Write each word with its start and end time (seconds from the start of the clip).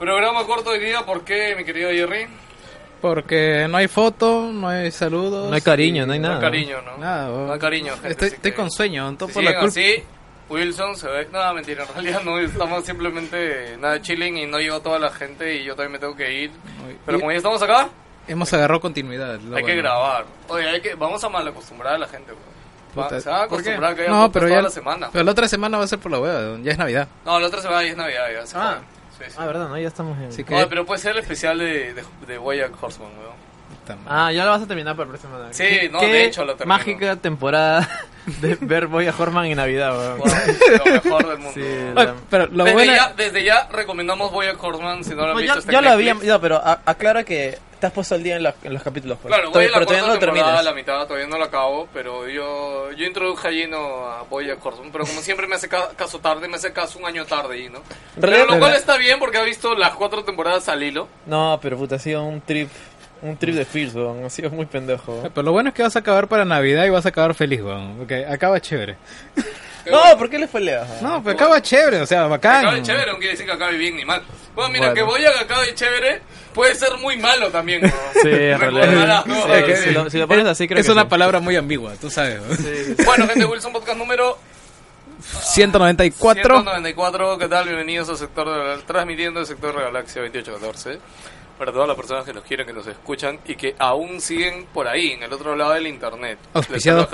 Programa 0.00 0.44
corto 0.46 0.70
hoy 0.70 0.78
día, 0.80 1.04
¿por 1.04 1.24
qué, 1.24 1.54
mi 1.56 1.62
querido 1.64 1.90
Jerry? 1.90 2.26
Porque 3.02 3.66
no 3.68 3.76
hay 3.76 3.86
foto, 3.86 4.50
no 4.52 4.68
hay 4.68 4.90
saludos. 4.90 5.48
No 5.50 5.54
hay 5.54 5.60
cariño, 5.60 6.06
no 6.06 6.14
hay 6.14 6.18
No 6.18 6.28
nada. 6.28 6.40
hay 6.40 6.42
cariño, 6.42 6.78
¿no? 6.82 6.96
Nada, 6.98 7.28
no 7.28 7.52
hay 7.52 7.58
cariño, 7.58 7.92
gente. 7.94 8.08
Estoy, 8.08 8.26
así 8.28 8.36
estoy 8.36 8.50
que 8.50 8.56
con 8.56 8.70
sueño, 8.70 9.14
todo 9.18 9.28
si 9.28 9.34
por 9.34 9.42
la 9.44 9.52
culpa. 9.52 9.66
así, 9.68 10.02
Wilson 10.48 10.96
se 10.96 11.06
ve... 11.06 11.28
No, 11.30 11.52
mentira, 11.54 11.84
en 11.84 11.92
realidad 11.94 12.22
no, 12.24 12.38
estamos 12.40 12.84
simplemente 12.84 13.76
nada 13.78 14.00
chilling 14.00 14.38
y 14.38 14.46
no 14.46 14.58
llegó 14.58 14.80
toda 14.80 14.98
la 14.98 15.10
gente 15.10 15.54
y 15.56 15.64
yo 15.64 15.74
también 15.76 15.92
me 15.92 15.98
tengo 15.98 16.16
que 16.16 16.32
ir. 16.32 16.50
Pero 17.06 17.18
como 17.20 17.30
ya 17.30 17.36
estamos 17.36 17.62
acá, 17.62 17.90
Hemos 18.26 18.52
agarrado 18.54 18.80
continuidad. 18.80 19.34
hay 19.34 19.38
que 19.40 19.60
bueno. 19.60 19.82
grabar. 19.82 20.24
Oye, 20.48 20.68
hay 20.68 20.80
que, 20.80 20.94
vamos 20.94 21.22
a 21.24 21.28
mal 21.28 21.46
acostumbrar 21.46 21.94
a 21.94 21.98
la 21.98 22.08
gente, 22.08 22.32
weón. 22.32 22.44
Va- 22.98 23.04
Puta, 23.08 23.20
Se 23.20 23.28
va 23.30 23.36
a 23.40 23.44
acostumbrar 23.44 23.92
a 23.92 23.94
que 23.94 24.02
haya 24.02 24.10
No, 24.10 24.32
pero 24.32 24.46
toda 24.46 24.58
ya. 24.58 24.62
la 24.62 24.70
semana. 24.70 25.08
Pero 25.12 25.24
la 25.24 25.30
otra 25.32 25.46
semana 25.48 25.78
va 25.78 25.84
a 25.84 25.86
ser 25.88 25.98
por 25.98 26.10
la 26.10 26.18
hueá, 26.20 26.58
ya 26.62 26.72
es 26.72 26.78
Navidad. 26.78 27.08
No, 27.24 27.38
la 27.38 27.46
otra 27.46 27.60
semana 27.62 27.82
ya 27.82 27.88
es 27.90 27.96
Navidad, 27.96 28.24
ya 28.32 28.46
se 28.46 28.56
Ah. 28.58 28.80
Sí, 29.26 29.30
sí. 29.32 29.36
Ah, 29.38 29.46
verdad, 29.46 29.68
no, 29.68 29.78
ya 29.78 29.88
estamos 29.88 30.18
en... 30.18 30.26
Así 30.28 30.44
que. 30.44 30.54
No, 30.58 30.68
pero 30.68 30.84
puede 30.86 31.00
ser 31.00 31.12
el 31.12 31.18
especial 31.18 31.58
de, 31.58 31.94
de, 31.94 32.04
de 32.26 32.38
Bojack 32.38 32.82
Horseman, 32.82 33.10
weón. 33.18 33.50
Ah, 34.06 34.30
ya 34.30 34.44
lo 34.44 34.50
vas 34.52 34.62
a 34.62 34.66
terminar 34.68 34.94
para 34.94 35.06
la 35.06 35.10
próxima 35.10 35.32
semana. 35.34 35.52
Sí, 35.52 35.64
¿Qué- 35.64 35.88
no, 35.88 35.98
qué 35.98 36.06
de 36.06 36.24
hecho 36.26 36.44
lo 36.44 36.54
termino. 36.54 36.76
mágica 36.78 37.16
temporada 37.16 37.88
de 38.40 38.54
ver 38.60 38.86
Boy 38.86 39.08
a 39.08 39.14
Horman 39.18 39.46
en 39.46 39.56
Navidad, 39.56 39.96
weón. 39.98 40.18
Wow, 40.18 40.28
lo 40.86 40.92
mejor 40.92 41.28
del 41.28 41.38
mundo. 41.38 41.52
Sí. 41.54 41.60
Oye, 41.96 42.08
pero 42.30 42.46
lo 42.46 42.64
desde, 42.64 42.72
bueno. 42.74 42.92
ya, 42.94 43.12
desde 43.16 43.42
ya 43.42 43.68
recomendamos 43.72 44.30
Bojack 44.30 44.62
Horseman 44.62 45.02
si 45.02 45.10
no 45.10 45.16
lo 45.16 45.22
han 45.22 45.34
No, 45.34 45.40
visto. 45.42 45.60
ya, 45.66 45.72
ya 45.72 45.80
lo 45.80 45.90
había, 45.90 46.12
Netflix. 46.14 46.30
no, 46.32 46.40
pero 46.40 46.56
a- 46.56 46.80
aclara 46.86 47.24
que 47.24 47.58
te 47.80 47.86
has 47.86 47.92
puesto 47.92 48.14
al 48.14 48.22
día 48.22 48.36
en, 48.36 48.42
la- 48.44 48.54
en 48.62 48.72
los 48.74 48.82
capítulos. 48.82 49.18
Pues. 49.20 49.32
Claro, 49.34 49.50
voy 49.50 49.52
Todavía- 49.54 49.68
a 49.68 49.72
la 49.72 49.76
pero 49.78 49.86
todavía 49.86 50.06
no 50.06 50.14
lo 50.14 50.20
terminas. 50.20 50.64
la 50.64 50.72
mitad, 50.74 51.06
todavía 51.06 51.26
no 51.26 51.38
lo 51.38 51.44
acabo, 51.44 51.88
pero 51.92 52.28
yo, 52.28 52.92
yo 52.92 53.04
introduje 53.06 53.48
a 53.48 53.50
Gino 53.50 54.06
a 54.06 54.22
Bojack 54.22 54.64
Horseman, 54.64 54.92
pero 54.92 55.04
como 55.06 55.20
siempre 55.22 55.46
me 55.46 55.56
hace 55.56 55.68
ca- 55.68 55.90
caso 55.96 56.20
tarde, 56.20 56.46
me 56.46 56.56
hace 56.56 56.72
caso 56.72 56.98
un 56.98 57.06
año 57.06 57.24
tarde, 57.26 57.58
Gino. 57.58 57.80
Pero 58.20 58.44
lo 58.46 58.58
cual 58.58 58.74
está 58.74 58.96
bien 58.96 59.18
porque 59.18 59.38
ha 59.38 59.42
visto 59.42 59.74
las 59.74 59.94
cuatro 59.94 60.22
temporadas 60.24 60.68
al 60.68 60.82
hilo. 60.82 61.08
No, 61.26 61.58
pero 61.60 61.76
puta, 61.76 61.96
ha 61.96 61.98
sido 61.98 62.22
un 62.22 62.40
trip, 62.42 62.68
un 63.22 63.36
trip 63.36 63.54
de 63.54 63.64
Fears, 63.64 63.94
weón. 63.94 64.24
Ha 64.24 64.30
sido 64.30 64.50
muy 64.50 64.66
pendejo. 64.66 65.22
Pero 65.34 65.42
lo 65.42 65.52
bueno 65.52 65.70
es 65.70 65.74
que 65.74 65.82
vas 65.82 65.96
a 65.96 65.98
acabar 66.00 66.28
para 66.28 66.44
Navidad 66.44 66.84
y 66.84 66.90
vas 66.90 67.06
a 67.06 67.08
acabar 67.10 67.34
feliz, 67.34 67.60
weón. 67.62 67.96
Porque 67.98 68.24
acaba 68.26 68.60
chévere. 68.60 68.96
No, 69.90 70.18
¿por 70.18 70.28
qué 70.28 70.38
le 70.38 70.48
fue 70.48 70.60
lejos? 70.60 70.86
No, 71.00 71.22
pero 71.22 71.34
acaba 71.36 71.62
chévere, 71.62 72.00
o 72.00 72.06
sea, 72.06 72.26
bacán. 72.26 72.66
Acabe 72.66 72.82
chévere, 72.82 73.12
no 73.12 73.18
quiere 73.18 73.32
decir 73.32 73.46
que 73.46 73.52
acabe 73.52 73.76
bien 73.76 73.96
ni 73.96 74.04
mal. 74.04 74.22
Bueno, 74.54 74.70
mira, 74.70 74.90
Bueno. 74.90 74.94
que 74.94 75.02
Bojack 75.02 75.40
acabe 75.42 75.74
chévere 75.74 76.20
puede 76.52 76.74
ser 76.74 76.96
muy 76.98 77.16
malo 77.16 77.50
también, 77.50 77.82
¿no? 77.82 77.88
Sí, 78.20 78.28
en 78.28 78.58
realidad. 78.60 79.24
Es 79.54 79.64
que- 79.64 79.76
si, 79.76 79.90
lo, 79.90 80.10
si 80.10 80.18
lo 80.18 80.26
pones 80.28 80.46
así, 80.46 80.66
creo 80.68 80.80
es 80.80 80.86
que 80.86 80.92
una 80.92 81.02
sí. 81.02 81.08
palabra 81.08 81.40
muy 81.40 81.56
ambigua, 81.56 81.92
tú 82.00 82.10
sabes. 82.10 82.40
Bueno, 83.04 83.26
gente, 83.28 83.44
Wilson 83.44 83.72
Podcast 83.72 83.96
número 83.98 84.38
194. 85.42 86.42
194, 86.62 87.38
¿qué 87.38 87.48
tal? 87.48 87.64
Bienvenidos 87.66 88.08
al 88.08 88.16
sector 88.16 88.48
de 88.50 88.64
la- 88.76 88.86
transmitiendo 88.86 89.40
el 89.40 89.46
sector 89.46 89.76
de 89.76 89.82
Galaxia 89.82 90.22
2814. 90.22 90.98
Para 91.60 91.72
todas 91.72 91.88
las 91.88 91.96
personas 91.98 92.24
que 92.24 92.32
nos 92.32 92.42
quieren, 92.42 92.66
que 92.66 92.72
nos 92.72 92.86
escuchan 92.86 93.38
y 93.44 93.54
que 93.54 93.76
aún 93.78 94.18
siguen 94.22 94.64
por 94.72 94.88
ahí, 94.88 95.10
en 95.12 95.22
el 95.24 95.30
otro 95.30 95.54
lado 95.54 95.72
del 95.74 95.86
internet. 95.88 96.38
Auspiciado. 96.54 97.06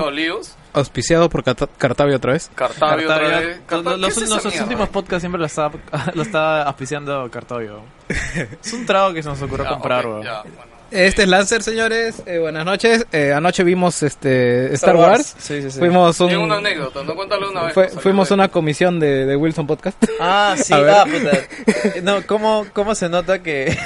Auspiciado 0.72 1.28
por 1.28 1.42
Cata- 1.42 1.66
Cartavio 1.76 2.14
otra 2.16 2.32
vez. 2.34 2.48
Cartavio 2.54 3.06
otra 3.06 3.18
Cartavio. 3.18 3.48
vez. 3.48 3.56
Los, 3.58 3.66
Cartavio, 3.66 3.96
los- 3.98 4.14
¿qué 4.18 4.24
es 4.24 4.30
los- 4.30 4.60
últimos 4.60 4.88
podcasts 4.90 5.22
siempre 5.22 5.40
lo 5.40 5.46
estaba, 5.46 5.72
lo 6.14 6.22
estaba 6.22 6.62
auspiciando 6.62 7.28
Cartavio. 7.28 7.80
Es 8.62 8.72
un 8.72 8.86
trago 8.86 9.12
que 9.12 9.20
se 9.24 9.28
nos 9.28 9.42
ocurrió 9.42 9.64
Ya, 9.64 9.70
comprar, 9.70 10.06
ok, 10.06 10.12
weón. 10.12 10.22
ya, 10.24 10.42
bueno. 10.42 10.75
Este 10.96 11.24
es 11.24 11.28
Lancer, 11.28 11.62
señores. 11.62 12.22
Eh, 12.24 12.38
buenas 12.38 12.64
noches. 12.64 13.06
Eh, 13.12 13.30
anoche 13.34 13.62
vimos 13.64 14.02
este 14.02 14.72
Star, 14.74 14.94
Star 14.94 14.96
Wars. 14.96 15.08
Wars. 15.34 15.34
Sí, 15.38 15.60
sí, 15.62 15.70
sí. 15.70 15.78
Fuimos 15.78 16.18
un, 16.20 16.28
Tengo 16.28 16.44
una 16.44 16.56
anécdota, 16.56 17.02
no 17.02 17.14
cuéntalo 17.14 17.50
una 17.50 17.64
vez. 17.64 17.74
fue- 17.74 17.82
para 17.84 17.90
salir 17.90 18.02
fuimos 18.02 18.28
de- 18.28 18.34
una 18.34 18.48
comisión 18.48 18.98
de, 18.98 19.26
de 19.26 19.36
Wilson 19.36 19.66
Podcast. 19.66 20.02
Ah, 20.20 20.54
sí, 20.56 20.72
ah, 20.72 21.04
puta. 21.04 22.00
No, 22.02 22.26
¿cómo, 22.26 22.66
cómo 22.72 22.94
se 22.94 23.10
nota 23.10 23.42
que, 23.42 23.76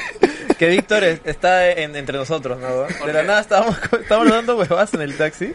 que 0.58 0.66
Víctor 0.68 1.02
es- 1.04 1.20
está 1.24 1.70
en- 1.70 1.96
entre 1.96 2.18
nosotros, 2.18 2.58
¿no? 2.60 3.06
De 3.06 3.12
la 3.14 3.22
nada 3.22 3.40
estábamos, 3.40 3.76
estábamos 4.00 4.30
dando 4.30 4.58
huevadas 4.58 4.92
en 4.92 5.00
el 5.00 5.16
taxi. 5.16 5.54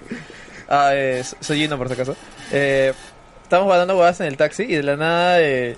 Ah, 0.67 0.89
eh, 0.93 1.23
soy 1.39 1.59
Gino, 1.59 1.77
por 1.77 1.87
si 1.87 1.93
acaso. 1.93 2.15
Eh, 2.51 2.93
estábamos 3.43 3.77
dando 3.77 3.93
huevadas 3.93 4.21
en 4.21 4.25
el 4.27 4.37
taxi 4.37 4.63
y 4.63 4.75
de 4.75 4.81
la 4.83 4.95
nada... 4.97 5.39
Eh, 5.39 5.77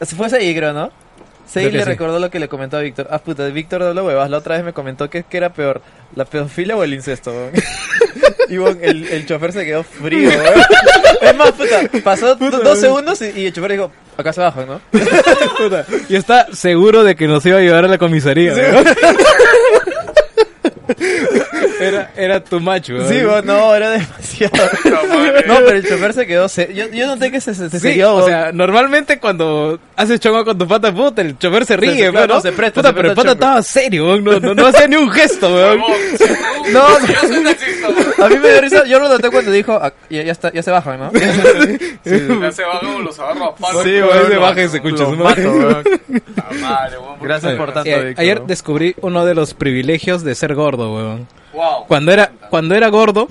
se 0.00 0.16
fue 0.16 0.28
creo, 0.30 0.72
¿no? 0.72 0.90
Sei 1.52 1.70
le 1.70 1.78
sí. 1.80 1.84
recordó 1.84 2.18
lo 2.18 2.30
que 2.30 2.38
le 2.38 2.48
comentó 2.48 2.76
a 2.76 2.80
Víctor. 2.80 3.08
Ah, 3.10 3.18
puta, 3.18 3.44
Víctor 3.48 3.82
doble 3.82 4.02
huevas. 4.02 4.30
La 4.30 4.38
otra 4.38 4.54
vez 4.56 4.64
me 4.64 4.72
comentó 4.72 5.10
que, 5.10 5.24
que 5.24 5.36
era 5.36 5.52
peor, 5.52 5.82
la 6.14 6.24
pedofilia 6.24 6.76
o 6.76 6.84
el 6.84 6.94
incesto, 6.94 7.32
weón. 7.32 7.50
Y 8.48 8.58
weón, 8.58 8.78
el, 8.82 9.06
el 9.08 9.26
chofer 9.26 9.52
se 9.52 9.64
quedó 9.64 9.82
frío, 9.84 10.28
weón. 10.28 10.54
Es 11.22 11.36
más, 11.36 11.52
puta, 11.52 11.80
pasó 12.02 12.34
do- 12.34 12.50
dos 12.50 12.78
segundos 12.80 13.20
y, 13.20 13.40
y 13.40 13.46
el 13.46 13.52
chofer 13.52 13.72
dijo, 13.72 13.92
acá 14.16 14.32
se 14.32 14.40
baja, 14.40 14.64
¿no? 14.64 14.80
Puta, 15.58 15.84
y 16.08 16.16
está 16.16 16.46
seguro 16.52 17.04
de 17.04 17.14
que 17.14 17.26
nos 17.28 17.44
iba 17.46 17.58
a 17.58 17.60
llevar 17.60 17.84
a 17.84 17.88
la 17.88 17.98
comisaría. 17.98 18.52
weón. 18.54 18.84
Era, 22.00 22.12
era 22.16 22.44
tu 22.44 22.60
macho. 22.60 23.06
Sí, 23.08 23.14
weón, 23.24 23.46
no, 23.46 23.74
era 23.74 23.90
demasiado. 23.90 24.52
No, 25.46 25.56
pero 25.56 25.70
el 25.76 25.86
chofer 25.88 26.12
se 26.12 26.26
quedó, 26.26 26.48
se- 26.48 26.72
yo, 26.74 26.88
yo 26.90 27.06
noté 27.06 27.30
que 27.30 27.40
se, 27.40 27.54
se, 27.54 27.68
se 27.70 27.80
Sí, 27.80 27.88
siguió, 27.88 28.12
o 28.12 28.16
weón. 28.18 28.28
sea, 28.28 28.52
normalmente 28.52 29.18
cuando 29.18 29.78
haces 29.96 30.20
chongo 30.20 30.44
con 30.44 30.56
tu 30.58 30.66
pata, 30.68 30.92
puta, 30.94 31.22
el 31.22 31.38
chofer 31.38 31.64
se 31.66 31.76
ríe, 31.76 31.94
se- 31.96 32.10
weón, 32.10 32.28
no, 32.28 32.34
¿no? 32.36 32.40
se 32.40 32.52
presta, 32.52 32.80
Puta, 32.80 32.88
se 32.88 32.94
pero 32.94 33.08
el 33.10 33.14
pata 33.14 33.32
estaba 33.32 33.62
serio, 33.62 34.06
weón, 34.06 34.24
no, 34.24 34.38
no, 34.40 34.54
no 34.54 34.66
hacía 34.68 34.86
ni 34.86 34.96
un 34.96 35.10
gesto, 35.10 35.52
weón. 35.52 35.80
Tú- 35.80 36.24
No, 36.72 36.86
A 38.22 38.28
mí 38.28 38.36
me 38.36 38.48
dio 38.50 38.60
risa, 38.60 38.84
yo 38.86 38.98
lo 38.98 39.08
noté 39.08 39.30
cuando 39.30 39.50
dijo, 39.50 39.78
"Ah, 39.80 39.92
ya, 40.08 40.22
ya, 40.22 40.32
está, 40.32 40.52
ya 40.52 40.62
se 40.62 40.70
bajan, 40.70 40.98
¿no? 41.00 41.12
ya 42.04 42.52
se 42.52 42.62
bajan 42.64 43.04
los 43.04 43.18
agarro 43.18 43.44
a 43.46 43.54
palos. 43.56 43.82
Sí, 43.84 43.90
weón, 43.90 44.08
weón, 44.08 44.28
se 44.30 44.36
baja 44.36 44.62
y 44.62 44.68
se 44.68 44.76
escucha 44.76 45.02
Lo 45.04 45.10
su 45.10 45.16
mato, 45.16 45.22
madre. 45.22 45.46
weón. 45.48 45.84
Puta 46.24 46.44
madre, 46.60 46.98
weón, 46.98 47.08
¿por 47.10 47.18
qué 47.20 47.26
Gracias 47.26 47.54
por 47.54 47.72
tanto, 47.72 47.90
Eh, 47.90 48.04
Víctor. 48.04 48.22
ayer 48.22 48.42
descubrí 48.42 48.94
uno 49.00 49.24
de 49.24 49.34
los 49.34 49.54
privilegios 49.54 50.22
de 50.24 50.34
ser 50.34 50.54
gordo, 50.54 50.94
weón. 50.94 51.26
Wow. 51.52 51.86
Cuando 51.88 52.12
era, 52.12 52.30
cuando 52.50 52.74
era 52.74 52.88
gordo, 52.88 53.28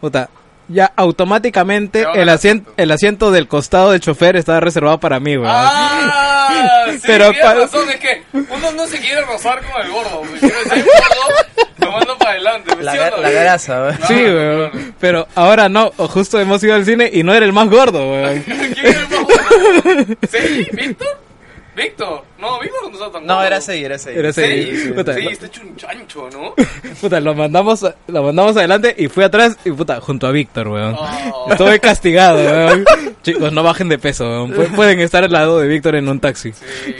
puta, 0.00 0.28
ya 0.70 0.92
automáticamente 0.96 2.04
Te 2.04 2.20
el 2.22 2.28
asiento, 2.28 2.64
asiento. 2.70 2.72
el 2.76 2.90
asiento 2.90 3.30
del 3.30 3.48
costado 3.48 3.92
del 3.92 4.00
chofer 4.00 4.36
estaba 4.36 4.60
reservado 4.60 4.98
para 5.00 5.18
mí, 5.18 5.36
weón. 5.36 5.50
Ah, 5.50 6.84
sí, 6.92 6.98
Pero 7.06 7.30
tienes 7.30 7.44
cua- 7.50 7.54
razón, 7.60 7.88
es 7.90 7.96
que 7.96 8.22
uno 8.34 8.72
no 8.76 8.86
se 8.86 8.98
quiere 9.00 9.22
rozar 9.22 9.62
con 9.62 9.80
el 9.82 9.90
gordo, 9.90 10.18
güey. 10.18 10.38
Quiere 10.40 10.64
ser 10.64 10.84
gordo, 10.84 11.47
tomando 11.90 12.18
para 12.18 12.30
adelante. 12.32 12.76
La, 12.80 12.92
¿sí 12.92 12.98
no? 13.10 13.16
la 13.22 13.30
grasa, 13.30 13.82
weón. 13.82 13.94
Sí, 14.06 14.14
Claro, 14.14 14.34
weón. 14.34 14.70
claro. 14.70 14.86
Pero 15.00 15.28
ahora 15.34 15.68
no, 15.68 15.92
o 15.96 16.08
justo 16.08 16.38
hemos 16.40 16.62
ido 16.62 16.74
al 16.74 16.84
cine 16.84 17.10
y 17.12 17.22
no 17.22 17.34
era 17.34 17.44
el 17.46 17.52
más 17.52 17.68
gordo, 17.68 18.10
weón. 18.12 18.42
¿Quién 18.44 18.86
era 18.86 19.00
el 19.00 19.08
más 19.08 19.20
gordo? 19.22 20.16
¿Sí? 20.30 20.66
¿Víctor? 20.72 21.18
¿Víctor? 21.78 22.24
No, 22.38 22.58
Víctor 22.60 22.90
no 22.90 22.92
está 22.92 23.10
tan 23.12 23.24
No, 23.26 23.42
era 23.42 23.60
Sei, 23.60 23.84
era 23.84 23.98
Sei. 23.98 24.18
Era 24.18 24.32
Sei. 24.32 24.64
Sí, 24.66 24.76
sí, 24.82 24.92
Puta, 24.92 25.16
está 25.16 25.46
hecho 25.46 25.62
un 25.62 25.76
chancho, 25.76 26.28
¿no? 26.30 26.54
Puta, 27.00 27.20
lo 27.20 27.34
mandamos, 27.34 27.82
lo 28.08 28.22
mandamos 28.22 28.56
adelante 28.56 28.94
y 28.98 29.08
fui 29.08 29.24
atrás 29.24 29.56
y 29.64 29.70
puta, 29.70 30.00
junto 30.00 30.26
a 30.26 30.32
Víctor, 30.32 30.68
weón. 30.68 30.94
Oh. 30.98 31.46
Estuve 31.50 31.78
castigado, 31.80 32.38
weón. 32.38 32.84
Chicos, 33.22 33.52
no 33.52 33.62
bajen 33.62 33.88
de 33.88 33.98
peso, 33.98 34.24
weón. 34.28 34.52
Pu- 34.52 34.74
Pueden 34.74 35.00
estar 35.00 35.24
al 35.24 35.32
lado 35.32 35.58
de 35.60 35.68
Víctor 35.68 35.94
en 35.96 36.08
un 36.08 36.20
taxi. 36.20 36.52
Sí, 36.52 36.94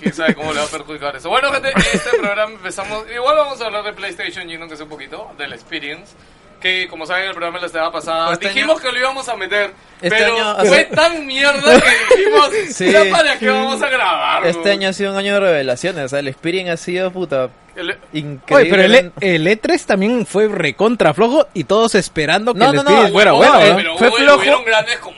quién 0.00 0.12
sabe 0.12 0.34
cómo 0.34 0.52
le 0.52 0.58
va 0.60 0.66
a 0.66 0.68
perjudicar 0.68 1.16
eso. 1.16 1.28
Bueno, 1.30 1.50
gente, 1.52 1.70
este 1.92 2.10
programa 2.18 2.52
empezamos. 2.52 3.04
Igual 3.14 3.36
vamos 3.36 3.60
a 3.60 3.66
hablar 3.66 3.84
de 3.84 3.92
PlayStation, 3.92 4.48
Gino, 4.48 4.68
que 4.68 4.76
sé 4.76 4.82
un 4.82 4.88
poquito, 4.88 5.28
del 5.38 5.52
Experience. 5.52 6.12
Que 6.60 6.88
como 6.88 7.06
saben, 7.06 7.26
el 7.26 7.30
programa 7.34 7.60
la 7.60 7.68
semana 7.68 7.92
pasada 7.92 8.32
Este 8.32 8.48
dijimos 8.48 8.80
que 8.80 8.90
lo 8.90 8.98
íbamos 8.98 9.28
a 9.28 9.36
meter. 9.36 9.72
Este 10.00 10.16
pero 10.16 10.34
año- 10.34 10.64
fue 10.64 10.84
tan 10.84 11.24
mierda 11.26 11.80
que 11.80 12.16
dijimos, 12.16 12.50
Sí. 12.74 12.90
¿ya 12.90 13.04
para 13.10 13.38
qué 13.38 13.48
vamos 13.48 13.80
a 13.82 13.88
grabar? 13.88 14.46
Este 14.46 14.70
año 14.72 14.88
ha 14.88 14.92
sido 14.92 15.12
un 15.12 15.18
año 15.18 15.34
de 15.34 15.40
revelaciones, 15.40 16.04
o 16.04 16.08
sea, 16.08 16.18
el 16.18 16.26
Experience 16.28 16.70
ha 16.72 16.76
sido, 16.76 17.10
puta, 17.12 17.48
El- 17.76 17.96
increíble. 18.12 18.42
Oye, 18.50 18.70
pero 18.70 18.82
el, 18.82 18.94
E- 18.94 19.12
el 19.20 19.46
E3 19.46 19.84
también 19.86 20.26
fue 20.26 20.48
recontra 20.48 21.14
flojo 21.14 21.46
y 21.54 21.62
todos 21.64 21.94
esperando 21.94 22.52
que 22.54 22.58
No, 22.60 22.70
el 22.70 22.76
no, 22.76 22.82
no, 22.82 22.90
Spirit 22.90 23.12
fuera 23.12 23.32
bueno, 23.32 23.54
¿no? 23.54 23.76
pero 23.76 23.96
Fue 23.98 24.08
hubo- 24.08 24.16
flojo. 24.16 24.38
hubieron 24.40 24.64
grandes 24.64 24.98
como, 24.98 25.16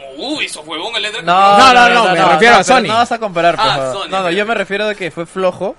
huevón 0.66 0.96
el 0.96 1.04
E3. 1.06 1.22
No, 1.22 1.58
No, 1.58 1.72
no, 1.72 1.88
no, 1.88 2.12
me 2.12 2.24
refiero 2.34 2.56
a 2.56 2.64
Sony. 2.64 2.82
No 2.82 2.94
vas 2.94 3.12
a 3.12 3.18
comparar, 3.18 3.56
por 3.56 3.64
Ah, 3.66 3.76
favor. 3.76 3.92
Sony, 4.02 4.08
No, 4.10 4.22
no, 4.24 4.30
yo 4.30 4.44
me 4.44 4.54
refiero 4.54 4.86
a 4.88 4.94
que 4.94 5.10
fue 5.10 5.24
flojo, 5.24 5.74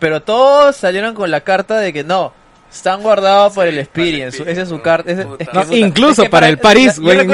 pero 0.00 0.20
todos 0.22 0.74
salieron 0.76 1.14
con 1.14 1.30
la 1.30 1.42
carta 1.42 1.78
de 1.78 1.92
que 1.92 2.02
no. 2.04 2.32
Están 2.76 3.02
guardados 3.02 3.52
por 3.54 3.66
el 3.66 3.78
experience, 3.78 4.42
esa 4.46 4.62
es 4.62 4.68
su 4.68 4.80
carta. 4.82 5.10
es 5.10 5.18
que, 5.18 5.48
No, 5.52 5.76
incluso 5.76 6.22
es 6.22 6.26
que 6.26 6.30
para 6.30 6.48
el 6.48 6.58
París, 6.58 6.96
yo 6.96 7.02
güey. 7.02 7.26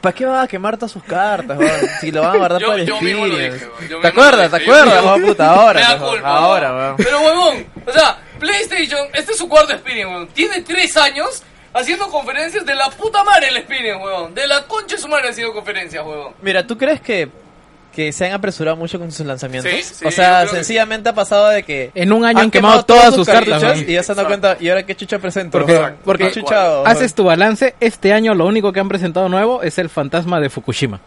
¿Para 0.00 0.14
qué 0.14 0.24
van 0.26 0.44
a 0.44 0.48
quemar 0.48 0.76
todas 0.76 0.92
sus 0.92 1.02
cartas, 1.04 1.58
weón? 1.58 1.70
Si 2.00 2.10
lo 2.10 2.22
van 2.22 2.34
a 2.34 2.38
guardar 2.38 2.60
Yo- 2.60 2.66
para 2.68 2.80
el 2.80 2.86
yo 2.88 2.94
experience. 2.96 3.50
dije, 3.52 3.68
yo 3.88 4.00
¿Te 4.00 4.08
acuerdas? 4.08 4.50
¿Te 4.50 4.64
yo 4.64 4.74
acuerdas? 4.74 5.20
puta, 5.20 5.50
ahora, 5.50 5.80
Me 5.80 5.86
da 5.86 5.98
culpa, 5.98 6.28
ahora. 6.36 6.94
Pero 6.96 7.20
huevón, 7.20 7.66
o 7.86 7.92
sea, 7.92 8.18
PlayStation, 8.38 9.06
este 9.14 9.32
es 9.32 9.38
su 9.38 9.48
cuarto 9.48 9.72
Experience, 9.72 10.06
weón. 10.12 10.26
Tiene 10.28 10.62
tres 10.62 10.96
años 10.96 11.42
haciendo 11.74 12.08
conferencias 12.08 12.64
de 12.66 12.74
la 12.74 12.90
puta 12.90 13.22
madre 13.24 13.48
el 13.48 13.56
Experience, 13.58 14.02
weón. 14.04 14.34
De 14.34 14.46
la 14.46 14.62
concha 14.66 14.96
de 14.96 15.02
su 15.02 15.08
madre 15.08 15.28
haciendo 15.30 15.52
conferencias, 15.52 16.04
weón. 16.04 16.32
Mira, 16.42 16.66
¿tú 16.66 16.76
crees 16.76 17.00
que, 17.00 17.28
que 17.94 18.10
se 18.12 18.26
han 18.26 18.32
apresurado 18.32 18.76
mucho 18.76 18.98
con 18.98 19.12
sus 19.12 19.24
lanzamientos? 19.26 19.70
Sí, 19.72 19.82
sí, 19.82 20.04
o 20.06 20.10
sea, 20.10 20.40
creo 20.40 20.50
que 20.50 20.56
sencillamente 20.56 21.08
ha 21.10 21.14
pasado 21.14 21.48
de 21.48 21.62
que 21.62 21.90
En 21.94 22.12
un 22.12 22.24
año 22.24 22.38
han 22.38 22.44
han 22.46 22.50
quemado 22.50 22.82
todas 22.84 23.14
sus 23.14 23.26
cartas, 23.26 23.48
cartuchos 23.60 23.76
weón. 23.78 23.90
y 23.90 23.92
ya 23.94 24.02
se 24.02 24.12
han 24.12 24.16
dado 24.16 24.28
cuenta, 24.28 24.56
¿y 24.58 24.68
ahora 24.68 24.84
qué 24.84 24.94
chucha 24.96 25.18
presento? 25.18 25.58
Porque- 25.58 25.72
weón? 25.74 25.96
porque 26.04 26.24
¿Qué 26.28 26.32
chucha 26.40 26.64
hago, 26.66 26.86
Haces 26.86 27.14
tu 27.14 27.24
balance, 27.24 27.74
este 27.80 28.12
año 28.12 28.34
lo 28.34 28.46
único 28.46 28.72
que 28.72 28.80
han 28.80 28.88
presentado 28.88 29.28
nuevo 29.28 29.62
es 29.62 29.78
el 29.78 29.88
fantasma 29.90 30.40
de 30.40 30.48
Fukushima. 30.50 31.00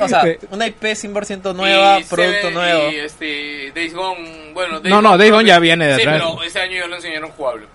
O 0.00 0.08
sea, 0.08 0.24
una 0.50 0.66
IP 0.66 0.82
100% 0.94 1.54
nueva, 1.54 2.00
Y 2.00 2.04
producto 2.04 2.32
Seven- 2.40 2.54
nuevo. 2.54 2.90
Y 2.90 2.96
este, 2.96 3.72
Days 3.74 3.92
Gone, 3.94 4.50
bueno, 4.54 4.80
No, 4.84 5.02
no, 5.02 5.18
Days 5.18 5.30
Gone 5.30 5.44
ya 5.46 5.58
viene 5.58 5.86
de 5.86 5.96
sí, 5.96 6.00
atrás. 6.02 6.22
pero 6.26 6.42
ese 6.42 6.60
año 6.60 6.76
ya 6.76 6.86
lo 6.86 6.96
enseñaron 6.96 7.30
jugable. 7.32 7.66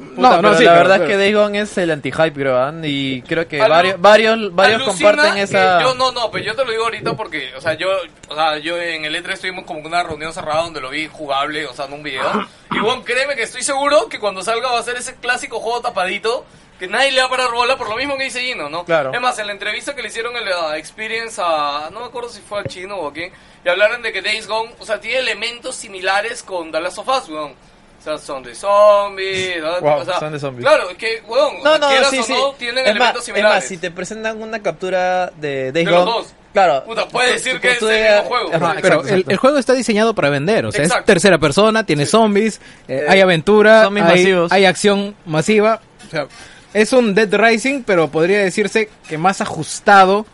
Puta, 0.00 0.20
No, 0.30 0.36
no, 0.36 0.42
pero 0.42 0.54
sí, 0.58 0.64
la 0.64 0.72
verdad 0.74 0.94
pero- 0.96 1.04
es 1.04 1.10
que 1.10 1.16
Days 1.18 1.34
Gone 1.36 1.60
es 1.60 1.78
el 1.78 1.90
anti-hype, 1.90 2.32
creo, 2.32 2.58
¿ah? 2.58 2.72
y 2.82 3.22
creo 3.22 3.46
que 3.46 3.60
Alu- 3.60 3.68
varios, 3.68 4.00
varios, 4.00 4.54
varios 4.54 4.82
comparten 4.82 5.36
esa... 5.38 5.80
Yo 5.82 5.94
no, 5.94 6.10
no, 6.12 6.30
pero 6.30 6.44
yo 6.44 6.54
te 6.56 6.64
lo 6.64 6.70
digo 6.70 6.84
ahorita 6.84 7.14
porque, 7.16 7.52
o 7.56 7.60
sea, 7.60 7.74
yo, 7.74 7.88
o 8.28 8.34
sea, 8.34 8.58
yo 8.58 8.76
en 8.80 9.04
el 9.04 9.14
E3 9.14 9.32
estuvimos 9.32 9.64
como 9.64 9.80
una 9.80 10.02
reunión 10.02 10.32
cerrada 10.32 10.62
donde 10.62 10.80
lo 10.80 10.90
vi 10.90 11.06
jugable, 11.06 11.66
o 11.66 11.74
sea, 11.74 11.84
en 11.84 11.92
un 11.92 12.02
video. 12.02 12.24
Y 12.72 12.78
bueno, 12.80 13.02
créeme 13.04 13.36
que 13.36 13.42
estoy 13.42 13.62
seguro 13.62 14.08
que 14.08 14.18
cuando 14.18 14.42
salga 14.42 14.70
va 14.72 14.78
a 14.80 14.82
ser 14.82 14.96
ese 14.96 15.14
clásico 15.16 15.60
juego 15.60 15.80
tapadito 15.80 16.44
que 16.78 16.86
nadie 16.88 17.10
le 17.12 17.20
va 17.20 17.26
a 17.26 17.30
parar 17.30 17.50
bola 17.52 17.76
por 17.76 17.90
lo 17.90 17.96
mismo 17.96 18.16
que 18.16 18.24
dice 18.24 18.40
Gino, 18.40 18.70
¿no? 18.70 18.86
Claro. 18.86 19.12
Es 19.12 19.20
más, 19.20 19.38
en 19.38 19.48
la 19.48 19.52
entrevista 19.52 19.94
que 19.94 20.00
le 20.00 20.08
hicieron 20.08 20.34
en 20.34 20.46
la 20.46 20.78
Experience 20.78 21.38
a, 21.44 21.90
no 21.92 22.00
me 22.00 22.06
acuerdo 22.06 22.30
si 22.30 22.40
fue 22.40 22.58
al 22.60 22.64
chino 22.68 22.96
o 22.96 23.08
a 23.08 23.12
quién, 23.12 23.30
y 23.62 23.68
hablaron 23.68 24.00
de 24.00 24.12
que 24.12 24.22
Days 24.22 24.46
Gone, 24.46 24.72
o 24.78 24.86
sea, 24.86 24.98
tiene 24.98 25.18
elementos 25.18 25.76
similares 25.76 26.42
con 26.42 26.72
The 26.72 26.80
Last 26.80 26.96
of 26.98 27.08
Us, 27.08 27.28
weón. 27.28 27.52
O 28.00 28.02
sea, 28.02 28.16
son 28.16 28.42
de 28.42 28.54
zombies, 28.54 29.60
¿no? 29.60 29.80
Wow, 29.80 29.98
o 30.00 30.04
sea, 30.06 30.18
son 30.18 30.32
de 30.32 30.38
zombies. 30.40 30.66
Claro, 30.66 30.88
es 30.90 30.96
que, 30.96 31.22
weón, 31.28 31.62
No, 31.62 31.76
no, 31.78 31.88
quieras 31.88 32.08
sí, 32.10 32.18
o 32.18 32.22
sí. 32.22 32.32
no, 32.32 32.52
tienen 32.54 32.78
es, 32.78 32.84
más, 32.84 32.90
elementos 32.96 33.20
es 33.20 33.24
similares. 33.26 33.56
más, 33.56 33.64
si 33.64 33.76
te 33.76 33.90
presentan 33.90 34.40
una 34.42 34.62
captura 34.62 35.30
de 35.36 35.70
Days 35.70 35.84
De 35.86 35.92
los 35.92 36.04
Gone... 36.06 36.16
dos. 36.18 36.34
Claro. 36.54 36.82
Puta, 36.84 37.06
puede 37.08 37.32
decir 37.34 37.60
que 37.60 37.72
es 37.72 37.82
el 37.82 37.88
mismo 37.88 38.22
juego. 38.28 38.50
Ajá, 38.54 38.76
Pero 38.82 39.00
exacto, 39.04 39.30
el, 39.30 39.36
juego 39.36 39.58
está 39.58 39.72
diseñado 39.74 40.14
para 40.14 40.30
vender, 40.30 40.66
o 40.66 40.72
sea, 40.72 40.82
Exacto. 40.82 41.02
es 41.02 41.06
tercera 41.06 41.38
persona, 41.38 41.84
tiene 41.86 42.06
zombies, 42.06 42.60
eh, 42.88 43.02
Eh, 43.02 43.06
hay 43.08 43.20
aventura, 43.20 43.84
zombies 43.84 44.06
hay, 44.06 44.12
masivos. 44.16 44.50
hay 44.52 44.64
acción 44.64 45.14
masiva. 45.26 45.80
O 46.08 46.10
sea, 46.10 46.26
es 46.74 46.92
un 46.92 47.14
Dead 47.14 47.32
Rising, 47.32 47.82
pero 47.84 48.08
podría 48.10 48.38
decirse 48.40 48.88
que 49.08 49.16
más 49.18 49.40
ajustado 49.40 50.26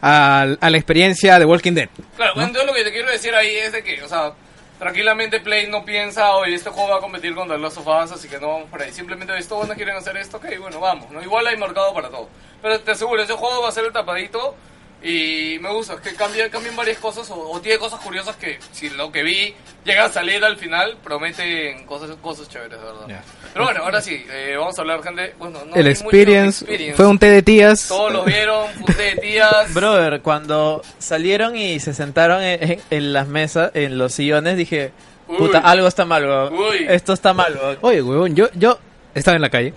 al- 0.00 0.58
a, 0.60 0.70
la 0.70 0.76
experiencia 0.76 1.38
de 1.40 1.44
Walking 1.44 1.72
Dead. 1.72 1.88
Claro, 2.16 2.34
bueno, 2.34 2.48
entonces 2.48 2.66
lo 2.70 2.74
que 2.76 2.84
te 2.84 2.92
quiero 2.92 3.10
decir 3.10 3.34
ahí 3.34 3.56
es 3.56 3.72
de 3.72 3.82
que, 3.82 4.00
o 4.02 4.08
sea, 4.08 4.32
tranquilamente 4.78 5.40
Play 5.40 5.68
no 5.68 5.84
piensa, 5.84 6.34
oye, 6.36 6.54
este 6.54 6.70
juego 6.70 6.90
va 6.90 6.96
a 6.96 7.00
competir 7.00 7.34
con 7.34 7.48
The 7.48 7.58
Last 7.58 7.78
of 7.78 7.88
así 7.88 8.28
que 8.28 8.38
no 8.38 8.48
vamos 8.48 8.70
por 8.70 8.82
ahí. 8.82 8.92
Simplemente 8.92 9.36
esto, 9.38 9.56
bueno, 9.56 9.74
quieren 9.74 9.96
hacer 9.96 10.16
esto, 10.16 10.38
ok, 10.38 10.46
bueno, 10.60 10.80
vamos, 10.80 11.10
¿no? 11.10 11.22
Igual 11.22 11.46
hay 11.46 11.56
mercado 11.56 11.94
para 11.94 12.08
todo. 12.10 12.28
Pero 12.62 12.80
te 12.80 12.90
aseguro, 12.92 13.22
ese 13.22 13.34
juego 13.34 13.62
va 13.62 13.68
a 13.68 13.72
ser 13.72 13.84
el 13.84 13.92
tapadito 13.92 14.56
y 15.02 15.58
me 15.60 15.70
gusta, 15.70 15.94
es 15.94 16.00
que 16.00 16.14
cambia, 16.14 16.50
cambian 16.50 16.76
varias 16.76 16.98
cosas 16.98 17.30
o, 17.30 17.50
o 17.50 17.60
tiene 17.60 17.78
cosas 17.78 18.00
curiosas 18.00 18.36
que, 18.36 18.58
si 18.72 18.88
lo 18.90 19.12
que 19.12 19.22
vi 19.22 19.54
llega 19.84 20.06
a 20.06 20.08
salir 20.08 20.42
al 20.44 20.56
final, 20.56 20.96
prometen 21.04 21.84
cosas, 21.84 22.16
cosas 22.22 22.48
chéveres, 22.48 22.80
verdad. 22.80 23.06
Ya. 23.08 23.22
Pero 23.54 23.64
bueno, 23.66 23.80
ahora 23.84 24.00
sí, 24.02 24.22
eh, 24.30 24.56
vamos 24.58 24.76
a 24.76 24.82
hablar, 24.82 25.02
gente, 25.02 25.32
bueno, 25.38 25.60
no 25.64 25.74
el 25.76 25.86
hay 25.86 25.92
mucho 25.94 26.00
experience, 26.02 26.64
experience. 26.64 26.96
fue 26.96 27.06
un 27.06 27.18
té 27.18 27.30
de 27.30 27.40
tías. 27.42 27.86
Todos 27.88 28.12
lo 28.12 28.24
vieron, 28.24 28.66
fue 28.84 28.94
de 29.04 29.16
tías. 29.16 29.72
Brother, 29.72 30.20
cuando 30.20 30.82
salieron 30.98 31.56
y 31.56 31.78
se 31.80 31.94
sentaron 31.94 32.42
en, 32.42 32.72
en- 32.72 32.80
en 32.90 33.12
las 33.12 33.28
mesas, 33.28 33.70
en 33.74 33.96
los 33.96 34.12
sillones, 34.12 34.56
dije, 34.56 34.90
Uy. 35.28 35.36
puta, 35.38 35.58
algo 35.60 35.86
está 35.86 36.04
mal, 36.04 36.24
weón. 36.26 36.52
Uy. 36.52 36.84
Esto 36.88 37.12
está 37.14 37.32
mal, 37.32 37.54
weón. 37.54 37.78
Oye, 37.80 38.02
huevón, 38.02 38.34
yo, 38.34 38.48
yo 38.54 38.76
estaba 39.14 39.36
en 39.36 39.42
la 39.42 39.50
calle. 39.50 39.72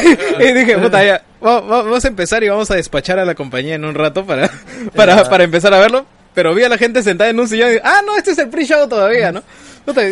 y 0.40 0.52
dije, 0.52 0.76
puta, 0.78 1.02
ya, 1.02 1.22
va- 1.44 1.60
va- 1.60 1.82
vamos 1.82 2.04
a 2.04 2.08
empezar 2.08 2.44
y 2.44 2.48
vamos 2.50 2.70
a 2.70 2.74
despachar 2.76 3.18
a 3.18 3.24
la 3.24 3.34
compañía 3.34 3.74
en 3.76 3.84
un 3.86 3.94
rato 3.94 4.26
para, 4.26 4.50
para, 4.94 5.24
para 5.28 5.44
empezar 5.44 5.72
a 5.72 5.78
verlo. 5.78 6.04
Pero 6.34 6.54
vi 6.54 6.64
a 6.64 6.68
la 6.68 6.76
gente 6.78 7.02
sentada 7.02 7.30
en 7.30 7.40
un 7.40 7.48
sillón 7.48 7.72
y 7.72 7.76
ah, 7.82 8.00
no, 8.06 8.16
este 8.16 8.30
es 8.32 8.38
el 8.38 8.48
pre-show 8.48 8.88
todavía, 8.88 9.32
¿no? 9.32 9.42
Puta, 9.86 10.02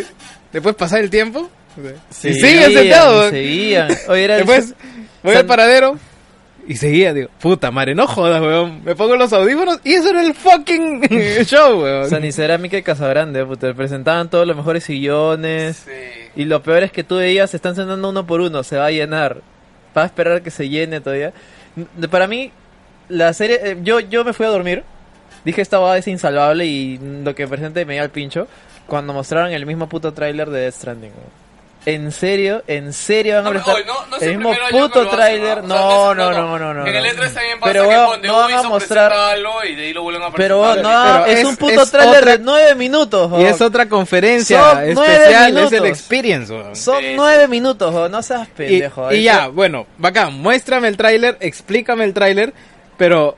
después 0.51 0.75
pasar 0.75 0.99
el 1.01 1.09
tiempo. 1.09 1.49
Y 2.23 2.33
siguen 2.33 2.73
sentados. 2.73 3.29
Seguían. 3.29 3.89
Oye, 4.09 4.23
era 4.23 4.37
el- 4.37 4.45
Después 4.45 4.73
voy 5.23 5.33
San- 5.33 5.41
al 5.41 5.45
paradero 5.45 5.97
y 6.67 6.75
seguía, 6.75 7.13
digo, 7.13 7.29
puta 7.41 7.71
madre, 7.71 7.95
no 7.95 8.05
jodas, 8.07 8.39
weón. 8.41 8.83
Me 8.83 8.95
pongo 8.95 9.15
los 9.15 9.33
audífonos 9.33 9.79
y 9.83 9.93
eso 9.93 10.09
era 10.09 10.21
el 10.23 10.33
fucking 10.33 11.01
show, 11.45 11.81
weón. 11.81 12.09
San 12.09 12.23
y 12.23 12.31
Cerámica 12.31 12.77
y 12.77 12.83
Casagrande, 12.83 13.43
puta. 13.45 13.73
Presentaban 13.73 14.29
todos 14.29 14.45
los 14.47 14.55
mejores 14.55 14.83
sillones. 14.83 15.77
Sí. 15.85 15.91
Y 16.35 16.45
lo 16.45 16.61
peor 16.61 16.83
es 16.83 16.91
que 16.91 17.03
tú 17.03 17.17
veías, 17.17 17.49
se 17.49 17.57
están 17.57 17.75
sentando 17.75 18.09
uno 18.09 18.25
por 18.27 18.41
uno, 18.41 18.63
se 18.63 18.77
va 18.77 18.85
a 18.87 18.91
llenar. 18.91 19.41
Va 19.97 20.03
a 20.03 20.05
esperar 20.05 20.41
que 20.41 20.51
se 20.51 20.69
llene 20.69 21.01
todavía. 21.01 21.33
Para 22.09 22.27
mí, 22.27 22.51
la 23.09 23.33
serie, 23.33 23.59
eh, 23.63 23.77
yo, 23.83 23.99
yo 23.99 24.23
me 24.23 24.33
fui 24.33 24.45
a 24.45 24.49
dormir. 24.49 24.83
Dije 25.43 25.61
esta 25.61 25.79
boda 25.79 25.97
es 25.97 26.07
insalvable 26.07 26.65
y 26.67 26.99
lo 27.23 27.33
que 27.33 27.47
presente 27.47 27.83
me 27.85 27.93
dio 27.95 28.03
al 28.03 28.11
pincho. 28.11 28.47
Cuando 28.87 29.11
mostraron 29.13 29.51
el 29.51 29.65
mismo 29.65 29.89
puto 29.89 30.13
tráiler 30.13 30.49
de 30.49 30.59
Death 30.61 30.75
Stranding. 30.75 31.09
weón. 31.11 31.40
¿En 31.83 32.11
serio? 32.11 32.63
¿En 32.67 32.93
serio 32.93 33.37
van 33.37 33.47
a 33.47 33.49
No, 33.49 33.51
presentar 33.63 33.75
oye, 33.75 33.85
no, 33.85 34.05
no 34.05 34.15
es 34.17 34.21
el 34.21 34.37
mismo 34.37 34.51
que 34.51 34.59
puto 34.77 35.07
tráiler? 35.09 35.63
¿no? 35.63 35.73
O 35.73 35.77
sea, 35.77 35.87
No, 36.13 36.13
no, 36.13 36.31
no, 36.31 36.59
no, 36.59 36.73
no. 36.75 36.85
En 36.87 36.95
el 36.95 37.03
no. 37.03 37.09
E3 37.09 37.33
también 37.33 37.59
pasa 37.59 37.73
Pero 37.73 37.89
que 38.21 38.27
no 38.27 38.35
van 38.37 38.53
a 38.53 38.63
mostrar... 38.63 39.11
algo 39.11 39.63
y 39.67 39.75
de 39.75 39.81
ahí 39.85 39.93
lo 39.93 40.03
vuelven 40.03 40.21
a 40.21 40.31
Pero 40.31 40.75
no, 40.75 40.81
Pero 40.83 41.25
es, 41.25 41.39
es- 41.39 41.45
un 41.45 41.57
puto 41.57 41.83
tráiler 41.87 42.19
otra- 42.19 42.31
de 42.37 42.39
nueve 42.43 42.75
minutos. 42.75 43.31
Y 43.41 43.45
es 43.45 43.59
otra 43.61 43.89
conferencia 43.89 44.83
especial, 44.85 45.57
es 45.57 45.71
el 45.71 45.85
experience. 45.87 46.53
Son 46.75 47.03
nueve 47.15 47.47
minutos, 47.47 48.11
no 48.11 48.21
seas 48.21 48.47
pendejo. 48.49 49.11
y 49.11 49.23
ya, 49.23 49.47
bueno, 49.47 49.87
bacán, 49.97 50.33
muéstrame 50.39 50.87
el 50.87 50.97
tráiler, 50.97 51.37
explícame 51.39 52.03
el 52.03 52.13
tráiler, 52.13 52.53
pero 52.97 53.35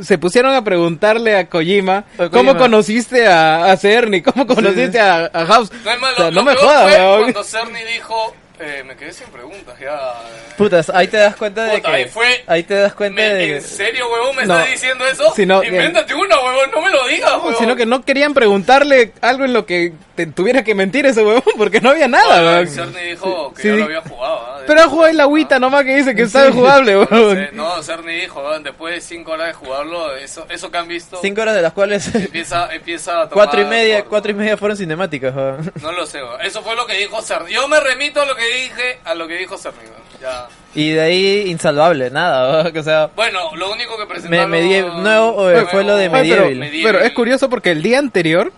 se 0.00 0.18
pusieron 0.18 0.54
a 0.54 0.62
preguntarle 0.62 1.36
a 1.36 1.48
Kojima. 1.48 2.04
¿cómo 2.30 2.56
conociste 2.56 3.26
a, 3.26 3.72
a 3.72 3.76
Cerny? 3.76 4.22
¿Cómo 4.22 4.46
conociste 4.46 5.00
a, 5.00 5.30
a 5.32 5.46
House? 5.46 5.70
No 5.72 5.92
O 5.92 6.14
sea, 6.16 6.30
lo 6.30 6.30
no 6.30 6.42
me 6.42 6.54
jodas, 6.54 6.96
cuando 7.22 7.44
Cerny 7.44 7.82
dijo, 7.94 8.34
eh, 8.60 8.82
me 8.84 8.96
quedé 8.96 9.12
sin 9.12 9.26
preguntas, 9.28 9.78
ya... 9.78 9.94
eh. 9.94 10.52
Putas, 10.56 10.90
ahí 10.90 11.08
te 11.08 11.16
das 11.18 11.36
cuenta 11.36 11.64
de 11.64 11.76
Puta, 11.78 11.90
que... 11.90 11.96
ahí 11.96 12.04
fue- 12.06 12.44
ahí 12.46 12.62
te 12.62 12.74
das 12.74 12.94
cuenta 12.94 13.20
Me- 13.22 13.34
de 13.34 13.46
que... 13.46 13.56
¿En 13.56 13.62
serio, 13.62 14.06
huevón, 14.10 14.36
me 14.36 14.46
No. 14.46 14.54
estás 14.58 14.70
diciendo 14.72 15.06
eso? 15.06 15.32
Si 15.34 15.44
no, 15.46 15.62
Invéntate 15.62 16.14
una, 16.14 16.36
huevón, 16.40 16.70
no 16.70 16.80
me 16.82 16.90
lo 16.90 17.06
digas, 17.08 17.32
huevón. 17.32 17.56
sino 17.58 17.76
que 17.76 17.86
no 17.86 18.02
querían 18.04 18.34
preguntarle 18.34 19.12
algo 19.20 19.44
en 19.44 19.52
lo 19.52 19.66
que 19.66 19.92
te 20.14 20.26
tuviera 20.26 20.64
que 20.64 20.74
mentir 20.74 21.04
ese 21.06 21.22
huevón, 21.22 21.42
porque 21.58 21.80
no 21.80 21.90
había 21.90 22.08
nada, 22.08 22.38
Ah, 22.38 22.42
weón. 22.62 22.68
Cerny 22.68 23.02
dijo 23.10 23.52
que 23.54 23.62
Sí, 23.62 23.68
ya 23.68 23.74
sí. 23.74 23.78
lo 23.80 23.84
había 23.86 24.00
jugado. 24.02 24.36
¿ah? 24.46 24.60
Pero 24.66 24.80
ha 24.80 24.88
jugado 24.88 25.08
en 25.10 25.16
la 25.18 25.22
agüita 25.24 25.58
nomás 25.58 25.84
que 25.84 25.96
dice 25.96 26.14
que 26.14 26.22
está 26.22 26.50
jugable, 26.50 27.06
sé, 27.08 27.50
no, 27.52 27.82
Cerny 27.82 28.14
dijo, 28.20 28.40
huevón, 28.40 28.62
después 28.62 28.94
de 28.94 29.00
5 29.00 29.30
horas 29.32 29.46
de 29.48 29.52
jugarlo, 29.52 30.16
eso, 30.16 30.46
eso 30.48 30.70
que 30.70 30.78
han 30.78 30.88
visto, 30.88 31.18
Cinco 31.22 31.42
horas 31.42 31.54
de 31.54 31.62
las 31.62 31.72
cuales... 31.72 32.12
empieza, 32.14 32.72
empieza 32.74 33.12
a 33.22 33.28
tomar 33.28 33.46
cuatro 33.46 33.60
y 33.60 33.64
media, 33.66 34.04
cuatro 34.04 34.30
y 34.30 34.34
media 34.34 34.56
fueron 34.56 34.76
cinemáticas, 34.76 35.34
weón. 35.34 35.72
No 35.82 35.92
lo 35.92 36.06
sé, 36.06 36.22
weón. 36.22 36.40
Eso 36.40 36.62
fue 36.62 36.74
lo 36.74 36.86
que 36.86 36.94
dijo 36.94 37.20
Cerny. 37.22 37.52
Yo 37.52 37.68
me 37.68 37.78
remito 37.80 38.22
a 38.22 38.24
lo 38.26 38.34
que 38.34 38.45
dije, 38.46 38.98
a 39.04 39.14
lo 39.14 39.26
que 39.28 39.36
dijo 39.38 39.56
Cerny. 39.58 39.78
Ya. 40.20 40.46
Y 40.74 40.90
de 40.92 41.00
ahí, 41.00 41.44
insalvable, 41.50 42.10
nada, 42.10 42.62
weón, 42.64 42.76
O 42.78 42.82
sea... 42.82 43.10
Bueno, 43.14 43.54
lo 43.56 43.70
único 43.72 43.96
que 43.98 44.06
presentaron... 44.06 44.50
Me- 44.50 44.60
medie- 44.60 44.92
nuevo, 45.02 45.50
eh, 45.50 45.66
fue 45.70 45.84
lo 45.84 45.96
de 45.96 46.08
Oye, 46.08 46.34
pero, 46.34 46.44
Medieval. 46.50 46.92
pero 46.92 47.04
es 47.04 47.12
curioso 47.12 47.48
porque 47.50 47.70
el 47.70 47.82
día 47.82 47.98
anterior 47.98 48.52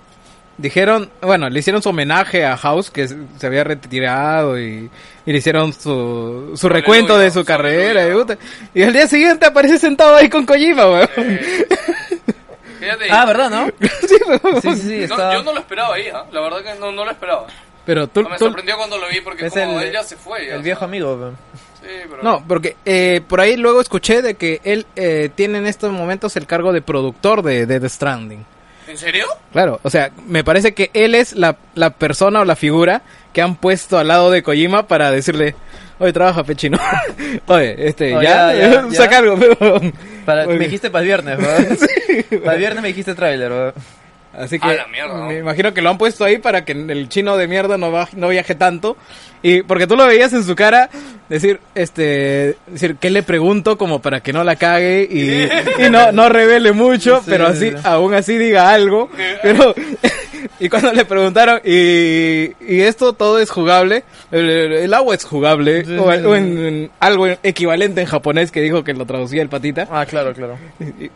dijeron, 0.57 1.11
bueno, 1.23 1.49
le 1.49 1.59
hicieron 1.61 1.83
su 1.83 1.91
homenaje 1.91 2.45
a 2.45 2.57
House 2.57 2.91
que 2.91 3.07
se 3.09 3.47
había 3.47 3.63
retirado 3.65 4.59
y, 4.59 4.91
y 5.27 5.33
le 5.33 5.39
hicieron 5.39 5.73
su, 5.73 6.53
su 6.57 6.69
recuento 6.69 7.17
de 7.19 7.31
su 7.31 7.45
carrera. 7.45 8.03
Y, 8.75 8.83
al 8.83 8.93
día 8.93 9.07
siguiente 9.07 9.47
aparece 9.47 9.79
sentado 9.79 10.17
ahí 10.17 10.29
con 10.29 10.45
Kojima, 10.47 10.87
weón. 10.91 11.09
Eh, 12.81 13.09
Ah, 13.11 13.25
¿verdad, 13.27 13.51
no? 13.51 13.67
Sí. 13.81 14.17
Sí, 14.63 14.77
sí, 14.77 14.97
no, 15.09 15.15
está... 15.17 15.35
yo 15.35 15.43
no 15.43 15.53
lo 15.53 15.59
esperaba 15.59 15.95
ahí, 15.97 16.09
¿ah? 16.15 16.25
la 16.31 16.41
verdad 16.41 16.63
que 16.63 16.79
no, 16.79 16.93
no 16.93 17.05
lo 17.05 17.11
esperaba. 17.11 17.47
Pero 17.89 18.07
tú, 18.07 18.21
No, 18.23 18.29
me 18.29 18.37
tú- 18.37 18.45
sorprendió 18.45 18.77
cuando 18.77 18.99
lo 18.99 19.09
vi 19.09 19.23
porque 19.23 19.47
Es 19.47 19.53
como 19.55 19.81
el- 19.81 19.87
él 19.87 19.93
ya 19.95 20.03
se 20.03 20.15
fue. 20.17 20.47
ya, 20.47 20.57
El 20.57 20.63
viejo 20.63 20.81
sea, 20.81 20.89
amigo. 20.89 21.33
Sí, 21.81 21.87
pero... 22.11 22.23
No, 22.23 22.45
porque 22.47 22.77
eh, 22.85 23.23
por 23.27 23.41
ahí 23.41 23.57
luego 23.57 23.81
escuché 23.81 24.21
de 24.21 24.35
que 24.35 24.61
él 24.63 24.85
eh, 24.95 25.31
tiene 25.35 25.57
en 25.57 25.67
estos 25.67 25.91
momentos 25.91 26.37
el 26.37 26.45
cargo 26.47 26.75
de 26.75 26.83
productor 26.83 27.41
de 27.43 27.65
Dead 27.65 27.89
Stranding. 27.89 28.45
¿En 28.89 28.99
serio? 28.99 29.25
Claro, 29.53 29.81
o 29.83 29.89
sea, 29.89 30.11
me 30.27 30.45
parece 30.45 30.75
que 30.75 30.91
él 30.93 31.15
es 31.15 31.33
la, 31.33 31.57
la 31.75 31.89
persona 31.89 32.41
o 32.41 32.45
la 32.45 32.57
figura 32.57 33.01
que 33.33 33.41
han 33.41 33.57
puesto 33.57 33.97
al 33.99 34.09
lado 34.09 34.31
de 34.31 34.43
Kojima 34.43 34.87
para 34.87 35.11
decirle, 35.11 35.55
oye, 35.99 36.13
trabaja 36.13 36.45
pechino. 36.45 36.79
oye, 37.47 37.89
este, 37.89 38.15
Oh, 38.15 38.21
ya, 38.21 38.53
ya, 38.53 38.55
ya, 38.69 38.89
ya. 38.91 38.91
saca 38.91 39.17
algo, 39.19 39.39
pero... 39.59 39.81
Para, 40.27 40.45
me 40.47 40.59
dijiste 40.59 40.91
para 40.91 41.01
el 41.01 41.07
viernes, 41.07 41.39
weón. 41.39 41.79
Para 42.43 42.53
el 42.53 42.59
viernes 42.59 42.83
me 42.83 42.89
dijiste 42.89 43.15
tráiler, 43.15 43.51
weón. 43.51 43.73
Así 44.39 44.59
que 44.59 44.67
mierda, 44.93 45.15
¿no? 45.19 45.27
me 45.27 45.39
imagino 45.39 45.75
que 45.75 45.83
lo 45.83 45.91
han 45.91 45.99
puesto 45.99 46.25
ahí 46.25 46.39
para 46.39 46.65
que 46.65 46.73
el 46.73 47.09
chino 47.09 47.37
de 47.37 47.49
mierda 47.49 47.77
no, 47.77 47.91
va- 47.91 48.09
no 48.15 48.29
viaje 48.29 48.55
tanto. 48.55 48.97
Y 49.43 49.63
porque 49.63 49.87
tú 49.87 49.97
lo 49.97 50.07
veías 50.07 50.33
en 50.33 50.43
su 50.45 50.55
cara 50.57 50.89
decir, 51.29 51.61
este, 51.75 52.57
decir, 52.67 52.97
¿qué 53.01 53.11
le 53.11 53.23
pregunto 53.23 53.79
como 53.79 54.01
para 54.01 54.21
que 54.21 54.33
no 54.33 54.43
la 54.45 54.57
cague 54.57 55.07
y, 55.11 55.85
y 55.87 55.91
no, 55.91 56.11
no 56.13 56.29
revele 56.29 56.73
mucho, 56.73 57.19
Sí, 57.19 57.25
pero 57.27 57.47
sí, 57.55 57.69
así, 57.69 57.71
sí. 57.71 57.77
aún 57.85 58.15
así 58.15 58.37
diga 58.39 58.71
algo. 58.71 59.09
Pero, 59.43 59.75
y 60.61 60.69
cuando 60.69 60.93
le 60.93 61.05
preguntaron, 61.05 61.61
y, 61.65 62.51
y 62.61 62.81
esto 62.81 63.13
todo 63.13 63.39
es 63.39 63.51
jugable, 63.51 64.03
el, 64.33 64.93
agua 64.93 65.15
es 65.15 65.25
jugable, 65.25 65.85
Sí, 65.85 65.97
o, 65.97 66.13
sí, 66.13 66.19
o 66.25 66.35
sí. 66.35 66.39
en, 66.41 66.59
en 66.59 66.91
algo 66.99 67.27
equivalente 67.45 68.01
en 68.01 68.07
japonés 68.09 68.51
que 68.51 68.61
dijo 68.61 68.83
que 68.83 68.93
lo 68.95 69.07
traducía 69.07 69.43
el 69.43 69.49
patita. 69.49 69.87
Ah, 69.91 70.05
claro, 70.05 70.33
claro. 70.35 70.59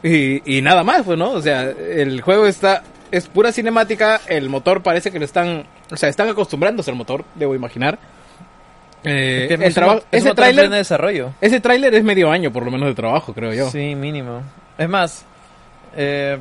Y, 0.04 0.08
y- 0.08 0.42
y 0.58 0.62
nada 0.62 0.84
más, 0.84 1.02
pues, 1.02 1.18
¿no? 1.18 1.32
O 1.32 1.42
sea, 1.42 1.62
el 1.70 2.20
juego 2.20 2.46
está... 2.46 2.82
Es 3.12 3.28
pura 3.28 3.52
cinemática, 3.52 4.20
el 4.26 4.48
motor 4.48 4.82
parece 4.82 5.12
que 5.12 5.18
lo 5.20 5.24
están... 5.24 5.64
O 5.92 5.96
sea, 5.96 6.08
están 6.08 6.28
acostumbrándose 6.28 6.90
al 6.90 6.96
motor, 6.96 7.24
debo 7.36 7.54
imaginar. 7.54 7.98
Eh, 9.04 9.46
Es 9.50 9.58
que 9.58 9.64
el 9.66 9.74
trabajo, 9.74 10.02
es 10.10 10.24
ese 10.24 10.34
tráiler 10.34 10.70
desarrollo. 10.70 11.32
ese 11.40 11.60
tráiler 11.60 11.94
es 11.94 12.04
medio 12.04 12.30
año 12.30 12.52
por 12.52 12.64
lo 12.64 12.70
menos 12.70 12.88
de 12.88 12.94
trabajo, 12.94 13.34
creo 13.34 13.52
yo. 13.52 13.68
Sí, 13.70 13.94
mínimo. 13.94 14.42
Es 14.78 14.88
más, 14.88 15.24
eh, 15.96 16.38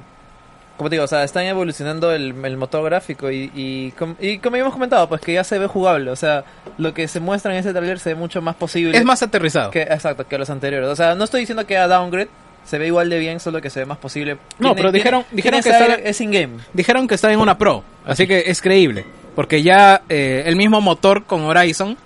como 0.77 0.89
te 0.89 0.95
digo, 0.95 1.05
o 1.05 1.07
sea, 1.07 1.23
están 1.23 1.43
evolucionando 1.45 2.11
el, 2.11 2.33
el 2.45 2.57
motor 2.57 2.83
gráfico 2.85 3.29
y, 3.31 3.51
y, 3.53 3.91
com- 3.91 4.15
y 4.19 4.37
como 4.37 4.55
habíamos 4.55 4.73
comentado, 4.73 5.09
pues 5.09 5.21
que 5.21 5.33
ya 5.33 5.43
se 5.43 5.57
ve 5.59 5.67
jugable. 5.67 6.11
O 6.11 6.15
sea, 6.15 6.43
lo 6.77 6.93
que 6.93 7.07
se 7.07 7.19
muestra 7.19 7.51
en 7.51 7.59
ese 7.59 7.73
trailer 7.73 7.99
se 7.99 8.09
ve 8.09 8.15
mucho 8.15 8.41
más 8.41 8.55
posible. 8.55 8.97
Es 8.97 9.03
más 9.05 9.21
aterrizado. 9.23 9.71
que, 9.71 9.81
exacto, 9.81 10.25
que 10.27 10.37
los 10.37 10.49
anteriores. 10.49 10.87
O 10.89 10.95
sea, 10.95 11.15
no 11.15 11.23
estoy 11.25 11.41
diciendo 11.41 11.65
que 11.65 11.77
a 11.77 11.87
downgrade 11.87 12.29
se 12.65 12.77
ve 12.77 12.87
igual 12.87 13.09
de 13.09 13.19
bien, 13.19 13.39
solo 13.39 13.61
que 13.61 13.69
se 13.69 13.79
ve 13.81 13.85
más 13.85 13.97
posible. 13.97 14.37
No, 14.59 14.75
pero 14.75 14.91
dijeron- 14.91 15.25
dijeron 15.31 15.61
que 15.61 15.69
está- 15.69 15.95
es 15.95 16.21
in-game. 16.21 16.57
Dijeron 16.73 17.07
que 17.07 17.15
está 17.15 17.31
en 17.31 17.39
una 17.39 17.57
Pro, 17.57 17.83
así 18.05 18.27
que 18.27 18.43
es 18.47 18.61
creíble. 18.61 19.05
Porque 19.35 19.63
ya 19.63 20.01
eh, 20.09 20.43
el 20.45 20.55
mismo 20.57 20.81
motor 20.81 21.23
con 21.25 21.41
Horizon 21.41 21.97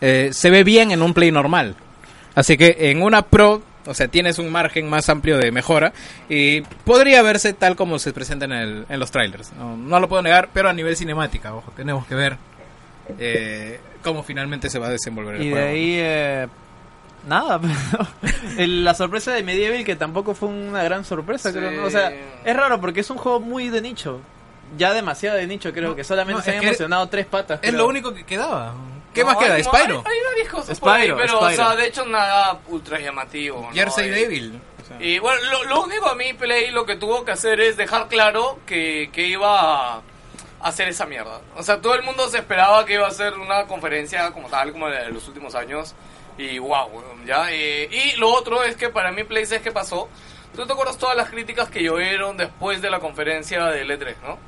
eh, 0.00 0.30
se 0.32 0.48
ve 0.50 0.64
bien 0.64 0.90
en 0.92 1.02
un 1.02 1.12
Play 1.14 1.30
normal. 1.30 1.74
Así 2.34 2.56
que 2.56 2.74
en 2.90 3.02
una 3.02 3.22
Pro, 3.22 3.62
o 3.86 3.92
sea, 3.94 4.08
tienes 4.08 4.38
un 4.38 4.50
margen 4.50 4.88
más 4.88 5.08
amplio 5.10 5.36
de 5.36 5.50
mejora 5.52 5.92
y 6.28 6.62
podría 6.62 7.20
verse 7.22 7.52
tal 7.52 7.76
como 7.76 7.98
se 7.98 8.12
presenta 8.14 8.46
en, 8.46 8.52
el- 8.52 8.86
en 8.88 8.98
los 9.00 9.10
trailers. 9.10 9.52
No, 9.58 9.76
no 9.76 10.00
lo 10.00 10.08
puedo 10.08 10.22
negar, 10.22 10.48
pero 10.54 10.68
a 10.70 10.72
nivel 10.72 10.96
cinemática, 10.96 11.54
ojo, 11.54 11.70
tenemos 11.76 12.06
que 12.06 12.14
ver 12.14 12.36
eh, 13.18 13.78
cómo 14.02 14.22
finalmente 14.22 14.70
se 14.70 14.78
va 14.78 14.86
a 14.86 14.90
desenvolver 14.90 15.36
el 15.36 15.42
Y 15.42 15.46
de 15.46 15.52
juego. 15.52 15.68
ahí, 15.68 15.96
eh, 15.98 16.46
nada, 17.26 17.60
pero 18.22 18.32
el- 18.58 18.84
la 18.84 18.94
sorpresa 18.94 19.32
de 19.32 19.42
Medieval 19.42 19.84
que 19.84 19.96
tampoco 19.96 20.34
fue 20.34 20.48
una 20.48 20.82
gran 20.82 21.04
sorpresa, 21.04 21.50
Sí. 21.52 21.58
creo. 21.58 21.70
¿no? 21.72 21.84
O 21.86 21.90
sea, 21.90 22.12
es 22.44 22.56
raro 22.56 22.80
porque 22.80 23.00
es 23.00 23.10
un 23.10 23.18
juego 23.18 23.40
muy 23.40 23.68
de 23.68 23.80
nicho. 23.82 24.20
Ya 24.76 24.92
demasiado 24.94 25.36
de 25.36 25.46
nicho, 25.48 25.72
creo 25.72 25.90
No, 25.90 25.96
que 25.96 26.04
solamente 26.04 26.38
no, 26.38 26.44
se 26.44 26.56
han 26.56 26.62
emocionado 26.64 27.08
tres 27.08 27.26
patas. 27.26 27.58
Es 27.62 27.70
creo. 27.70 27.82
lo 27.82 27.88
único 27.88 28.14
que 28.14 28.24
quedaba. 28.24 28.72
¿Qué 29.12 29.22
No, 29.22 29.26
más 29.26 29.36
queda? 29.38 29.60
Spyro. 29.62 30.04
Hay, 30.06 30.12
hay 30.16 30.24
varias 30.30 30.48
cosas 30.48 30.78
por 30.78 30.90
ahí, 30.90 31.02
Spyro, 31.02 31.16
pero, 31.16 31.40
o 31.40 31.50
sea, 31.50 31.74
de 31.74 31.86
hecho, 31.88 32.06
nada 32.06 32.60
ultra 32.68 33.00
llamativo. 33.00 33.68
Jersey 33.72 34.06
Y- 34.06 34.10
Devil. 34.10 34.60
O 34.80 34.86
sea, 34.86 35.02
Y 35.02 35.18
bueno, 35.18 35.40
lo, 35.50 35.64
lo 35.64 35.82
único 35.82 36.06
a 36.08 36.14
mí 36.14 36.32
Play 36.34 36.70
lo 36.70 36.86
que 36.86 36.94
tuvo 36.94 37.24
que 37.24 37.32
hacer 37.32 37.60
es 37.60 37.76
dejar 37.76 38.06
claro 38.06 38.60
que, 38.66 39.10
que 39.12 39.26
iba 39.26 39.96
a 39.96 40.02
hacer 40.62 40.88
esa 40.88 41.06
mierda. 41.06 41.40
O 41.56 41.64
sea, 41.64 41.80
todo 41.80 41.96
el 41.96 42.04
mundo 42.04 42.28
se 42.28 42.38
esperaba 42.38 42.84
que 42.86 42.94
iba 42.94 43.08
a 43.08 43.10
ser 43.10 43.34
una 43.34 43.66
conferencia 43.66 44.30
como 44.30 44.48
tal, 44.48 44.70
como 44.70 44.88
la 44.88 45.02
de 45.02 45.10
los 45.10 45.26
últimos 45.26 45.56
años. 45.56 45.94
Y 46.40 46.58
wow, 46.58 46.88
ya. 47.26 47.50
eh, 47.50 47.88
y 47.90 48.16
lo 48.16 48.32
otro 48.32 48.62
es 48.62 48.76
que 48.76 48.88
para 48.88 49.12
mí 49.12 49.24
Play, 49.24 49.44
¿sabes 49.44 49.62
qué 49.62 49.72
pasó? 49.72 50.08
¿Tú 50.56 50.66
te 50.66 50.72
acuerdas 50.72 50.96
todas 50.96 51.16
las 51.16 51.28
críticas 51.28 51.68
que 51.68 51.82
llovieron 51.82 52.36
después 52.36 52.80
de 52.80 52.88
la 52.90 52.98
conferencia 52.98 53.66
del 53.66 53.90
E3, 53.90 54.14
no? 54.22 54.38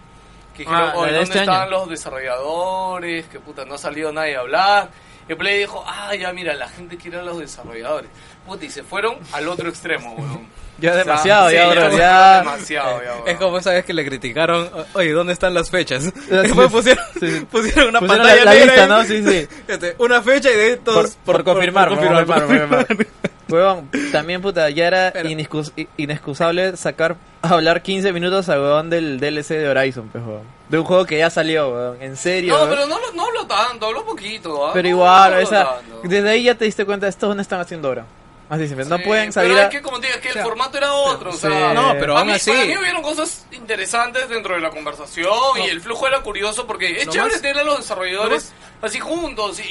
Que 0.54 0.60
dijeron, 0.64 0.80
Ah, 0.82 0.86
la 0.86 0.94
"Oye, 0.96 1.12
de 1.12 1.18
¿dónde 1.18 1.22
este 1.22 1.38
están 1.40 1.62
año". 1.62 1.70
los 1.70 1.88
desarrolladores? 1.90 3.26
Que 3.26 3.40
puta, 3.40 3.64
no 3.64 3.74
ha 3.74 3.78
salido 3.78 4.10
nadie 4.12 4.36
a 4.36 4.40
hablar. 4.40 4.90
Y 5.28 5.34
Play 5.34 5.60
dijo, 5.60 5.84
ah, 5.86 6.14
ya 6.16 6.32
mira, 6.32 6.54
la 6.54 6.68
gente 6.68 6.96
quiere 6.96 7.18
a 7.18 7.22
los 7.22 7.38
desarrolladores. 7.38 8.10
Puta, 8.46 8.64
y 8.64 8.70
se 8.70 8.82
fueron 8.82 9.18
al 9.32 9.48
otro 9.48 9.68
extremo, 9.68 10.12
weón. 10.14 10.48
Ya 10.82 10.90
O 10.90 10.94
sea, 10.94 11.04
demasiado, 11.04 11.48
sí, 11.48 11.54
ya, 11.54 11.68
bro, 11.68 11.96
ya. 11.96 12.38
demasiado, 12.40 13.02
ya, 13.02 13.12
Es 13.18 13.24
weón. 13.24 13.36
como 13.38 13.58
esa 13.58 13.70
vez 13.70 13.84
que 13.84 13.92
le 13.94 14.04
criticaron, 14.04 14.68
"O- 14.74 14.98
oye, 14.98 15.12
¿dónde 15.12 15.32
están 15.32 15.54
las 15.54 15.70
fechas? 15.70 16.12
Después 16.28 16.70
pusieron, 16.70 17.04
Sí, 17.20 17.30
sí. 17.38 17.46
pusieron 17.50 17.88
una 17.90 18.00
Pusieron 18.00 18.26
pantalla 18.26 18.44
la- 18.44 18.54
la 18.54 18.64
lista, 18.64 18.82
ahí. 18.82 18.88
¿no? 18.88 19.04
Sí, 19.04 19.22
sí. 19.24 19.48
Este, 19.68 19.94
una 19.98 20.20
fecha 20.22 20.50
y 20.50 20.56
de 20.56 20.62
ahí 20.64 20.76
Por, 20.76 20.84
todos... 20.94 21.16
por 21.24 21.44
confirmar, 21.44 21.88
por 21.88 21.98
confirmar, 21.98 22.26
confirmar, 22.26 22.68
por 22.68 22.78
por 22.78 22.86
confirmar. 22.96 23.22
Huevón, 23.48 23.90
también 24.12 24.40
puta, 24.40 24.70
ya 24.70 24.86
era 24.86 25.10
Pero- 25.12 25.28
inexcus- 25.28 25.72
i- 25.76 25.86
inexcusable 25.98 26.74
sacar 26.76 27.16
a 27.42 27.48
hablar 27.50 27.82
15 27.82 28.10
minutos 28.12 28.48
a 28.48 28.52
huevón 28.58 28.88
del 28.88 29.20
DLC 29.20 29.54
de 29.58 29.68
Horizon, 29.68 30.08
pues, 30.10 30.24
huevón. 30.24 30.42
De 30.70 30.78
un 30.78 30.84
juego 30.84 31.04
que 31.04 31.18
ya 31.18 31.28
salió, 31.28 31.68
huevón. 31.68 31.98
En 32.00 32.16
serio. 32.16 32.54
No, 32.54 32.62
huevón. 32.62 32.74
pero 32.76 32.86
no, 32.88 32.98
lo- 32.98 33.12
no 33.12 33.26
hablo 33.26 33.46
tanto, 33.46 33.86
hablo 33.86 34.06
poquito. 34.06 34.66
¿ah? 34.66 34.70
Pero 34.72 34.88
igual, 34.88 35.32
no 35.32 35.38
esa, 35.38 35.64
tanto. 35.74 36.00
desde 36.04 36.30
ahí 36.30 36.44
ya 36.44 36.54
te 36.54 36.64
diste 36.64 36.86
cuenta, 36.86 37.06
estos 37.08 37.36
no 37.36 37.42
están 37.42 37.60
haciendo 37.60 37.88
ahora. 37.88 38.06
Así 38.50 38.66
simple, 38.68 38.84
no 38.84 38.98
Sí, 38.98 39.02
pueden 39.04 39.32
salir 39.32 39.52
pero 39.52 39.60
a... 39.62 39.64
es 39.64 39.70
que 39.70 39.80
como 39.80 39.98
te 39.98 40.08
digo, 40.08 40.16
es 40.18 40.22
que 40.22 40.28
O 40.28 40.32
sea, 40.34 40.42
el 40.42 40.48
formato 40.48 40.76
era 40.76 40.92
otro, 40.92 41.30
o 41.30 41.32
sí. 41.32 41.38
sea... 41.38 41.72
No, 41.72 41.94
pero 41.98 42.18
a 42.18 42.24
mí, 42.24 42.32
así... 42.32 42.50
Para 42.50 42.64
mí 42.66 42.76
hubieron 42.76 43.00
cosas 43.02 43.46
interesantes 43.52 44.28
dentro 44.28 44.54
de 44.54 44.60
la 44.60 44.68
conversación 44.70 45.32
y 45.64 45.68
el 45.68 45.80
flujo 45.80 46.06
era 46.06 46.20
curioso 46.20 46.66
porque 46.66 47.00
es 47.00 47.08
chévere 47.08 47.32
más- 47.32 47.40
tener 47.40 47.58
a 47.60 47.64
los 47.64 47.78
desarrolladores 47.78 48.52
así 48.82 49.00
juntos 49.00 49.58
y, 49.60 49.62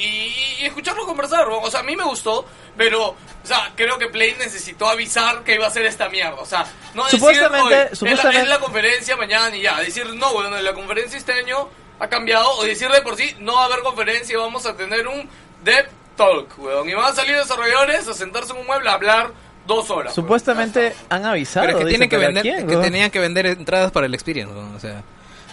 y- 0.60 0.64
escucharlos 0.64 1.06
conversar. 1.06 1.46
¿no? 1.46 1.60
O 1.60 1.70
sea, 1.70 1.80
a 1.80 1.82
mí 1.84 1.94
me 1.94 2.02
gustó, 2.04 2.44
pero, 2.76 3.08
o 3.10 3.16
sea, 3.44 3.70
creo 3.76 3.98
que 3.98 4.08
Play 4.08 4.34
necesitó 4.38 4.88
avisar 4.88 5.44
que 5.44 5.54
iba 5.54 5.66
a 5.66 5.70
ser 5.70 5.84
esta 5.86 6.08
mierda. 6.08 6.40
O 6.40 6.46
sea, 6.46 6.66
no 6.94 7.04
decir, 7.04 7.20
Supuestamente- 7.20 7.62
"Oye, 7.66 7.82
es 7.82 7.90
la- 7.90 7.96
supuestamente- 7.96 8.42
Es, 8.42 8.48
la, 8.48 8.58
conferencia 8.58 9.16
mañana 9.16 9.56
y 9.56 9.62
ya. 9.62 9.78
Decir, 9.80 10.12
no, 10.14 10.32
bueno, 10.32 10.60
la 10.60 10.72
conferencia 10.72 11.18
este 11.18 11.34
año 11.34 11.68
ha 12.00 12.08
cambiado. 12.08 12.50
O 12.56 12.64
decir 12.64 12.88
de 12.90 13.00
por 13.02 13.16
sí, 13.16 13.36
no 13.38 13.54
va 13.54 13.62
a 13.62 13.66
haber 13.66 13.80
conferencia, 13.80 14.38
vamos 14.38 14.66
a 14.66 14.74
tener 14.76 15.06
un 15.06 15.28
Dev 15.62 15.86
Talk, 16.16 16.58
weón. 16.58 16.88
Y 16.88 16.94
van 16.94 17.06
a 17.06 17.14
salir 17.14 17.36
desarrolladores 17.36 18.06
a 18.08 18.14
sentarse 18.14 18.52
en 18.52 18.60
un 18.60 18.66
mueble 18.66 18.88
a 18.88 18.94
hablar 18.94 19.30
dos 19.66 19.90
horas. 19.90 20.06
weón. 20.06 20.14
Supuestamente 20.14 20.94
han 21.08 21.24
avisado. 21.24 21.66
Pero 21.66 21.78
es 21.78 21.84
que 21.84 21.88
tienen 21.90 22.08
que 22.08 22.16
¿pero 22.16 22.22
a 22.30 22.32
vender, 22.32 22.42
quién, 22.42 22.66
que 22.66 22.76
tenían 22.76 23.10
que 23.10 23.18
vender 23.18 23.46
entradas 23.46 23.90
para 23.92 24.06
el 24.06 24.14
experience, 24.14 24.52
¿no? 24.54 24.76
o 24.76 24.80
sea... 24.80 25.02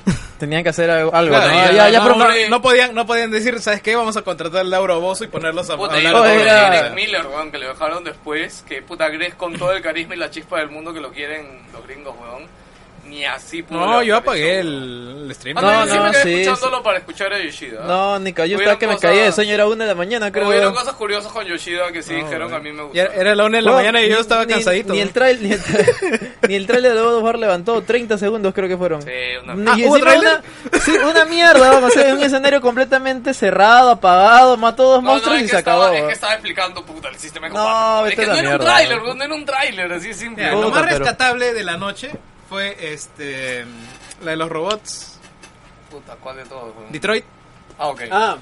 Tenían 0.39 0.63
que 0.63 0.69
hacer 0.69 0.89
algo. 0.89 1.11
Claro, 1.11 1.29
¿no? 1.29 1.37
ya, 1.53 1.71
Ya- 1.73 1.89
ya 1.89 1.99
no, 1.99 2.15
no, 2.49 2.61
podían, 2.61 2.95
no 2.95 3.05
podían 3.05 3.29
decir, 3.29 3.59
¿sabes 3.59 3.81
qué? 3.81 3.97
Vamos 3.97 4.15
a 4.15 4.21
contratar 4.21 4.61
a 4.61 4.63
Laura 4.63 4.95
Bozo 4.95 5.25
y 5.25 5.27
ponerlos 5.27 5.69
a 5.69 5.75
Puta, 5.75 5.95
hablar. 5.95 6.15
Oh, 6.15 6.25
el 6.25 6.39
de- 6.45 6.77
Eric 6.79 6.93
Miller, 6.95 7.27
weón, 7.27 7.51
que 7.51 7.57
le 7.57 7.67
dejaron 7.67 8.05
después, 8.05 8.63
que 8.67 8.81
puta 8.81 9.09
Greg 9.09 9.35
con 9.35 9.53
todo 9.57 9.73
el 9.73 9.81
carisma 9.81 10.15
y 10.15 10.17
la 10.17 10.29
chispa 10.31 10.59
del 10.59 10.69
mundo 10.69 10.93
que 10.93 11.01
lo 11.01 11.11
quieren 11.11 11.63
los 11.73 11.85
gringos, 11.85 12.15
weón. 12.19 12.47
Ni 13.09 13.25
así 13.25 13.63
pudo 13.63 13.79
No, 13.79 14.03
yo 14.03 14.17
apagué 14.17 14.59
el, 14.59 15.25
el 15.25 15.35
stream. 15.35 15.57
weón. 15.57 15.67
No, 15.71 15.79
Ah, 15.79 15.85
yo 15.85 15.91
sí 15.91 15.97
no, 15.97 16.03
me 16.03 16.11
quedé 16.11 16.21
sí, 16.23 16.41
escuchándolo 16.41 16.83
para 16.83 16.97
escuchar 16.99 17.33
a 17.33 17.39
Yoshida. 17.39 17.81
No, 17.85 18.19
ni 18.19 18.33
cayó, 18.33 18.57
estaba 18.59 18.77
que 18.77 18.87
me 18.87 18.97
caía 18.97 19.23
de 19.23 19.31
sueño, 19.31 19.53
era 19.53 19.65
una 19.67 19.83
de 19.85 19.89
la 19.89 19.95
mañana, 19.95 20.31
creo. 20.31 20.47
Hubieron 20.47 20.73
cosas 20.75 20.93
curiosas 20.93 21.31
con 21.31 21.43
Yoshida 21.45 21.91
que 21.91 22.03
sí 22.03 22.13
dijeron 22.13 22.49
que 22.49 22.55
a 22.55 22.59
mí 22.59 22.71
me 22.71 22.83
gustaron. 22.83 23.13
era 23.19 23.35
la 23.35 23.45
una 23.45 23.57
de 23.57 23.61
la 23.63 23.71
Weón, 23.71 23.81
mañana 23.81 24.01
y 24.01 24.09
yo 24.09 24.15
ni- 24.15 24.21
estaba 24.21 24.45
ni- 24.45 24.53
cansadito. 24.53 24.93
Ni, 24.93 24.99
¿no? 24.99 25.03
el 25.05 25.11
trail, 25.11 25.39
ni, 25.43 25.51
el 25.53 25.61
tra- 25.63 26.29
ni 26.47 26.55
el 26.55 26.67
trailer 26.67 26.93
de 26.93 27.01
God 27.01 27.15
of 27.15 27.23
War 27.23 27.39
levantó 27.39 27.81
30 27.81 28.17
segundos, 28.19 28.53
creo 28.53 28.67
que 28.69 28.77
fueron. 28.77 29.01
Sí, 29.01 29.09
una- 29.43 29.55
Ni- 29.55 29.83
Ah. 29.83 29.89
Una, 29.89 30.41
sí, 30.81 30.91
una 30.91 31.25
mierda, 31.25 31.71
vamos, 31.71 31.89
o 31.91 31.93
sea, 31.99 32.13
un 32.13 32.21
escenario 32.21 32.61
completamente 32.61 33.33
cerrado, 33.33 33.89
apagado, 33.91 34.55
mató 34.57 34.83
dos 34.83 35.01
No, 35.01 35.07
no, 35.07 35.11
monstruos 35.13 35.37
es 35.39 35.43
y 35.45 35.47
se 35.49 35.57
estaba, 35.57 35.85
acabó. 35.87 35.97
Es 35.97 36.03
que 36.05 36.13
estaba 36.13 36.33
explicando, 36.33 36.85
puta, 36.85 37.09
el 37.09 37.17
sistema 37.17 37.47
de 37.47 37.53
No, 37.55 37.59
combate. 37.63 38.09
vete 38.09 38.13
es 38.13 38.19
que 38.19 38.25
no 38.27 38.33
la 38.33 38.39
era 38.39 38.49
un 38.49 38.57
mierda, 38.87 39.03
weón, 39.03 39.17
no 39.17 39.23
era 39.23 39.33
un 39.33 39.45
tráiler, 39.45 39.93
así 39.93 40.13
simple. 40.13 40.51
Lo 40.51 40.69
más 40.69 40.85
rescatable 40.85 41.53
de 41.53 41.63
la 41.63 41.77
noche 41.77 42.11
fue 42.49 42.75
este 42.93 43.63
la 44.23 44.31
de 44.31 44.37
los 44.37 44.49
robots 44.49 45.19
Puta, 45.89 46.15
¿cuál 46.17 46.37
de 46.37 46.45
todos? 46.45 46.73
Detroit. 46.91 47.25
Ah, 47.77 47.87
ok. 47.87 48.01
Ah. 48.11 48.37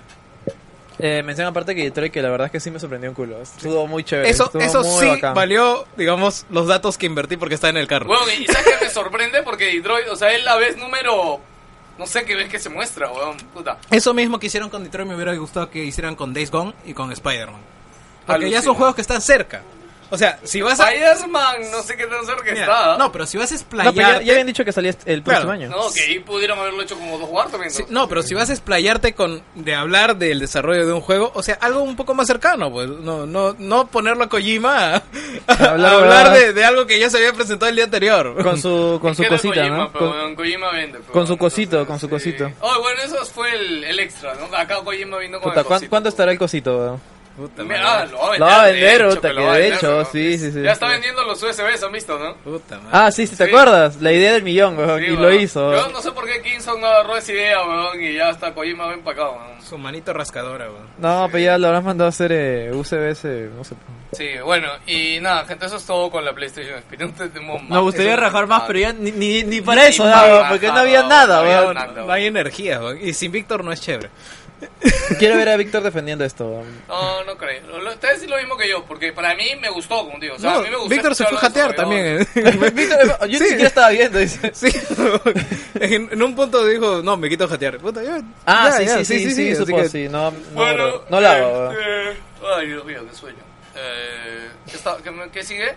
Eh, 0.99 1.21
mención 1.23 1.47
aparte 1.47 1.75
que 1.75 1.83
Detroit, 1.83 2.11
que 2.11 2.21
la 2.21 2.29
verdad 2.29 2.47
es 2.47 2.51
que 2.51 2.59
sí 2.59 2.71
me 2.71 2.79
sorprendió 2.79 3.09
un 3.09 3.15
culo. 3.15 3.41
Estuvo 3.41 3.87
muy 3.87 4.03
chévere. 4.03 4.29
Eso, 4.29 4.45
estuvo 4.45 4.61
eso 4.61 4.83
muy 4.83 4.99
sí 4.99 5.07
bacán. 5.07 5.33
valió, 5.33 5.85
digamos, 5.95 6.45
los 6.49 6.67
datos 6.67 6.97
que 6.97 7.05
invertí 7.05 7.37
porque 7.37 7.55
está 7.55 7.69
en 7.69 7.77
el 7.77 7.87
carro. 7.87 8.09
Weón, 8.09 8.27
y 8.37 8.45
¿sabes 8.47 8.65
qué 8.79 8.85
me 8.85 8.91
sorprende? 8.91 9.43
Porque 9.43 9.65
Detroit, 9.65 10.09
o 10.09 10.15
sea, 10.15 10.31
es 10.31 10.43
la 10.43 10.55
vez 10.57 10.75
número... 10.77 11.39
No 11.97 12.05
sé 12.05 12.25
qué 12.25 12.35
vez 12.35 12.49
que 12.49 12.59
se 12.59 12.69
muestra, 12.69 13.11
weón, 13.11 13.37
puta. 13.53 13.77
Eso 13.89 14.13
mismo 14.13 14.39
que 14.39 14.47
hicieron 14.47 14.69
con 14.69 14.83
Detroit 14.83 15.07
me 15.07 15.15
hubiera 15.15 15.33
gustado 15.35 15.69
que 15.69 15.83
hicieran 15.83 16.15
con 16.15 16.33
Days 16.33 16.51
Gone 16.51 16.73
y 16.85 16.93
con 16.93 17.11
Spider-Man. 17.11 17.61
Porque 18.25 18.41
ya 18.41 18.57
Alucina. 18.57 18.61
son 18.61 18.75
juegos 18.75 18.95
que 18.95 19.01
están 19.01 19.21
cerca. 19.21 19.61
O 20.09 20.17
sea, 20.17 20.39
si 20.43 20.61
vas 20.61 20.79
a... 20.79 20.91
Spider-Man, 20.91 21.55
no 21.71 21.81
sé 21.83 21.97
qué 21.97 22.05
tan 22.07 22.25
cerca 22.25 22.43
Mira, 22.51 22.61
está. 22.61 22.97
no, 22.97 23.11
pero 23.11 23.25
si 23.25 23.37
vas 23.37 23.51
a 23.51 23.55
No, 23.55 23.61
pero 23.69 23.83
ya, 23.83 23.89
explayarte... 23.89 24.25
ya 24.25 24.31
habían 24.33 24.47
dicho 24.47 24.63
que 24.65 24.71
salía 24.71 24.91
el 25.05 25.21
próximo 25.23 25.51
Claro. 25.51 25.51
año. 25.51 25.69
No, 25.69 25.93
que 25.93 26.01
ahí 26.01 26.19
pudieron 26.19 26.57
haberlo 26.59 26.81
hecho 26.81 26.95
como 26.97 27.17
dos 27.17 27.51
también. 27.51 27.71
Sí, 27.71 27.83
no, 27.89 28.07
pero 28.07 28.23
si 28.23 28.33
vas 28.33 28.49
a 28.49 28.53
explayarte 28.53 29.13
con 29.13 29.41
de 29.55 29.75
hablar 29.75 30.15
del 30.17 30.39
desarrollo 30.39 30.85
de 30.85 30.93
un 30.93 31.01
juego, 31.01 31.31
o 31.33 31.43
sea, 31.43 31.55
algo 31.61 31.81
un 31.81 31.95
poco 31.95 32.13
más 32.13 32.27
cercano, 32.27 32.71
pues 32.71 32.87
no 32.87 33.25
no 33.25 33.55
no 33.59 33.87
ponerlo 33.87 34.23
a 34.23 34.29
Kojima 34.29 34.95
a, 34.95 34.95
a 35.47 35.53
Hablar 35.53 35.69
hablar 35.69 36.01
huevadas. 36.01 36.39
de, 36.39 36.53
de 36.53 36.63
algo 36.65 36.85
que 36.87 36.99
ya 36.99 37.09
se 37.09 37.17
había 37.17 37.33
presentado 37.33 37.69
el 37.69 37.75
día 37.75 37.85
anterior. 37.85 38.41
Con 38.43 38.61
su, 38.61 38.99
con 39.01 39.15
su 39.15 39.23
cosita, 39.25 39.55
Kojima, 39.55 39.77
¿no? 39.77 39.91
Pero, 39.91 40.09
Con- 40.11 40.35
Kojima 40.35 40.71
vende. 40.71 40.99
pero, 40.99 41.13
con 41.13 41.27
su 41.27 41.37
cosito, 41.37 41.81
entonces, 41.81 41.87
con 42.09 42.19
su 42.19 42.23
sí. 42.23 42.31
cosito. 42.37 42.51
Oh, 42.61 42.81
bueno, 42.81 43.01
eso 43.03 43.25
fue 43.25 43.53
el, 43.53 43.83
el 43.83 43.99
extra, 43.99 44.33
¿no? 44.35 44.55
Acá 44.55 44.77
Kojima 44.83 45.17
vino 45.17 45.39
con 45.39 45.49
Puta, 45.51 45.61
el 45.61 45.65
¿cuán- 45.65 45.77
cosito. 45.79 45.89
¿Cuánto 45.89 46.09
estará 46.09 46.31
el 46.31 46.39
cosito? 46.39 46.77
weón? 46.77 47.16
Puta 47.37 47.63
madre. 47.63 47.77
ah, 47.85 48.05
lo 48.11 48.17
va 48.17 48.25
a 48.27 48.31
vender. 48.31 48.39
Lo 48.39 48.45
va 48.47 48.61
a 48.61 48.65
de 48.65 48.73
vender, 48.73 48.95
hecho, 49.01 49.09
puta, 49.15 49.27
que 49.27 49.33
lo 49.35 49.51
de 49.53 49.67
hecho, 49.67 49.91
¿no? 49.99 50.05
sí, 50.05 50.37
sí, 50.39 50.51
sí. 50.51 50.61
Ya 50.63 50.71
está 50.71 50.87
vendiendo 50.87 51.23
los 51.23 51.41
USBs, 51.43 51.83
¿han 51.83 51.91
visto, 51.91 52.17
no? 52.17 52.33
Puta 52.37 52.75
madre. 52.79 52.89
Ah, 52.91 53.11
sí, 53.11 53.27
sí, 53.27 53.35
¿te 53.35 53.45
Sí, 53.45 53.49
acuerdas? 53.51 54.01
La 54.01 54.11
idea 54.11 54.33
del 54.33 54.41
millón, 54.43 54.75
weón, 54.77 54.99
Sí, 54.99 55.05
y 55.05 55.09
lo 55.15 55.21
weón. 55.27 55.39
hizo. 55.41 55.71
Yo 55.71 55.87
no 55.89 56.01
sé 56.01 56.11
por 56.13 56.25
qué 56.25 56.41
Kingston 56.41 56.81
no 56.81 56.87
agarró 56.87 57.15
esa 57.15 57.31
idea, 57.31 57.63
weón, 57.63 58.01
y 58.03 58.15
ya 58.15 58.31
está 58.31 58.53
Kojima 58.55 58.87
ven 58.87 59.01
para 59.03 59.21
acá, 59.23 59.29
weón. 59.29 59.61
Su 59.61 59.77
manito 59.77 60.13
rascadora, 60.13 60.65
weón. 60.65 60.87
No, 60.97 61.27
pero 61.31 61.43
ya 61.43 61.57
lo 61.59 61.67
habrás 61.67 61.83
mandado 61.83 62.07
a 62.07 62.09
hacer 62.09 62.31
eh, 62.33 62.71
UCBs, 62.73 63.25
eh, 63.25 63.49
no 63.55 63.63
sé. 63.63 63.75
Sí, 64.13 64.29
bueno, 64.43 64.69
y 64.87 65.19
nada, 65.19 65.45
gente, 65.45 65.65
eso 65.67 65.75
es 65.75 65.85
todo 65.85 66.09
con 66.09 66.25
la 66.25 66.33
PlayStation 66.33 66.75
Experience. 66.77 67.29
No. 67.39 67.59
Nos 67.69 67.83
gustaría 67.83 68.15
rajar 68.15 68.47
más, 68.47 68.63
pero 68.65 68.79
ya 68.79 68.93
ni, 68.93 69.11
ni, 69.11 69.43
ni 69.43 69.61
para 69.61 69.83
Ni 69.83 69.89
eso 69.89 70.05
rajar, 70.05 70.49
porque 70.49 70.67
no 70.67 70.77
había 70.79 71.03
nada, 71.03 71.35
no 71.35 71.41
había 71.41 71.61
weón. 71.61 71.73
nada. 71.75 72.01
No 72.03 72.11
hay 72.11 72.25
energía, 72.25 72.79
weón. 72.79 72.97
Y 72.99 73.13
sin 73.13 73.31
Víctor 73.31 73.63
no 73.63 73.71
es 73.71 73.79
chévere. 73.81 74.09
Quiero 75.19 75.35
ver 75.37 75.49
a 75.49 75.57
Víctor 75.57 75.83
defendiendo 75.83 76.23
esto. 76.25 76.63
No, 76.87 77.23
no 77.23 77.37
creo. 77.37 77.79
Lo- 77.79 77.91
Ustedes 77.91 78.21
sí 78.21 78.27
lo 78.27 78.37
mismo 78.37 78.57
que 78.57 78.67
yo, 78.69 78.83
porque 78.85 79.13
para 79.13 79.35
mí 79.35 79.45
me 79.59 79.69
gustó, 79.69 80.05
como 80.05 80.19
digo. 80.19 80.35
O 80.35 80.39
sea, 80.39 80.51
No, 80.53 80.59
a 80.59 80.61
mí 80.63 80.69
me 80.69 80.75
gustó 80.77 80.89
Víctor 80.89 81.15
se 81.15 81.25
fue 81.25 81.37
a 81.37 81.41
jatear 81.41 81.73
también. 81.75 82.05
eh. 82.21 82.27
Víctor, 82.73 83.19
yo 83.27 83.39
ni 83.39 83.45
siquiera 83.45 83.67
estaba 83.67 83.89
viendo, 83.89 84.19
dice. 84.19 84.51
Sí, 84.53 84.67
en, 85.75 86.09
en 86.11 86.23
un 86.23 86.35
punto 86.35 86.65
dijo, 86.65 87.01
no, 87.03 87.17
me 87.17 87.29
quito 87.29 87.45
a 87.45 87.47
jatear. 87.47 87.77
Puta, 87.77 88.03
ya, 88.03 88.21
Ah, 88.45 88.69
ya, 88.71 88.77
sí, 88.77 88.85
ya, 88.85 88.97
sí, 88.97 89.05
sí, 89.05 89.19
sí, 89.31 89.35
sí, 89.35 89.55
supo, 89.55 89.77
que- 89.77 89.89
sí, 89.89 90.07
no, 90.09 90.31
no, 90.31 90.37
Bueno, 90.53 90.87
bro, 90.87 91.05
no 91.09 91.21
la 91.21 91.31
hago, 91.33 91.51
weón. 91.59 91.71
este, 91.73 92.21
Ay, 92.55 92.67
Dios 92.67 92.85
mío, 92.85 93.05
qué 93.09 93.15
sueño. 93.15 93.37
Eh, 93.75 94.47
¿qué, 94.69 94.75
está- 94.77 94.97
qué 95.03 95.11
me- 95.11 95.29
qué 95.29 95.43
sigue? 95.43 95.75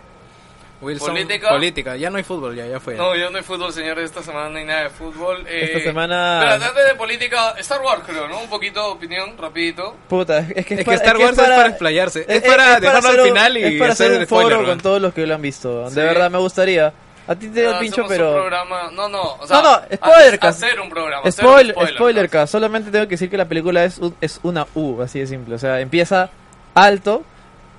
Wilson, 0.80 1.08
Política. 1.08 1.49
política. 1.50 1.96
Ya 1.96 2.08
no 2.08 2.16
hay 2.16 2.25
fútbol, 2.25 2.56
ya, 2.56 2.66
ya 2.66 2.80
fue. 2.80 2.94
No, 2.94 3.14
yo 3.14 3.28
no 3.30 3.37
hay 3.37 3.42
fútbol, 3.44 3.70
señores. 3.72 4.04
Esta 4.06 4.22
semana 4.22 4.49
no 4.49 4.58
hay 4.58 4.64
nada 4.64 4.84
de 4.84 4.90
fútbol. 4.90 5.44
Eh, 5.46 5.64
Esta 5.72 5.80
semana- 5.80 6.38
Pero 6.42 6.54
antes 6.54 6.87
de 6.88 6.94
política, 6.94 7.54
Star 7.58 7.80
Wars, 7.82 8.02
creo, 8.06 8.26
¿no? 8.28 8.40
Un 8.40 8.49
poquito 8.49 8.82
de 8.82 8.90
opinión, 8.92 9.37
rapidito. 9.37 9.94
Puta, 10.08 10.38
es 10.38 10.64
que, 10.64 10.75
Es 10.76 10.84
que 10.87 10.94
Star 10.94 11.18
Wars 11.18 11.37
es 11.38 11.44
para 11.49 11.66
explayarse. 11.68 12.25
Es 12.26 12.42
para 12.42 12.80
dejarlo 12.80 12.99
al 13.08 13.14
hacer 13.14 13.20
un- 13.20 13.26
final 13.28 13.56
y 13.58 13.62
Es 13.64 13.78
para 13.78 13.92
hacer 13.92 14.06
hacer 14.08 14.20
un 14.22 14.26
foro 14.26 14.46
spoiler, 14.49 14.66
con 14.66 14.80
todos 14.80 15.02
los 15.02 15.12
que 15.12 15.26
lo 15.26 15.34
han 15.34 15.42
visto. 15.42 15.88
Sí. 15.90 15.94
De 15.96 16.02
verdad, 16.04 16.30
me 16.30 16.38
gustaría. 16.38 16.92
A 17.28 17.34
ti 17.37 17.49
te 17.49 17.60
dio 17.60 17.70
Ah, 17.70 17.72
el 17.75 17.78
pincho, 17.80 18.02
hacemos 18.04 18.10
un 18.10 18.16
pero... 18.16 18.32
programa... 18.32 18.90
No, 18.92 19.08
no, 19.08 19.22
o 19.34 19.46
sea... 19.46 19.56
No, 19.58 19.62
no, 19.62 19.68
ha- 19.68 19.87
spoilercast. 19.94 20.64
Hacer 20.64 20.80
un 20.80 20.88
programa. 20.88 21.20
hacer 21.28 21.32
Spoil, 21.44 21.66
un 21.68 21.72
spoiler, 21.75 21.94
spoiler 21.94 22.25
¿no? 22.25 22.30
cast. 22.30 22.52
Solamente 22.52 22.90
tengo 22.90 23.04
que 23.04 23.10
decir 23.10 23.30
que 23.30 23.37
la 23.37 23.44
película 23.44 23.84
es, 23.84 23.99
un- 23.99 24.16
es 24.20 24.40
una 24.42 24.66
U, 24.75 25.00
así 25.02 25.20
de 25.20 25.26
simple. 25.28 25.54
O 25.54 25.58
sea, 25.58 25.78
empieza 25.80 26.30
alto, 26.75 27.22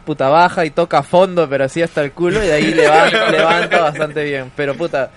puta 0.05 0.29
baja 0.29 0.65
y 0.65 0.71
toca 0.71 0.99
a 0.99 1.03
fondo, 1.03 1.47
pero 1.49 1.65
así 1.65 1.81
hasta 1.81 2.01
el 2.01 2.11
culo 2.11 2.43
y 2.43 2.47
de 2.47 2.53
ahí 2.53 2.73
levanta, 2.73 3.29
levanta 3.31 3.81
bastante 3.81 4.23
bien. 4.23 4.51
Pero 4.55 4.75
puta, 4.75 5.09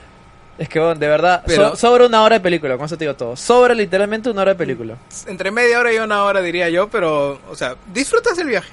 es 0.58 0.68
que 0.68 0.78
bueno, 0.78 0.94
de 0.94 1.08
verdad, 1.08 1.42
Pero- 1.46 1.70
so- 1.70 1.76
sobra 1.76 2.06
una 2.06 2.22
hora 2.22 2.36
de 2.36 2.40
película, 2.40 2.76
con 2.76 2.86
eso 2.86 2.96
te 2.96 3.04
digo 3.04 3.14
todo. 3.16 3.36
Sobra 3.36 3.74
literalmente 3.74 4.30
una 4.30 4.42
hora 4.42 4.52
de 4.52 4.58
película. 4.58 4.96
Entre 5.26 5.50
media 5.50 5.78
hora 5.80 5.92
y 5.92 5.98
una 5.98 6.24
hora 6.24 6.40
diría 6.40 6.68
yo, 6.68 6.88
pero, 6.88 7.40
o 7.50 7.54
sea, 7.56 7.74
disfrutas 7.92 8.38
el 8.38 8.46
viaje. 8.48 8.70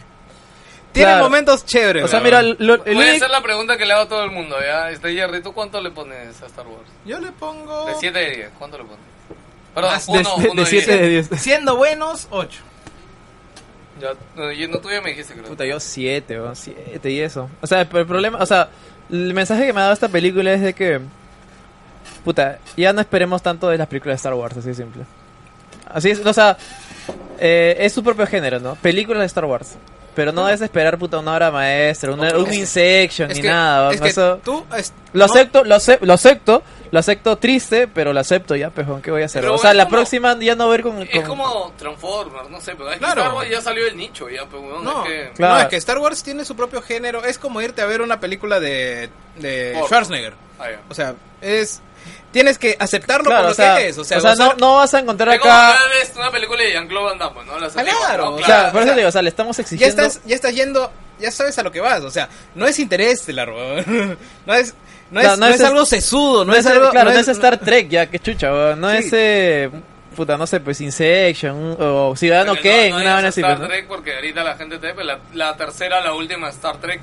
Tiene 0.91 1.12
Claro. 1.12 1.24
momentos 1.24 1.65
chéveres. 1.65 2.03
O 2.03 2.08
sea, 2.10 2.20
mira, 2.20 2.41
lo- 2.41 2.84
el 2.86 2.96
Voy 2.96 3.08
a 3.08 3.13
hacer 3.13 3.30
la 3.30 3.41
pregunta 3.41 3.77
que 3.77 3.86
le 3.86 3.94
hago 3.94 4.01
a 4.03 4.08
todo 4.10 4.24
el 4.25 4.32
mundo, 4.32 4.58
¿ya? 4.62 4.89
Este, 4.89 5.13
Jerry, 5.13 5.41
¿tú 5.41 5.53
cuánto 5.53 5.80
le 5.80 5.89
pones 5.91 6.41
a 6.41 6.48
Star 6.48 6.68
Wars? 6.68 6.84
yo 7.06 7.18
le 7.20 7.32
pongo... 7.32 7.86
De 7.86 7.94
7 7.98 8.20
de 8.20 8.32
10, 8.36 8.50
¿cuánto 8.60 8.77
le 8.77 8.84
pones? 8.84 9.00
Perdón, 9.74 9.91
Más 9.94 10.06
de- 10.06 10.12
uno, 10.12 10.38
de- 10.38 10.50
uno 10.50 10.62
de 10.63 10.68
7 10.68 10.98
de 10.98 11.08
10. 11.08 11.30
Siendo 11.38 11.77
buenos, 11.77 12.27
8. 12.30 12.60
Ya, 14.01 14.67
no, 14.67 14.79
tú 14.79 14.89
ya 14.89 15.00
me 15.01 15.10
dijiste, 15.12 15.34
creo. 15.34 15.46
Puta, 15.46 15.65
yo 15.65 15.79
7, 15.79 16.39
7 16.53 17.12
y 17.12 17.20
eso. 17.20 17.50
O 17.62 17.67
sea, 17.67 17.81
el 17.81 17.88
problema, 17.88 18.39
o 18.39 18.46
sea, 18.46 18.70
el 19.12 19.34
mensaje 19.34 19.65
que 19.67 19.74
me 19.74 19.79
ha 19.79 19.84
dado 19.84 19.93
esta 19.93 20.08
película 20.10 20.51
es 20.53 20.62
de 20.62 20.74
que, 20.74 21.00
puta, 22.24 22.60
ya 22.77 22.93
no 22.93 23.01
esperemos 23.01 23.41
tanto 23.41 23.70
de 23.70 23.77
las 23.77 23.88
películas 23.88 24.13
de 24.13 24.17
Star 24.17 24.34
Wars, 24.34 24.58
así 24.58 24.70
de 24.70 24.75
simple. 24.75 25.03
Así 25.88 26.10
es, 26.10 26.25
o 26.25 26.34
sea, 26.34 26.58
eh, 27.39 27.75
es 27.79 27.93
su 27.93 28.03
propio 28.03 28.25
género, 28.27 28.60
¿no? 28.60 28.75
Películas 28.75 29.22
de 29.22 29.25
Star 29.27 29.46
Wars. 29.46 29.75
Pero 30.15 30.31
no 30.34 30.46
debes 30.46 30.62
esperar, 30.62 30.98
puta, 30.98 31.20
una 31.20 31.34
obra 31.34 31.51
maestra, 31.51 32.12
una, 32.13 32.36
un 32.38 32.53
Inception, 32.53 33.31
Es 33.31 33.38
ni 33.38 33.43
que, 33.43 33.48
nada. 33.50 33.93
es 33.93 34.01
que 34.01 34.10
eso, 34.10 34.39
tú... 34.43 34.65
es- 34.77 34.93
lo 35.13 35.25
no- 35.27 35.34
acepto, 35.34 35.63
lo, 35.63 35.75
acep- 35.75 36.01
lo 36.01 36.13
acepto, 36.13 36.63
lo 36.92 37.00
acepto 37.00 37.38
triste, 37.38 37.88
pero 37.88 38.12
lo 38.14 38.20
acepto 38.20 38.56
ya, 38.56 38.70
pejón, 38.70 39.02
¿qué 39.02 39.12
voy 39.12 39.22
a 39.22 39.26
hacer? 39.26 39.42
Pero 39.42 39.56
o 39.56 39.58
sea, 39.58 39.72
es 39.72 39.78
la 39.78 39.86
como- 39.86 39.96
próxima 39.98 40.38
ya 40.40 40.56
no 40.56 40.68
ver 40.70 40.82
con... 40.84 41.02
Es 41.02 41.10
con- 41.10 41.24
como 41.38 41.74
Transformers, 41.78 42.50
no 42.50 42.60
sé, 42.60 42.74
pero 42.76 42.90
es 42.90 42.96
que 42.96 43.00
Claro. 43.00 43.22
Star 43.22 43.34
Wars 43.36 43.50
ya 43.50 43.62
salió 43.62 43.86
del 43.86 43.98
nicho, 43.98 44.30
ya, 44.30 44.46
pero 44.46 44.62
weón, 44.62 44.84
No, 44.84 45.06
es 45.06 45.10
que... 45.10 45.32
Claro. 45.36 45.54
no, 45.56 45.62
es 45.62 45.68
que 45.68 45.76
Star 45.78 45.98
Wars 46.00 46.22
tiene 46.22 46.44
su 46.46 46.56
propio 46.56 46.82
género. 46.82 47.24
Es 47.24 47.38
como 47.38 47.62
irte 47.62 47.82
a 47.82 47.86
ver 47.86 48.02
una 48.02 48.20
película 48.20 48.60
de, 48.60 49.10
de. 49.38 49.80
Schwarzenegger. 49.86 50.34
Ah, 50.60 50.70
ya. 50.70 50.82
O 50.90 50.94
sea, 50.94 51.16
es... 51.42 51.82
Tienes 52.32 52.58
que 52.58 52.76
aceptarlo 52.80 53.26
Claro, 53.26 53.42
por 53.42 53.46
lo 53.48 53.52
o 53.52 53.56
sea, 53.56 53.78
que 53.78 53.90
es. 53.90 53.98
O 53.98 54.04
sea, 54.04 54.18
o 54.18 54.22
sea, 54.22 54.36
no, 54.36 54.54
no 54.56 54.76
vas 54.76 54.94
a 54.94 55.00
encontrar 55.00 55.36
Es 55.36 55.42
como 55.42 55.54
acá... 55.54 55.78
este, 56.02 56.18
una 56.20 56.32
película 56.32 56.62
de 56.64 56.72
Jean-Claude 56.72 57.06
Van 57.06 57.18
Damme, 57.20 57.44
¿no? 57.46 57.58
Claro, 57.70 58.26
¿no? 58.26 58.36
o 58.36 58.38
sea, 58.40 58.46
Claro, 58.46 58.72
por 58.72 58.80
o 58.82 58.84
eso 58.84 58.86
sea, 58.86 58.94
te 58.94 59.00
digo, 59.00 59.10
o 59.10 59.12
sea, 59.12 59.22
le 59.22 59.30
estamos 59.30 59.58
ya 59.58 59.62
exigiendo... 59.64 60.02
estás, 60.04 60.22
ya 60.26 60.36
estás 60.36 60.56
yendo, 60.56 60.92
ya 61.20 61.30
sabes 61.32 61.58
a 61.60 61.64
lo 61.64 61.72
que 61.72 61.82
vas, 61.82 62.02
o 62.04 62.10
sea, 62.12 62.30
no 62.56 62.66
es 62.68 62.80
Interestelar, 62.80 63.50
weón. 63.50 64.18
no 64.46 64.54
es, 64.54 64.74
no 65.12 65.20
es, 65.22 65.27
No, 65.27 65.32
no 65.32 65.38
no 65.38 65.46
es 65.48 65.56
es, 65.56 65.62
es- 65.62 65.68
algo 65.68 65.86
sesudo, 65.86 66.46
no, 66.46 66.51
no 66.51 66.53
es, 66.53 66.65
es, 66.65 66.72
algo, 66.72 66.89
claro, 66.89 67.12
no 67.12 67.20
es, 67.20 67.27
Star 67.27 67.58
Trek 67.60 67.89
ya, 67.89 68.08
que 68.08 68.20
chucha, 68.20 68.51
weón. 68.51 68.80
no 68.82 68.89
Sí. 68.91 68.98
es 68.98 69.10
eh, 69.13 69.70
puta, 70.15 70.38
no 70.38 70.48
sé, 70.48 70.60
pues 70.60 70.80
Insection 70.82 71.77
o 71.80 72.15
Ciudadano 72.15 72.56
Kane, 72.56 72.89
no- 72.89 72.96
no 72.96 73.01
una 73.01 73.10
es 73.10 73.13
vaina 73.15 73.30
así, 73.30 73.41
Star 73.41 73.58
pues, 73.58 73.62
¿no? 73.62 73.68
Trek 73.68 73.88
porque 73.88 74.15
ahorita 74.15 74.44
la 74.44 74.56
gente 74.56 74.77
te 74.80 74.91
ve 74.94 75.03
la, 75.03 75.20
la 75.34 75.56
tercera, 75.58 76.01
la 76.01 76.13
última 76.13 76.50
Star 76.50 76.77
Trek, 76.77 77.00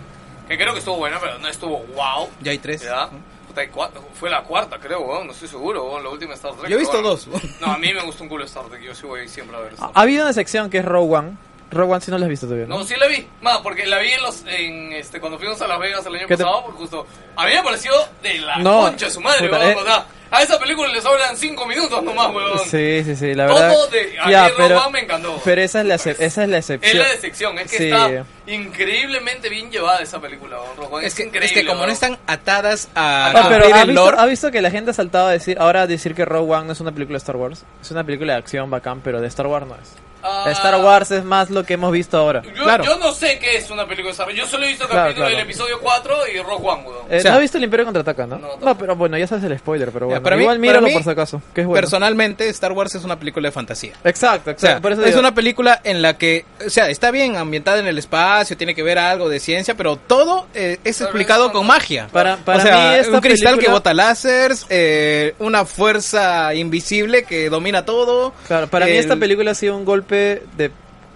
que 0.49 0.57
creo 0.57 0.73
que 0.73 0.79
estuvo 0.81 0.97
buena, 0.97 1.19
pero 1.21 1.39
no 1.39 1.49
estuvo 1.49 1.79
wow. 1.95 2.29
Ya 2.41 2.51
hay 2.53 2.59
tres. 2.59 2.83
¿Ya? 2.83 3.09
Puta, 3.47 3.61
hay 3.63 3.69
cuatro- 3.69 4.05
fue 4.15 4.29
la 4.31 4.43
cuarta, 4.43 4.79
creo, 4.79 5.01
weón, 5.01 5.27
no 5.27 5.33
estoy 5.33 5.49
seguro, 5.49 5.85
weón, 5.85 6.03
la 6.05 6.11
última 6.11 6.35
Star 6.35 6.53
Trek. 6.55 6.69
Yo 6.71 6.77
he 6.77 6.81
visto 6.81 6.97
pero 6.97 7.09
dos. 7.11 7.29
No, 7.61 7.67
a 7.69 7.79
mí 7.79 7.93
me 7.93 8.03
gusta 8.03 8.23
un 8.23 8.29
culo 8.29 8.45
Star 8.45 8.65
Trek, 8.69 8.83
yo 8.83 8.95
sí 8.95 9.07
voy 9.07 9.29
siempre 9.29 9.57
a 9.57 9.61
ver 9.61 9.73
Star 9.75 9.89
Ha 9.89 9.93
Trek. 9.93 10.03
habido 10.03 10.25
una 10.25 10.33
sección 10.33 10.71
que 10.71 10.79
es 10.79 10.85
Rogue 10.85 11.15
One. 11.17 11.37
Rogue 11.71 11.93
One 11.93 12.01
si 12.01 12.11
no 12.11 12.19
la 12.19 12.27
has 12.27 12.31
visto 12.31 12.47
todavía, 12.47 12.67
¿no? 12.67 12.79
No, 12.79 12.85
sí 12.85 12.95
la 12.99 13.07
vi, 13.07 13.27
más 13.43 13.59
porque 13.59 13.85
la 13.87 13.99
vi 13.99 14.11
en 14.13 14.23
los, 14.23 14.43
en, 14.47 14.93
este, 14.95 15.21
cuando 15.21 15.39
fuimos 15.39 15.61
a 15.61 15.67
Las 15.69 15.79
Vegas 15.79 16.05
el 16.07 16.15
año 16.15 16.27
¿Qué 16.27 16.37
te- 16.37 16.43
pasado, 16.45 16.63
porque 16.65 16.79
justo, 16.79 17.07
a 17.37 17.47
mí 17.47 17.53
me 17.55 17.63
pareció 17.63 17.93
de 18.23 18.39
la 18.39 18.57
No, 18.59 18.81
concha 18.83 19.07
de 19.07 19.13
su 19.13 19.21
madre, 19.21 19.49
puta, 19.49 19.59
weón, 19.61 19.71
eh. 19.73 19.77
o 19.81 19.85
sea, 19.85 20.07
a 20.31 20.43
esa 20.43 20.59
película 20.59 20.89
le 20.89 21.01
sobran 21.01 21.37
cinco 21.37 21.67
minutos 21.67 22.03
nomás, 22.03 22.35
weón. 22.35 22.59
Sí, 22.69 23.03
sí, 23.05 23.17
sí, 23.17 23.35
la 23.35 23.47
Todo 23.49 23.59
verdad. 23.61 23.89
de- 23.91 24.19
a 24.21 24.27
mí 24.27 24.33
ya, 24.33 24.49
Rogue 24.49 24.55
pero, 24.59 24.79
One 24.83 24.91
me 24.93 25.01
encantó. 25.01 25.41
pero 25.45 25.61
esa 25.63 25.81
es 25.81 25.87
la, 25.87 25.95
esa 25.97 26.11
es 26.11 26.37
la 26.49 26.59
Es 26.59 26.71
excepción. 26.71 26.99
la 26.99 27.09
decepción, 27.09 27.59
es 27.59 27.71
que 27.71 27.77
Sí. 27.79 27.85
está 27.91 28.25
increíblemente 28.47 29.49
bien 29.49 29.71
llevada 29.71 30.01
esa 30.01 30.21
película, 30.21 30.61
weón, 30.61 30.77
Rogue 30.77 30.95
One, 30.97 31.07
Es 31.07 31.15
que, 31.15 31.23
increíble, 31.25 31.47
es 31.47 31.53
que 31.53 31.61
como 31.67 31.77
no 31.77 31.81
weón. 31.83 31.93
están 31.93 32.19
atadas 32.27 32.89
a, 32.95 33.31
No, 33.35 33.41
No, 33.41 33.47
a 33.47 33.49
pero 33.51 33.75
¿ha 33.75 33.85
visto, 33.85 34.21
ha 34.21 34.27
visto 34.27 34.51
que 34.51 34.63
la 34.63 34.71
gente 34.71 34.91
ha 34.91 34.95
saltado 34.95 35.29
a 35.29 35.33
decir, 35.33 35.59
ahora 35.61 35.83
a 35.83 35.87
decir 35.87 36.15
que 36.15 36.25
Rogue 36.25 36.51
One 36.55 36.67
no 36.67 36.73
es 36.73 36.81
una 36.81 36.93
película 36.93 37.15
de 37.17 37.19
Star 37.19 37.37
Wars? 37.37 37.65
Es 37.83 37.91
una 37.91 38.05
película 38.05 38.33
de 38.35 38.39
acción 38.39 38.71
bacán, 38.71 39.01
pero 39.03 39.21
de 39.21 39.29
Star 39.29 39.47
Wars 39.47 39.67
no 39.67 39.75
es. 39.75 39.93
Ah, 40.23 40.45
Star 40.51 40.77
Wars 40.83 41.11
es 41.11 41.25
más 41.25 41.51
lo 41.51 41.65
que 41.65 41.75
hemos 41.75 41.93
visto 41.93 42.17
ahora. 42.19 42.43
Yo, 42.43 42.65
Claro. 42.65 42.85
yo 42.85 42.99
no 42.99 43.13
sé 43.13 43.39
qué 43.39 43.57
es 43.57 43.71
una 43.71 43.85
película 43.85 44.07
de 44.09 44.13
Star 44.13 44.27
Wars. 44.27 44.39
Yo 44.39 44.47
solo 44.47 44.65
he 44.65 44.69
visto 44.69 44.85
el 44.85 44.91
Claro, 44.91 45.05
capítulo 45.07 45.27
claro. 45.27 45.37
del 45.39 45.47
episodio 45.47 45.79
4 45.81 46.17
y 46.35 46.39
Rogue 46.41 46.69
One, 46.69 46.83
weón. 46.83 46.99
Eh, 47.11 47.17
O 47.19 47.21
sea- 47.21 47.31
¿No 47.31 47.37
has 47.37 47.43
visto 47.43 47.59
el 47.59 47.65
Imperio 47.65 47.85
Contraataca, 47.87 48.27
no? 48.27 48.39
No, 48.61 48.79
pero 48.79 48.97
bueno, 48.97 49.17
ya 49.19 49.27
sabes 49.27 49.45
el 49.45 49.59
spoiler, 49.59 49.91
pero 49.93 50.11
Ya, 50.11 50.19
bueno. 50.21 50.37
mí- 50.37 50.43
Igual 50.43 50.57
para 50.57 50.61
míralo 50.61 50.87
mí, 50.89 50.93
por 50.93 51.03
si 51.05 51.11
acaso, 51.11 51.43
que 51.55 51.61
es 51.63 51.67
bueno. 51.67 51.81
personalmente 51.81 52.49
Star 52.49 52.73
Wars 52.73 52.95
es 52.95 53.05
una 53.05 53.19
película 53.19 53.49
de 53.49 53.53
fantasía. 53.53 53.93
Exacto, 54.05 54.51
O 54.51 54.53
exacto. 54.53 54.61
sea, 54.67 54.81
por 54.81 54.93
eso 54.93 55.03
es 55.03 55.09
digo- 55.09 55.21
una 55.21 55.35
película 55.35 55.81
en 55.85 56.03
la 56.03 56.17
que, 56.19 56.45
o 56.67 56.71
sea, 56.71 56.89
está 56.91 57.11
bien 57.11 57.37
ambientada 57.37 57.79
en 57.79 57.87
el 57.87 57.99
espacio, 57.99 58.57
tiene 58.57 58.75
que 58.75 58.83
ver 58.83 58.99
algo 58.99 59.29
de 59.29 59.41
ciencia, 59.41 59.75
pero 59.75 59.97
todo 59.97 60.47
eh, 60.55 60.79
es 60.85 60.97
Pero 60.99 61.11
explicado 61.11 61.53
con 61.53 61.63
no- 61.63 61.69
magia. 61.69 62.09
Para- 62.13 62.37
para 62.39 62.59
o 62.59 62.63
sea, 62.63 62.77
mí 62.93 62.95
esta 62.99 63.13
un 63.17 63.21
cristal 63.21 63.53
que 63.55 63.57
película- 63.59 63.75
bota 63.79 63.95
láseres, 63.95 64.67
eh, 64.71 65.35
una 65.39 65.65
fuerza 65.65 66.55
invisible 66.55 67.23
que 67.25 67.49
domina 67.51 67.85
todo. 67.85 68.33
Claro, 68.47 68.67
para 68.69 68.87
mí 68.87 68.93
esta 68.93 69.17
película 69.17 69.53
ha 69.53 69.55
sido 69.55 69.77
un 69.77 69.85
golpe 69.85 70.08
de 70.17 70.71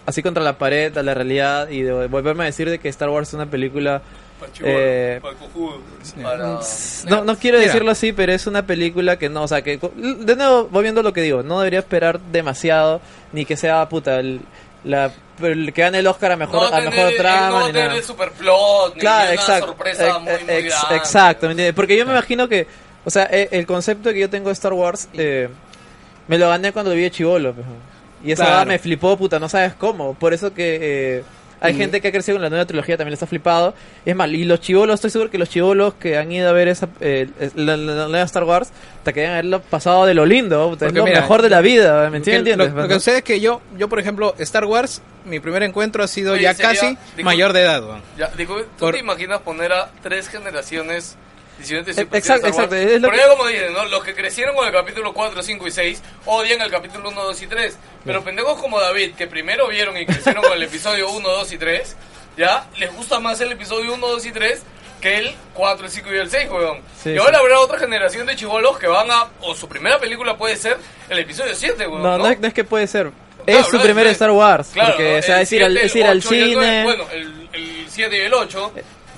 así 0.07 0.23
contra 0.23 0.43
la 0.43 0.59
pared, 0.59 0.97
a 0.99 1.03
la 1.03 1.15
realidad 1.15 1.69
y 1.69 1.83
de 1.83 2.07
volverme 2.09 2.43
a 2.43 2.47
decir 2.47 2.69
de 2.69 2.79
que 2.79 2.89
Star 2.89 3.09
Wars 3.09 3.29
es 3.29 3.35
una 3.35 3.47
película 3.47 4.03
Para 4.41 4.51
el 4.51 4.59
chibolo, 4.59 4.75
Eh, 4.77 5.21
para 5.23 6.37
para- 6.37 6.61
no, 7.09 7.25
no 7.25 7.37
quiero 7.39 7.59
Mira. 7.59 7.69
decirlo 7.71 7.93
así, 7.93 8.13
pero 8.13 8.33
es 8.33 8.47
una 8.49 8.67
película 8.67 9.17
que 9.17 9.29
no, 9.29 9.43
o 9.45 9.49
sea, 9.49 9.63
que 9.63 9.79
de 9.79 10.37
nuevo 10.37 10.69
voy 10.71 10.83
viendo 10.83 11.03
lo 11.03 11.13
que 11.13 11.23
digo, 11.23 11.43
no 11.45 11.61
debería 11.61 11.79
esperar 11.79 12.19
demasiado 12.21 13.01
ni 13.33 13.45
que 13.45 13.57
sea 13.57 13.89
puta 13.89 14.19
el, 14.19 14.41
la 14.85 15.13
el 15.41 15.73
que 15.73 15.83
gane 15.83 15.99
el 16.01 16.07
Oscar 16.09 16.33
a 16.33 16.37
mejor 16.37 16.63
no 16.63 16.67
a 16.77 16.81
tener, 16.81 16.91
mejor 16.95 17.13
trama 17.17 17.49
no 17.51 17.61
ni 17.61 17.67
tener 17.73 17.87
nada. 17.87 17.99
el 17.99 18.05
superplot, 18.05 18.95
ni 18.95 19.01
Claro, 19.01 19.25
una 19.25 19.35
exacto. 19.35 19.67
sorpresa 19.67 20.09
ex- 20.09 20.21
muy, 20.21 20.33
muy 20.33 20.55
ex- 20.55 20.69
grande. 20.81 20.97
exacto, 20.97 21.47
¿me 21.47 21.53
entiendes? 21.53 21.75
Porque 21.75 21.97
yo 21.97 22.05
me 22.05 22.13
imagino 22.13 22.49
que, 22.49 22.67
o 23.05 23.11
sea, 23.11 23.29
e- 23.31 23.49
el 23.53 23.67
concepto 23.67 24.13
que 24.13 24.19
yo 24.21 24.29
tengo 24.31 24.49
de 24.49 24.53
Star 24.55 24.73
Wars, 24.73 25.09
eh, 25.15 25.49
me 26.29 26.37
lo 26.39 26.49
gané 26.49 26.73
cuando 26.73 26.91
lo 26.91 26.97
vi 26.97 27.03
de 27.03 27.11
chivolo. 27.13 27.53
pues. 27.55 27.67
Y 28.25 28.33
esa 28.33 28.45
Claro. 28.47 28.69
me 28.69 28.79
flipó, 28.79 29.17
puta, 29.17 29.39
no 29.39 29.49
sabes 29.49 29.75
cómo. 29.75 30.15
Por 30.15 30.33
eso 30.35 30.55
que 30.55 30.79
eh, 31.19 31.25
hay 31.61 31.75
gente 31.75 32.01
que 32.01 32.09
ha 32.09 32.13
crecido 32.13 32.37
con 32.37 32.43
la 32.43 32.51
nueva 32.51 32.65
trilogía, 32.67 32.97
también 32.97 33.13
le 33.13 33.15
está 33.15 33.27
flipado. 33.27 33.73
Es 34.05 34.15
mal, 34.17 34.35
y 34.35 34.45
los 34.45 34.61
chivolos, 34.61 34.95
estoy 34.95 35.11
seguro 35.11 35.31
que 35.31 35.39
los 35.39 35.49
chivolos 35.49 35.95
que 35.95 36.17
han 36.19 36.31
ido 36.33 36.49
a 36.49 36.53
ver 36.53 36.67
esa 36.69 36.89
eh, 37.01 37.29
la, 37.55 37.77
la- 37.77 37.95
la 37.95 38.09
nueva 38.09 38.25
Star 38.25 38.45
Wars, 38.45 38.71
hasta 38.99 39.13
que 39.13 39.27
haberlo 39.27 39.61
pasado 39.61 40.05
de 40.07 40.15
lo 40.15 40.27
lindo, 40.27 40.71
puta, 40.71 40.87
es 40.87 40.93
lo 40.93 41.05
mira, 41.05 41.21
mejor 41.21 41.41
de 41.43 41.51
la 41.51 41.61
vida, 41.61 42.11
¿me 42.11 42.17
entiendes? 42.19 42.57
Lo, 42.57 42.67
lo 42.69 42.89
que 42.89 42.95
sucede 42.95 43.19
es 43.19 43.23
que 43.25 43.41
yo, 43.41 43.61
yo 43.79 43.89
por 43.89 43.99
ejemplo, 44.01 44.35
Star 44.39 44.65
Wars, 44.65 45.03
mi 45.25 45.39
primer 45.39 45.63
encuentro 45.63 46.03
ha 46.03 46.09
sido 46.09 46.33
Oye, 46.33 46.43
ya 46.43 46.55
casi 46.55 46.97
mayor 47.23 47.53
de 47.53 47.61
edad. 47.63 47.83
Ya, 48.19 48.29
digo, 48.37 48.57
¿tú 48.61 48.67
Por- 48.79 48.95
te 48.95 49.01
imaginas 49.01 49.41
poner 49.43 49.73
a 49.73 49.91
tres 50.03 50.29
generaciones 50.29 51.17
Eh, 51.61 52.07
exacto, 52.13 52.47
exacto, 52.49 52.75
es 52.75 53.01
lo 53.01 53.09
Pero 53.09 53.13
que- 53.13 53.19
ya 53.19 53.29
como 53.29 53.47
dicen, 53.47 53.73
¿no? 53.73 53.85
Los 53.87 54.03
que 54.03 54.15
crecieron 54.15 54.57
con 54.57 54.67
el 54.67 54.73
capítulo 54.73 55.13
4, 55.13 55.43
5 55.43 55.67
y 55.67 55.71
6 55.71 56.03
odian 56.27 56.61
el 56.61 56.71
capítulo 56.71 57.11
1, 57.11 57.23
2 57.23 57.43
y 57.43 57.47
3. 57.47 57.79
Pero 58.05 58.25
pendejos 58.25 58.61
como 58.61 58.81
David, 58.81 59.15
que 59.15 59.27
primero 59.27 59.69
vieron 59.69 59.97
y 59.97 60.07
crecieron 60.07 60.43
con 60.43 60.53
el 60.55 60.63
episodio 60.63 61.11
1, 61.11 61.29
2 61.29 61.53
y 61.53 61.59
3, 61.59 61.97
ya 62.37 62.67
les 62.79 62.93
gusta 62.95 63.21
más 63.21 63.41
el 63.41 63.53
episodio 63.53 63.95
1, 63.95 64.07
2 64.07 64.27
y 64.27 64.33
3 64.33 64.63
que 65.01 65.19
el 65.19 65.35
4, 65.55 65.87
el 65.87 65.93
5 65.93 66.15
y 66.15 66.17
el 66.17 66.31
6, 66.31 66.49
weón. 66.51 66.81
Sí, 67.03 67.11
y 67.11 67.19
ahora 67.19 67.39
sí. 67.39 67.41
habrá 67.41 67.61
otra 67.61 67.79
generación 67.79 68.27
de 68.27 68.37
chivolos 68.37 68.79
que 68.79 68.87
van 68.87 69.11
a, 69.11 69.27
o 69.41 69.55
su 69.55 69.69
primera 69.69 69.99
película 69.99 70.37
puede 70.37 70.57
ser 70.57 70.77
el 71.09 71.19
episodio 71.19 71.55
7, 71.55 71.87
weón. 71.87 72.03
No, 72.03 72.19
¿no? 72.19 72.37
no 72.39 72.47
es, 72.47 72.55
que 72.55 72.65
puede 72.65 72.87
ser. 72.87 73.11
Claro, 73.45 73.61
es 73.61 73.67
su 73.67 73.81
primer 73.81 74.07
Star 74.09 74.31
Wars. 74.31 74.71
Claro, 74.73 74.91
porque, 74.91 75.19
o 75.19 75.23
sea, 75.23 75.41
es 75.41 75.53
ir 75.53 75.65
al, 75.65 75.73
7, 75.73 75.87
es 75.87 75.97
ir 75.97 76.05
al 76.07 76.19
8 76.19 76.35
y 76.35 76.39
el 76.39 76.53
nueve, 76.55 76.69
cine. 76.71 76.85
bueno, 76.85 77.05
el, 77.13 77.49
el 77.53 77.87
7 77.89 78.17
y 78.17 78.21
el 78.21 78.35
8. 78.35 78.73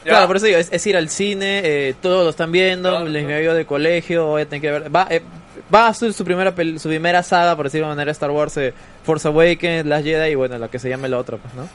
Ya. 0.05 0.11
Claro, 0.11 0.27
por 0.27 0.37
eso 0.37 0.47
digo, 0.47 0.59
es, 0.59 0.69
es 0.73 0.87
ir 0.87 0.97
al 0.97 1.09
cine, 1.09 1.61
eh, 1.65 1.95
todos 2.01 2.25
lo 2.25 2.31
están 2.31 2.53
viendo, 2.53 2.91
Claro, 2.91 3.05
les 3.07 3.25
claro. 3.25 3.41
veo 3.41 3.55
de 3.55 3.65
colegio, 3.67 4.27
voy 4.27 4.43
a 4.43 4.47
tener 4.47 4.61
que 4.61 4.71
ver. 4.71 4.95
Va, 4.95 5.07
eh, 5.11 5.23
va 5.75 5.89
a 5.89 5.95
ser 5.95 6.13
su 6.13 6.25
primera, 6.25 6.55
pel- 6.55 6.79
su 6.79 6.89
primera 6.89 7.23
saga, 7.23 7.57
por 7.57 7.67
decirlo 7.67 7.87
de 7.89 7.95
manera, 7.95 8.13
Star 8.13 8.31
Wars, 8.31 8.57
eh, 8.59 8.73
Force 9.05 9.27
Awakens, 9.29 9.87
Last 9.87 10.05
Jedi 10.05 10.33
y 10.33 10.35
bueno, 10.35 10.59
lo 10.59 10.71
que 10.71 10.79
se 10.79 10.89
llame 10.89 11.09
la 11.09 11.19
otra, 11.19 11.37
pues, 11.39 11.55
¿no? 11.55 11.69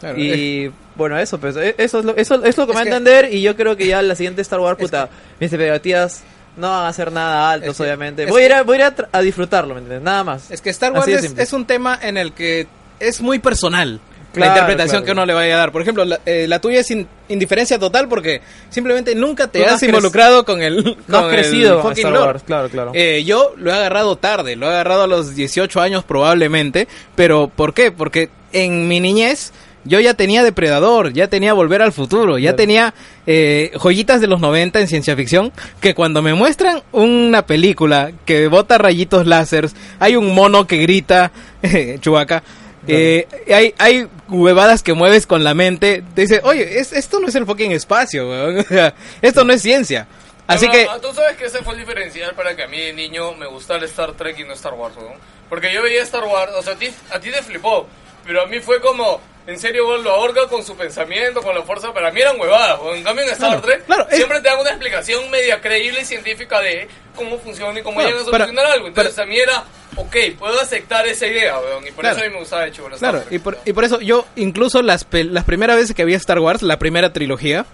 Claro, 0.00 0.18
Y 0.18 0.72
bueno, 0.96 1.18
eso, 1.18 1.38
pues, 1.38 1.56
eh, 1.56 1.74
eso 1.78 2.00
es 2.00 2.04
lo, 2.04 2.16
eso, 2.16 2.44
es 2.44 2.56
lo 2.58 2.66
que 2.66 2.72
me 2.72 2.76
va 2.76 2.80
a 2.80 2.84
que- 2.84 2.88
entender 2.90 3.32
y 3.32 3.42
yo 3.42 3.54
creo 3.56 3.76
que 3.76 3.86
ya 3.86 4.02
la 4.02 4.14
siguiente 4.16 4.42
Star 4.42 4.58
Wars, 4.60 4.76
puta, 4.78 5.08
mis 5.38 5.52
expectativas 5.52 6.22
no 6.56 6.68
van 6.68 6.86
a 6.86 6.92
ser 6.92 7.12
nada 7.12 7.50
altos, 7.52 7.76
que- 7.76 7.82
obviamente. 7.84 8.26
Voy 8.26 8.42
a 8.42 8.44
ir, 8.46 8.50
que- 8.50 8.54
a, 8.56 8.62
voy 8.62 8.80
a, 8.80 8.88
ir 8.88 8.94
a, 9.12 9.20
disfrutarlo, 9.20 9.74
¿me 9.74 9.80
entiendes? 9.80 10.02
Nada 10.04 10.24
más. 10.24 10.50
Es 10.50 10.60
que 10.60 10.70
Star 10.70 10.92
Wars 10.92 11.06
es 11.08 11.52
un 11.52 11.64
tema 11.64 11.98
en 12.02 12.16
el 12.16 12.32
que 12.32 12.66
es 13.00 13.20
muy 13.20 13.38
personal. 13.38 14.00
La 14.40 14.46
interpretación 14.48 14.90
claro. 15.02 15.04
que 15.04 15.12
uno 15.12 15.26
le 15.26 15.34
vaya 15.34 15.54
a 15.54 15.58
dar. 15.58 15.72
Por 15.72 15.82
ejemplo, 15.82 16.04
la, 16.04 16.20
eh, 16.26 16.46
la 16.48 16.58
tuya 16.60 16.80
es 16.80 16.90
in- 16.90 17.06
indiferencia 17.28 17.78
total 17.78 18.08
porque 18.08 18.40
simplemente 18.70 19.14
nunca 19.14 19.46
te 19.48 19.60
no 19.60 19.66
has 19.66 19.72
has 19.74 19.82
involucrado 19.82 20.44
con 20.44 20.62
el 20.62 20.82
No 20.84 20.94
con 21.06 21.14
has 21.24 21.28
crecido 21.32 21.76
el 21.76 21.80
con 21.82 21.90
fucking 21.92 22.06
Star. 22.08 22.26
Wars, 22.26 22.42
claro, 22.44 22.68
claro. 22.68 22.90
Eh, 22.94 23.22
yo 23.24 23.54
lo 23.56 23.70
he 23.70 23.74
agarrado 23.74 24.16
tarde, 24.16 24.56
lo 24.56 24.66
he 24.66 24.70
agarrado 24.70 25.04
a 25.04 25.06
los 25.06 25.34
18 25.34 25.80
años 25.80 26.04
probablemente, 26.04 26.88
pero 27.14 27.48
¿por 27.48 27.74
qué? 27.74 27.92
Porque 27.92 28.30
en 28.52 28.88
mi 28.88 29.00
niñez 29.00 29.52
yo 29.86 30.00
ya 30.00 30.14
tenía 30.14 30.42
Depredador, 30.42 31.12
ya 31.12 31.28
tenía 31.28 31.52
Volver 31.52 31.82
al 31.82 31.92
Futuro, 31.92 32.38
ya 32.38 32.50
Claro. 32.52 32.56
tenía 32.56 32.94
eh, 33.26 33.70
joyitas 33.76 34.18
de 34.22 34.26
los 34.28 34.40
90 34.40 34.80
en 34.80 34.88
ciencia 34.88 35.14
ficción, 35.14 35.52
que 35.80 35.94
cuando 35.94 36.22
me 36.22 36.32
muestran 36.32 36.82
una 36.92 37.44
película 37.44 38.10
que 38.24 38.48
bota 38.48 38.78
rayitos 38.78 39.26
láseres, 39.26 39.76
hay 40.00 40.16
un 40.16 40.34
mono 40.34 40.66
que 40.66 40.78
grita, 40.78 41.32
Chubaca, 42.00 42.42
eh, 42.86 43.26
hay, 43.52 43.74
hay 43.78 44.08
huevadas 44.28 44.82
que 44.82 44.94
mueves 44.94 45.26
con 45.26 45.44
la 45.44 45.54
mente, 45.54 46.02
te 46.14 46.22
dice, 46.22 46.40
oye, 46.44 46.78
es- 46.78 46.92
esto 46.92 47.20
no 47.20 47.28
es 47.28 47.34
el 47.34 47.46
fucking 47.46 47.72
espacio, 47.72 48.28
weón. 48.28 48.66
esto 49.22 49.44
no 49.44 49.52
es 49.52 49.62
ciencia. 49.62 50.06
Así 50.46 50.66
Pero, 50.70 50.72
que... 50.72 50.88
ah, 50.90 50.98
Tú 51.00 51.14
sabes 51.14 51.36
que 51.36 51.46
ese 51.46 51.62
fue 51.62 51.72
el 51.74 51.80
diferencial 51.80 52.34
para 52.34 52.54
que 52.54 52.64
a 52.64 52.68
mí 52.68 52.78
de 52.78 52.92
niño 52.92 53.32
me 53.34 53.46
gustara 53.46 53.84
Star 53.86 54.12
Trek 54.12 54.38
y 54.38 54.44
no 54.44 54.52
Star 54.54 54.74
Wars, 54.74 54.94
¿no? 54.96 55.14
Porque 55.48 55.72
yo 55.72 55.82
veía 55.82 56.02
Star 56.02 56.24
Wars, 56.24 56.52
o 56.56 56.62
sea, 56.62 56.74
a 56.74 56.76
ti, 56.76 56.88
a 57.10 57.18
ti 57.20 57.30
te 57.30 57.42
flipó, 57.42 57.86
pero 58.26 58.42
a 58.42 58.46
mí 58.46 58.60
fue 58.60 58.80
como, 58.80 59.20
en 59.46 59.58
serio, 59.58 59.86
weón, 59.88 60.02
lo 60.04 60.10
ahorca 60.12 60.46
con 60.48 60.64
su 60.64 60.74
pensamiento, 60.76 61.42
con 61.42 61.54
la 61.54 61.62
fuerza, 61.62 61.92
para 61.92 62.10
mí 62.10 62.20
eran 62.20 62.40
huevadas, 62.40 62.80
weón. 62.80 62.96
En 62.96 63.04
cambio 63.04 63.24
en 63.24 63.30
Star 63.30 63.60
Trek 63.60 63.84
claro, 63.86 64.06
siempre 64.10 64.40
te 64.40 64.48
dan 64.48 64.58
una 64.60 64.70
explicación 64.70 65.30
media 65.30 65.60
creíble 65.60 66.00
y 66.00 66.04
científica 66.04 66.60
de 66.60 66.88
cómo 67.14 67.38
funciona 67.38 67.78
y 67.78 67.82
cómo 67.82 67.96
Claro, 68.00 68.10
llegan 68.10 68.26
a 68.26 68.30
para- 68.30 68.44
solucionar 68.46 68.72
algo. 68.72 68.88
Entonces 68.88 69.14
para- 69.14 69.26
a 69.26 69.28
mí 69.28 69.38
era, 69.38 69.64
ok, 69.96 70.16
puedo 70.38 70.58
aceptar 70.60 71.06
esa 71.06 71.26
idea, 71.26 71.58
weón, 71.58 71.86
y 71.86 71.90
por 71.90 72.00
Claro. 72.02 72.16
eso 72.16 72.24
a 72.24 72.28
mí 72.28 72.32
me 72.34 72.40
gustaba 72.40 72.62
de 72.62 72.68
hecho 72.68 72.82
Star 72.86 72.98
Claro, 72.98 73.20
Trek. 73.20 73.32
y 73.32 73.38
por, 73.38 73.58
y 73.64 73.72
por 73.74 73.84
eso 73.84 74.00
yo, 74.00 74.26
incluso 74.36 74.80
las, 74.82 75.06
las 75.10 75.44
primeras 75.44 75.76
veces 75.76 75.94
que 75.94 76.04
vi 76.04 76.14
Star 76.14 76.38
Wars, 76.38 76.62
la 76.62 76.78
primera 76.78 77.12
trilogía, 77.12 77.66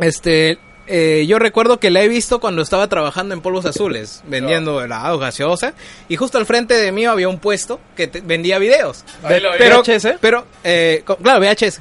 este, 0.00 0.58
eh, 0.86 1.24
yo 1.26 1.38
recuerdo 1.38 1.78
que 1.80 1.90
la 1.90 2.02
he 2.02 2.08
visto 2.08 2.40
cuando 2.40 2.62
estaba 2.62 2.88
trabajando 2.88 3.34
en 3.34 3.40
Polvos 3.40 3.64
Azules, 3.66 4.22
vendiendo 4.26 4.82
helado, 4.82 5.18
gaseosa, 5.18 5.74
y 6.08 6.16
justo 6.16 6.38
al 6.38 6.46
frente 6.46 6.74
de 6.74 6.92
mí 6.92 7.06
había 7.06 7.28
un 7.28 7.38
puesto 7.38 7.80
que 7.96 8.06
te- 8.06 8.20
vendía 8.20 8.58
videos. 8.58 9.04
Ahí 9.22 9.40
lo 9.40 9.52
vi. 9.52 9.58
Pero, 9.58 9.82
VHS? 9.82 10.08
pero 10.20 10.46
eh, 10.62 11.02
co- 11.04 11.16
claro, 11.16 11.40
VHS. 11.40 11.80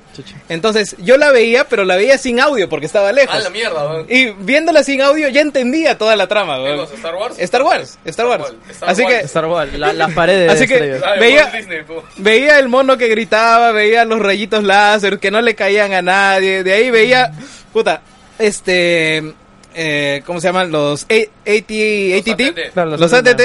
Entonces, 0.49 0.95
yo 0.99 1.17
la 1.17 1.31
veía, 1.31 1.67
pero 1.67 1.83
la 1.85 1.95
veía 1.95 2.17
sin 2.17 2.39
audio 2.39 2.69
porque 2.69 2.85
estaba 2.85 3.11
lejos. 3.11 3.35
Ah, 3.35 3.39
la 3.39 3.49
mierda, 3.49 3.85
weón. 3.89 4.05
Y 4.09 4.31
viéndola 4.31 4.83
sin 4.83 5.01
audio 5.01 5.27
ya 5.29 5.41
entendía 5.41 5.97
toda 5.97 6.15
la 6.15 6.27
trama, 6.27 6.57
¿Qué 6.57 6.63
weón. 6.63 6.77
cosa, 6.79 6.95
¿Star 6.95 7.15
Wars? 7.15 7.35
Star 7.39 7.61
Wars, 7.63 7.99
Star 8.05 8.27
Wars. 8.27 8.53
Star 8.69 8.89
Así 8.89 9.03
Wars. 9.03 9.15
que 9.15 9.21
Star 9.25 9.45
Wars, 9.45 9.73
la- 9.77 9.93
las 9.93 10.13
paredes 10.13 10.51
Así 10.51 10.67
que- 10.67 10.75
estrellas. 10.75 11.01
Ah, 11.05 11.13
de 11.13 11.19
veía- 11.19 11.43
Walt 11.45 11.55
Disney, 11.55 11.83
po. 11.83 12.03
veía 12.17 12.59
el 12.59 12.69
mono 12.69 12.97
que 12.97 13.07
gritaba, 13.07 13.71
veía 13.71 14.05
los 14.05 14.19
rayitos 14.19 14.63
láser 14.63 15.19
que 15.19 15.31
no 15.31 15.41
le 15.41 15.55
caían 15.55 15.93
a 15.93 16.01
nadie, 16.01 16.63
de 16.63 16.73
ahí 16.73 16.89
veía, 16.91 17.31
puta, 17.71 18.01
este, 18.39 19.33
eh, 19.73 20.21
¿cómo 20.25 20.39
se 20.39 20.47
llaman? 20.47 20.71
Los 20.71 21.03
AT, 21.03 21.29
ATT, 21.47 22.75
los 22.75 22.99
los 22.99 23.13
ATT. 23.13 23.27
ATT, 23.27 23.41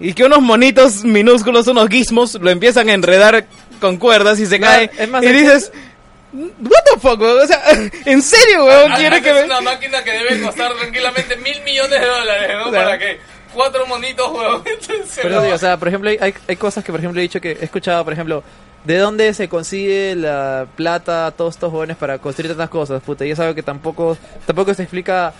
y 0.00 0.12
que 0.14 0.24
unos 0.24 0.40
monitos 0.40 1.04
minúsculos, 1.04 1.66
unos 1.66 1.88
gizmos, 1.88 2.34
lo 2.34 2.50
empiezan 2.50 2.88
a 2.88 2.92
enredar 2.94 3.46
con 3.80 3.96
cuerdas 3.96 4.38
y 4.40 4.46
se 4.46 4.58
Claro, 4.58 4.90
cae, 4.90 5.02
es 5.02 5.08
más, 5.08 5.22
y 5.22 5.28
dices... 5.28 5.72
What 6.32 6.82
the 6.92 7.00
fuck, 7.00 7.20
weón? 7.20 7.42
O 7.42 7.46
sea, 7.46 7.62
¿en 8.06 8.20
serio, 8.20 8.64
weón? 8.64 8.90
Ah, 8.90 8.96
¿Quiere 8.96 9.16
esa 9.16 9.22
que 9.24 9.30
es 9.30 9.36
me... 9.36 9.44
una 9.44 9.60
máquina 9.60 10.02
que 10.02 10.10
debe 10.10 10.40
costar 10.42 10.74
tranquilamente 10.74 11.36
mil 11.36 11.62
millones 11.62 12.00
de 12.00 12.06
dólares, 12.06 12.50
¿no? 12.58 12.68
O 12.68 12.72
sea, 12.72 12.84
Para 12.84 12.98
que 12.98 13.20
cuatro 13.54 13.86
monitos, 13.86 14.32
weón. 14.32 14.64
Pero 15.22 15.42
digo, 15.42 15.54
o 15.54 15.58
sea, 15.58 15.76
por 15.76 15.86
ejemplo, 15.86 16.10
hay, 16.10 16.34
hay 16.48 16.56
cosas 16.56 16.82
que, 16.82 16.90
por 16.90 16.98
ejemplo, 17.00 17.20
he 17.20 17.22
dicho 17.22 17.40
que 17.40 17.52
he 17.52 17.64
escuchado, 17.64 18.02
por 18.02 18.12
ejemplo, 18.12 18.42
¿de 18.84 18.98
dónde 18.98 19.32
se 19.34 19.48
consigue 19.48 20.14
la 20.14 20.66
plata, 20.76 21.32
todos 21.36 21.54
estos 21.54 21.70
jóvenes 21.70 21.96
para 21.96 22.18
construir 22.18 22.50
tantas 22.52 22.68
cosas? 22.70 23.02
Puta, 23.02 23.24
y 23.26 23.30
es 23.30 23.40
algo 23.40 23.54
que 23.54 23.62
tampoco, 23.62 24.16
tampoco 24.46 24.74
se 24.74 24.82
explica, 24.82 25.32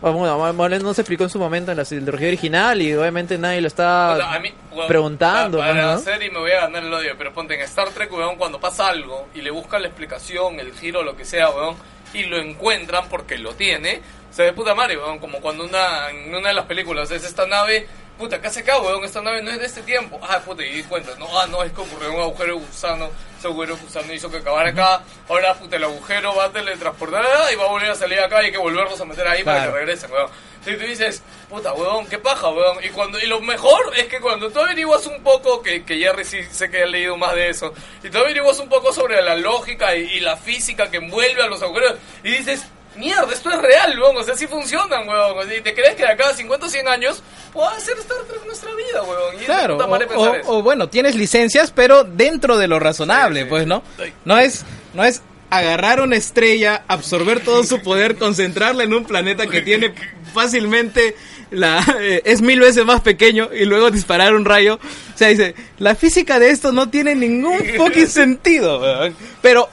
bueno, 0.00 0.52
bueno, 0.54 0.78
no 0.78 0.94
se 0.94 1.00
explicó 1.02 1.24
en 1.24 1.30
su 1.30 1.38
momento 1.38 1.72
en 1.72 1.78
la 1.78 1.84
trilogía 1.84 2.28
original 2.28 2.80
y 2.80 2.94
obviamente 2.94 3.36
nadie 3.38 3.60
lo 3.60 3.68
está 3.68 4.12
O 4.12 4.16
sea, 4.16 4.34
a 4.34 4.38
mí, 4.38 4.52
weón, 4.72 4.88
preguntando, 4.88 5.58
Para, 5.58 5.72
para 5.72 5.86
¿no? 5.86 5.92
hacer 5.92 6.22
y 6.22 6.30
me 6.30 6.38
voy 6.38 6.52
a 6.52 6.62
ganar 6.62 6.84
el 6.84 6.92
odio, 6.92 7.14
pero 7.18 7.32
ponte 7.32 7.54
en 7.54 7.60
Star 7.62 7.88
Trek, 7.90 8.12
weón, 8.12 8.36
cuando 8.36 8.60
pasa 8.60 8.88
algo 8.88 9.28
y 9.34 9.40
le 9.42 9.50
buscan 9.50 9.82
la 9.82 9.88
explicación, 9.88 10.60
el 10.60 10.72
giro, 10.74 11.02
lo 11.02 11.16
que 11.16 11.24
sea, 11.24 11.50
weón, 11.50 11.76
y 12.12 12.24
lo 12.24 12.36
encuentran 12.38 13.08
porque 13.08 13.38
lo 13.38 13.54
tiene, 13.54 14.00
se 14.30 14.42
ve 14.42 14.52
puta 14.52 14.74
madre, 14.74 14.96
weón, 14.96 15.18
como 15.18 15.40
cuando 15.40 15.64
una, 15.64 16.10
en 16.10 16.34
una 16.34 16.48
de 16.48 16.54
las 16.54 16.66
películas 16.66 17.10
es 17.10 17.24
esta 17.24 17.46
nave, 17.46 17.86
puta, 18.18 18.40
¿qué 18.40 18.46
hace 18.48 18.60
acá, 18.60 18.78
weón? 18.80 19.04
Esta 19.04 19.20
nave 19.20 19.42
no 19.42 19.50
es 19.50 19.58
de 19.58 19.66
este 19.66 19.82
tiempo. 19.82 20.18
Ah, 20.22 20.40
puta, 20.40 20.64
y 20.64 20.70
di 20.72 20.82
cuenta, 20.84 21.12
no, 21.18 21.26
ah, 21.38 21.46
no, 21.46 21.62
es 21.62 21.72
que 21.72 21.80
ocurrió 21.80 22.12
un 22.12 22.20
agujero 22.20 22.58
gusano, 22.58 23.10
ese 23.38 23.48
agujero 23.48 23.76
gusano 23.76 24.12
hizo 24.12 24.30
que 24.30 24.38
acabara 24.38 24.70
acá, 24.70 25.02
ahora, 25.28 25.54
puta, 25.54 25.76
el 25.76 25.84
agujero 25.84 26.34
va 26.34 26.44
a 26.46 26.50
teletransportar 26.50 27.24
y 27.52 27.56
va 27.56 27.64
a 27.64 27.68
volver 27.68 27.90
a 27.90 27.94
salir 27.94 28.20
acá 28.20 28.42
y 28.42 28.46
hay 28.46 28.52
que 28.52 28.58
volverlos 28.58 29.00
a 29.00 29.04
meter 29.04 29.26
ahí 29.26 29.42
para 29.42 29.58
Claro. 29.58 29.72
que 29.72 29.78
regresen, 29.80 30.12
weón. 30.12 30.30
Y 30.66 30.76
tú 30.76 30.84
dices, 30.86 31.22
puta, 31.50 31.74
weón, 31.74 32.06
qué 32.06 32.18
paja, 32.18 32.48
weón. 32.48 32.82
Y, 32.82 32.88
cuando, 32.88 33.18
y 33.18 33.26
lo 33.26 33.40
mejor 33.40 33.92
es 33.98 34.06
que 34.06 34.18
cuando 34.20 34.50
tú 34.50 34.60
averiguas 34.60 35.06
un 35.06 35.22
poco, 35.22 35.60
que, 35.62 35.84
que 35.84 35.98
Jerry 35.98 36.24
sí 36.24 36.42
sé 36.50 36.70
que 36.70 36.82
ha 36.84 36.86
leído 36.86 37.16
más 37.18 37.34
de 37.34 37.50
eso, 37.50 37.74
y 38.02 38.08
tú 38.08 38.18
averiguas 38.18 38.58
un 38.60 38.68
poco 38.70 38.92
sobre 38.92 39.20
la 39.22 39.34
lógica 39.36 39.94
y, 39.94 40.02
y 40.04 40.20
la 40.20 40.36
física 40.38 40.90
que 40.90 40.96
envuelve 40.98 41.42
a 41.42 41.48
los 41.48 41.60
agujeros, 41.62 41.96
y 42.22 42.30
dices, 42.30 42.64
mierda, 42.96 43.30
esto 43.34 43.50
es 43.50 43.60
real, 43.60 44.00
weón, 44.00 44.16
o 44.16 44.22
sea, 44.22 44.34
sí 44.36 44.46
funcionan, 44.46 45.06
weón. 45.06 45.52
Y 45.52 45.60
te 45.60 45.74
crees 45.74 45.96
que 45.96 46.02
de 46.04 46.12
acá 46.12 46.30
a 46.30 46.32
50 46.34 46.64
o 46.64 46.68
100 46.70 46.88
años 46.88 47.22
pueda 47.54 47.80
ser 47.80 47.96
Star 47.98 48.18
Trek 48.28 48.44
nuestra 48.44 48.70
vida, 48.74 49.02
weón. 49.02 49.40
Y 49.40 49.44
Claro, 49.46 49.78
o, 49.78 50.22
o- 50.22 50.58
o 50.58 50.62
bueno, 50.62 50.88
tienes 50.90 51.14
licencias, 51.14 51.70
pero 51.70 52.04
dentro 52.04 52.58
de 52.58 52.68
lo 52.68 52.78
razonable, 52.80 53.40
Sí, 53.40 53.44
sí. 53.44 53.50
pues, 53.50 53.66
¿no? 53.66 53.82
No 54.26 54.38
es, 54.38 54.64
no 54.92 55.04
es 55.04 55.22
agarrar 55.50 56.00
una 56.00 56.16
estrella, 56.16 56.82
absorber 56.88 57.40
todo 57.40 57.62
su 57.64 57.80
poder, 57.80 58.16
concentrarla 58.16 58.82
en 58.84 58.92
un 58.92 59.04
planeta 59.04 59.46
que 59.46 59.60
tiene 59.62 59.94
fácilmente 60.34 61.16
la 61.50 61.84
eh, 62.00 62.22
es 62.24 62.42
mil 62.42 62.58
veces 62.58 62.84
más 62.84 63.00
pequeño 63.02 63.48
y 63.54 63.64
luego 63.64 63.90
disparar 63.92 64.34
un 64.34 64.44
rayo. 64.44 64.80
O 65.14 65.18
sea, 65.18 65.28
dice, 65.28 65.54
la 65.78 65.94
física 65.94 66.40
de 66.40 66.50
esto 66.50 66.72
no 66.72 66.90
tiene 66.90 67.14
ningún 67.14 67.58
fucking 67.76 68.08
sentido, 68.08 68.80
weón. 68.80 69.14
pero 69.40 69.68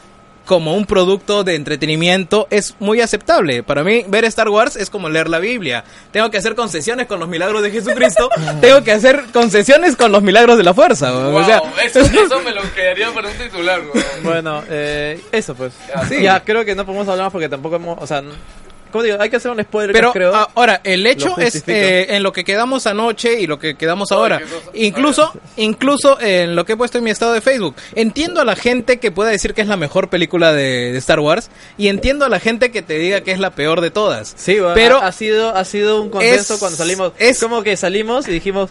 como 0.52 0.76
un 0.76 0.86
producto 0.86 1.46
de 1.46 1.56
entretenimiento 1.56 2.46
es 2.50 2.76
muy 2.78 3.00
aceptable. 3.00 3.64
Para 3.64 3.86
mí, 3.86 4.04
ver 4.10 4.26
Star 4.26 4.50
Wars 4.50 4.76
es 4.76 4.90
como 4.90 5.08
leer 5.08 5.30
la 5.30 5.40
Biblia. 5.40 5.86
Tengo 6.12 6.30
que 6.30 6.38
hacer 6.38 6.56
concesiones 6.56 7.08
con 7.08 7.22
los 7.22 7.30
milagros 7.30 7.64
de 7.64 7.72
Jesucristo. 7.72 8.30
tengo 8.60 8.84
que 8.84 8.92
hacer 8.92 9.28
concesiones 9.32 9.96
con 9.96 10.12
los 10.12 10.22
milagros 10.22 10.58
de 10.58 10.66
la 10.66 10.74
fuerza. 10.74 11.14
weón. 11.14 11.32
Wow, 11.32 11.42
o 11.42 11.46
sea, 11.46 11.62
eso, 11.86 12.02
eso 12.02 12.42
me 12.42 12.52
lo 12.52 12.64
quedaría 12.74 13.14
para 13.14 13.30
un 13.30 13.38
titular. 13.38 13.80
Bueno, 14.24 14.62
eh, 14.70 15.22
eso 15.32 15.56
pues. 15.56 15.72
Ya, 15.88 16.06
sí. 16.06 16.22
Ya, 16.22 16.44
creo 16.44 16.66
que 16.66 16.76
no 16.76 16.86
podemos 16.86 17.08
hablar 17.08 17.28
más 17.28 17.32
porque 17.32 17.48
tampoco 17.48 17.78
hemos, 17.78 17.98
o 18.02 18.06
sea, 18.06 18.22
como 18.92 19.04
digo, 19.04 19.18
hay 19.20 19.30
que 19.30 19.38
hacer 19.38 19.52
un 19.52 19.62
spoiler, 19.62 19.94
Pero 19.94 20.12
creo. 20.14 20.34
ahora, 20.56 20.82
el 20.84 21.06
hecho 21.08 21.30
Lo 21.38 21.38
es 21.44 21.64
eh, 21.68 22.08
en 22.10 22.24
lo 22.24 22.32
que 22.34 22.44
quedamos 22.44 22.86
anoche 22.88 23.40
y 23.40 23.48
lo 23.48 23.58
que 23.60 23.76
quedamos 23.76 24.12
Ay, 24.12 24.18
ahora. 24.18 24.42
Incluso, 24.74 25.32
incluso 25.58 26.20
en 26.20 26.56
lo 26.56 26.66
que 26.66 26.74
he 26.74 26.78
puesto 26.78 26.98
en 26.98 27.04
mi 27.04 27.10
estado 27.12 27.34
de 27.34 27.42
Facebook. 27.42 27.76
Entiendo 27.96 28.42
a 28.42 28.46
la 28.46 28.56
gente 28.56 28.98
que 29.00 29.12
pueda 29.12 29.30
decir 29.30 29.54
que 29.54 29.62
es 29.62 29.68
la 29.68 29.78
mejor 29.78 30.10
película 30.10 30.54
de, 30.54 30.92
de 30.92 30.98
Star 30.98 31.20
Wars 31.20 31.50
y 31.78 31.88
entiendo 31.88 32.26
a 32.26 32.30
la 32.30 32.40
gente 32.40 32.72
que 32.72 32.82
te 32.82 32.98
diga 32.98 33.22
que 33.22 33.32
es 33.32 33.40
la 33.40 33.52
peor 33.52 33.82
de 33.82 33.92
todas. 33.92 34.34
Sí, 34.38 34.60
bueno, 34.60 34.74
pero 34.76 34.98
ha, 35.02 35.08
ha 35.08 35.12
sido 35.12 35.56
ha 35.56 35.66
sido 35.66 36.02
un 36.02 36.10
consenso 36.10 36.54
es- 36.56 36.60
cuando 36.60 36.78
salimos. 36.78 37.14
Es 37.18 37.40
como 37.40 37.64
que 37.64 37.76
salimos 37.78 38.28
y 38.28 38.32
dijimos, 38.32 38.70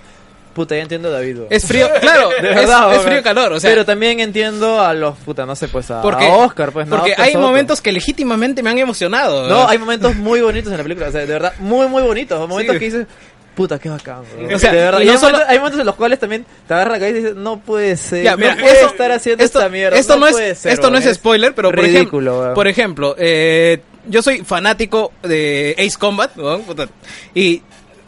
puta, 0.55 0.75
ya 0.77 0.83
entiendo 0.83 1.09
a 1.09 1.13
David. 1.13 1.37
weón". 1.39 1.47
es 1.51 1.65
frío, 1.67 1.89
claro, 2.01 2.29
de 2.43 2.49
es- 2.51 2.55
verdad, 2.57 2.91
es, 2.91 2.99
weón. 2.99 3.03
frío 3.09 3.23
calor, 3.23 3.53
o 3.53 3.61
sea, 3.61 3.71
pero 3.71 3.85
también 3.85 4.21
entiendo 4.21 4.81
a 4.81 4.93
los 4.95 5.17
puta, 5.19 5.47
no 5.47 5.55
sé, 5.57 5.69
pues 5.69 5.91
a, 5.91 6.03
porque, 6.03 6.27
a 6.27 6.37
Oscar, 6.37 6.73
pues 6.73 6.87
no, 6.89 6.97
porque 6.97 7.13
Oscar 7.13 7.25
hay 7.27 7.33
Soto. 7.33 7.47
momentos 7.47 7.81
que 7.81 7.93
legítimamente 7.93 8.63
me 8.63 8.71
han 8.71 8.79
emocionado. 8.79 9.49
No, 9.49 9.69
hay 9.69 9.79
momentos 9.79 10.15
muy 10.17 10.41
bonitos 10.41 10.71
en 10.73 10.79
la 10.79 10.83
película, 10.83 11.09
o 11.09 11.13
sea, 11.13 11.21
de 11.21 11.27
verdad, 11.27 11.53
muy 11.59 11.87
muy 11.89 12.03
bonitos, 12.03 12.39
momentos 12.49 12.75
Sí. 12.75 12.79
que 12.79 12.85
dices 12.85 13.07
Puta, 13.55 13.79
qué 13.81 13.89
bacán. 13.91 14.23
weón. 14.39 14.55
O 14.55 14.59
sea, 14.59 14.71
de 14.73 14.79
verdad. 14.79 15.01
y 15.01 15.03
Y 15.03 15.07
no 15.07 15.13
hay, 15.13 15.19
solo- 15.19 15.33
momentos, 15.33 15.51
hay 15.51 15.59
momentos 15.59 15.81
en 15.81 15.87
los 15.87 15.95
cuales 15.97 16.19
también 16.21 16.47
te 16.69 16.73
agarra 16.73 16.93
la 16.93 16.99
cabeza 17.01 17.19
y 17.19 17.21
dices, 17.23 17.37
no 17.37 17.59
puede 17.61 17.97
ser. 17.97 18.25
Ya, 18.25 18.37
mira, 18.37 18.55
no 18.55 18.61
puede 18.63 18.75
esto- 18.75 18.87
estar 18.87 19.13
haciendo 19.13 19.45
esto, 19.45 19.59
esta 19.59 19.69
mierda. 19.69 19.99
esto 19.99 20.15
no, 20.17 20.29
puede 20.29 20.51
es, 20.51 20.59
ser, 20.59 20.73
esto 20.73 20.91
no 20.91 20.97
es 20.99 21.13
spoiler, 21.15 21.53
pero 21.55 21.69
por 21.71 21.81
ridículo, 21.81 22.31
ejemplo, 22.33 22.55
por 22.55 22.69
ejemplo 22.69 23.15
eh, 23.19 23.81
yo 24.07 24.23
soy 24.23 24.45
fanático 24.45 25.13
de 25.25 25.75
Ace 25.79 25.99
Combat, 25.99 26.31
puta, 26.65 26.89
y 27.35 27.61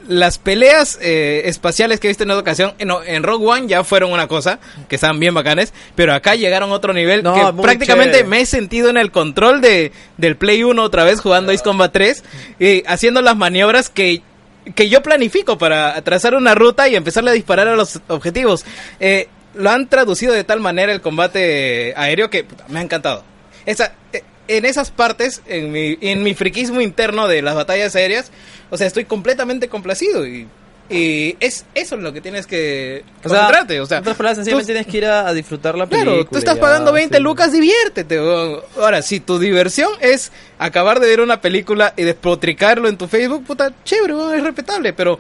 las 0.09 0.39
peleas 0.39 0.99
eh, 1.01 1.43
espaciales 1.47 2.01
que 2.01 2.09
he 2.09 2.11
visto 2.11 2.25
en 2.25 2.31
otra 2.31 2.41
ocasión, 2.41 2.75
en, 2.79 2.91
en 3.07 3.23
Rogue 3.23 3.47
One 3.47 3.67
ya 3.69 3.85
fueron 3.85 4.13
una 4.13 4.29
cosa, 4.29 4.59
que 4.89 4.97
estaban 4.97 5.21
bien 5.21 5.35
bacanes, 5.35 5.73
pero 5.95 6.15
acá 6.15 6.35
llegaron 6.35 6.71
a 6.71 6.75
otro 6.75 6.93
nivel 6.93 7.23
No, 7.23 7.35
que 7.35 7.63
prácticamente 7.63 8.19
chévere. 8.19 8.29
me 8.29 8.41
he 8.41 8.47
sentido 8.47 8.91
en 8.91 8.97
el 8.97 9.11
control 9.11 9.61
de, 9.61 9.93
del 10.17 10.37
Play 10.37 10.63
1 10.63 10.83
otra 10.83 11.05
vez 11.05 11.21
jugando 11.21 11.53
Ace 11.53 11.63
Combat 11.63 11.93
3 11.93 12.25
y 12.59 12.83
haciendo 12.87 13.23
las 13.23 13.37
maniobras 13.37 13.89
que 13.89 14.23
que 14.77 14.89
yo 14.89 15.03
planifico 15.03 15.59
para 15.59 16.01
trazar 16.03 16.35
una 16.35 16.55
ruta 16.55 16.89
y 16.89 16.95
empezarle 16.95 17.31
a 17.31 17.35
disparar 17.35 17.69
a 17.69 17.75
los 17.77 18.01
objetivos. 18.09 18.65
Eh, 19.01 19.29
lo 19.55 19.71
han 19.71 19.89
traducido 19.89 20.33
de 20.33 20.45
tal 20.45 20.61
manera 20.61 20.93
el 20.93 21.01
combate 21.01 21.93
aéreo 21.97 22.31
que 22.31 22.45
puta, 22.45 22.65
me 22.69 22.79
ha 22.79 22.83
encantado. 22.83 23.25
Esa, 23.67 23.95
eh, 24.13 24.23
en 24.49 24.65
esas 24.65 24.91
partes, 24.91 25.43
en 25.47 25.71
mi, 25.73 25.97
en 26.01 26.23
mi 26.23 26.35
friquismo 26.35 26.81
interno 26.81 27.29
de 27.29 27.43
las 27.43 27.55
batallas 27.55 27.95
aéreas, 27.97 28.31
o 28.71 28.77
sea, 28.77 28.87
estoy 28.87 29.05
completamente 29.05 29.69
complacido 29.69 30.27
y, 30.27 30.49
Y 30.91 31.37
es 31.41 31.65
eso 31.75 31.95
es 31.97 32.03
lo 32.03 32.13
que 32.13 32.21
tienes 32.21 32.47
que 32.47 33.03
O 33.25 33.29
sea, 33.29 33.39
concentrarte, 33.39 33.81
o 33.81 33.87
sea, 33.87 34.01
otras 34.01 34.17
palabras, 34.17 34.37
sencillamente 34.39 34.67
tú- 34.73 34.75
tienes 34.75 34.87
que 34.91 34.99
ir 34.99 35.07
a, 35.07 35.27
a 35.29 35.33
disfrutar 35.33 35.79
la 35.79 35.87
película. 35.87 36.13
Claro, 36.17 36.29
tú 36.29 36.37
estás 36.37 36.57
ya, 36.57 36.61
pagando 36.61 36.93
20 36.93 37.17
sí. 37.17 37.23
lucas, 37.23 37.53
diviértete. 37.53 38.19
Ahora, 38.77 39.01
si 39.01 39.21
tu 39.21 39.39
diversión 39.39 39.91
es 40.01 40.33
acabar 40.59 41.01
de 41.01 41.07
ver 41.07 41.21
una 41.21 41.41
película 41.41 41.95
y 41.97 42.03
despotricarlo 42.03 42.89
en 42.89 42.99
tu 42.99 43.07
Facebook, 43.09 43.45
puta, 43.47 43.73
chévere, 43.85 44.15
es 44.37 44.43
respetable, 44.43 44.93
pero 44.93 45.19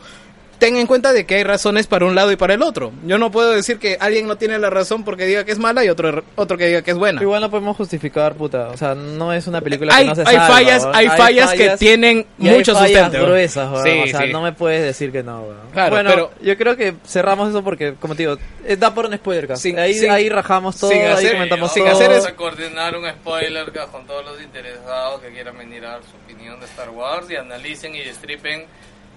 ten 0.62 0.77
en 0.77 0.87
cuenta 0.87 1.12
de 1.12 1.27
que 1.27 1.35
hay 1.35 1.42
razones 1.42 1.88
para 1.88 2.05
un 2.07 2.14
lado 2.14 2.31
y 2.31 2.37
para 2.37 2.55
el 2.55 2.62
otro. 2.62 2.92
Yo 3.05 3.18
no 3.18 3.33
puedo 3.33 3.51
decir 3.51 3.81
que 3.81 3.96
alguien 3.98 4.29
no 4.29 4.37
tiene 4.37 4.61
la 4.61 4.70
razón 4.70 5.03
porque 5.03 5.27
diga 5.27 5.44
que 5.44 5.51
es 5.51 5.59
mala 5.59 5.85
y 5.85 5.88
otro 5.88 6.22
otro 6.37 6.57
que 6.57 6.66
diga 6.68 6.83
que 6.83 6.92
es 6.92 6.96
buena. 6.96 7.20
Igual 7.20 7.40
no 7.40 7.51
podemos 7.51 7.77
justificar, 7.77 8.35
puta. 8.35 8.68
O 8.68 8.77
sea, 8.77 8.94
no 8.94 9.33
es 9.33 9.48
una 9.48 9.61
película 9.61 9.92
Hay, 9.96 10.05
que 10.05 10.09
no 10.11 10.14
se 10.14 10.20
hay 10.20 10.27
salva, 10.37 10.46
fallas, 10.46 10.83
weón. 10.85 10.94
hay 10.96 11.09
fallas 11.09 11.53
que 11.55 11.70
tienen 11.79 12.27
y 12.38 12.48
hay 12.48 12.57
mucho 12.59 12.75
fallas 12.75 12.90
sustento. 12.92 13.16
weón. 13.18 13.27
gruesas. 13.31 13.83
Sí, 13.83 14.01
o 14.05 14.07
sea, 14.07 14.20
sí. 14.27 14.33
no 14.33 14.40
me 14.40 14.53
puedes 14.53 14.85
decir 14.85 15.11
que 15.11 15.25
no. 15.25 15.44
Claro, 15.72 15.90
bueno, 15.96 16.11
pero- 16.11 16.31
yo 16.40 16.57
creo 16.57 16.77
que 16.77 16.94
cerramos 17.05 17.48
eso 17.51 17.64
porque, 17.64 17.94
como 17.98 18.14
te 18.14 18.22
digo, 18.22 18.37
eh, 18.64 18.77
da 18.77 18.94
por 18.94 19.07
un 19.07 19.16
spoiler 19.16 19.48
cast. 19.48 19.62
Sin- 19.62 19.81
ahí, 19.81 19.94
sin- 19.94 20.12
ahí 20.12 20.29
rajamos 20.29 20.77
todo, 20.79 20.90
sin 20.92 21.01
ahí 21.01 21.07
hacer- 21.12 21.33
comentamos 21.33 21.72
sin 21.72 21.83
todo. 21.83 21.92
hacer 21.94 22.09
Vamos 22.11 22.25
es- 22.25 22.31
a 22.31 22.37
coordinar 22.37 22.96
un 22.96 23.09
spoiler 23.11 23.72
cast 23.72 23.90
con 23.90 24.07
todos 24.07 24.25
los 24.25 24.40
interesados 24.40 25.20
que 25.22 25.31
quieran 25.31 25.59
venir 25.59 25.85
a 25.87 25.90
dar 25.92 26.01
su 26.03 26.16
opinión 26.25 26.61
de 26.61 26.66
Star 26.66 26.90
Wars 26.90 27.27
y 27.31 27.35
analicen 27.35 27.96
y 27.96 28.01
destripen 28.05 28.64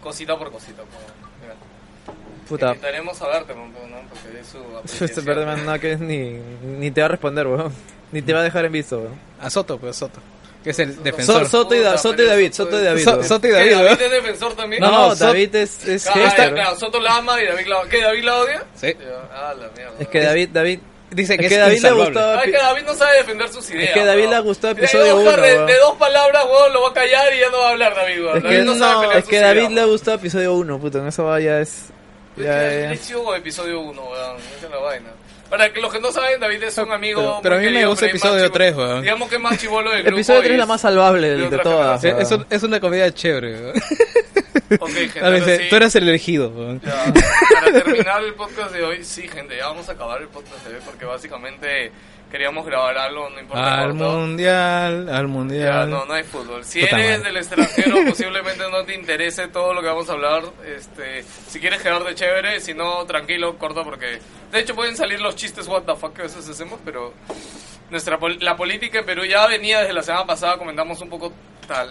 cosita 0.01 0.37
por 0.37 0.51
cosita. 0.51 0.81
pues. 0.83 1.24
Puta. 2.47 2.67
Invitaremos 2.69 3.21
a 3.21 3.27
verte, 3.27 3.53
¿no? 3.55 3.71
Porque 4.09 4.39
es 4.39 4.47
su 4.47 5.03
Este. 5.05 5.21
Birdman 5.21 5.65
no 5.65 5.79
que 5.79 5.95
ni, 5.97 6.37
ni 6.77 6.91
te 6.91 7.01
va 7.01 7.05
a 7.05 7.09
responder, 7.09 7.47
weón. 7.47 7.73
Ni 8.11 8.21
te 8.21 8.33
va 8.33 8.41
a 8.41 8.43
dejar 8.43 8.65
en 8.65 8.71
visto, 8.71 8.99
weón. 8.99 9.19
A 9.41 9.49
Soto, 9.49 9.77
pues 9.79 9.95
Soto, 9.95 10.19
que 10.63 10.69
es 10.69 10.79
el 10.79 11.01
defensor. 11.03 11.43
So- 11.45 11.63
Soto, 11.63 11.75
y 11.75 11.79
Da- 11.79 11.97
Soto 11.97 12.21
y 12.21 12.25
David, 12.27 12.53
Soto 12.53 12.71
Soto 12.71 12.75
y 12.77 12.79
es- 12.79 12.85
David. 12.85 13.03
So-. 13.03 13.23
Soto 13.23 13.47
y 13.47 13.49
¿Qué, 13.49 13.55
David, 13.55 13.71
David 13.73 14.01
es 14.01 14.11
defensor 14.11 14.53
también? 14.55 14.81
No, 14.81 14.91
No, 14.91 15.07
no, 15.09 15.15
David 15.15 15.55
es, 15.55 15.87
es 15.87 16.07
Ah, 16.07 16.13
hater. 16.13 16.53
claro, 16.53 16.75
Soto 16.79 16.99
la 16.99 17.15
ama 17.17 17.41
y 17.41 17.45
David 17.47 17.65
la 17.67 17.81
¿Qué, 17.89 18.01
David 18.01 18.23
la 18.23 18.37
odia? 18.39 18.63
Sí. 18.75 18.87
Ya, 18.99 19.29
Ah, 19.33 19.53
la 19.59 19.67
mierda. 19.75 19.93
Es 19.99 20.07
que 20.07 20.19
David, 20.21 20.49
David, 20.53 20.79
Dice 21.11 21.33
es 21.35 21.39
que, 21.39 21.47
que 21.47 21.53
es 21.55 21.59
David 21.61 21.71
le 21.71 21.75
insalvable. 21.77 22.05
gustó 22.05 22.19
Ah, 22.19 22.41
es 22.43 22.51
que 22.51 22.57
David 22.57 22.81
no 22.87 22.93
sabe 22.95 23.17
defender 23.17 23.49
sus 23.49 23.69
ideas. 23.69 23.93
que 23.93 24.03
David 24.05 24.21
weón. 24.23 24.33
le 24.35 24.39
gustó 24.41 24.69
episodio 24.69 25.17
Oscar, 25.17 25.33
uno, 25.39 25.47
de, 25.47 25.53
weón. 25.55 25.67
de 25.67 25.77
dos 25.77 25.95
palabras, 25.97 26.45
weón, 26.45 26.73
lo 26.73 26.81
va 26.81 26.89
a 26.89 26.93
callar 26.93 27.33
y 27.33 27.39
ya 27.39 27.49
no 27.51 27.57
va 27.59 27.67
a 27.67 27.69
hablar 27.71 27.95
David, 27.95 28.21
weón. 28.23 28.37
Es 28.37 28.43
David 28.43 28.57
que, 28.57 28.63
no 28.65 28.75
sabe 28.75 29.07
es 29.07 29.13
sus 29.21 29.29
que 29.29 29.35
ideas, 29.37 29.55
David 29.55 29.69
le 29.69 29.75
weón. 29.81 29.89
gustó 29.91 30.13
episodio 30.13 30.53
1, 30.55 30.79
puta, 30.79 30.97
en 30.99 31.07
eso 31.07 31.23
vaya 31.25 31.61
es... 31.61 31.85
Es 32.37 32.43
Ya, 32.43 32.69
ya. 32.69 32.91
episodio 33.37 33.79
1, 33.81 34.01
weón. 34.01 34.37
Esa 34.57 34.65
es 34.65 34.71
la 34.71 34.77
vaina. 34.77 35.09
Para 35.49 35.71
que 35.71 35.79
los 35.79 35.93
que 35.93 35.99
no 35.99 36.11
saben, 36.11 36.39
David 36.39 36.63
es 36.63 36.77
un 36.79 36.91
amigo. 36.91 37.21
Pero- 37.21 37.39
pero 37.43 37.55
a 37.55 37.59
mí 37.59 37.69
me 37.69 37.85
gusta 37.85 38.07
episodio 38.07 38.33
más 38.35 38.43
chivo- 38.45 38.53
tres, 38.53 38.75
weón. 38.75 39.01
Digamos 39.03 39.29
que 39.29 39.35
es 39.35 39.41
más 39.41 39.57
chivolo 39.57 39.91
del 39.91 40.01
grupo. 40.03 40.17
Episodio 40.17 40.39
3 40.41 40.51
es 40.53 40.57
la 40.57 40.65
más 40.65 40.81
salvable 40.81 41.29
de 41.29 41.49
de, 41.49 41.57
todas. 41.59 42.03
Es, 42.03 42.31
un- 42.31 42.45
es 42.49 42.63
una 42.63 42.79
comedia 42.79 43.11
chévere. 43.13 43.53
weón. 43.61 43.73
Ok, 44.79 44.89
gente. 44.89 45.19
Ahora 45.19 45.39
sí. 45.41 45.57
Tú 45.69 45.75
eres 45.75 45.95
el 45.95 46.09
elegido. 46.09 46.49
weón. 46.49 46.81
Ya, 46.83 47.13
para 47.53 47.71
terminar 47.83 48.23
el 48.23 48.33
podcast 48.33 48.71
de 48.71 48.83
hoy, 48.83 49.03
sí, 49.03 49.27
gente, 49.27 49.55
ya 49.57 49.67
vamos 49.67 49.87
a 49.87 49.91
acabar 49.91 50.19
el 50.21 50.27
podcast 50.27 50.65
de 50.65 50.75
hoy 50.75 50.81
porque 50.83 51.05
básicamente 51.05 51.91
queríamos 52.35 52.65
grabar 52.65 52.97
algo, 52.97 53.29
no 53.29 53.39
importa 53.39 53.75
Al 53.79 53.85
cuánto. 53.91 54.11
mundial, 54.17 55.07
al 55.07 55.21
Ya, 55.25 55.27
mundial. 55.27 55.89
no, 55.89 56.05
no 56.05 56.13
hay 56.13 56.23
fútbol. 56.23 56.65
Si 56.65 56.81
Puta 56.81 56.97
eres 56.99 57.19
madre. 57.19 57.23
del 57.31 57.37
extranjero, 57.37 57.95
posiblemente 58.09 58.63
no 58.69 58.83
te 58.83 58.93
interese 58.93 59.47
todo 59.47 59.73
lo 59.73 59.79
que 59.81 59.87
vamos 59.87 60.09
a 60.09 60.13
hablar. 60.13 60.43
Este, 60.65 61.23
si 61.23 61.61
quieres 61.61 61.81
quedarte 61.81 62.13
chévere, 62.13 62.59
si 62.59 62.73
no, 62.73 63.05
tranquilo, 63.05 63.57
corta 63.57 63.83
porque... 63.85 64.19
De 64.51 64.59
hecho, 64.59 64.75
pueden 64.75 64.97
salir 64.97 65.21
los 65.21 65.35
chistes 65.37 65.65
what 65.67 65.83
the 65.83 65.95
fuck 65.95 66.13
que 66.13 66.21
a 66.21 66.25
veces 66.25 66.47
hacemos, 66.49 66.77
pero... 66.83 67.13
Nuestra 67.89 68.17
pol- 68.17 68.37
la 68.41 68.57
política 68.57 68.99
en 68.99 69.05
Perú 69.05 69.23
ya 69.25 69.45
venía 69.47 69.79
desde 69.79 69.93
la 69.93 70.01
semana 70.01 70.25
pasada, 70.25 70.57
comentamos 70.57 70.99
un 71.01 71.09
poco 71.09 71.31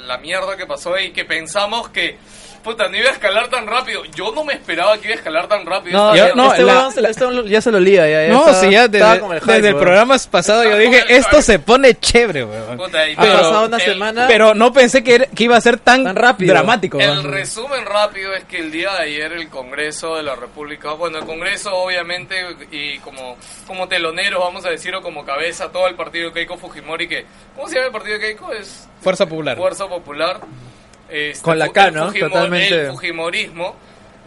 la 0.07 0.18
mierda 0.18 0.57
que 0.59 0.66
pasó 0.66 0.98
y 0.98 1.11
que 1.12 1.24
pensamos 1.24 1.88
que... 1.88 2.18
Puta, 2.64 2.88
no 2.88 2.96
iba 2.96 3.11
a 3.11 3.12
escalar 3.12 3.48
tan 3.48 3.66
rápido. 3.66 4.05
Yo 4.07 4.33
no 4.35 4.42
me 4.42 4.55
esperaba 4.55 4.96
que 4.96 5.09
iba 5.09 5.14
a 5.14 5.18
escalar 5.18 5.46
tan 5.48 5.66
rápido. 5.66 5.98
No, 5.98 6.16
Yo- 6.16 6.35
no, 6.35 6.50
este 6.53 6.64
la- 6.64 7.11
este 7.11 7.48
ya 7.50 7.61
se 7.61 7.70
lo 7.70 7.79
lía. 7.79 8.09
Ya, 8.09 8.22
ya 8.27 8.33
No, 8.33 8.38
estaba- 8.40 8.61
sí, 8.61 8.70
ya 8.70 8.88
desde, 8.88 9.07
el 9.16 9.40
desde 9.44 9.68
el 9.68 9.77
programa 9.77 10.16
pasado 10.31 10.64
yo 10.64 10.77
dije, 10.79 11.05
esto 11.11 11.42
se 11.42 11.59
pone 11.59 11.94
chévere, 11.94 12.44
weón. 12.44 12.79
Puta, 12.79 13.07
y- 13.07 13.12
Ha 13.12 13.20
pero 13.20 13.33
pasado 13.35 13.66
una 13.66 13.77
el- 13.77 13.83
semana. 13.83 14.24
Pero 14.27 14.55
no 14.55 14.72
pensé 14.72 15.05
que, 15.05 15.14
era- 15.16 15.27
que 15.27 15.44
iba 15.44 15.57
a 15.57 15.61
ser 15.61 15.79
tan, 15.79 16.05
Tan 16.05 16.16
rápido. 16.16 16.55
dramático. 16.55 16.98
El 16.98 17.11
weón. 17.11 17.31
resumen 17.33 17.85
rápido 17.85 18.33
es 18.33 18.44
que 18.44 18.61
el 18.61 18.72
día 18.72 18.92
de 18.94 19.03
ayer 19.03 19.33
el 19.35 19.48
Congreso 19.50 20.16
de 20.16 20.22
la 20.22 20.35
República, 20.35 20.92
bueno, 20.92 21.18
el 21.18 21.27
Congreso 21.27 21.74
obviamente 21.77 22.35
y 22.70 22.98
como, 23.00 23.37
como 23.66 23.87
telonero, 23.88 24.40
vamos 24.40 24.64
a 24.64 24.70
decir, 24.70 24.94
o 24.94 25.03
como 25.03 25.22
cabeza, 25.27 25.70
todo 25.70 25.87
el 25.87 25.96
partido 25.96 26.29
de 26.29 26.33
Keiko 26.35 26.57
Fujimori, 26.57 27.07
que, 27.09 27.27
¿cómo 27.55 27.68
se 27.68 27.74
llama 27.74 27.88
el 27.88 27.92
partido 27.92 28.14
de 28.18 28.20
Keiko? 28.20 28.53
Es 28.53 28.88
Fuerza 29.03 29.27
Popular. 29.27 29.59
Fuerza 29.59 29.87
Popular. 29.87 30.40
Este, 31.09 31.43
Con 31.43 31.59
la 31.59 31.69
K, 31.69 31.90
¿no? 31.90 32.11
Fujimor- 32.12 32.21
Totalmente. 32.21 32.81
El 32.83 32.90
Fujimorismo 32.93 33.77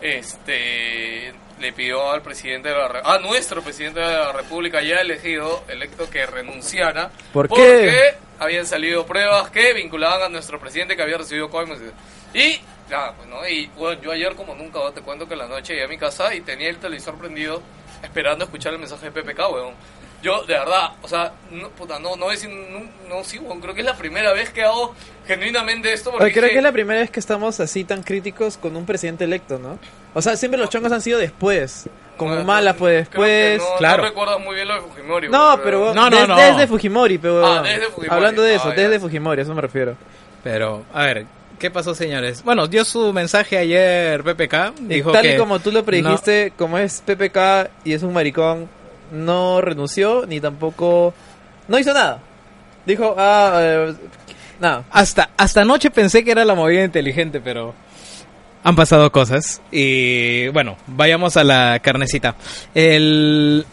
este, 0.01 1.33
le 1.59 1.73
pidió 1.73 2.11
al 2.11 2.21
presidente 2.21 2.69
de 2.69 2.75
la 2.75 3.01
a 3.03 3.19
nuestro 3.19 3.61
presidente 3.61 3.99
de 3.99 4.05
la 4.05 4.31
República 4.31 4.81
ya 4.81 4.97
elegido, 4.97 5.63
electo, 5.67 6.09
que 6.09 6.25
renunciara. 6.25 7.09
¿Por 7.33 7.47
porque 7.47 7.63
qué? 7.91 8.15
habían 8.39 8.65
salido 8.65 9.05
pruebas 9.05 9.49
que 9.49 9.73
vinculaban 9.73 10.21
a 10.23 10.29
nuestro 10.29 10.59
presidente 10.59 10.95
que 10.95 11.01
había 11.01 11.17
recibido 11.17 11.49
coimas. 11.49 11.79
Y, 12.33 12.59
ya, 12.89 13.13
pues, 13.15 13.27
¿no? 13.27 13.47
y 13.47 13.67
bueno, 13.75 14.01
yo 14.01 14.11
ayer 14.11 14.35
como 14.35 14.53
nunca 14.55 14.79
te 14.93 15.01
cuento 15.01 15.27
que 15.27 15.33
en 15.33 15.39
la 15.39 15.47
noche 15.47 15.73
llegué 15.73 15.85
a 15.85 15.89
mi 15.89 15.97
casa 15.97 16.33
y 16.35 16.41
tenía 16.41 16.69
el 16.69 16.77
televisor 16.77 17.17
prendido 17.17 17.61
esperando 18.03 18.45
escuchar 18.45 18.73
el 18.73 18.79
mensaje 18.79 19.09
de 19.09 19.23
PPK, 19.23 19.39
weón. 19.51 19.73
Yo, 20.23 20.43
de 20.45 20.53
verdad, 20.55 20.91
o 21.03 21.07
sea, 21.07 21.31
no, 21.51 21.69
puta, 21.69 21.99
no, 21.99 22.15
no 22.15 22.31
es, 22.31 22.43
no, 22.47 22.79
no, 23.07 23.23
sí, 23.23 23.37
weón, 23.37 23.61
creo 23.61 23.73
que 23.75 23.81
es 23.81 23.85
la 23.85 23.95
primera 23.95 24.33
vez 24.33 24.49
que 24.49 24.63
hago 24.63 24.95
genuinamente 25.27 25.93
esto. 25.93 26.09
Porque 26.11 26.23
Oye, 26.25 26.33
creo 26.33 26.43
dije, 26.45 26.53
que 26.53 26.57
es 26.59 26.63
la 26.63 26.71
primera 26.71 26.99
vez 27.01 27.11
que 27.11 27.19
estamos 27.19 27.59
así 27.59 27.83
tan 27.83 28.01
críticos 28.03 28.57
con 28.57 28.75
un 28.75 28.85
presidente 28.85 29.25
electo, 29.25 29.59
¿no? 29.59 29.77
O 30.13 30.21
sea, 30.21 30.35
siempre 30.35 30.59
los 30.59 30.69
chongos 30.69 30.91
han 30.91 31.01
sido 31.01 31.19
después. 31.19 31.87
Con 32.17 32.29
Bueno, 32.29 32.41
Humala 32.43 32.73
fue 32.73 33.05
creo 33.11 33.23
que 33.25 33.29
después. 33.29 33.69
no, 33.71 33.77
claro. 33.77 34.03
No 34.03 34.09
recuerdas 34.09 34.39
muy 34.39 34.55
bien 34.55 34.67
lo 34.67 34.73
de 34.73 34.81
Fujimori. 34.81 35.29
No, 35.29 35.59
pero 35.63 35.93
No, 35.93 36.09
no, 36.09 36.17
des- 36.17 36.27
no. 36.27 36.35
desde 36.35 36.65
Fujimori, 36.67 37.17
pero 37.19 37.45
Ah, 37.45 37.61
desde 37.61 37.85
Fujimori. 37.85 38.09
hablando 38.09 38.41
de 38.41 38.55
eso, 38.55 38.69
Ah, 38.69 38.75
ya. 38.75 38.81
desde 38.83 38.99
Fujimori, 38.99 39.39
a 39.39 39.43
eso 39.43 39.53
me 39.53 39.61
refiero. 39.61 39.95
Pero, 40.43 40.83
a 40.93 41.03
ver, 41.03 41.25
¿qué 41.59 41.69
pasó, 41.69 41.93
señores? 41.93 42.41
Bueno, 42.43 42.65
dio 42.67 42.83
su 42.85 43.13
mensaje 43.13 43.57
ayer 43.59 44.23
PPK. 44.23 44.73
Dijo 44.79 45.11
Tal 45.11 45.21
que 45.21 45.35
y 45.35 45.37
como 45.37 45.59
tú 45.59 45.71
lo 45.71 45.83
predijiste, 45.85 46.53
como 46.57 46.79
es 46.79 47.03
PPK 47.05 47.69
y 47.83 47.93
es 47.93 48.01
un 48.01 48.13
maricón, 48.13 48.67
no 49.11 49.61
renunció 49.61 50.25
ni 50.25 50.39
tampoco 50.39 51.13
no 51.67 51.79
hizo 51.79 51.93
nada. 51.93 52.19
Dijo, 52.85 53.15
ah, 53.17 53.59
eh, 53.61 53.93
nada. 54.59 54.85
Hasta, 54.91 55.29
hasta 55.37 55.61
anoche 55.61 55.91
pensé 55.91 56.23
que 56.23 56.31
era 56.31 56.45
la 56.45 56.55
movida 56.55 56.83
inteligente, 56.83 57.41
pero 57.41 57.73
han 58.63 58.75
pasado 58.75 59.11
cosas. 59.11 59.61
Y 59.71 60.47
bueno, 60.49 60.77
vayamos 60.87 61.37
a 61.37 61.43
la 61.43 61.79
carnecita. 61.81 62.35
El... 62.73 63.65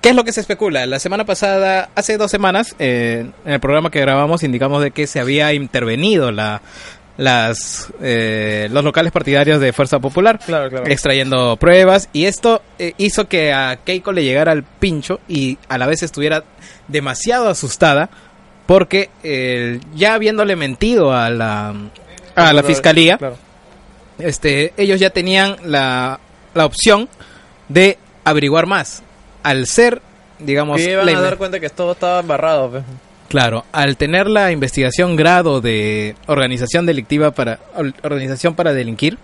¿Qué 0.00 0.10
es 0.10 0.16
lo 0.16 0.24
que 0.24 0.32
se 0.32 0.40
especula? 0.40 0.86
La 0.86 1.00
semana 1.00 1.24
pasada, 1.24 1.88
hace 1.96 2.16
dos 2.16 2.30
semanas, 2.30 2.76
eh, 2.78 3.30
en 3.44 3.52
el 3.52 3.58
programa 3.58 3.90
que 3.90 4.00
grabamos 4.00 4.44
indicamos 4.44 4.82
de 4.82 4.92
que 4.92 5.08
se 5.08 5.18
había 5.18 5.52
intervenido 5.52 6.30
la, 6.30 6.62
las, 7.16 7.92
eh, 8.02 8.68
los 8.70 8.84
locales 8.84 9.10
partidarios 9.12 9.58
de 9.60 9.72
Fuerza 9.72 9.98
Popular 9.98 10.38
Claro, 10.44 10.68
claro. 10.68 10.86
extrayendo 10.86 11.56
pruebas 11.56 12.08
y 12.12 12.26
esto 12.26 12.60
eh, 12.78 12.92
hizo 12.98 13.26
que 13.26 13.52
a 13.54 13.78
Keiko 13.84 14.12
le 14.12 14.22
llegara 14.24 14.52
al 14.52 14.62
pincho 14.64 15.20
y 15.26 15.56
a 15.68 15.78
la 15.78 15.86
vez 15.86 16.02
estuviera 16.02 16.44
demasiado 16.88 17.48
asustada 17.48 18.10
porque 18.66 19.08
eh, 19.22 19.80
ya 19.94 20.14
habiéndole 20.14 20.56
mentido 20.56 21.12
a 21.14 21.30
la 21.30 21.74
a 22.34 22.52
la 22.52 22.62
fiscalía 22.62 23.16
Claro. 23.16 23.36
este 24.18 24.74
ellos 24.76 25.00
ya 25.00 25.10
tenían 25.10 25.56
la, 25.64 26.20
la 26.54 26.66
opción 26.66 27.08
de 27.68 27.96
averiguar 28.24 28.66
más 28.66 29.02
al 29.42 29.66
ser 29.66 30.02
digamos 30.38 30.76
Que 30.82 30.92
iban 30.92 31.08
a 31.08 31.20
dar 31.20 31.38
cuenta 31.38 31.58
que 31.60 31.70
todo 31.70 31.92
estaba 31.92 32.20
embarrado. 32.20 32.70
pues. 32.72 32.82
Claro, 33.28 33.64
al 33.72 33.96
tener 33.96 34.28
la 34.28 34.52
investigación 34.52 35.16
grado 35.16 35.60
de 35.60 36.14
organización 36.26 36.86
delictiva 36.86 37.32
para 37.32 37.58
or- 37.76 37.94
organización 38.02 38.54
para 38.54 38.72
delinquir, 38.72 39.18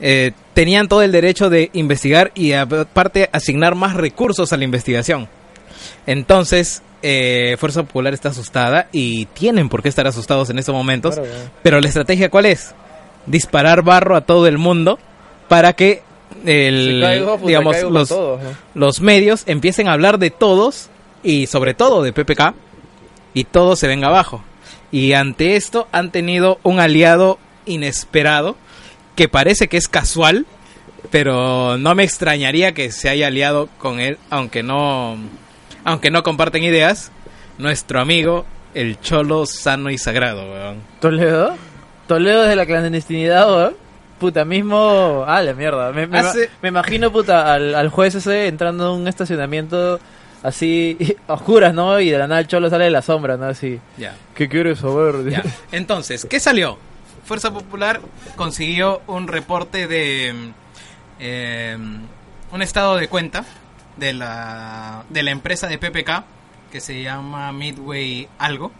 eh, 0.00 0.32
tenían 0.54 0.88
todo 0.88 1.02
el 1.02 1.12
derecho 1.12 1.50
de 1.50 1.70
investigar 1.72 2.30
y 2.34 2.52
aparte 2.52 3.28
asignar 3.32 3.74
más 3.74 3.94
recursos 3.94 4.52
a 4.52 4.56
la 4.56 4.64
investigación. 4.64 5.28
Entonces, 6.06 6.82
eh, 7.02 7.56
Fuerza 7.58 7.82
Popular 7.82 8.14
está 8.14 8.30
asustada 8.30 8.88
y 8.92 9.26
tienen 9.26 9.68
por 9.68 9.82
qué 9.82 9.88
estar 9.88 10.06
asustados 10.06 10.50
en 10.50 10.58
estos 10.58 10.74
momentos. 10.74 11.14
Claro. 11.14 11.30
Pero 11.62 11.80
la 11.80 11.88
estrategia 11.88 12.30
cuál 12.30 12.46
es? 12.46 12.74
Disparar 13.26 13.82
barro 13.82 14.16
a 14.16 14.22
todo 14.22 14.46
el 14.46 14.58
mundo 14.58 14.98
para 15.48 15.72
que 15.74 16.02
el, 16.44 17.00
caigo, 17.00 17.38
digamos 17.44 17.82
los, 17.84 18.08
todos, 18.08 18.40
los 18.74 19.00
medios 19.00 19.42
empiecen 19.46 19.88
a 19.88 19.92
hablar 19.92 20.18
de 20.18 20.30
todos 20.30 20.88
y 21.22 21.46
sobre 21.46 21.74
todo 21.74 22.02
de 22.02 22.12
PPK 22.12 22.54
y 23.38 23.44
todo 23.44 23.76
se 23.76 23.86
venga 23.86 24.08
abajo. 24.08 24.42
Y 24.90 25.12
ante 25.12 25.56
esto 25.56 25.86
han 25.92 26.10
tenido 26.10 26.58
un 26.62 26.80
aliado 26.80 27.38
inesperado 27.66 28.56
que 29.16 29.28
parece 29.28 29.68
que 29.68 29.76
es 29.76 29.88
casual, 29.88 30.46
pero 31.10 31.76
no 31.78 31.94
me 31.94 32.04
extrañaría 32.04 32.72
que 32.72 32.90
se 32.90 33.08
haya 33.08 33.26
aliado 33.28 33.68
con 33.78 34.00
él, 34.00 34.18
aunque 34.30 34.62
no, 34.62 35.16
aunque 35.84 36.10
no 36.10 36.22
comparten 36.22 36.62
ideas. 36.64 37.12
Nuestro 37.58 38.00
amigo, 38.00 38.46
el 38.74 39.00
cholo 39.00 39.44
sano 39.46 39.90
y 39.90 39.98
sagrado, 39.98 40.50
weón. 40.50 40.78
¿Toledo? 41.00 41.54
¿Toledo 42.06 42.42
desde 42.42 42.56
la 42.56 42.66
clandestinidad, 42.66 43.48
weón? 43.52 43.76
Puta, 44.20 44.44
mismo... 44.44 45.24
Ah, 45.26 45.42
la 45.42 45.52
mierda. 45.54 45.92
Me, 45.92 46.06
me, 46.06 46.18
Hace- 46.18 46.50
me 46.62 46.68
imagino, 46.70 47.12
puta, 47.12 47.52
al, 47.52 47.74
al 47.74 47.88
juez 47.88 48.14
ese 48.14 48.46
entrando 48.48 48.94
en 48.94 49.02
un 49.02 49.08
estacionamiento 49.08 50.00
así, 50.42 51.16
a 51.26 51.32
oscuras, 51.34 51.74
¿no? 51.74 51.98
Y 52.00 52.10
de 52.10 52.18
la 52.18 52.26
nada 52.26 52.40
el 52.40 52.46
cholo 52.48 52.68
sale 52.70 52.84
de 52.84 52.90
la 52.90 53.02
sombra, 53.02 53.36
¿no? 53.36 53.46
Así... 53.46 53.80
Ya. 53.96 54.16
¿Qué 54.34 54.48
quieres 54.48 54.78
saber? 54.80 55.28
Ya. 55.30 55.42
Entonces, 55.72 56.24
¿qué 56.28 56.40
salió? 56.40 56.78
Fuerza 57.24 57.52
Popular 57.52 58.00
consiguió 58.36 59.02
un 59.06 59.28
reporte 59.28 59.86
de 59.86 60.52
eh, 61.18 61.76
un 62.52 62.62
estado 62.62 62.96
de 62.96 63.08
cuenta 63.08 63.44
de 63.96 64.14
la 64.14 65.04
de 65.10 65.22
la 65.22 65.30
empresa 65.32 65.66
de 65.66 65.76
PPK 65.78 66.22
que 66.72 66.80
se 66.80 67.02
llama 67.02 67.52
Midway 67.52 68.28
algo, 68.38 68.70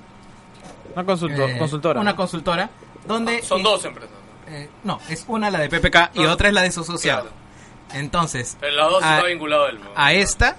Una 0.94 1.04
consultor, 1.04 1.50
eh, 1.50 1.58
consultora. 1.58 2.00
una 2.00 2.14
consultora 2.16 2.70
donde 3.06 3.42
Son 3.42 3.60
eh, 3.60 3.64
dos 3.64 3.84
empresas. 3.84 4.10
¿no? 4.46 4.54
eh, 4.54 4.70
no, 4.84 5.00
es 5.10 5.24
una 5.28 5.50
la 5.50 5.58
de 5.58 5.68
PPK 5.68 6.10
y 6.14 6.24
Ah, 6.24 6.32
otra 6.32 6.48
es 6.48 6.54
la 6.54 6.62
de 6.62 6.70
su 6.72 6.80
asociado. 6.80 7.22
claro. 7.22 7.36
Entonces, 8.00 8.56
Pero 8.60 8.76
las 8.76 8.90
dos 8.90 9.02
a- 9.02 9.16
está 9.16 9.26
vinculado 9.28 9.64
a 9.66 9.70
él. 9.70 9.78
¿no? 9.82 9.90
a 9.96 10.12
esta, 10.12 10.56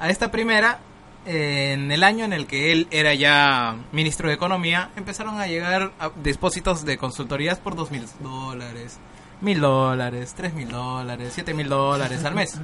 a 0.00 0.10
esta 0.10 0.30
primera, 0.30 0.80
eh, 1.26 1.72
en 1.74 1.92
el 1.92 2.02
año 2.02 2.24
en 2.24 2.32
el 2.32 2.46
que 2.46 2.72
él 2.72 2.88
era 2.90 3.14
ya 3.14 3.76
ministro 3.92 4.28
de 4.28 4.34
Economía, 4.34 4.90
empezaron 4.96 5.38
a 5.38 5.46
llegar 5.46 5.92
a 6.00 6.10
depósitos 6.16 6.84
de 6.84 6.96
consultorías 6.96 7.58
por 7.58 7.76
dos 7.76 7.90
mil 7.90 8.06
dólares, 8.20 8.98
mil 9.42 9.60
dólares, 9.60 10.34
tres 10.34 10.54
mil 10.54 10.68
dólares, 10.68 11.32
siete 11.34 11.52
mil 11.54 11.68
dólares 11.68 12.24
al 12.24 12.34
mes. 12.34 12.58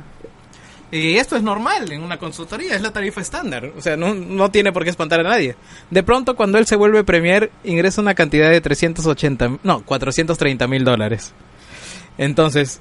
Y 0.91 1.17
esto 1.17 1.37
es 1.37 1.43
normal 1.43 1.91
en 1.93 2.03
una 2.03 2.17
consultoría, 2.17 2.75
es 2.75 2.81
la 2.81 2.93
tarifa 2.93 3.21
estándar. 3.21 3.73
O 3.77 3.83
sea, 3.83 3.97
no, 3.97 4.15
no 4.15 4.51
tiene 4.51 4.73
por 4.73 4.85
qué 4.85 4.91
espantar 4.91 5.21
a 5.21 5.25
nadie. 5.25 5.57
De 5.91 6.03
pronto, 6.03 6.37
cuando 6.37 6.59
él 6.59 6.67
se 6.67 6.77
vuelve 6.77 7.05
premier, 7.05 7.51
ingresa 7.65 8.01
una 8.01 8.15
cantidad 8.15 8.51
de 8.51 8.61
380, 8.61 9.59
no, 9.63 9.83
430 9.83 10.67
mil 10.69 10.85
dólares. 10.85 11.35
Entonces, 12.19 12.81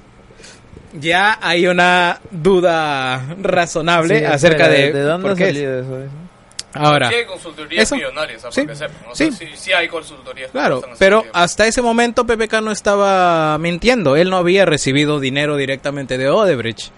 ya 0.94 1.38
hay 1.40 1.66
una 1.66 2.20
duda 2.30 3.22
razonable 3.42 4.18
Sí, 4.20 4.24
acerca 4.24 4.64
espera, 4.64 4.86
de, 4.86 4.92
¿De 4.92 5.00
dónde 5.02 5.22
por 5.28 5.32
ha 5.32 5.36
qué 5.36 5.42
es. 5.44 5.54
salido 5.54 5.80
eso? 5.80 5.98
eh? 6.02 6.08
Ahora, 6.74 7.08
Sí 7.08 7.14
hay 7.14 7.24
consultorías 7.24 7.82
Eso. 7.84 7.94
millonarias. 7.96 8.42
Sí. 8.50 8.66
Sea, 8.74 8.88
sí, 9.14 9.30
sí 9.54 9.72
hay 9.72 9.88
consultorías. 9.88 10.50
claro, 10.50 10.82
pero 10.98 11.24
hasta 11.32 11.66
ese 11.66 11.80
momento 11.80 12.26
PPK 12.26 12.60
no 12.60 12.70
estaba 12.70 13.56
mintiendo. 13.58 14.14
Él 14.14 14.28
no 14.28 14.36
había 14.36 14.66
recibido 14.66 15.18
dinero 15.18 15.56
directamente 15.56 16.18
de 16.18 16.28
Odebrecht. 16.28 16.90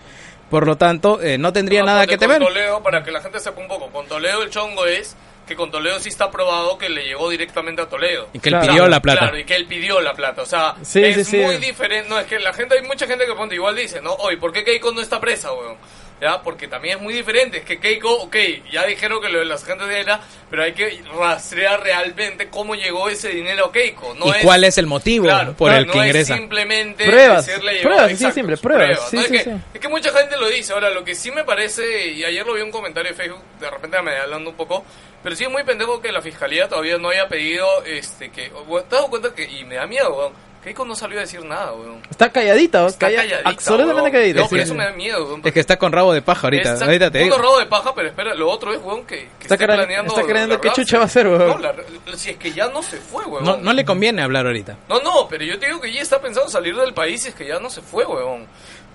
Por 0.51 0.67
lo 0.67 0.77
tanto, 0.77 1.21
eh, 1.23 1.39
no 1.39 1.53
tendría 1.53 1.81
No, 1.81 1.87
nada 1.87 2.07
que 2.07 2.17
con 2.17 2.27
temer. 2.27 2.39
Toledo, 2.43 2.83
para 2.83 3.05
que 3.05 3.13
la 3.13 3.21
gente 3.21 3.39
sepa 3.39 3.61
un 3.61 3.69
poco, 3.69 3.89
con 3.91 4.07
Toledo 4.09 4.43
el 4.43 4.51
chongo 4.51 4.85
es 4.87 5.15
que 5.49 5.57
con 5.57 5.71
Toledo 5.71 5.99
sí 5.99 6.09
está 6.11 6.31
probado 6.31 6.79
que 6.79 6.89
le 6.89 7.05
llegó 7.05 7.29
directamente 7.31 7.83
a 7.83 7.89
Toledo. 7.89 8.29
Y 8.33 8.39
que 8.39 8.51
él 8.51 8.55
Claro. 8.57 8.69
pidió 8.73 8.87
la 8.89 9.01
plata. 9.01 9.19
Claro, 9.21 9.39
y 9.39 9.45
que 9.45 9.57
él 9.57 9.67
pidió 9.67 10.01
la 10.01 10.13
plata. 10.15 10.43
O 10.43 10.47
sea, 10.47 10.77
Sí, 10.83 11.03
es 11.03 11.17
sí, 11.17 11.25
sí. 11.25 11.37
muy 11.39 11.57
diferente. 11.57 12.09
No, 12.09 12.19
es 12.19 12.27
que 12.27 12.39
la 12.39 12.53
gente, 12.53 12.77
hay 12.79 12.83
mucha 12.87 13.07
gente 13.07 13.27
que 13.27 13.33
ponte 13.35 13.55
igual 13.55 13.75
dice, 13.75 14.01
¿no? 14.01 14.13
Oye, 14.15 14.37
¿por 14.37 14.53
qué 14.53 14.63
Keiko 14.63 14.93
no 14.93 15.01
está 15.01 15.19
presa, 15.19 15.53
weón? 15.53 15.77
¿Ya? 16.21 16.43
Porque 16.43 16.67
también 16.67 16.97
es 16.99 17.03
muy 17.03 17.15
diferente. 17.15 17.59
Es 17.59 17.65
que 17.65 17.79
Keiko, 17.79 18.13
ok, 18.23 18.37
ya 18.73 18.85
dijeron 18.87 19.21
que 19.21 19.29
lo 19.29 19.39
de 19.39 19.45
las 19.45 19.65
gente 19.65 19.87
de 19.87 20.01
ella, 20.01 20.21
pero 20.51 20.65
hay 20.65 20.73
que 20.73 21.01
rastrear 21.17 21.83
realmente 21.83 22.49
cómo 22.49 22.75
llegó 22.75 23.09
ese 23.09 23.29
dinero 23.29 23.67
a 23.67 23.73
Keiko. 23.73 24.15
No 24.15 24.27
¿Y 24.27 24.31
es, 24.31 24.37
cuál 24.39 24.65
es 24.65 24.79
el 24.79 24.87
motivo 24.87 25.27
Claro, 25.27 25.55
por 25.55 25.71
claro, 25.71 25.85
el 25.85 25.91
que 25.91 25.99
no 25.99 26.05
ingresa? 26.05 26.35
Es 26.35 26.41
simplemente 26.41 27.07
Pruebas, 27.07 27.47
decirle 27.47 27.81
pruebas, 27.83 28.07
sí, 28.09 28.13
exacto, 28.15 28.35
simple, 28.35 28.57
sus 28.57 28.63
pruebas, 28.63 29.11
sí, 29.11 29.17
¿no? 29.17 29.23
sí, 29.23 29.35
es, 29.35 29.45
que, 29.45 29.51
sí. 29.51 29.57
es 29.75 29.81
que 29.81 29.89
mucha 29.89 30.11
gente 30.13 30.37
lo 30.37 30.49
dice. 30.49 30.73
Ahora, 30.73 30.91
lo 30.91 31.05
que 31.05 31.15
sí 31.15 31.31
me 31.31 31.45
parece, 31.45 32.09
y 32.09 32.25
ayer 32.25 32.45
lo 32.45 32.55
vi 32.55 32.61
en 32.61 32.67
un 32.67 32.73
comentario 32.73 33.11
de 33.11 33.17
Facebook, 33.17 33.43
de 33.61 33.71
repente 33.71 34.03
me 34.03 34.17
hablando 34.17 34.51
un 34.51 34.57
poco, 34.57 34.85
pero 35.23 35.37
sí 35.37 35.45
es 35.45 35.51
muy 35.51 35.65
pendejo 35.65 36.01
que 36.01 36.13
la 36.13 36.23
fiscalía 36.23 36.69
todavía 36.69 36.99
no 36.99 37.11
haya 37.11 37.29
pedido, 37.29 37.67
este, 37.85 38.31
que, 38.31 38.49
bueno, 38.49 38.87
¿te 38.89 38.97
has 38.97 39.03
dado 39.03 39.11
cuenta 39.11 39.35
que, 39.35 39.45
y 39.45 39.65
me 39.65 39.77
da 39.77 39.87
miedo, 39.87 40.17
weón, 40.17 40.48
Keiko 40.63 40.85
no 40.85 40.97
salió 40.97 41.19
a 41.19 41.21
decir 41.23 41.43
nada, 41.45 41.73
weón. 41.73 42.03
Está 42.11 42.31
calladita. 42.31 42.87
Está 42.87 43.07
Calla- 43.07 43.19
calladita, 43.23 43.49
Absolutamente 43.51 44.01
weón. 44.03 44.13
calladita. 44.13 44.41
No, 44.41 44.49
pero 44.49 44.63
sí. 44.63 44.67
eso 44.67 44.75
me 44.75 44.85
da 44.85 44.93
miedo, 44.93 45.25
weón. 45.27 45.41
Es 45.45 45.53
que 45.53 45.61
está 45.61 45.77
con 45.79 45.93
rabo 45.93 46.13
de 46.13 46.21
paja 46.21 46.47
ahorita. 46.49 46.73
Está 46.75 46.85
ahorita 46.87 47.11
te 47.13 47.19
un 47.19 47.25
digo. 47.25 47.39
robo 47.39 47.59
de 47.61 47.67
paja, 47.67 47.95
pero 47.95 48.09
espera, 48.09 48.35
lo 48.35 48.51
otro 48.51 48.75
es, 48.75 48.81
weón, 48.83 49.05
que, 49.07 49.29
que 49.39 49.45
Está 49.49 49.57
planeando 49.57 50.13
está 50.15 50.27
creyendo 50.27 50.61
qué 50.61 50.73
chucha 50.73 50.97
va 50.99 51.05
a 51.05 51.07
hacer, 51.07 51.29
weón. 51.29 51.47
No, 51.49 51.59
la- 51.59 51.75
si 52.17 52.31
es 52.31 52.37
que 52.37 52.53
ya 52.53 52.69
no 52.69 52.83
se 52.83 52.97
fue, 52.99 53.25
weón. 53.25 53.45
No, 53.45 53.57
no 53.57 53.73
le 53.73 53.85
conviene 53.85 54.21
hablar 54.23 54.47
ahorita. 54.47 54.77
No, 54.89 55.01
no, 55.01 55.29
pero 55.29 55.45
yo 55.45 55.59
te 55.59 55.67
digo 55.67 55.81
que 55.81 55.93
ya 55.93 56.03
está 56.03 56.21
pensando 56.21 56.49
salir 56.51 56.75
del 56.77 56.93
país 56.93 57.25
y 57.25 57.29
es 57.29 57.35
que 57.35 57.47
ya 57.47 57.61
no 57.61 57.71
se 57.71 57.81
fue, 57.81 58.05
weón. 58.05 58.47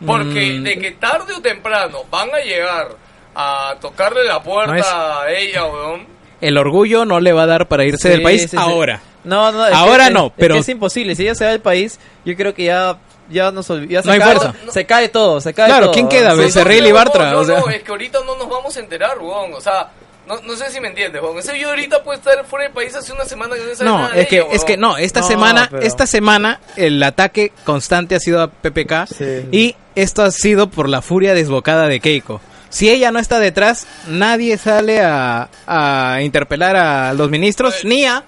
Porque 0.05 0.57
Mm. 0.59 0.63
de 0.63 0.79
que 0.79 0.91
tarde 0.91 1.33
o 1.33 1.41
temprano 1.41 2.03
van 2.11 2.29
a 2.35 2.39
llegar 2.39 2.89
a 3.35 3.75
tocarle 3.79 4.25
la 4.25 4.43
puerta 4.43 4.73
No 4.73 4.79
es- 4.79 4.85
a 4.85 5.31
ella, 5.31 5.65
weón. 5.65 6.12
El 6.47 6.57
orgullo 6.57 7.05
no 7.05 7.19
le 7.19 7.33
va 7.33 7.43
a 7.43 7.47
dar 7.47 7.67
para 7.67 7.85
irse 7.85 8.03
Sí, 8.03 8.09
del 8.09 8.21
país 8.21 8.41
sí, 8.43 8.47
sí. 8.49 8.57
ahora. 8.59 9.01
No, 9.23 9.51
no, 9.51 9.65
es 9.65 9.73
Ahora 9.73 10.07
que- 10.07 10.13
no, 10.13 10.25
es 10.27 10.33
pero- 10.35 10.55
que 10.55 10.59
es 10.61 10.69
imposible. 10.69 11.15
Si 11.15 11.23
ella 11.23 11.35
se 11.35 11.45
va 11.45 11.51
del 11.51 11.61
país, 11.61 11.99
yo 12.25 12.35
creo 12.35 12.53
que 12.53 12.65
ya, 12.65 12.97
ya, 13.29 13.51
nos 13.51 13.67
ya 13.87 14.01
se, 14.01 14.07
No 14.07 14.13
hay 14.13 14.19
cae, 14.19 14.35
fuerza. 14.35 14.53
se 14.69 14.85
cae 14.85 15.09
todo. 15.09 15.39
Se 15.39 15.53
cae 15.53 15.67
Claro, 15.67 15.85
todo. 15.85 15.93
¿quién 15.93 16.09
queda? 16.09 16.33
Becerril 16.33 16.85
y 16.85 16.89
no, 16.89 16.95
Bartra, 16.95 17.31
No, 17.31 17.39
o 17.39 17.45
sea. 17.45 17.59
no, 17.59 17.69
es 17.69 17.81
que 17.83 17.91
ahorita 17.91 18.19
no 18.25 18.35
nos 18.37 18.49
vamos 18.49 18.75
a 18.75 18.79
enterar, 18.81 19.17
weón. 19.19 19.53
O 19.53 19.61
sea, 19.61 19.89
no, 20.27 20.35
no 20.41 20.55
sé 20.57 20.69
si 20.71 20.81
me 20.81 20.89
entiendes, 20.89 21.21
weón. 21.21 21.37
Ese 21.39 21.57
yo 21.57 21.69
ahorita 21.69 22.03
puede 22.03 22.19
estar 22.19 22.43
fuera 22.45 22.65
del 22.65 22.73
país 22.73 22.93
hace 22.95 23.13
una 23.13 23.23
semana 23.23 23.55
que 23.55 23.61
no 23.61 23.75
sabe 23.75 23.89
No, 23.89 23.97
nada 23.99 24.13
de 24.13 24.21
es 24.23 24.27
que, 24.27 24.37
ella, 24.39 24.47
es 24.51 24.63
que 24.65 24.75
no, 24.77 24.97
esta 24.97 25.21
No, 25.21 25.27
semana, 25.27 25.67
pero- 25.71 25.83
esta 25.83 26.05
semana 26.05 26.59
el 26.75 27.01
ataque 27.01 27.53
constante 27.63 28.15
ha 28.15 28.19
sido 28.19 28.41
a 28.41 28.47
PPK 28.49 29.07
Sí. 29.07 29.45
y 29.53 29.75
esto 29.95 30.21
ha 30.23 30.31
sido 30.31 30.67
por 30.69 30.89
la 30.89 31.01
furia 31.01 31.33
desbocada 31.33 31.87
de 31.87 32.01
Keiko. 32.01 32.41
Si 32.73 32.89
ella 32.89 33.11
no 33.11 33.19
está 33.19 33.39
detrás, 33.39 33.85
nadie 34.07 34.57
sale 34.57 34.99
a, 35.01 35.47
a 35.67 36.19
interpelar 36.21 36.75
a 36.75 37.13
los 37.13 37.29
ministros 37.29 37.75
Sí. 37.75 37.87
ni 37.87 38.05
a, 38.05 38.23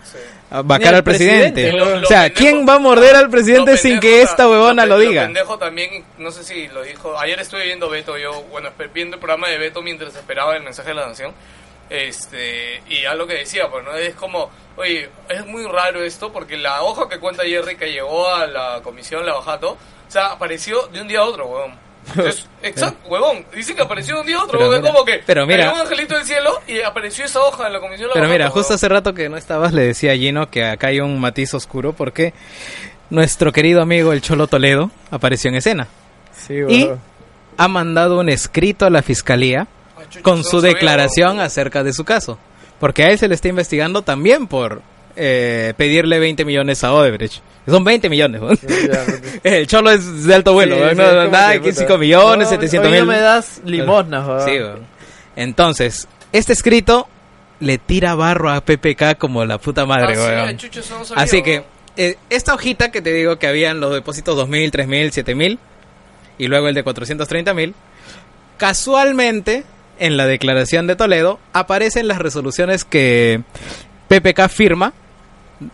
vacar 0.63 0.93
al 0.95 1.03
presidente. 1.03 1.63
presidente. 1.63 1.71
Lo- 1.77 1.99
lo 1.99 2.05
o 2.05 2.09
sea, 2.09 2.23
pendejo- 2.29 2.37
¿quién 2.37 2.65
va 2.69 2.75
a 2.75 2.79
morder 2.79 3.15
al 3.15 3.29
presidente 3.31 3.71
Lo 3.71 3.77
sin 3.77 3.99
que 3.99 4.21
esta 4.21 4.47
huevona 4.47 4.85
lo 4.85 4.97
pe- 4.97 5.07
diga? 5.07 5.23
pendejo 5.23 5.57
también, 5.57 6.05
no 6.19 6.29
sé 6.31 6.43
si 6.43 6.67
lo 6.67 6.83
dijo, 6.83 7.17
ayer 7.19 7.39
estuve 7.39 7.65
viendo 7.65 7.89
Beto, 7.89 8.17
yo, 8.17 8.43
bueno, 8.51 8.69
viendo 8.93 9.15
el 9.15 9.19
programa 9.19 9.49
de 9.49 9.57
Beto 9.57 9.81
mientras 9.81 10.15
esperaba 10.15 10.55
el 10.55 10.63
mensaje 10.63 10.89
de 10.89 10.95
la 10.95 11.07
nación, 11.07 11.33
este, 11.89 12.81
y 12.87 13.01
ya 13.03 13.15
lo 13.15 13.27
que 13.27 13.33
decía, 13.35 13.67
pues, 13.69 13.83
¿no? 13.83 13.93
Es 13.95 14.15
como, 14.15 14.49
oye, 14.75 15.09
es 15.29 15.45
muy 15.45 15.65
raro 15.65 16.03
esto, 16.03 16.31
porque 16.31 16.57
la 16.57 16.81
hoja 16.83 17.07
que 17.09 17.19
cuenta 17.19 17.43
Jerry 17.43 17.75
que 17.75 17.91
llegó 17.91 18.27
a 18.29 18.47
la 18.47 18.79
comisión, 18.83 19.25
la 19.25 19.33
bajato, 19.33 19.71
o 19.71 20.11
sea, 20.11 20.27
apareció 20.27 20.87
de 20.87 21.01
un 21.01 21.07
día 21.07 21.19
a 21.19 21.23
otro, 21.25 21.47
weón. 21.47 21.84
Es- 22.25 22.47
exacto, 22.61 23.07
huevón. 23.09 23.45
Dice 23.55 23.73
que 23.75 23.81
apareció 23.81 24.19
un 24.19 24.25
día 24.27 24.41
otro, 24.41 24.57
Pero 24.59 24.71
mira, 24.71 24.81
como 24.91 25.05
que 25.05 25.21
pero 25.25 25.45
mira. 25.45 25.73
un 25.73 25.79
angelito 25.81 26.15
del 26.15 26.25
cielo 26.25 26.61
y 26.67 26.81
apareció 26.81 27.25
esa 27.25 27.39
hoja 27.41 27.67
en 27.67 27.73
la 27.73 27.79
comisión. 27.79 28.09
Pero 28.13 28.27
mira, 28.29 28.49
justo 28.49 28.73
hace 28.75 28.87
rato 28.89 29.13
que 29.13 29.27
no 29.29 29.37
estabas 29.37 29.73
le 29.73 29.81
decía 29.83 30.11
a 30.11 30.15
Gino 30.15 30.49
que 30.49 30.63
acá 30.65 30.87
hay 30.87 30.99
un 30.99 31.19
matiz 31.19 31.53
oscuro 31.53 31.93
porque 31.93 32.33
nuestro 33.09 33.51
querido 33.51 33.81
amigo 33.81 34.13
el 34.13 34.21
Cholo 34.21 34.47
Toledo 34.47 34.91
apareció 35.11 35.49
en 35.49 35.55
escena 35.55 35.87
Sí, 36.35 36.55
y 36.67 36.89
ha 37.57 37.67
mandado 37.67 38.19
un 38.19 38.29
escrito 38.29 38.85
a 38.85 38.89
la 38.89 39.01
fiscalía 39.01 39.67
Ay, 39.97 40.05
chucha, 40.09 40.21
con 40.21 40.43
su 40.43 40.61
declaración 40.61 41.39
acerca 41.39 41.83
de 41.83 41.93
su 41.93 42.03
caso. 42.03 42.37
Porque 42.79 43.03
a 43.03 43.07
él 43.07 43.17
se 43.17 43.27
le 43.29 43.35
está 43.35 43.47
investigando 43.47 44.01
también 44.01 44.47
por 44.47 44.81
eh, 45.15 45.73
pedirle 45.77 46.19
20 46.19 46.45
millones 46.45 46.83
a 46.83 46.93
Odebrecht. 46.93 47.41
Son 47.67 47.83
20 47.83 48.09
millones. 48.09 48.41
¿no? 48.41 48.53
Ya, 48.53 49.05
el 49.43 49.67
cholo 49.67 49.91
es 49.91 50.25
de 50.25 50.35
alto 50.35 50.53
vuelo. 50.53 50.75
Sí, 50.75 50.81
¿no? 50.83 50.89
sí, 50.89 50.97
nada, 51.31 51.53
que, 51.53 51.61
que 51.61 51.69
puta. 51.69 51.81
5 51.81 51.97
millones, 51.97 52.47
No, 52.47 52.49
700 52.51 52.85
hoy 52.91 52.91
mil. 52.97 53.05
no 53.07 53.11
me 53.13 53.19
das 53.19 53.61
limosnas. 53.65 54.45
Sí. 54.45 54.57
Entonces, 55.35 56.07
este 56.31 56.53
escrito 56.53 57.07
le 57.59 57.77
tira 57.77 58.15
barro 58.15 58.51
a 58.51 58.61
PPK 58.61 59.17
como 59.17 59.45
la 59.45 59.57
puta 59.57 59.85
madre, 59.85 60.13
Ah, 60.17 60.53
sí, 60.57 60.69
sabía, 60.71 61.21
Así 61.21 61.41
que, 61.41 61.63
eh, 61.97 62.17
esta 62.29 62.53
hojita 62.53 62.91
que 62.91 63.01
te 63.01 63.13
digo 63.13 63.37
que 63.39 63.47
habían 63.47 63.79
los 63.79 63.93
depósitos 63.93 64.35
2000, 64.35 64.71
3000, 64.71 65.11
7000 65.13 65.59
y 66.37 66.47
luego 66.47 66.67
el 66.67 66.75
de 66.75 66.83
430.000, 66.83 67.73
casualmente 68.57 69.63
en 69.99 70.17
la 70.17 70.25
declaración 70.25 70.87
de 70.87 70.95
Toledo 70.95 71.39
aparecen 71.53 72.07
las 72.07 72.19
resoluciones 72.19 72.83
que 72.83 73.41
PPK 74.09 74.49
firma 74.49 74.93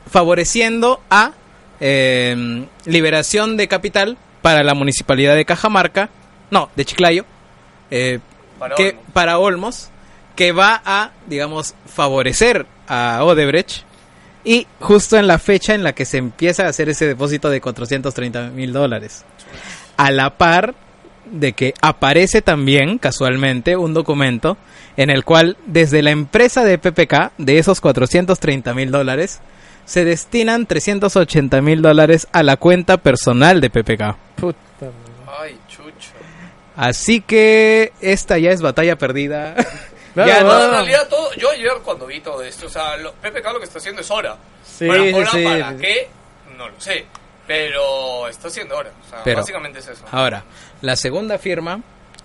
favoreciendo 0.10 1.02
a 1.10 1.32
eh, 1.80 2.66
liberación 2.86 3.58
de 3.58 3.68
capital 3.68 4.18
para 4.42 4.64
la 4.64 4.74
municipalidad 4.74 5.36
de 5.36 5.46
Cajamarca, 5.46 6.10
no, 6.50 6.70
de 6.76 6.86
Chiclayo, 6.86 7.26
eh, 7.90 8.20
Para 8.60 8.76
que, 8.76 8.90
Olmos. 8.90 9.06
para 9.14 9.38
Olmos, 9.40 9.90
que 10.36 10.52
va 10.52 10.82
a, 10.86 11.12
digamos, 11.28 11.76
favorecer 11.86 12.66
a 12.88 13.24
Odebrecht 13.24 13.84
y 14.44 14.68
justo 14.80 15.18
en 15.18 15.28
la 15.28 15.40
fecha 15.40 15.76
en 15.76 15.84
la 15.84 15.94
que 15.94 16.06
se 16.06 16.18
empieza 16.18 16.66
a 16.66 16.70
hacer 16.70 16.90
ese 16.90 17.08
depósito 17.08 17.50
de 17.50 17.62
430 17.62 18.50
mil 18.50 18.74
dólares. 18.74 19.24
A 19.98 20.12
la 20.12 20.32
par 20.38 20.74
de 21.32 21.54
que 21.54 21.74
aparece 21.82 22.42
también, 22.42 22.98
casualmente, 22.98 23.78
un 23.78 23.94
documento 23.94 24.58
en 24.98 25.10
el 25.10 25.24
cual 25.24 25.58
desde 25.66 26.02
la 26.02 26.12
empresa 26.12 26.64
de 26.64 26.78
PPK, 26.78 27.34
de 27.38 27.60
esos 27.60 27.80
430 27.82 28.74
mil 28.74 28.92
dólares, 28.92 29.40
se 29.86 30.06
destinan 30.06 30.66
380 30.66 31.62
mil 31.62 31.82
dólares 31.82 32.28
a 32.32 32.44
la 32.44 32.58
cuenta 32.58 32.98
personal 32.98 33.62
de 33.62 33.70
PPK. 33.70 34.16
Puta 34.36 34.58
madre. 34.82 35.40
Ay, 35.40 35.60
chucho. 35.68 36.12
Así 36.76 37.22
que 37.22 37.92
esta 38.02 38.38
ya 38.38 38.52
es 38.52 38.62
batalla 38.62 38.98
perdida. 38.98 39.56
Claro, 40.14 40.30
ya 40.34 40.44
No, 40.44 40.50
no, 40.54 40.64
en 40.66 40.72
realidad 40.72 41.08
todo, 41.10 41.34
yo 41.36 41.50
ayer 41.52 41.72
cuando 41.86 42.06
vi 42.06 42.20
todo 42.20 42.42
esto, 42.44 42.66
o 42.66 42.70
sea, 42.70 42.98
lo, 42.98 43.14
PPK 43.14 43.54
lo 43.54 43.60
que 43.60 43.64
está 43.64 43.78
haciendo 43.80 44.02
es 44.02 44.12
hora. 44.12 44.36
Sí, 44.62 44.86
Ahora, 44.86 45.04
sí, 45.04 45.14
¿hora 45.14 45.30
sí. 45.32 45.44
¿Para 45.46 45.78
qué? 45.78 46.10
No 46.58 46.68
lo 46.68 46.82
sé. 46.82 47.06
Pero 47.48 48.28
está 48.28 48.50
haciendo 48.50 48.76
ahora. 48.76 48.92
O 49.06 49.10
sea, 49.10 49.24
Pero- 49.24 49.38
básicamente 49.40 49.80
es 49.80 49.88
eso. 49.88 50.04
Ahora, 50.12 50.44
la 50.82 50.98
segunda 50.98 51.38
firma 51.38 51.80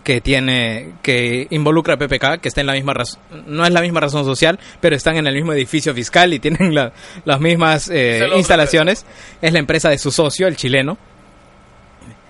que 0.06 0.20
tiene 0.20 0.92
que 1.02 1.48
involucra 1.50 1.94
a 1.94 1.96
PPK, 1.96 2.40
que 2.40 2.46
está 2.46 2.60
en 2.60 2.68
la 2.68 2.74
misma 2.74 2.94
razón, 2.94 3.18
no 3.48 3.66
es 3.66 3.72
la 3.72 3.80
misma 3.80 3.98
razón 3.98 4.24
social, 4.24 4.56
pero 4.80 4.94
están 4.94 5.16
en 5.16 5.26
el 5.26 5.34
mismo 5.34 5.52
edificio 5.52 5.92
fiscal 5.94 6.32
y 6.32 6.38
tienen 6.38 6.76
la- 6.76 6.92
las 7.24 7.40
mismas 7.40 7.90
eh, 7.92 8.20
instalaciones, 8.36 9.04
es 9.42 9.52
la 9.52 9.58
empresa 9.58 9.88
de 9.90 9.98
su 9.98 10.12
socio, 10.12 10.46
el 10.46 10.54
chileno, 10.54 10.96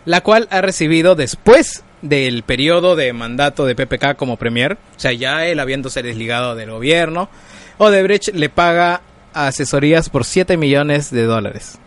la 0.07 0.22
cual 0.22 0.49
ha 0.51 0.62
recibido 0.62 1.16
después 1.16 1.85
del 2.01 2.45
periodo 2.45 2.97
de 2.97 3.12
mandato 3.12 3.66
de 3.66 3.74
PPK 3.74 4.16
como 4.16 4.39
premier, 4.39 4.79
o 4.97 4.99
sea, 4.99 5.12
ya 5.12 5.45
él 5.45 5.61
habiéndose 5.61 6.03
desligado 6.03 6.55
del 6.55 6.70
gobierno, 6.70 7.29
Odebrecht 7.77 8.29
le 8.35 8.49
paga 8.49 9.03
asesorías 9.35 10.09
por 10.09 10.24
7 10.24 10.57
millones 10.57 11.11
de 11.11 11.24
dólares. 11.24 11.79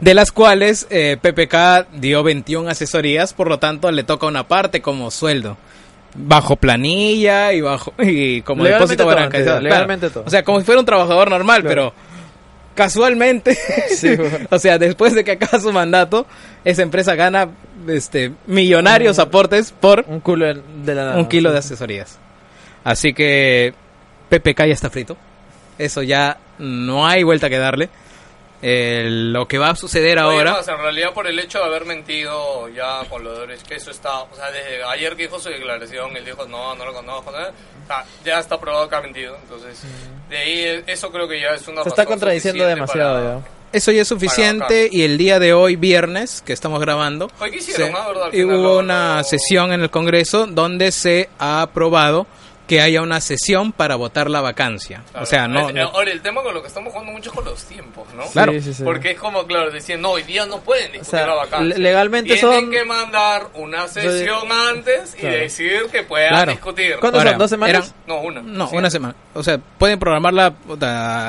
De 0.00 0.14
las 0.14 0.32
cuales 0.32 0.86
eh, 0.90 1.16
PPK 1.20 1.88
dio 2.00 2.22
21 2.22 2.68
asesorías, 2.70 3.32
por 3.32 3.48
lo 3.48 3.58
tanto 3.58 3.90
le 3.90 4.04
toca 4.04 4.26
una 4.26 4.46
parte 4.48 4.80
como 4.82 5.10
sueldo. 5.10 5.56
Bajo 6.14 6.56
planilla 6.56 7.52
y 7.52 7.60
bajo 7.60 7.92
y 8.02 8.40
como 8.42 8.64
Legalmente 8.64 8.94
depósito 8.96 9.04
todo, 10.08 10.10
todo. 10.10 10.24
O 10.26 10.30
sea, 10.30 10.42
como 10.42 10.58
si 10.58 10.64
fuera 10.64 10.80
un 10.80 10.86
trabajador 10.86 11.30
normal, 11.30 11.60
Claro. 11.62 11.92
pero 11.92 12.08
casualmente, 12.74 13.56
Sí, 13.90 14.14
bueno. 14.16 14.46
o 14.50 14.58
sea, 14.58 14.78
después 14.78 15.14
de 15.14 15.24
que 15.24 15.32
acaba 15.32 15.60
su 15.60 15.72
mandato, 15.72 16.26
esa 16.64 16.82
empresa 16.82 17.14
gana 17.14 17.48
este 17.88 18.32
millonarios 18.46 19.18
aportes 19.18 19.72
por 19.72 20.04
Un 20.08 20.20
culo 20.20 20.46
de 20.46 20.60
de 20.84 20.94
la 20.94 21.04
nada. 21.04 21.16
un 21.18 21.26
kilo 21.26 21.52
de 21.52 21.58
asesorías. 21.58 22.18
Así 22.84 23.12
que 23.12 23.74
PPK 24.28 24.58
ya 24.66 24.72
está 24.74 24.90
frito. 24.90 25.16
Eso 25.78 26.02
ya 26.02 26.38
no 26.58 27.06
hay 27.06 27.22
vuelta 27.22 27.48
que 27.48 27.58
darle. 27.58 27.88
Eh, 28.60 29.06
lo 29.08 29.46
que 29.46 29.56
va 29.58 29.70
a 29.70 29.76
suceder 29.76 30.18
Oye, 30.18 30.36
ahora... 30.38 30.52
más, 30.54 30.66
en 30.68 30.78
realidad 30.78 31.12
por 31.12 31.26
el 31.28 31.38
hecho 31.38 31.58
de 31.58 31.64
haber 31.64 31.84
mentido 31.84 32.68
ya 32.68 33.02
con 33.08 33.22
los 33.22 33.34
dólares, 33.38 33.62
que 33.66 33.76
eso 33.76 33.90
está, 33.92 34.22
o 34.22 34.34
sea, 34.34 34.50
desde 34.50 34.82
ayer 34.84 35.14
que 35.14 35.22
dijo 35.24 35.38
su 35.38 35.48
declaración, 35.48 36.16
él 36.16 36.24
dijo, 36.24 36.44
no, 36.46 36.74
no 36.74 36.84
lo 36.84 36.92
conozco, 36.92 37.30
¿no? 37.30 37.38
O 37.38 37.86
sea, 37.86 38.04
ya 38.24 38.40
está 38.40 38.58
probado 38.58 38.88
que 38.88 38.96
ha 38.96 39.00
mentido, 39.00 39.36
entonces, 39.42 39.80
de 40.28 40.36
ahí, 40.36 40.82
eso 40.88 41.10
creo 41.12 41.28
que 41.28 41.40
ya 41.40 41.50
es 41.54 41.68
una 41.68 41.84
Se 41.84 41.88
está 41.90 42.04
contradiciendo 42.04 42.66
demasiado 42.66 43.14
para- 43.22 43.38
ya. 43.40 43.48
Eso 43.70 43.92
ya 43.92 44.00
es 44.02 44.08
suficiente 44.08 44.88
y 44.90 45.02
el 45.02 45.18
día 45.18 45.38
de 45.38 45.52
hoy, 45.52 45.76
viernes, 45.76 46.42
que 46.44 46.54
estamos 46.54 46.80
grabando, 46.80 47.28
se- 47.60 47.92
ah, 47.92 48.28
final 48.30 48.46
hubo 48.46 48.52
lo- 48.72 48.78
una 48.78 49.18
lo- 49.18 49.24
sesión 49.24 49.72
en 49.72 49.82
el 49.82 49.90
Congreso 49.90 50.46
donde 50.46 50.90
se 50.90 51.28
ha 51.38 51.60
aprobado 51.62 52.26
que 52.68 52.80
haya 52.80 53.02
una 53.02 53.20
sesión 53.20 53.72
para 53.72 53.96
votar 53.96 54.30
la 54.30 54.40
vacancia. 54.40 55.02
Claro. 55.10 55.24
O 55.24 55.26
sea, 55.26 55.48
no... 55.48 55.70
Eh, 55.70 55.72
no- 55.72 55.88
Ahora, 55.88 56.12
el 56.12 56.20
tema 56.22 56.42
con 56.42 56.54
lo 56.54 56.60
que 56.62 56.68
estamos 56.68 56.92
jugando 56.92 57.12
mucho 57.12 57.30
es 57.30 57.34
con 57.36 57.44
los 57.44 57.64
tiempos, 57.64 58.06
¿no? 58.14 58.24
Claro. 58.26 58.52
Sí, 58.52 58.60
sí, 58.60 58.74
sí. 58.74 58.82
Porque 58.84 59.12
es 59.12 59.18
como, 59.18 59.46
claro, 59.46 59.70
decían, 59.70 60.00
no, 60.02 60.10
hoy 60.10 60.22
día 60.22 60.46
no 60.46 60.60
pueden 60.60 60.92
discutir 60.92 61.10
sea, 61.18 61.26
la 61.26 61.34
vacancia. 61.34 61.60
le- 61.76 61.78
legalmente 61.78 62.34
Tienen 62.34 62.40
son- 62.60 62.70
que 62.70 62.84
mandar 62.84 63.48
una 63.54 63.88
sesión 63.88 64.52
antes 64.52 65.14
y 65.16 65.20
Claro. 65.20 65.36
decir 65.36 65.86
que 65.90 66.02
puedan 66.04 66.28
Claro. 66.28 66.52
discutir. 66.52 66.96
¿Cuántos 67.00 67.18
Ahora, 67.20 67.30
son? 67.32 67.38
¿Dos 67.38 67.50
semanas? 67.50 67.76
eran- 67.76 67.94
No, 68.06 68.20
una. 68.20 68.42
No, 68.42 68.68
Sí. 68.68 68.76
una 68.76 68.90
semana. 68.90 69.14
O 69.34 69.42
sea, 69.42 69.58
pueden 69.58 69.98
programarla 69.98 70.52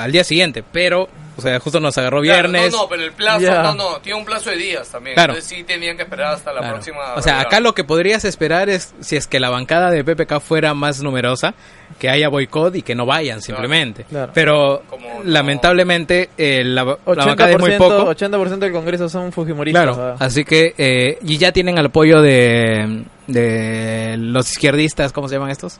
al 0.04 0.12
día 0.12 0.24
siguiente, 0.24 0.64
pero, 0.72 1.08
o 1.40 1.42
sea, 1.42 1.60
justo 1.60 1.80
nos 1.80 1.98
agarró 1.98 2.22
Claro, 2.22 2.50
viernes. 2.50 2.72
no, 2.72 2.84
no, 2.84 2.90
pero 2.90 3.04
el 3.04 3.12
plazo, 3.12 3.40
Ya. 3.42 3.64
no, 3.64 3.74
no, 3.74 3.98
tiene 4.02 4.20
un 4.20 4.26
plazo 4.26 4.50
de 4.52 4.58
días 4.58 4.88
también. 4.90 5.16
Claro. 5.16 5.34
Entonces 5.34 5.58
sí 5.58 5.64
tenían 5.64 5.98
que 5.98 6.04
esperar 6.04 6.34
hasta 6.36 6.54
la 6.54 6.60
Claro. 6.60 6.76
próxima. 6.76 7.00
O 7.16 7.22
sea, 7.22 7.40
acá 7.42 7.60
lo 7.60 7.74
que 7.74 7.84
podrías 7.84 8.24
esperar 8.26 8.70
es, 8.70 8.94
si 9.00 9.16
es 9.16 9.28
que 9.28 9.40
la 9.40 9.50
bancada 9.50 9.90
de 9.92 10.04
PPK 10.04 10.40
fuera 10.40 10.74
más 10.74 11.02
numerosa, 11.02 11.54
que 11.98 12.10
haya 12.10 12.30
boicot 12.30 12.76
y 12.76 12.82
que 12.84 12.94
no 12.96 13.06
vayan 13.06 13.42
simplemente. 13.42 14.04
Claro. 14.06 14.32
Pero, 14.34 14.84
Como 14.90 15.24
lamentablemente, 15.24 16.30
eh, 16.38 16.64
la, 16.64 16.84
la 16.84 16.98
80%, 17.06 17.26
bancada 17.26 17.52
es 17.52 17.60
muy 17.60 17.72
poco. 17.78 18.10
80% 18.14 18.60
del 18.60 18.72
Congreso 18.72 19.10
son 19.10 19.32
fujimoristas. 19.32 19.84
Claro, 19.84 19.98
¿verdad? 19.98 20.18
así 20.20 20.46
que, 20.46 20.74
eh, 20.78 21.18
y 21.24 21.38
ya 21.38 21.52
tienen 21.52 21.78
el 21.78 21.88
apoyo 21.88 22.22
de, 22.22 23.04
de 23.28 24.16
los 24.18 24.50
izquierdistas, 24.52 25.12
¿cómo 25.14 25.28
se 25.28 25.36
llaman 25.36 25.50
estos? 25.52 25.80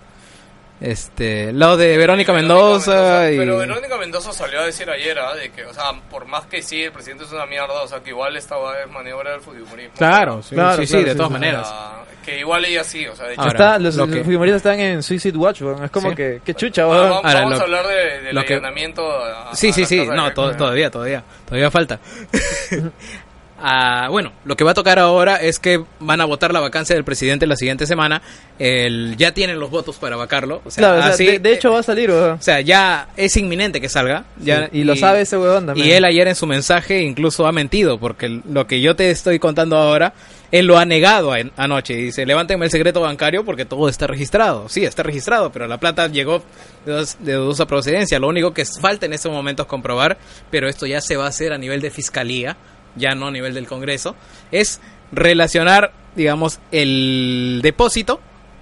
Este, 0.82 1.52
lo 1.52 1.76
de 1.76 1.98
Verónica 1.98 2.32
Mendoza 2.32 3.30
y... 3.32 3.38
Pero 3.38 3.58
Verónica 3.58 3.98
Mendoza 3.98 4.32
salió 4.32 4.62
a 4.62 4.66
decir 4.66 4.90
ayer, 4.90 5.20
¿ah? 5.20 5.36
de 5.36 5.52
que, 5.52 5.66
o 5.66 5.74
sea, 5.74 5.92
por 6.10 6.26
más 6.26 6.46
que 6.46 6.62
sí, 6.62 6.84
el 6.84 6.92
presidente 6.94 7.26
es 7.26 7.32
una 7.34 7.46
mierda, 7.46 7.84
o 7.84 7.88
sea, 7.88 8.00
que 8.00 8.12
igual 8.12 8.38
esta 8.38 8.56
va 8.56 8.82
a 8.82 8.88
maniobra 8.88 9.32
del 9.32 9.42
fujimorismo. 9.42 9.94
Claro, 9.98 10.42
sí, 10.42 10.56
Claro, 10.56 10.78
sí, 10.78 10.86
sí, 10.88 10.92
claro, 10.94 11.06
de 11.06 11.12
sí, 11.12 11.18
todas 11.18 11.30
sí. 11.30 11.36
O 11.36 11.40
maneras. 11.40 11.68
sea, 11.68 11.92
que 12.24 12.40
igual 12.40 12.64
ella 12.66 12.84
sí, 12.86 13.06
o 13.08 13.16
sea, 13.16 13.26
de 13.28 13.34
hecho. 13.34 13.42
Ahora, 13.42 13.52
Está, 13.54 13.80
los, 13.80 13.96
lo 13.96 14.06
los 14.06 14.16
que- 14.16 14.24
fujimoristas 14.24 14.58
están 14.58 14.80
en 14.80 15.04
Suicide 15.04 15.38
Watch, 15.38 15.62
weón. 15.64 15.84
Es 15.84 15.92
como 15.92 16.10
Sí. 16.12 16.16
que, 16.16 16.42
qué 16.46 16.54
chucha, 16.54 16.88
weón. 16.88 17.10
vamos 17.10 17.26
Ahora, 17.26 17.40
vamos 17.42 17.54
lo- 17.56 17.60
a 17.60 17.64
hablar 17.64 17.88
de, 17.88 18.22
del 18.22 18.36
lo 18.36 18.46
que- 18.46 18.54
a- 18.56 19.56
Sí, 19.56 19.74
sí, 19.74 19.84
sí, 19.86 20.06
no, 20.06 20.26
de- 20.26 20.32
to- 20.32 20.56
todavía, 20.56 20.90
todavía, 20.90 21.24
todavía 21.46 21.70
falta. 21.72 22.00
Ah, 23.62 24.08
bueno, 24.10 24.32
lo 24.46 24.56
que 24.56 24.64
va 24.64 24.72
a 24.72 24.74
tocar 24.74 25.00
ahora 25.00 25.36
es 25.38 25.60
que 25.60 25.84
van 26.00 26.22
a 26.22 26.26
votar 26.26 26.54
la 26.54 26.60
vacancia 26.60 26.96
del 26.96 27.04
presidente 27.04 27.46
la 27.48 27.56
siguiente 27.56 27.86
semana. 27.86 28.22
El, 28.58 29.16
ya 29.18 29.34
tienen 29.34 29.60
los 29.60 29.70
votos 29.70 29.98
para 29.98 30.16
vacarlo. 30.16 30.62
O 30.66 30.72
sea, 30.72 30.82
Claro, 30.82 31.00
o 31.00 31.04
sea, 31.04 31.12
así- 31.14 31.26
de, 31.26 31.40
de 31.40 31.54
hecho 31.54 31.72
va 31.72 31.80
a 31.80 31.84
salir, 31.84 32.10
weón. 32.10 32.32
o 32.32 32.42
sea, 32.42 32.62
ya 32.62 33.10
es 33.18 33.36
inminente 33.38 33.80
que 33.80 33.90
salga. 33.90 34.26
Ya, 34.38 34.70
y, 34.72 34.84
lo 34.84 34.96
sabe 34.96 35.22
ese 35.22 35.38
weón 35.38 35.66
también. 35.68 35.88
Y 35.88 35.92
él 35.92 36.04
ayer 36.06 36.28
en 36.28 36.36
su 36.36 36.46
mensaje 36.48 37.02
incluso 37.02 37.46
ha 37.48 37.52
mentido, 37.52 38.00
porque 38.00 38.42
lo 38.50 38.68
que 38.68 38.82
yo 38.82 38.96
te 38.96 39.12
estoy 39.12 39.40
contando 39.40 39.78
ahora, 39.78 40.14
él 40.52 40.66
lo 40.66 40.78
ha 40.78 40.86
negado 40.86 41.32
a- 41.34 41.38
anoche. 41.58 41.94
Y 41.94 42.04
dice, 42.06 42.26
levántenme 42.26 42.66
el 42.66 42.72
secreto 42.72 43.02
bancario 43.02 43.46
porque 43.46 43.66
todo 43.66 43.88
está 43.88 44.08
registrado. 44.08 44.68
Sí, 44.68 44.84
está 44.84 45.04
registrado, 45.04 45.52
pero 45.52 45.68
la 45.68 45.78
plata 45.80 46.08
llegó 46.08 46.44
de, 46.86 46.92
dos- 46.94 47.18
de 47.20 47.34
dudosa 47.34 47.66
procedencia. 47.66 48.20
Lo 48.20 48.28
único 48.28 48.54
que 48.54 48.66
falta 48.66 49.06
en 49.06 49.14
este 49.14 49.30
momento 49.30 49.64
es 49.64 49.68
comprobar, 49.70 50.18
pero 50.52 50.68
esto 50.68 50.86
ya 50.86 51.00
se 51.02 51.16
va 51.18 51.26
a 51.26 51.30
hacer 51.30 51.54
a 51.54 51.58
nivel 51.58 51.80
de 51.82 51.92
fiscalía, 51.92 52.58
ya 52.96 53.16
no 53.16 53.28
a 53.28 53.32
nivel 53.32 53.54
del 53.54 53.68
Congreso, 53.68 54.16
es 54.52 54.80
relacionar, 55.12 55.92
digamos, 56.16 56.60
el 56.72 57.60
depósito 57.64 58.20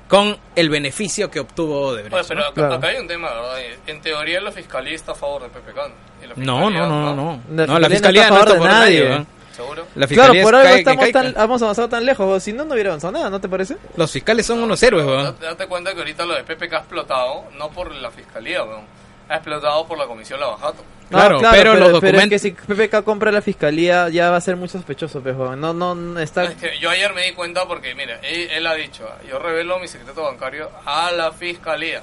con 0.08 0.38
el 0.56 0.70
beneficio 0.70 1.30
que 1.30 1.40
obtuvo 1.42 1.88
Odebrecht. 1.88 2.14
Oye, 2.16 2.24
pero 2.28 2.40
¿no? 2.40 2.46
acá, 2.48 2.54
Claro. 2.56 2.76
acá 2.76 2.88
hay 2.88 2.98
un 2.98 3.08
tema, 3.08 3.30
¿verdad? 3.34 3.58
En 3.88 4.02
teoría 4.02 4.40
la 4.42 4.52
fiscalía 4.52 4.96
está 4.96 5.12
a 5.12 5.16
favor 5.16 5.44
de 5.44 5.50
Pepe 5.50 5.74
Can. 5.74 5.92
No, 6.38 6.70
no, 6.70 6.88
no, 6.88 7.14
no, 7.14 7.16
no. 7.16 7.42
La 7.56 7.68
No, 7.68 7.80
la 7.80 7.90
fiscalía 7.90 8.30
no 8.30 8.38
está 8.38 8.40
a 8.40 8.40
está 8.40 8.54
favor 8.54 8.58
por 8.58 8.68
de 8.68 8.74
nadie. 8.74 9.04
nadie. 9.10 9.20
¿no? 9.20 9.38
¿Seguro? 9.54 9.88
La 9.96 10.08
Claro, 10.08 10.34
por 10.44 10.56
algo 10.56 10.70
cae- 10.70 10.80
estamos 10.80 11.12
tan, 11.12 11.34
hemos 11.36 11.62
avanzado 11.64 11.90
tan 11.90 12.06
lejos, 12.06 12.44
si 12.44 12.54
no, 12.54 12.64
no 12.64 12.74
hubiera 12.74 12.92
avanzado 12.92 13.12
nada, 13.14 13.30
¿no 13.32 13.42
te 13.42 13.50
parece? 13.50 13.76
Los 13.96 14.12
fiscales 14.12 14.46
son 14.46 14.60
unos 14.60 14.82
héroes, 14.84 15.04
weón. 15.06 15.24
Date, 15.24 15.46
date 15.46 15.68
cuenta 15.68 15.94
que 15.94 16.00
ahorita 16.00 16.26
lo 16.26 16.36
de 16.36 16.44
PPK 16.44 16.74
ha 16.74 16.78
explotado, 16.78 17.46
no 17.58 17.70
por 17.72 17.92
la 17.96 18.12
fiscalía, 18.12 18.64
weón. 18.64 18.82
Ha 19.30 19.36
explotado 19.36 19.86
por 19.88 19.98
la 19.98 20.06
comisión 20.08 20.40
Lavajato. 20.40 20.84
No, 21.10 21.18
Claro, 21.20 21.40
pero 21.52 21.74
los 21.76 22.00
Pero 22.02 22.18
es 22.18 22.24
documentos- 22.24 22.30
que 22.30 22.40
si 22.40 22.52
PPK 22.52 23.04
compra 23.04 23.32
la 23.32 23.42
fiscalía 23.42 24.10
ya 24.10 24.30
va 24.30 24.38
a 24.38 24.42
ser 24.42 24.58
muy 24.58 24.68
sospechoso, 24.68 25.22
pues, 25.22 25.36
weón. 25.38 25.60
No, 25.60 25.74
no, 25.74 25.96
no 25.96 26.20
está... 26.20 26.44
Es 26.46 26.56
que 26.56 26.78
yo 26.80 26.90
ayer 26.90 27.14
me 27.14 27.24
di 27.24 27.32
cuenta 27.34 27.66
porque, 27.66 27.96
mira, 27.96 28.20
él, 28.24 28.50
él 28.52 28.68
ha 28.68 28.74
dicho, 28.74 29.08
yo 29.30 29.40
revelo 29.40 29.80
mi 29.80 29.88
secreto 29.88 30.24
bancario 30.24 30.70
a 30.86 31.12
la 31.12 31.32
fiscalía, 31.32 32.02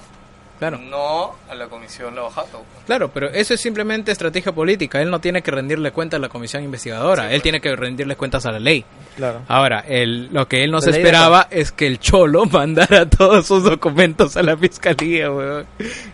Claro. 0.58 0.78
no 0.78 1.34
a 1.50 1.54
la 1.54 1.66
comisión 1.66 2.14
Lavajato. 2.14 2.58
weón. 2.58 2.84
Claro, 2.86 3.10
pero 3.12 3.28
eso 3.28 3.54
es 3.54 3.60
simplemente 3.60 4.12
estrategia 4.12 4.52
política. 4.52 5.00
Él 5.02 5.10
no 5.10 5.20
tiene 5.20 5.42
que 5.42 5.50
rendirle 5.50 5.90
cuentas 5.90 6.18
a 6.18 6.20
la 6.20 6.28
comisión 6.28 6.62
investigadora. 6.62 7.32
él 7.32 7.42
tiene 7.42 7.60
que 7.60 7.74
rendirle 7.74 8.16
cuentas 8.16 8.46
a 8.46 8.52
la 8.52 8.60
ley. 8.60 8.84
Claro. 9.16 9.42
Ahora, 9.48 9.84
el, 9.86 10.32
lo 10.32 10.46
que 10.48 10.64
él 10.64 10.70
no 10.70 10.78
La 10.78 10.82
se 10.82 10.90
esperaba 10.90 11.48
es 11.50 11.72
que 11.72 11.86
el 11.86 11.98
Cholo 11.98 12.46
mandara 12.50 13.08
todos 13.08 13.46
sus 13.46 13.64
documentos 13.64 14.36
a 14.36 14.42
la 14.42 14.56
fiscalía, 14.56 15.30
weón. 15.30 15.66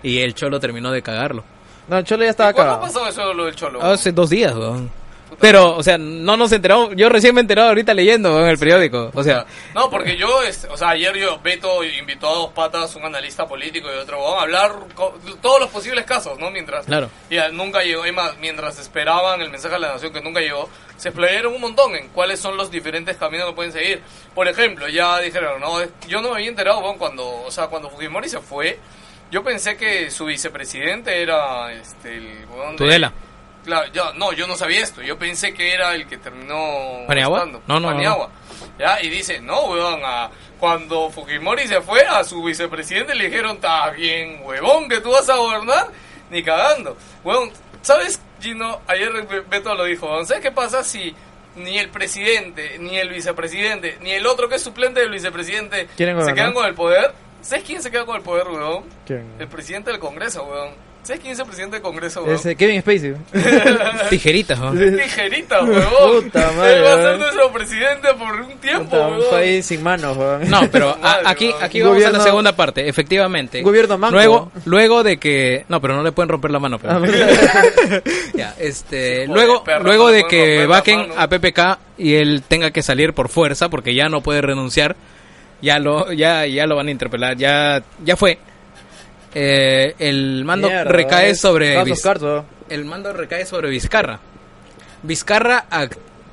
Y 0.02 0.18
el 0.20 0.34
Cholo 0.34 0.58
terminó 0.58 0.90
de 0.90 1.02
cagarlo. 1.02 1.44
No, 1.88 1.98
el 1.98 2.04
Cholo 2.04 2.24
ya 2.24 2.30
estaba 2.30 2.50
¿Y 2.50 2.54
¿Cuándo 2.54 2.80
pasó 2.80 3.08
eso 3.08 3.34
lo 3.34 3.44
del 3.46 3.54
Cholo? 3.54 3.82
Hace 3.82 4.12
dos 4.12 4.30
días, 4.30 4.54
weón. 4.54 4.90
Pero, 5.38 5.76
o 5.76 5.82
sea, 5.82 5.96
no 5.98 6.36
nos 6.36 6.50
enteramos. 6.52 6.90
Yo 6.96 7.08
recién 7.08 7.34
me 7.34 7.40
he 7.40 7.42
enterado 7.42 7.68
ahorita 7.68 7.94
leyendo 7.94 8.34
weón, 8.34 8.48
el 8.48 8.58
periódico. 8.58 9.10
O 9.14 9.22
sea, 9.22 9.46
No, 9.74 9.88
porque 9.90 10.16
yo, 10.16 10.42
este, 10.42 10.66
o 10.68 10.76
sea, 10.76 10.90
ayer 10.90 11.14
yo, 11.16 11.38
Beto 11.40 11.84
invitó 11.84 12.28
a 12.28 12.34
dos 12.34 12.50
patas, 12.52 12.94
un 12.96 13.04
analista 13.04 13.46
político 13.46 13.88
y 13.92 13.96
otro, 13.98 14.38
a 14.38 14.42
hablar 14.42 14.72
todos 15.40 15.60
los 15.60 15.68
posibles 15.70 16.04
casos, 16.04 16.38
¿no? 16.38 16.50
Mientras, 16.50 16.86
Claro. 16.86 17.10
ya 17.30 17.48
nunca 17.50 17.82
llegó, 17.82 18.06
y 18.06 18.12
más, 18.12 18.36
mientras 18.38 18.78
esperaban 18.78 19.40
el 19.40 19.50
mensaje 19.50 19.74
a 19.76 19.78
la 19.78 19.92
nación 19.92 20.12
que 20.12 20.20
nunca 20.20 20.40
llegó, 20.40 20.68
se 20.96 21.08
explayaron 21.10 21.54
un 21.54 21.60
montón 21.60 21.94
en 21.94 22.08
cuáles 22.08 22.40
son 22.40 22.56
los 22.56 22.70
diferentes 22.70 23.16
caminos 23.16 23.46
que 23.48 23.52
pueden 23.54 23.72
seguir. 23.72 24.02
Por 24.34 24.48
ejemplo, 24.48 24.88
ya 24.88 25.18
dijeron, 25.20 25.60
no, 25.60 25.78
yo 26.08 26.20
no 26.20 26.28
me 26.30 26.34
había 26.36 26.48
enterado, 26.48 26.80
weón, 26.80 26.98
cuando, 26.98 27.26
o 27.42 27.50
sea, 27.50 27.68
cuando 27.68 27.88
Fujimori 27.90 28.28
se 28.28 28.40
fue, 28.40 28.78
yo 29.30 29.42
pensé 29.44 29.76
que 29.76 30.10
su 30.10 30.24
vicepresidente 30.24 31.22
era, 31.22 31.72
este, 31.72 32.16
el, 32.16 32.24
de- 32.24 32.76
Tudela. 32.76 33.12
Claro, 33.64 33.90
yo, 33.92 34.12
no, 34.14 34.32
yo 34.32 34.46
no 34.46 34.56
sabía 34.56 34.80
esto. 34.80 35.02
Yo 35.02 35.18
pensé 35.18 35.52
que 35.54 35.72
era 35.74 35.94
el 35.94 36.06
que 36.06 36.16
terminó. 36.16 37.06
¿Paniagua? 37.06 37.44
No, 37.46 37.60
no, 37.66 37.80
no, 37.80 37.88
Paniagua. 37.88 38.30
¿Ya? 38.78 39.02
Y 39.02 39.10
dice, 39.10 39.40
no, 39.40 39.66
weón, 39.66 40.00
a- 40.04 40.30
cuando 40.58 41.08
Fujimori 41.10 41.66
se 41.68 41.80
fue, 41.80 42.02
a 42.02 42.22
su 42.24 42.42
vicepresidente 42.42 43.14
le 43.14 43.26
dijeron, 43.28 43.56
está 43.56 43.90
bien, 43.90 44.40
huevón, 44.44 44.88
que 44.88 45.00
tú 45.00 45.10
vas 45.10 45.28
a 45.30 45.36
gobernar, 45.36 45.88
ni 46.30 46.42
cagando. 46.42 46.96
Weón, 47.24 47.50
¿sabes, 47.82 48.20
Gino? 48.40 48.80
Ayer 48.86 49.10
Be- 49.26 49.40
Beto 49.40 49.74
lo 49.74 49.84
dijo, 49.84 50.06
weón, 50.06 50.26
¿sabes 50.26 50.42
qué 50.42 50.50
pasa 50.50 50.82
si 50.84 51.14
ni 51.56 51.78
el 51.78 51.88
presidente, 51.90 52.76
ni 52.78 52.96
el 52.98 53.08
vicepresidente, 53.08 53.98
ni 54.00 54.10
el 54.12 54.26
otro 54.26 54.48
que 54.48 54.56
es 54.56 54.62
suplente 54.62 55.00
del 55.00 55.10
vicepresidente 55.10 55.88
se 56.26 56.34
quedan 56.34 56.52
con 56.54 56.66
el 56.66 56.74
poder? 56.74 57.12
¿Sabes 57.42 57.64
quién 57.64 57.82
se 57.82 57.90
queda 57.90 58.04
con 58.04 58.16
el 58.16 58.22
poder, 58.22 58.46
weón? 58.48 58.84
¿Quién? 59.06 59.34
El 59.38 59.48
presidente 59.48 59.90
del 59.90 59.98
Congreso, 60.00 60.44
weón. 60.44 60.70
¿Sabes 61.02 61.20
quién 61.22 61.32
es 61.32 61.38
el 61.38 61.46
presidente 61.46 61.76
del 61.76 61.82
Congreso, 61.82 62.22
weón? 62.22 62.34
Ese 62.36 62.54
Kevin 62.56 62.80
Spacey. 62.82 63.14
Tijeritas, 64.10 64.58
¿no? 64.58 64.72
Tijerita, 64.72 65.64
huevón. 65.64 66.24
Puta 66.24 66.52
madre, 66.52 66.76
Él 66.76 66.84
va 66.84 66.92
a 66.92 66.96
ser 66.96 67.04
weón. 67.06 67.18
nuestro 67.20 67.52
presidente 67.52 68.08
por 68.18 68.34
un 68.40 68.58
tiempo, 68.58 68.84
Puta, 68.90 69.06
un 69.08 69.30
país 69.30 69.66
sin 69.66 69.82
manos, 69.82 70.16
weón. 70.16 70.48
No, 70.50 70.60
pero 70.70 70.90
a- 70.90 70.96
Madre, 70.98 71.22
aquí, 71.26 71.48
weón. 71.48 71.62
aquí 71.64 71.80
vamos 71.80 71.92
a 71.96 71.98
Gobierno- 72.00 72.18
la 72.18 72.24
segunda 72.24 72.56
parte, 72.56 72.88
efectivamente. 72.88 73.62
Gobierno 73.62 73.98
manco. 73.98 74.14
Luego, 74.14 74.52
luego 74.66 75.02
de 75.02 75.16
que... 75.18 75.64
No, 75.68 75.80
pero 75.80 75.94
no 75.96 76.02
le 76.02 76.12
pueden 76.12 76.28
romper 76.28 76.50
la 76.50 76.58
mano. 76.58 76.78
pero- 76.78 76.92
Ah, 76.94 77.00
Ya, 78.34 78.54
este, 78.58 79.26
joder, 79.26 79.28
luego, 79.30 79.64
perro, 79.64 79.84
luego 79.84 80.04
no 80.08 80.12
de 80.12 80.20
pueden 80.24 80.28
que 80.30 80.46
romper 80.58 80.68
la 80.68 80.76
vaquen 80.76 80.98
mano. 81.08 81.14
a 81.16 81.28
PPK 81.28 81.78
y 81.98 82.14
él 82.14 82.42
tenga 82.46 82.70
que 82.70 82.82
salir 82.82 83.12
por 83.14 83.28
fuerza 83.28 83.68
porque 83.68 83.94
ya 83.94 84.08
no 84.08 84.20
puede 84.22 84.42
renunciar, 84.42 84.96
ya 85.62 85.78
lo, 85.78 86.12
ya, 86.12 86.46
ya 86.46 86.66
lo 86.66 86.76
van 86.76 86.88
a 86.88 86.90
interpelar, 86.90 87.36
ya, 87.36 87.82
ya 88.04 88.16
fue. 88.16 88.38
Eh, 89.34 89.94
el 89.98 90.44
mando 90.44 90.68
Mierda, 90.68 90.90
recae 90.90 91.34
sobre 91.34 91.80
el 92.68 92.84
mando 92.84 93.12
recae 93.12 93.46
sobre 93.46 93.70
Vizcarra. 93.70 94.18
Vizcarra 95.02 95.66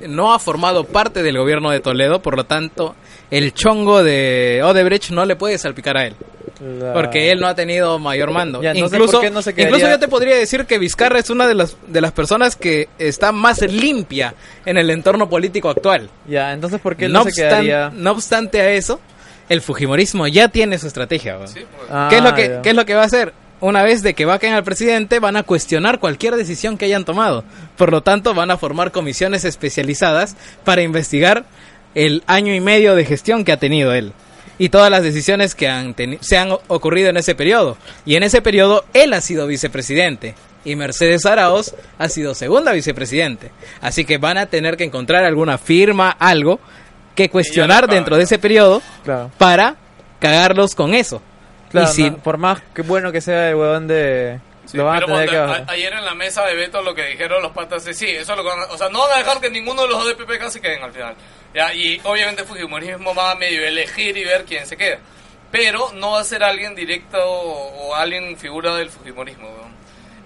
no 0.00 0.32
ha 0.32 0.38
formado 0.38 0.84
parte 0.84 1.22
del 1.22 1.38
gobierno 1.38 1.70
de 1.70 1.80
Toledo, 1.80 2.20
por 2.22 2.36
lo 2.36 2.44
tanto, 2.44 2.94
el 3.30 3.52
chongo 3.54 4.02
de 4.02 4.60
Odebrecht 4.64 5.10
no 5.10 5.24
le 5.24 5.36
puede 5.36 5.58
salpicar 5.58 5.96
a 5.96 6.06
él. 6.06 6.14
La- 6.80 6.92
Porque 6.92 7.30
él 7.30 7.38
no 7.40 7.46
ha 7.46 7.54
tenido 7.54 7.98
mayor 8.00 8.32
mando. 8.32 8.60
Ya, 8.60 8.74
incluso, 8.74 9.12
¿por 9.12 9.20
qué 9.20 9.30
no 9.30 9.42
quedaría- 9.54 9.68
incluso 9.76 9.88
yo 9.90 9.98
te 10.00 10.08
podría 10.08 10.34
decir 10.36 10.66
que 10.66 10.78
Vizcarra 10.78 11.20
es 11.20 11.30
una 11.30 11.46
de 11.46 11.54
las, 11.54 11.76
de 11.86 12.00
las 12.00 12.10
personas 12.12 12.56
que 12.56 12.88
está 12.98 13.30
más 13.32 13.60
limpia 13.62 14.34
en 14.66 14.76
el 14.76 14.90
entorno 14.90 15.28
político 15.28 15.68
actual. 15.70 16.10
Ya, 16.26 16.52
entonces, 16.52 16.80
¿por 16.80 16.96
qué 16.96 17.08
No, 17.08 17.20
no, 17.20 17.24
se 17.24 17.30
obstan- 17.30 17.48
quedaría? 17.62 17.92
no 17.94 18.10
obstante 18.10 18.60
a 18.60 18.70
eso, 18.72 19.00
el 19.48 19.60
Fujimorismo 19.60 20.26
ya 20.26 20.48
tiene 20.48 20.78
su 20.78 20.86
estrategia. 20.86 21.38
Sí, 21.46 21.60
pues. 21.76 21.88
Ah, 21.90 22.08
¿Qué, 22.10 22.18
es 22.18 22.22
lo 22.22 22.34
que, 22.34 22.48
ya. 22.48 22.62
¿Qué 22.62 22.70
es 22.70 22.76
lo 22.76 22.86
que 22.86 22.94
va 22.94 23.02
a 23.02 23.06
hacer? 23.06 23.32
Una 23.60 23.82
vez 23.82 24.02
de 24.02 24.14
que 24.14 24.24
vaquen 24.24 24.52
al 24.52 24.62
presidente, 24.62 25.18
van 25.18 25.36
a 25.36 25.42
cuestionar 25.42 25.98
cualquier 25.98 26.36
decisión 26.36 26.78
que 26.78 26.84
hayan 26.84 27.04
tomado. 27.04 27.42
Por 27.76 27.90
lo 27.90 28.02
tanto, 28.02 28.32
van 28.32 28.52
a 28.52 28.56
formar 28.56 28.92
comisiones 28.92 29.44
especializadas 29.44 30.36
para 30.64 30.82
investigar 30.82 31.44
el 31.94 32.22
año 32.26 32.54
y 32.54 32.60
medio 32.60 32.94
de 32.94 33.04
gestión 33.04 33.44
que 33.44 33.50
ha 33.50 33.56
tenido 33.56 33.92
él. 33.92 34.12
Y 34.58 34.68
todas 34.68 34.90
las 34.90 35.02
decisiones 35.02 35.56
que 35.56 35.68
han 35.68 35.94
se 36.20 36.38
han 36.38 36.50
ocurrido 36.68 37.10
en 37.10 37.16
ese 37.16 37.34
periodo. 37.34 37.76
Y 38.04 38.14
en 38.14 38.22
ese 38.22 38.42
periodo, 38.42 38.84
él 38.92 39.12
ha 39.12 39.20
sido 39.20 39.46
vicepresidente. 39.48 40.34
Y 40.64 40.76
Mercedes 40.76 41.26
Araoz 41.26 41.74
ha 41.98 42.08
sido 42.08 42.34
segunda 42.34 42.72
vicepresidente. 42.72 43.50
Así 43.80 44.04
que 44.04 44.18
van 44.18 44.38
a 44.38 44.46
tener 44.46 44.76
que 44.76 44.84
encontrar 44.84 45.24
alguna 45.24 45.58
firma, 45.58 46.10
algo, 46.10 46.60
que 47.24 47.30
cuestionar 47.30 47.86
dentro 47.88 48.12
¿no? 48.12 48.16
de 48.18 48.24
ese 48.24 48.38
periodo 48.38 48.80
Claro, 49.04 49.30
para 49.38 49.76
cagarlos 50.20 50.74
con 50.74 50.94
eso. 50.94 51.20
claro 51.70 51.88
y 51.90 51.92
si, 51.92 52.10
no, 52.10 52.18
por 52.18 52.38
más 52.38 52.60
que 52.74 52.82
bueno 52.82 53.12
que 53.12 53.20
sea 53.20 53.50
el 53.50 53.54
huevón 53.56 53.86
de... 53.88 54.40
Sí, 54.66 54.76
lo 54.76 54.84
van 54.84 55.02
a 55.02 55.06
tener 55.06 55.30
que 55.30 55.36
bajar. 55.38 55.64
a- 55.66 55.72
ayer 55.72 55.92
en 55.94 56.04
la 56.04 56.14
mesa 56.14 56.44
de 56.44 56.54
Beto 56.54 56.82
lo 56.82 56.94
que 56.94 57.06
dijeron 57.06 57.42
los 57.42 57.52
patas 57.52 57.86
es 57.86 57.96
sí, 57.96 58.06
eso 58.06 58.32
es 58.32 58.36
lo 58.38 58.42
que 58.44 58.48
van 58.50 58.60
a, 58.60 58.64
o 58.66 58.76
sea, 58.76 58.88
no 58.90 58.98
van 59.00 59.12
a 59.12 59.18
dejar 59.18 59.40
que 59.40 59.48
ninguno 59.50 59.82
de 59.82 59.88
los 59.88 59.98
dos 60.04 60.08
de 60.08 60.14
PPK 60.24 60.50
se 60.50 60.60
queden 60.60 60.82
al 60.82 60.92
final. 60.92 61.14
Ya, 61.54 61.72
y 61.72 61.98
obviamente 62.04 62.44
Fujimorismo 62.44 63.14
va 63.14 63.30
a 63.30 63.34
medio 63.34 63.66
elegir 63.66 64.14
y 64.18 64.24
ver 64.24 64.44
quién 64.44 64.66
se 64.66 64.76
queda. 64.76 64.98
Pero 65.50 65.92
no 65.94 66.10
va 66.12 66.20
a 66.20 66.24
ser 66.24 66.44
alguien 66.44 66.74
directo 66.74 67.16
o, 67.18 67.88
o 67.88 67.94
alguien 67.94 68.36
figura 68.36 68.74
del 68.76 68.90
Fujimorismo, 68.90 69.48
weón. 69.48 69.72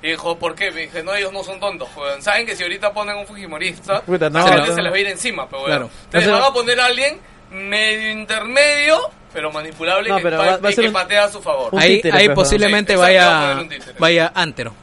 Y 0.02 0.08
dijo, 0.10 0.36
¿por 0.36 0.54
qué? 0.56 0.70
Me 0.72 0.82
dije, 0.82 1.02
no, 1.02 1.14
ellos 1.14 1.32
no 1.32 1.44
son 1.44 1.60
tontos, 1.60 1.88
weón. 1.96 2.20
Saben 2.22 2.44
que 2.44 2.56
si 2.56 2.62
ahorita 2.64 2.92
ponen 2.92 3.16
un 3.16 3.26
Fujimorista, 3.26 4.00
Puta, 4.02 4.28
no, 4.28 4.40
básicamente 4.40 4.70
no. 4.70 4.74
se 4.76 4.82
les 4.82 4.92
va 4.92 4.96
a 4.96 4.98
ir 5.00 5.06
encima, 5.06 5.48
pero 5.48 5.64
Claro. 5.64 5.84
weón. 5.86 5.98
Entonces 6.06 6.30
van 6.32 6.42
a 6.42 6.52
poner 6.52 6.80
a 6.80 6.86
alguien 6.86 7.18
medio 7.52 8.10
intermedio, 8.10 8.98
pero 9.32 9.52
manipulable 9.52 10.08
No, 10.08 10.16
que, 10.16 10.22
pero 10.24 10.38
pa- 10.38 10.46
va- 10.46 10.56
va 10.56 10.68
a 10.68 10.72
y 10.72 10.74
ser 10.74 10.82
que 10.84 10.88
un- 10.88 10.92
patea 10.94 11.24
a 11.24 11.28
su 11.28 11.40
favor. 11.40 11.70
ahí, 11.78 11.96
títere, 11.96 12.18
ahí 12.18 12.26
pues, 12.26 12.34
posiblemente 12.34 12.94
Sí, 12.94 12.98
vaya, 12.98 13.64
vaya 13.98 14.32
Antero. 14.34 14.74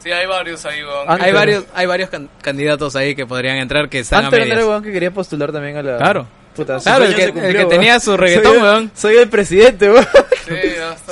Sí, 0.00 0.10
hay 0.10 0.26
varios 0.26 0.64
ahí, 0.66 0.82
weón. 0.82 1.08
Hay 1.08 1.14
Antero. 1.14 1.34
varios, 1.38 1.64
hay 1.74 1.86
varios 1.86 2.10
can- 2.10 2.28
candidatos 2.42 2.94
ahí 2.96 3.14
que 3.14 3.24
podrían 3.24 3.56
entrar 3.56 3.88
que 3.88 4.00
están 4.00 4.24
Antes 4.26 4.38
a 4.40 4.42
era 4.42 4.54
el 4.54 4.66
medias. 4.66 4.82
que 4.82 4.92
quería 4.92 5.10
postular 5.12 5.50
también 5.52 5.76
a 5.78 5.82
la... 5.82 5.96
Claro. 5.96 6.26
Puta, 6.54 6.78
Claro, 6.80 7.04
el 7.04 7.14
que- 7.14 7.20
se 7.22 7.26
el 7.28 7.32
cumplió, 7.32 7.58
que 7.68 7.74
tenía 7.74 7.98
su 8.00 8.16
reggaetón, 8.16 8.44
Soy 8.52 8.56
el- 8.58 8.62
huevón. 8.64 8.90
Soy 8.94 9.16
el 9.16 9.28
presidente, 9.28 9.86
huevón. 9.90 10.06
Sí. 10.46 10.54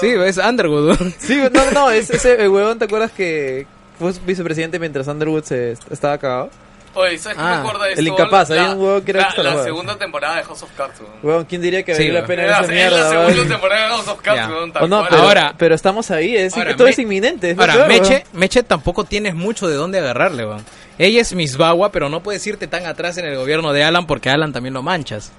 Sí, 0.00 0.08
es 0.08 0.36
Underwood. 0.38 0.86
weón. 0.98 1.14
Sí, 1.18 1.40
no, 1.52 1.70
no, 1.70 1.90
es, 1.90 2.10
ese 2.10 2.42
el 2.42 2.48
huevón, 2.48 2.78
¿te 2.78 2.84
acuerdas 2.86 3.10
que 3.12 3.66
fue 3.98 4.12
vicepresidente 4.26 4.78
mientras 4.78 5.06
Underwood 5.06 5.44
se 5.44 5.72
estaba 5.90 6.18
cagado? 6.18 6.50
Oye, 6.92 7.16
¿sabes 7.18 7.38
qué 7.38 7.44
me 7.44 7.48
Ah, 7.50 7.60
acuerda 7.60 7.84
de 7.86 7.92
el 7.92 7.98
esto? 8.00 8.12
incapaz, 8.12 8.50
La- 8.50 8.62
había 8.62 8.74
un 8.74 8.82
huevón 8.82 9.02
que 9.02 9.10
era 9.12 9.32
la, 9.36 9.42
la 9.44 9.62
segunda 9.62 9.96
temporada 9.96 10.36
de 10.36 10.42
House 10.42 10.62
of 10.64 10.70
Cards, 10.76 11.00
weón. 11.00 11.12
Huevón, 11.22 11.44
¿quién 11.44 11.62
diría 11.62 11.84
que 11.84 11.94
Sí, 11.94 12.02
valió 12.08 12.20
la 12.20 12.26
pena 12.26 12.42
Era- 12.42 12.60
esa 12.60 12.72
es 12.74 12.90
la 12.92 13.08
segunda 13.08 13.28
huevón? 13.30 13.48
temporada 13.48 13.82
de 13.82 13.88
House 13.88 14.08
of 14.08 14.20
Cards, 14.20 14.40
Ya. 14.40 14.48
weón, 14.48 14.72
tal 14.72 14.90
no, 14.90 15.06
pero, 15.08 15.22
Ahora- 15.22 15.54
pero 15.56 15.74
estamos 15.76 16.10
ahí, 16.10 16.36
es, 16.36 16.56
Ahora, 16.56 16.74
todo 16.76 16.86
me- 16.86 16.90
es 16.90 16.98
inminente. 16.98 17.50
es 17.52 17.58
Ahora, 17.58 17.74
peor, 17.74 17.88
Meche. 17.88 18.24
Meche 18.32 18.62
tampoco 18.64 19.04
tienes 19.04 19.36
mucho 19.36 19.68
de 19.68 19.76
dónde 19.76 20.00
agarrarle, 20.00 20.44
weón. 20.44 20.64
Ella 21.02 21.22
es 21.22 21.32
Miss 21.34 21.56
Bagua, 21.56 21.90
pero 21.92 22.10
no 22.10 22.22
puedes 22.22 22.46
irte 22.46 22.66
tan 22.66 22.84
atrás 22.84 23.16
en 23.16 23.24
el 23.24 23.34
gobierno 23.36 23.72
de 23.72 23.82
Alan 23.84 24.06
porque 24.06 24.28
Alan 24.28 24.52
también 24.52 24.74
lo 24.74 24.82
manchas. 24.82 25.32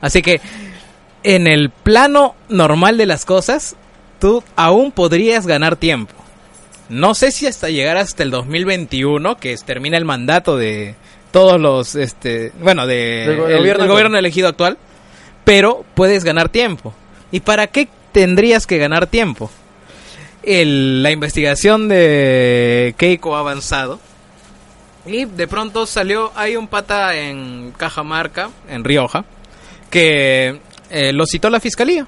Así 0.00 0.22
que, 0.22 0.40
en 1.22 1.46
el 1.46 1.70
plano 1.70 2.34
normal 2.48 2.96
de 2.98 3.06
las 3.06 3.24
cosas, 3.24 3.76
tú 4.18 4.42
aún 4.56 4.90
podrías 4.90 5.46
ganar 5.46 5.76
tiempo. 5.76 6.14
No 6.88 7.14
sé 7.14 7.30
si 7.30 7.46
hasta 7.46 7.70
llegar 7.70 7.96
hasta 7.96 8.24
el 8.24 8.32
2021, 8.32 9.36
que 9.36 9.56
termina 9.64 9.96
el 9.98 10.04
mandato 10.04 10.56
de 10.56 10.96
todos 11.30 11.60
los, 11.60 11.94
este, 11.94 12.50
bueno, 12.60 12.86
de 12.88 13.24
el- 13.26 13.36
gobierno 13.58 13.84
el 13.84 13.88
gobierno 13.90 14.18
elegido 14.18 14.48
actual, 14.48 14.78
pero 15.44 15.84
puedes 15.94 16.24
ganar 16.24 16.48
tiempo. 16.48 16.92
¿Y 17.30 17.38
para 17.40 17.68
qué 17.68 17.88
tendrías 18.10 18.66
que 18.66 18.78
ganar 18.78 19.06
tiempo? 19.06 19.48
El- 20.42 21.02
la 21.04 21.10
investigación 21.12 21.88
de 21.88 22.94
Keiko 22.98 23.36
ha 23.36 23.40
avanzado 23.40 23.98
y 25.06 25.24
de 25.24 25.46
pronto 25.46 25.86
salió, 25.86 26.32
hay 26.34 26.56
un 26.56 26.68
pata 26.68 27.16
en 27.16 27.72
Cajamarca, 27.76 28.50
en 28.68 28.84
Rioja, 28.84 29.24
que 29.90 30.60
eh, 30.90 31.12
lo 31.12 31.26
citó 31.26 31.50
la 31.50 31.60
fiscalía. 31.60 32.06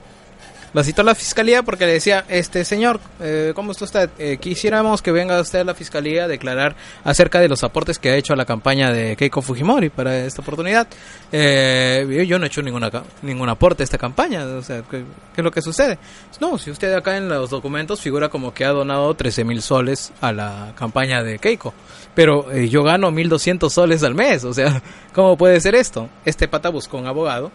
Lo 0.76 0.84
citó 0.84 1.02
la 1.02 1.14
fiscalía 1.14 1.62
porque 1.62 1.86
le 1.86 1.94
decía, 1.94 2.26
este 2.28 2.62
señor, 2.62 3.00
eh, 3.18 3.52
¿cómo 3.54 3.72
está 3.72 3.86
usted? 3.86 4.10
Eh, 4.18 4.36
quisiéramos 4.38 5.00
que 5.00 5.10
venga 5.10 5.40
usted 5.40 5.60
a 5.60 5.64
la 5.64 5.72
fiscalía 5.74 6.24
a 6.24 6.28
declarar 6.28 6.76
acerca 7.02 7.40
de 7.40 7.48
los 7.48 7.64
aportes 7.64 7.98
que 7.98 8.10
ha 8.10 8.16
hecho 8.16 8.34
a 8.34 8.36
la 8.36 8.44
campaña 8.44 8.92
de 8.92 9.16
Keiko 9.16 9.40
Fujimori 9.40 9.88
para 9.88 10.14
esta 10.26 10.42
oportunidad. 10.42 10.86
Eh, 11.32 12.26
yo- 12.28 12.38
no 12.38 12.44
he 12.44 12.48
hecho 12.48 12.60
ninguna, 12.60 12.90
ningún 13.22 13.48
aporte 13.48 13.82
a 13.82 13.84
esta 13.84 13.96
campaña, 13.96 14.44
o 14.44 14.60
sea, 14.62 14.82
¿qué, 14.82 14.98
qué 15.34 15.40
es 15.40 15.44
lo 15.44 15.50
que 15.50 15.62
sucede? 15.62 15.98
No, 16.40 16.58
si 16.58 16.70
usted 16.70 16.92
acá 16.92 17.16
en 17.16 17.30
los 17.30 17.48
documentos 17.48 18.02
figura 18.02 18.28
como 18.28 18.52
que 18.52 18.66
ha 18.66 18.70
donado 18.72 19.14
13 19.14 19.44
mil 19.44 19.62
soles 19.62 20.12
a 20.20 20.30
la 20.30 20.74
campaña 20.76 21.22
de 21.22 21.38
Keiko, 21.38 21.72
pero 22.14 22.52
eh, 22.52 22.68
yo 22.68 22.82
gano 22.82 23.10
1.200 23.10 23.70
soles 23.70 24.02
al 24.02 24.14
mes, 24.14 24.44
o 24.44 24.52
sea, 24.52 24.82
¿cómo 25.14 25.38
puede 25.38 25.58
ser 25.62 25.74
esto? 25.74 26.10
Este 26.26 26.48
pata 26.48 26.68
buscó 26.68 26.98
un 26.98 27.06
abogado, 27.06 27.50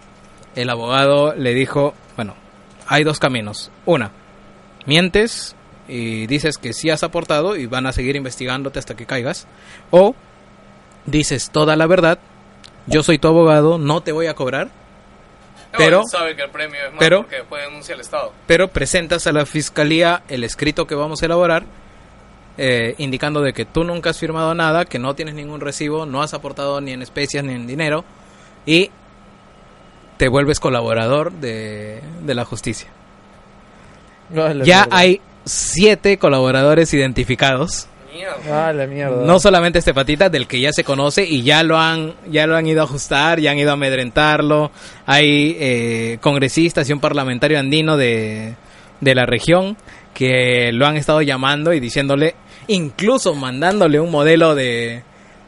el 0.55 0.71
abogado 0.71 1.35
le 1.35 1.53
dijo, 1.53 1.93
bueno, 2.15 2.33
hay 2.91 3.03
dos 3.05 3.19
caminos. 3.19 3.71
Una, 3.85 4.11
mientes 4.85 5.55
y 5.87 6.27
dices 6.27 6.57
que 6.57 6.73
sí 6.73 6.89
has 6.89 7.03
aportado 7.03 7.55
y 7.55 7.65
van 7.65 7.85
a 7.85 7.93
seguir 7.93 8.15
investigándote 8.15 8.79
hasta 8.79 8.95
que 8.95 9.05
caigas. 9.05 9.47
O 9.91 10.13
dices 11.05 11.49
toda 11.51 11.75
la 11.75 11.87
verdad, 11.87 12.19
yo 12.87 13.01
soy 13.03 13.17
tu 13.17 13.27
abogado, 13.27 13.77
no 13.77 14.01
te 14.01 14.11
voy 14.11 14.27
a 14.27 14.33
cobrar, 14.35 14.69
pero- 15.77 16.03
sabe 16.05 16.35
que 16.35 16.43
el 16.43 16.49
premio 16.49 16.79
es 16.85 16.91
más 16.91 16.99
pero- 16.99 17.21
porque 17.21 17.37
después 17.37 17.63
denuncia 17.65 17.95
al 17.95 18.01
Estado. 18.01 18.33
pero 18.45 18.67
presentas 18.67 19.25
a 19.25 19.31
la 19.31 19.45
fiscalía 19.45 20.23
el 20.27 20.43
escrito 20.43 20.85
que 20.85 20.95
vamos 20.95 21.21
a 21.21 21.25
elaborar 21.25 21.63
eh, 22.57 22.95
indicando 22.97 23.39
de 23.41 23.53
que 23.53 23.63
tú 23.65 23.85
nunca 23.85 24.09
has 24.09 24.19
firmado 24.19 24.53
nada, 24.53 24.83
que 24.83 24.99
no 24.99 25.15
tienes 25.15 25.33
ningún 25.35 25.61
recibo, 25.61 26.05
no 26.05 26.21
has 26.21 26.33
aportado 26.33 26.81
ni 26.81 26.91
en 26.91 27.01
especias 27.01 27.43
ni 27.45 27.53
en 27.53 27.65
dinero 27.65 28.03
y 28.65 28.91
te 30.21 30.27
vuelves 30.27 30.59
colaborador 30.59 31.31
de, 31.31 31.99
de 32.23 32.35
la 32.35 32.45
justicia. 32.45 32.87
No, 34.29 34.47
la 34.53 34.63
Ya 34.63 34.81
mierda. 34.83 34.87
hay 34.95 35.19
siete 35.45 36.19
colaboradores 36.19 36.93
identificados. 36.93 37.87
Ah, 38.51 38.71
la 38.71 38.85
mierda. 38.85 39.25
No 39.25 39.39
solamente 39.39 39.79
este 39.79 39.95
patita 39.95 40.29
del 40.29 40.45
que 40.45 40.61
ya 40.61 40.73
se 40.73 40.83
conoce 40.83 41.25
y 41.25 41.41
ya 41.41 41.63
lo 41.63 41.79
han 41.79 42.13
ya 42.29 42.45
lo 42.45 42.55
han 42.55 42.67
ido 42.67 42.81
a 42.81 42.83
ajustar, 42.83 43.39
ya 43.39 43.49
han 43.49 43.57
ido 43.57 43.71
a 43.71 43.73
amedrentarlo. 43.73 44.69
Hay 45.07 45.57
eh, 45.59 46.19
congresistas 46.21 46.87
y 46.87 46.93
un 46.93 46.99
parlamentario 46.99 47.57
andino 47.57 47.97
de, 47.97 48.53
de 48.99 49.15
la 49.15 49.25
región 49.25 49.75
que 50.13 50.69
lo 50.71 50.85
han 50.85 50.97
estado 50.97 51.23
llamando 51.23 51.73
y 51.73 51.79
diciéndole, 51.79 52.35
incluso 52.67 53.33
mandándole 53.33 53.99
un 53.99 54.11
modelo 54.11 54.53
de, 54.53 55.01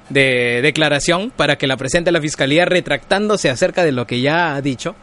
de 0.10 0.62
declaración 0.62 1.32
para 1.36 1.58
que 1.58 1.68
la 1.68 1.78
presente 1.78 2.12
la 2.12 2.22
fiscalía 2.22 2.66
retractándose 2.66 3.50
acerca 3.50 3.84
de 3.84 3.92
lo 3.92 4.08
que 4.08 4.22
ya 4.22 4.56
ha 4.56 4.62
dicho. 4.62 4.96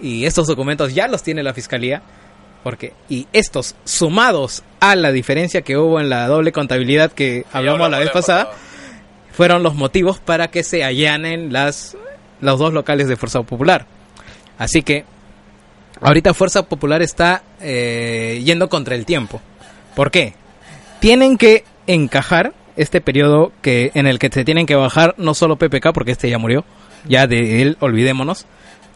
Y 0.00 0.26
estos 0.26 0.46
documentos 0.46 0.94
ya 0.94 1.08
los 1.08 1.22
tiene 1.22 1.42
la 1.42 1.54
fiscalía. 1.54 2.02
Porque, 2.62 2.92
y 3.08 3.26
estos 3.32 3.76
sumados 3.84 4.64
a 4.80 4.96
la 4.96 5.12
diferencia 5.12 5.62
que 5.62 5.76
hubo 5.76 6.00
en 6.00 6.08
la 6.08 6.26
doble 6.26 6.52
contabilidad 6.52 7.12
que 7.12 7.44
hablamos 7.52 7.88
la 7.90 8.00
vez 8.00 8.10
pasada, 8.10 8.50
fueron 9.32 9.62
los 9.62 9.74
motivos 9.74 10.18
para 10.18 10.48
que 10.48 10.64
se 10.64 10.82
allanen 10.82 11.52
las, 11.52 11.96
los 12.40 12.58
dos 12.58 12.72
locales 12.72 13.08
de 13.08 13.16
Fuerza 13.16 13.42
Popular. 13.42 13.86
Así 14.58 14.82
que, 14.82 15.04
ahorita 16.00 16.34
Fuerza 16.34 16.64
Popular 16.64 17.00
está 17.00 17.42
eh, 17.60 18.42
yendo 18.44 18.68
contra 18.68 18.96
el 18.96 19.06
tiempo. 19.06 19.40
¿Por 19.94 20.10
qué? 20.10 20.34
tienen 21.00 21.38
que 21.38 21.64
encajar 21.86 22.52
este 22.78 23.00
periodo 23.00 23.52
que 23.62 23.90
en 23.94 24.06
el 24.06 24.18
que 24.18 24.30
se 24.32 24.44
tienen 24.44 24.64
que 24.66 24.74
bajar 24.74 25.14
no 25.18 25.34
solo 25.34 25.56
PPK, 25.56 25.92
porque 25.92 26.12
este 26.12 26.30
ya 26.30 26.38
murió, 26.38 26.64
ya 27.06 27.26
de 27.26 27.60
él 27.62 27.76
olvidémonos, 27.80 28.46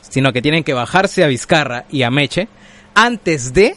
sino 0.00 0.32
que 0.32 0.40
tienen 0.42 0.64
que 0.64 0.72
bajarse 0.72 1.22
a 1.24 1.26
Vizcarra 1.26 1.84
y 1.90 2.02
a 2.02 2.10
Meche 2.10 2.48
antes 2.94 3.52
de 3.54 3.74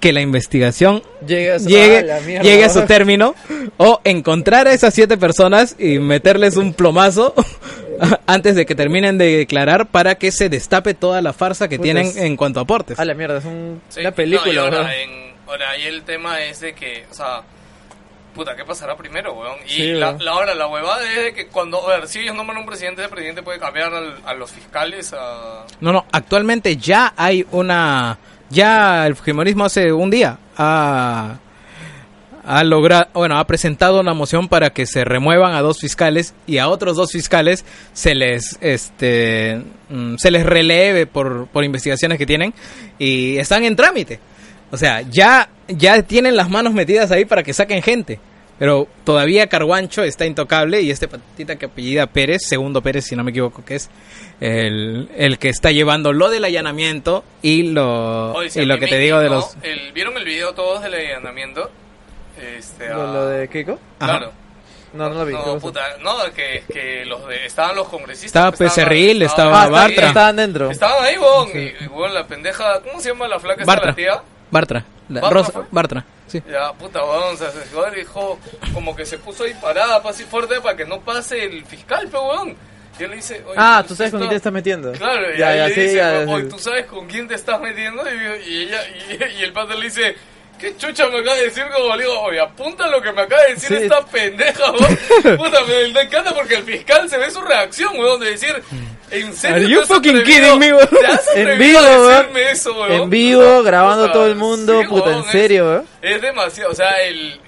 que 0.00 0.12
la 0.12 0.20
investigación 0.20 1.02
Llegue 1.26 1.52
a 1.52 1.58
su, 1.58 1.68
llegue, 1.68 2.12
ah, 2.12 2.20
llegue 2.42 2.64
a 2.64 2.68
su 2.70 2.82
término 2.86 3.34
o 3.78 4.00
encontrar 4.04 4.68
a 4.68 4.72
esas 4.72 4.94
siete 4.94 5.16
personas 5.16 5.74
y 5.78 5.98
meterles 5.98 6.56
un 6.56 6.72
plomazo 6.72 7.34
antes 8.26 8.54
de 8.54 8.64
que 8.64 8.76
terminen 8.76 9.18
de 9.18 9.38
declarar 9.38 9.86
para 9.86 10.14
que 10.14 10.30
se 10.30 10.48
destape 10.48 10.94
toda 10.94 11.20
la 11.20 11.32
farsa 11.32 11.66
que 11.68 11.78
tienen 11.80 12.12
en 12.16 12.36
cuanto 12.36 12.60
a 12.60 12.62
aportes. 12.62 12.98
A 12.98 13.04
la 13.04 13.14
mierda, 13.14 13.38
es 13.38 13.44
un- 13.44 13.80
Sí, 13.88 14.00
una 14.00 14.10
no, 14.10 14.16
película, 14.16 14.52
y 14.52 14.56
ahora, 14.56 14.96
en- 15.02 15.32
ahora, 15.48 15.70
ahí 15.70 15.82
el 15.86 16.02
tema 16.02 16.42
es 16.44 16.60
de 16.60 16.74
que, 16.74 17.04
o 17.10 17.14
sea, 17.14 17.42
puta, 18.34 18.54
¿qué 18.56 18.64
pasará 18.64 18.96
primero, 18.96 19.32
weón? 19.34 19.56
Y 19.66 19.70
Sí, 19.70 19.92
la, 19.92 20.12
la, 20.12 20.30
ahora, 20.32 20.54
la 20.54 20.66
huevada 20.68 21.02
es 21.10 21.24
de 21.24 21.34
que 21.34 21.46
cuando, 21.48 21.88
a 21.88 21.98
ver, 21.98 22.08
si 22.08 22.20
ellos 22.20 22.34
nombran 22.36 22.58
un 22.58 22.66
presidente, 22.66 23.02
el 23.02 23.08
presidente 23.08 23.42
puede 23.42 23.58
cambiar 23.58 23.92
al- 23.92 24.18
a 24.24 24.34
los 24.34 24.50
fiscales 24.52 25.12
a... 25.12 25.64
No, 25.80 25.92
no, 25.92 26.04
actualmente 26.12 26.76
ya 26.76 27.12
hay 27.16 27.46
una... 27.50 28.18
Ya 28.50 29.06
el 29.06 29.14
Fujimorismo 29.16 29.64
hace 29.66 29.92
un 29.92 30.08
día 30.10 30.38
ha, 30.56 31.36
ha 32.44 32.64
logrado, 32.64 33.06
bueno, 33.12 33.36
ha 33.38 33.46
presentado 33.46 34.00
una 34.00 34.14
moción 34.14 34.48
para 34.48 34.70
que 34.70 34.86
se 34.86 35.04
remuevan 35.04 35.52
a 35.54 35.60
dos 35.60 35.78
fiscales 35.80 36.32
y 36.46 36.56
a 36.56 36.68
otros 36.68 36.96
dos 36.96 37.12
fiscales 37.12 37.66
se 37.92 38.14
les, 38.14 38.56
este, 38.62 39.60
mm, 39.90 40.16
se 40.16 40.30
les 40.30 40.46
releve 40.46 41.06
por, 41.06 41.46
por 41.48 41.62
investigaciones 41.62 42.16
que 42.16 42.24
tienen 42.24 42.54
y 42.98 43.36
están 43.36 43.64
en 43.64 43.76
trámite. 43.76 44.18
O 44.70 44.76
sea, 44.76 45.02
ya, 45.02 45.48
ya 45.68 46.02
tienen 46.02 46.36
las 46.36 46.50
manos 46.50 46.72
metidas 46.74 47.10
ahí 47.10 47.24
para 47.24 47.42
que 47.42 47.52
saquen 47.54 47.82
gente. 47.82 48.20
Pero 48.58 48.88
todavía 49.04 49.46
Carguancho 49.46 50.02
está 50.02 50.26
intocable 50.26 50.80
y 50.82 50.90
este 50.90 51.06
patita 51.06 51.54
que 51.56 51.66
apellida 51.66 52.08
Pérez, 52.08 52.42
segundo 52.44 52.82
Pérez 52.82 53.04
si 53.04 53.14
no 53.14 53.22
me 53.22 53.30
equivoco 53.30 53.64
que 53.64 53.76
es, 53.76 53.88
el, 54.40 55.08
el 55.16 55.38
que 55.38 55.48
está 55.48 55.70
llevando 55.70 56.12
lo 56.12 56.28
del 56.28 56.44
allanamiento 56.44 57.22
y 57.40 57.62
lo, 57.70 58.32
Oye, 58.32 58.50
si 58.50 58.60
y 58.60 58.64
lo 58.64 58.76
que 58.80 58.88
te 58.88 58.98
digo 58.98 59.20
de 59.20 59.28
los... 59.30 59.56
el- 59.62 59.92
¿Vieron 59.92 60.16
el 60.16 60.24
video 60.24 60.54
todos 60.54 60.82
del 60.82 60.92
allanamiento? 60.94 61.70
Este, 62.56 62.88
¿Lo, 62.88 63.02
a- 63.08 63.12
lo 63.12 63.26
de 63.28 63.48
Keiko? 63.48 63.78
Ajá. 64.00 64.18
Claro. 64.18 64.32
No, 64.92 65.08
no 65.08 65.14
lo 65.20 65.24
vi. 65.26 65.32
¿qué 65.34 65.38
No, 65.38 65.44
pasó? 65.44 65.58
puta, 65.60 65.80
no, 66.02 66.16
que, 66.34 66.64
que 66.72 67.04
los 67.04 67.28
de, 67.28 67.46
estaban 67.46 67.76
los 67.76 67.88
congresistas. 67.88 68.26
Estaba 68.26 68.50
Becerril, 68.50 69.22
estaban- 69.22 69.52
estaba 69.52 69.62
Ah, 69.62 69.68
Bartra. 69.68 70.08
estaban 70.08 70.36
dentro. 70.36 70.70
Estaban 70.70 71.04
ahí, 71.04 71.16
weón, 71.18 71.48
y, 71.54 71.58
y, 71.84 72.12
la 72.12 72.26
pendeja, 72.26 72.80
¿cómo 72.82 73.00
se 73.00 73.10
llama 73.10 73.28
la 73.28 73.38
flaca 73.38 73.60
esta, 73.60 73.86
la 73.86 73.94
tía? 73.94 74.22
Bartra. 74.50 74.84
La- 75.08 75.20
Bartra 75.22 75.38
Rosa- 75.40 75.52
fue. 75.52 75.62
Bartra, 75.70 76.04
sí. 76.26 76.42
Ya, 76.50 76.72
puta, 76.74 77.02
weón, 77.02 77.34
o 77.34 77.36
sea, 77.36 77.50
se 77.50 77.66
joder, 77.74 77.94
dijo, 77.94 78.38
como 78.74 78.94
que 78.94 79.06
se 79.06 79.18
puso 79.18 79.44
ahí 79.44 79.54
parada, 79.60 80.02
pa' 80.02 80.10
así 80.10 80.24
fuerte, 80.24 80.60
para 80.60 80.76
que 80.76 80.84
no 80.84 81.00
pase 81.00 81.44
el 81.44 81.64
fiscal, 81.64 82.08
pe, 82.08 82.16
weón. 82.18 82.56
Y 82.98 83.04
él 83.04 83.10
le 83.10 83.16
dice, 83.16 83.42
oye, 83.46 83.54
Ah, 83.56 83.84
tú 83.86 83.94
sabes 83.94 84.10
con 84.10 84.18
quién 84.20 84.30
te 84.30 84.36
está- 84.36 84.48
estás 84.48 84.52
metiendo. 84.52 84.92
Claro, 84.92 85.32
y 85.34 85.38
ya, 85.38 85.48
ahí 85.48 85.56
ya, 85.58 85.68
le 85.68 85.74
sí, 85.74 85.80
dice, 85.82 85.94
ya, 85.96 86.24
oye, 86.28 86.42
sí. 86.44 86.48
¿tú 86.50 86.58
sabes 86.58 86.86
con 86.86 87.06
quién 87.06 87.28
te 87.28 87.34
estás 87.36 87.60
metiendo? 87.60 88.02
Y, 88.10 88.50
y 88.50 88.62
ella, 88.64 88.80
y, 88.88 89.40
y 89.40 89.42
el 89.44 89.52
padre 89.52 89.76
le 89.78 89.84
dice, 89.84 90.16
¿qué 90.58 90.76
chucha 90.76 91.06
me 91.08 91.18
acaba 91.18 91.36
de 91.36 91.44
decir? 91.44 91.64
Como 91.74 91.96
le 91.96 92.04
digo, 92.04 92.20
oye, 92.20 92.40
apunta 92.40 92.86
lo 92.88 93.00
que 93.00 93.12
me 93.12 93.22
acaba 93.22 93.42
de 93.42 93.54
decir 93.54 93.68
Sí. 93.78 93.84
esta 93.84 94.04
pendeja, 94.06 94.70
weón. 95.24 95.36
Puta, 95.38 95.60
me, 95.64 95.88
me 95.92 96.00
encanta 96.02 96.34
porque 96.34 96.56
el 96.56 96.64
fiscal 96.64 97.08
se 97.08 97.18
ve 97.18 97.30
su 97.30 97.40
reacción, 97.40 97.98
weón, 97.98 98.20
de 98.20 98.30
decir, 98.30 98.62
¿en 99.10 99.34
serio? 99.34 99.56
Are 99.56 99.68
you 99.68 99.82
fucking 99.86 100.22
kidding 100.24 100.58
me, 100.58 100.68
En 101.34 101.58
vivo, 101.58 101.80
weón. 101.80 102.26
eso, 102.36 102.72
weón? 102.74 102.92
En 102.92 103.10
vivo, 103.10 103.62
grabando 103.62 104.02
Puta, 104.04 104.12
todo 104.12 104.26
el 104.26 104.34
mundo, 104.36 104.80
sí, 104.82 104.88
puta, 104.88 105.04
weón, 105.10 105.18
en 105.18 105.24
es- 105.24 105.30
serio, 105.32 105.64
weón. 105.66 105.86
es 106.02 106.20
demasiado, 106.22 106.70
o 106.70 106.74
sea, 106.74 106.90
el... 107.02 107.40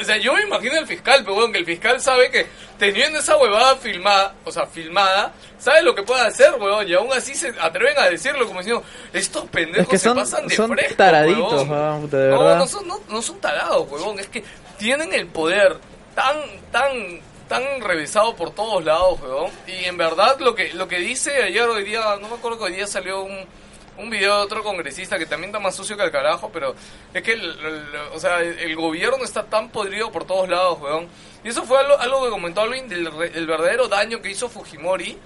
O 0.00 0.04
sea, 0.04 0.16
yo 0.18 0.32
me 0.34 0.42
imagino 0.42 0.78
el 0.78 0.86
fiscal, 0.86 1.20
pero 1.22 1.34
bueno, 1.34 1.52
que 1.52 1.58
el 1.58 1.64
fiscal 1.66 2.00
sabe 2.00 2.30
que 2.30 2.46
teniendo 2.78 3.18
esa 3.18 3.36
huevada 3.36 3.76
filmada, 3.76 4.34
o 4.44 4.52
sea, 4.52 4.66
filmada, 4.66 5.32
sabe 5.58 5.82
lo 5.82 5.94
que 5.94 6.02
puede 6.02 6.22
hacer, 6.22 6.54
weón, 6.60 6.86
y 6.88 6.94
aún 6.94 7.12
así 7.12 7.34
se 7.34 7.48
atreven 7.60 7.98
a 7.98 8.08
decirlo 8.08 8.46
como 8.46 8.60
diciendo, 8.60 8.82
estos 9.12 9.44
pendejos 9.46 9.84
Es 9.84 9.88
que 9.88 9.98
son, 9.98 10.14
se 10.16 10.20
pasan 10.32 10.46
de 10.48 10.56
son 10.56 10.70
fresco, 10.70 10.94
taraditos, 10.96 11.52
huevón". 11.52 11.70
weón, 11.70 12.00
puta, 12.02 12.16
de 12.18 12.28
No, 12.30 12.38
verdad. 12.38 12.58
no 12.58 12.66
son, 12.66 12.86
no, 12.88 13.00
no 13.08 13.22
son 13.22 13.40
tarados, 13.40 13.88
huevón, 13.90 14.18
es 14.18 14.26
que 14.28 14.44
tienen 14.78 15.12
el 15.12 15.26
poder 15.28 15.76
tan, 16.14 16.36
tan, 16.70 17.20
tan 17.48 17.80
revisado 17.80 18.36
por 18.36 18.54
todos 18.54 18.84
lados, 18.84 19.20
huevón, 19.20 19.50
y 19.66 19.84
en 19.84 19.96
verdad 19.96 20.36
lo 20.40 20.54
que, 20.54 20.72
lo 20.74 20.86
que 20.88 20.98
dice 20.98 21.42
ayer, 21.42 21.68
hoy 21.68 21.84
día, 21.84 22.00
no 22.20 22.28
me 22.28 22.34
acuerdo 22.36 22.58
que 22.58 22.64
hoy 22.64 22.72
día 22.74 22.86
salió 22.86 23.22
un 23.22 23.44
un 23.98 24.10
video 24.10 24.36
de 24.38 24.42
otro 24.42 24.62
congresista 24.62 25.18
que 25.18 25.26
también 25.26 25.50
está 25.50 25.60
más 25.60 25.74
sucio 25.74 25.96
que 25.96 26.02
el 26.02 26.10
carajo, 26.10 26.50
pero 26.52 26.74
es 27.12 27.22
que, 27.22 27.32
el, 27.32 27.42
el- 27.42 27.96
o 28.12 28.18
sea, 28.18 28.40
el, 28.40 28.74
gobierno 28.76 29.22
está 29.24 29.44
tan 29.44 29.68
podrido 29.70 30.10
por 30.10 30.24
todos 30.26 30.48
lados, 30.48 30.78
weón. 30.80 31.08
Y 31.44 31.48
eso 31.48 31.62
fue 31.64 31.78
algo, 31.78 31.98
algo 31.98 32.24
que 32.24 32.30
comentó 32.30 32.62
Alvin 32.62 32.88
del 32.88 33.06
el 33.34 33.46
verdadero 33.46 33.86
daño 33.88 34.20
que 34.22 34.30
hizo 34.30 34.48
Fujimori 34.48 35.16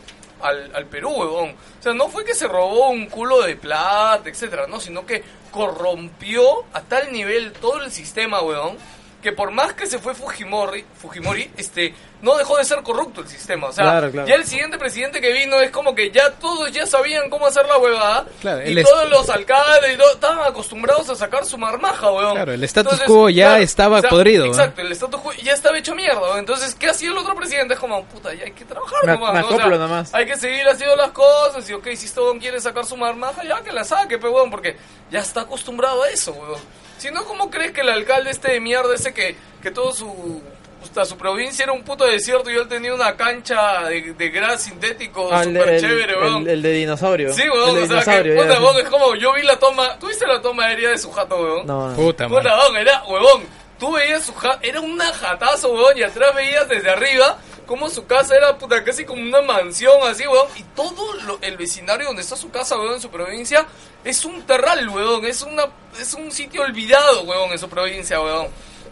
al, 0.42 0.74
al 0.74 0.86
Perú, 0.86 1.10
weón. 1.10 1.50
O 1.50 1.82
sea, 1.82 1.94
no 1.94 2.08
fue 2.08 2.24
que 2.24 2.34
se 2.34 2.46
robó 2.48 2.90
un 2.90 3.06
culo 3.06 3.40
de 3.42 3.56
plata, 3.56 4.28
etcétera, 4.28 4.66
no, 4.66 4.80
sino 4.80 5.06
que 5.06 5.22
corrompió 5.50 6.64
a 6.72 6.80
tal 6.82 7.12
nivel 7.12 7.52
todo 7.52 7.82
el 7.82 7.90
sistema, 7.90 8.40
weón, 8.42 8.76
que 9.22 9.32
por 9.32 9.50
más 9.50 9.72
que 9.74 9.86
se 9.86 9.98
fue 9.98 10.14
Fujimori, 10.14 10.84
Fujimori, 11.00 11.50
este, 11.56 11.94
no 12.20 12.36
dejó 12.36 12.56
de 12.56 12.64
ser 12.64 12.82
corrupto 12.82 13.20
el 13.20 13.28
sistema. 13.28 13.68
O 13.68 13.72
sea, 13.72 13.84
Claro, 13.84 14.10
claro. 14.10 14.26
ya 14.28 14.34
el 14.34 14.44
siguiente 14.44 14.76
presidente 14.76 15.20
que 15.20 15.32
vino 15.32 15.60
es 15.60 15.70
como 15.70 15.94
que 15.94 16.10
ya 16.10 16.30
todos 16.32 16.72
ya 16.72 16.84
sabían 16.86 17.30
cómo 17.30 17.46
hacer 17.46 17.64
la 17.66 17.78
huevada. 17.78 18.26
Claro, 18.40 18.68
y 18.68 18.82
todos 18.82 19.08
los 19.08 19.28
alcaldes 19.30 19.94
y 19.94 19.96
todo 19.96 20.12
estaban 20.12 20.40
acostumbrados 20.40 21.08
a 21.10 21.14
sacar 21.14 21.44
su 21.44 21.56
marmaja, 21.58 22.10
weón. 22.10 22.34
Claro, 22.34 22.52
el 22.52 22.64
status 22.64 23.00
quo 23.06 23.28
ya 23.30 23.60
estaba 23.60 24.02
podrido, 24.02 24.44
¿eh? 24.46 24.48
Exacto, 24.48 24.80
el 24.80 24.90
status 24.92 25.20
quo 25.20 25.32
ya 25.34 25.52
estaba 25.52 25.78
hecho 25.78 25.94
mierda, 25.94 26.20
weón. 26.20 26.38
Entonces, 26.40 26.74
¿qué 26.74 26.88
hacía 26.88 27.10
el 27.10 27.18
otro 27.18 27.34
presidente? 27.36 27.74
Es 27.74 27.80
como, 27.80 28.04
puta, 28.06 28.34
ya 28.34 28.44
hay 28.44 28.52
que 28.52 28.64
trabajar 28.64 28.98
Me- 29.06 29.12
nomás. 29.12 29.32
me 29.34 29.40
¿no? 29.40 29.48
O 29.48 29.56
sea, 29.56 29.66
nomás. 29.68 30.14
Hay 30.14 30.26
que 30.26 30.36
seguir 30.36 30.66
haciendo 30.68 30.96
las 30.96 31.10
cosas 31.10 31.68
y, 31.70 31.72
ok, 31.72 31.86
si 31.94 32.06
Stone 32.06 32.40
quiere 32.40 32.60
sacar 32.60 32.84
su 32.84 32.96
marmaja, 32.96 33.44
ya 33.44 33.60
que 33.62 33.70
la 33.72 33.84
saque, 33.84 34.18
pe, 34.18 34.28
weón, 34.28 34.50
porque 34.50 34.76
ya 35.10 35.20
está 35.20 35.42
acostumbrado 35.42 36.02
a 36.02 36.10
eso, 36.10 36.32
weón. 36.32 36.60
Si 36.98 37.12
no, 37.12 37.24
¿cómo 37.24 37.48
crees 37.48 37.70
que 37.70 37.82
el 37.82 37.90
alcalde 37.90 38.30
este 38.30 38.50
de 38.52 38.60
mierda, 38.60 38.92
ese 38.92 39.14
que, 39.14 39.36
que 39.62 39.70
todo 39.70 39.92
su... 39.92 40.42
Hasta 40.82 41.04
su 41.04 41.16
provincia 41.18 41.64
era 41.64 41.72
un 41.72 41.82
puto 41.82 42.04
desierto 42.04 42.50
y 42.50 42.54
él 42.56 42.66
tenía 42.68 42.94
una 42.94 43.16
cancha 43.16 43.84
de, 43.88 44.14
de 44.14 44.28
gras 44.30 44.62
sintético 44.62 45.28
Ah, 45.32 45.42
el, 45.42 45.48
súper 45.56 45.68
el- 45.74 45.80
chévere, 45.80 46.16
weón. 46.18 46.42
el- 46.42 46.48
el 46.48 46.62
de 46.62 46.72
dinosaurio. 46.72 47.32
Sí, 47.32 47.42
El 47.42 47.50
weón, 47.50 47.74
de 47.74 47.82
o 47.96 48.02
sea, 48.02 48.22
que, 48.22 48.30
puta, 48.32 48.56
sí. 48.56 48.62
weón, 48.62 48.76
es 48.78 48.88
como, 48.88 49.14
yo 49.16 49.32
vi 49.34 49.42
la 49.42 49.58
toma, 49.58 49.98
¿tuviste 49.98 50.26
la 50.26 50.40
toma 50.40 50.66
aérea 50.66 50.90
de 50.90 50.98
su 50.98 51.10
jato, 51.12 51.36
weón? 51.36 51.66
No, 51.66 51.88
no. 51.90 51.96
Puta, 51.96 52.28
Puta, 52.28 52.56
weón, 52.58 52.76
era, 52.76 53.02
huevón, 53.04 53.42
tú 53.78 53.92
veías 53.92 54.24
su 54.24 54.32
ja- 54.34 54.58
era 54.62 54.80
una 54.80 55.12
jatazo, 55.12 55.70
weón, 55.72 55.98
y 55.98 56.02
atrás 56.04 56.34
veías 56.34 56.68
desde 56.68 56.90
arriba 56.90 57.38
como 57.66 57.90
su 57.90 58.06
casa 58.06 58.34
era, 58.34 58.56
puta, 58.56 58.82
casi 58.82 59.04
como 59.04 59.20
una 59.20 59.42
mansión, 59.42 59.94
así, 60.04 60.26
weón, 60.26 60.46
y 60.56 60.62
todo 60.74 61.12
lo- 61.26 61.38
el 61.42 61.56
vecindario 61.58 62.06
donde 62.06 62.22
está 62.22 62.34
su 62.36 62.50
casa, 62.50 62.78
weón, 62.78 62.94
en 62.94 63.00
su 63.00 63.10
provincia, 63.10 63.66
es 64.04 64.24
un 64.24 64.42
terral, 64.46 64.88
weón, 64.88 65.24
es 65.26 65.42
una, 65.42 65.64
es 66.00 66.14
un 66.14 66.30
sitio 66.32 66.62
olvidado, 66.62 67.24
weón, 67.24 67.50
en 67.52 67.58
su 67.58 67.68
provincia, 67.68 68.20
weón. 68.20 68.46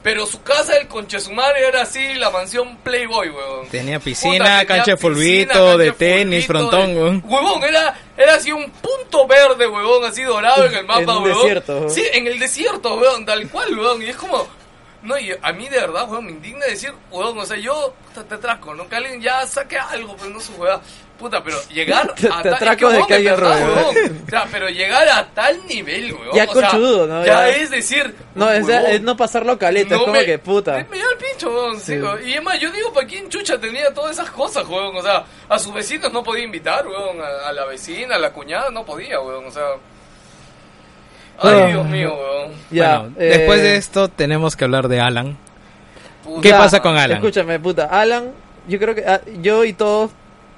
Pero 0.06 0.24
su 0.24 0.40
casa, 0.44 0.76
el 0.76 0.86
conchesumare, 0.86 1.66
era 1.66 1.82
así, 1.82 2.14
la 2.14 2.30
mansión 2.30 2.76
Playboy, 2.76 3.28
weón. 3.28 3.68
Tenía 3.70 3.98
Puta, 3.98 4.04
piscina, 4.04 4.44
tenía 4.44 4.66
cancha 4.66 4.90
de 4.92 4.96
cancha 5.48 5.78
de 5.78 5.92
tenis, 5.98 6.46
frontón, 6.46 6.94
de- 6.94 7.02
weón. 7.02 7.22
Huevón, 7.26 7.64
era, 7.64 7.92
era 8.16 8.34
así 8.36 8.52
un 8.52 8.70
punto 8.70 9.26
verde, 9.26 9.66
huevón, 9.66 10.04
así 10.04 10.22
dorado 10.22 10.64
en 10.64 10.74
el 10.74 10.84
mapa, 10.86 11.00
En 11.00 11.10
un 11.10 11.22
huevón. 11.24 11.38
desierto, 11.42 11.72
huevón. 11.74 11.90
Sí, 11.90 12.04
en 12.12 12.26
el 12.28 12.38
desierto, 12.38 12.94
huevón, 12.94 13.26
tal 13.26 13.48
cual, 13.50 13.76
huevón. 13.76 14.00
Y 14.00 14.06
es 14.10 14.16
como, 14.16 14.46
no, 15.02 15.18
y 15.18 15.32
a 15.42 15.52
mí 15.52 15.68
de 15.68 15.80
verdad, 15.80 16.04
huevón, 16.08 16.26
me 16.26 16.30
indigna 16.30 16.66
decir, 16.66 16.92
huevón, 17.10 17.38
o 17.40 17.44
sea, 17.44 17.56
yo 17.56 17.92
te 18.14 18.32
atraco, 18.36 18.74
¿no? 18.76 18.88
Que 18.88 18.94
alguien 18.94 19.20
ya 19.20 19.44
saque 19.44 19.76
algo, 19.76 20.14
pero 20.16 20.30
no 20.30 20.38
su 20.40 20.52
huevada. 20.52 20.82
Puta, 21.18 21.42
pero 21.42 21.56
llegar 21.72 22.14
Te- 22.14 22.28
a 22.28 22.42
te 22.42 22.50
tal- 22.50 22.54
atraco 22.54 22.90
es 22.90 22.98
de 22.98 23.06
que 23.06 23.22
verdad. 23.22 23.86
O 23.88 24.28
sea, 24.30 24.46
pero 24.52 24.68
llegar 24.68 25.08
a 25.08 25.26
tal 25.28 25.66
nivel, 25.66 26.12
huevón. 26.12 26.36
Ya 26.36 26.44
o 26.44 26.52
sea, 26.54 26.68
conchudo, 26.70 27.06
¿no? 27.06 27.24
Ya, 27.24 27.32
Ya- 27.32 27.48
es 27.56 27.70
decir, 27.70 28.14
No, 28.34 28.50
es, 28.52 28.68
es 28.68 29.00
no 29.00 29.16
pasarlo 29.16 29.58
caleta, 29.58 29.94
es 29.94 30.00
no 30.00 30.06
como 30.06 30.12
me- 30.12 30.24
que 30.26 30.38
puta. 30.38 30.72
Me, 30.90 30.96
dio 30.98 31.10
el 31.10 31.16
pincho, 31.16 31.48
weón. 31.50 31.80
sí, 31.80 31.98
weón. 31.98 32.28
Y 32.28 32.34
es 32.34 32.42
más, 32.42 32.60
yo 32.60 32.70
digo, 32.70 32.92
¿para 32.92 33.06
quién 33.06 33.28
chucha 33.30 33.58
tenía 33.58 33.92
todas 33.94 34.12
esas 34.12 34.30
cosas, 34.30 34.66
weón? 34.68 34.94
O 34.96 35.02
sea, 35.02 35.24
a 35.48 35.58
sus 35.58 35.72
vecinos 35.72 36.12
no 36.12 36.22
podía 36.22 36.44
invitar, 36.44 36.86
weón. 36.86 37.18
A, 37.22 37.48
a 37.48 37.52
la 37.52 37.64
vecina, 37.64 38.16
a 38.16 38.18
la 38.18 38.30
cuñada, 38.32 38.70
no 38.70 38.84
podía, 38.84 39.18
weón. 39.20 39.46
O 39.46 39.50
sea. 39.50 39.62
Ay, 41.38 41.60
Ah. 41.62 41.66
Dios 41.68 41.86
mío, 41.86 42.14
weón. 42.14 42.52
Ya, 42.70 42.98
Bueno, 42.98 43.14
eh, 43.18 43.24
después 43.38 43.60
de 43.62 43.76
esto 43.76 44.08
tenemos 44.08 44.56
que 44.56 44.64
hablar 44.64 44.88
de 44.88 45.00
Alan. 45.00 45.36
Puta. 46.24 46.40
¿Qué 46.42 46.50
pasa 46.50 46.80
con 46.82 46.96
Alan? 46.96 47.18
Escúchame, 47.18 47.58
puta. 47.60 47.86
Alan, 47.86 48.32
yo 48.68 48.78
creo 48.78 48.94
que 48.94 49.04
ah, 49.06 49.20
yo 49.40 49.64
y 49.64 49.72
todos 49.72 50.10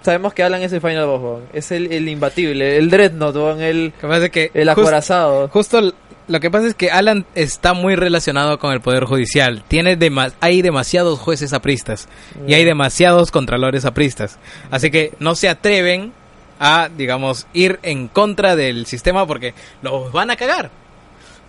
sabemos 0.02 0.34
que 0.34 0.42
Alan 0.42 0.62
es 0.62 0.72
el 0.72 0.80
final 0.80 1.06
boss, 1.06 1.22
weón. 1.22 1.42
Es 1.52 1.70
el, 1.72 1.92
el 1.92 2.08
imbatible, 2.08 2.76
el 2.78 2.90
dreadnought, 2.90 3.60
el, 3.60 3.86
Lo 3.86 3.92
que 4.00 4.06
pasa 4.06 4.24
es 4.26 4.30
que 4.30 4.50
el 4.54 4.68
just- 4.68 4.78
acorazado. 4.80 5.48
Justo 5.48 5.92
lo 6.28 6.40
que 6.40 6.50
pasa 6.50 6.66
es 6.66 6.74
que 6.74 6.90
Alan 6.90 7.24
está 7.34 7.72
muy 7.72 7.96
relacionado 7.96 8.58
con 8.58 8.72
el 8.72 8.80
poder 8.82 9.04
judicial. 9.04 9.64
Tiene 9.66 9.98
dema- 9.98 10.32
hay 10.40 10.60
demasiados 10.62 11.18
jueces 11.18 11.52
apristas 11.54 12.06
y 12.46 12.52
hay 12.54 12.64
demasiados 12.64 13.30
contralores 13.30 13.84
apristas. 13.86 14.38
Así 14.70 14.90
que 14.90 15.14
no 15.20 15.34
se 15.34 15.48
atreven 15.48 16.12
a, 16.60 16.90
digamos, 16.94 17.46
ir 17.54 17.78
en 17.82 18.08
contra 18.08 18.56
del 18.56 18.84
sistema 18.84 19.26
porque 19.26 19.54
los 19.80 20.12
van 20.12 20.30
a 20.30 20.36
cagar. 20.36 20.70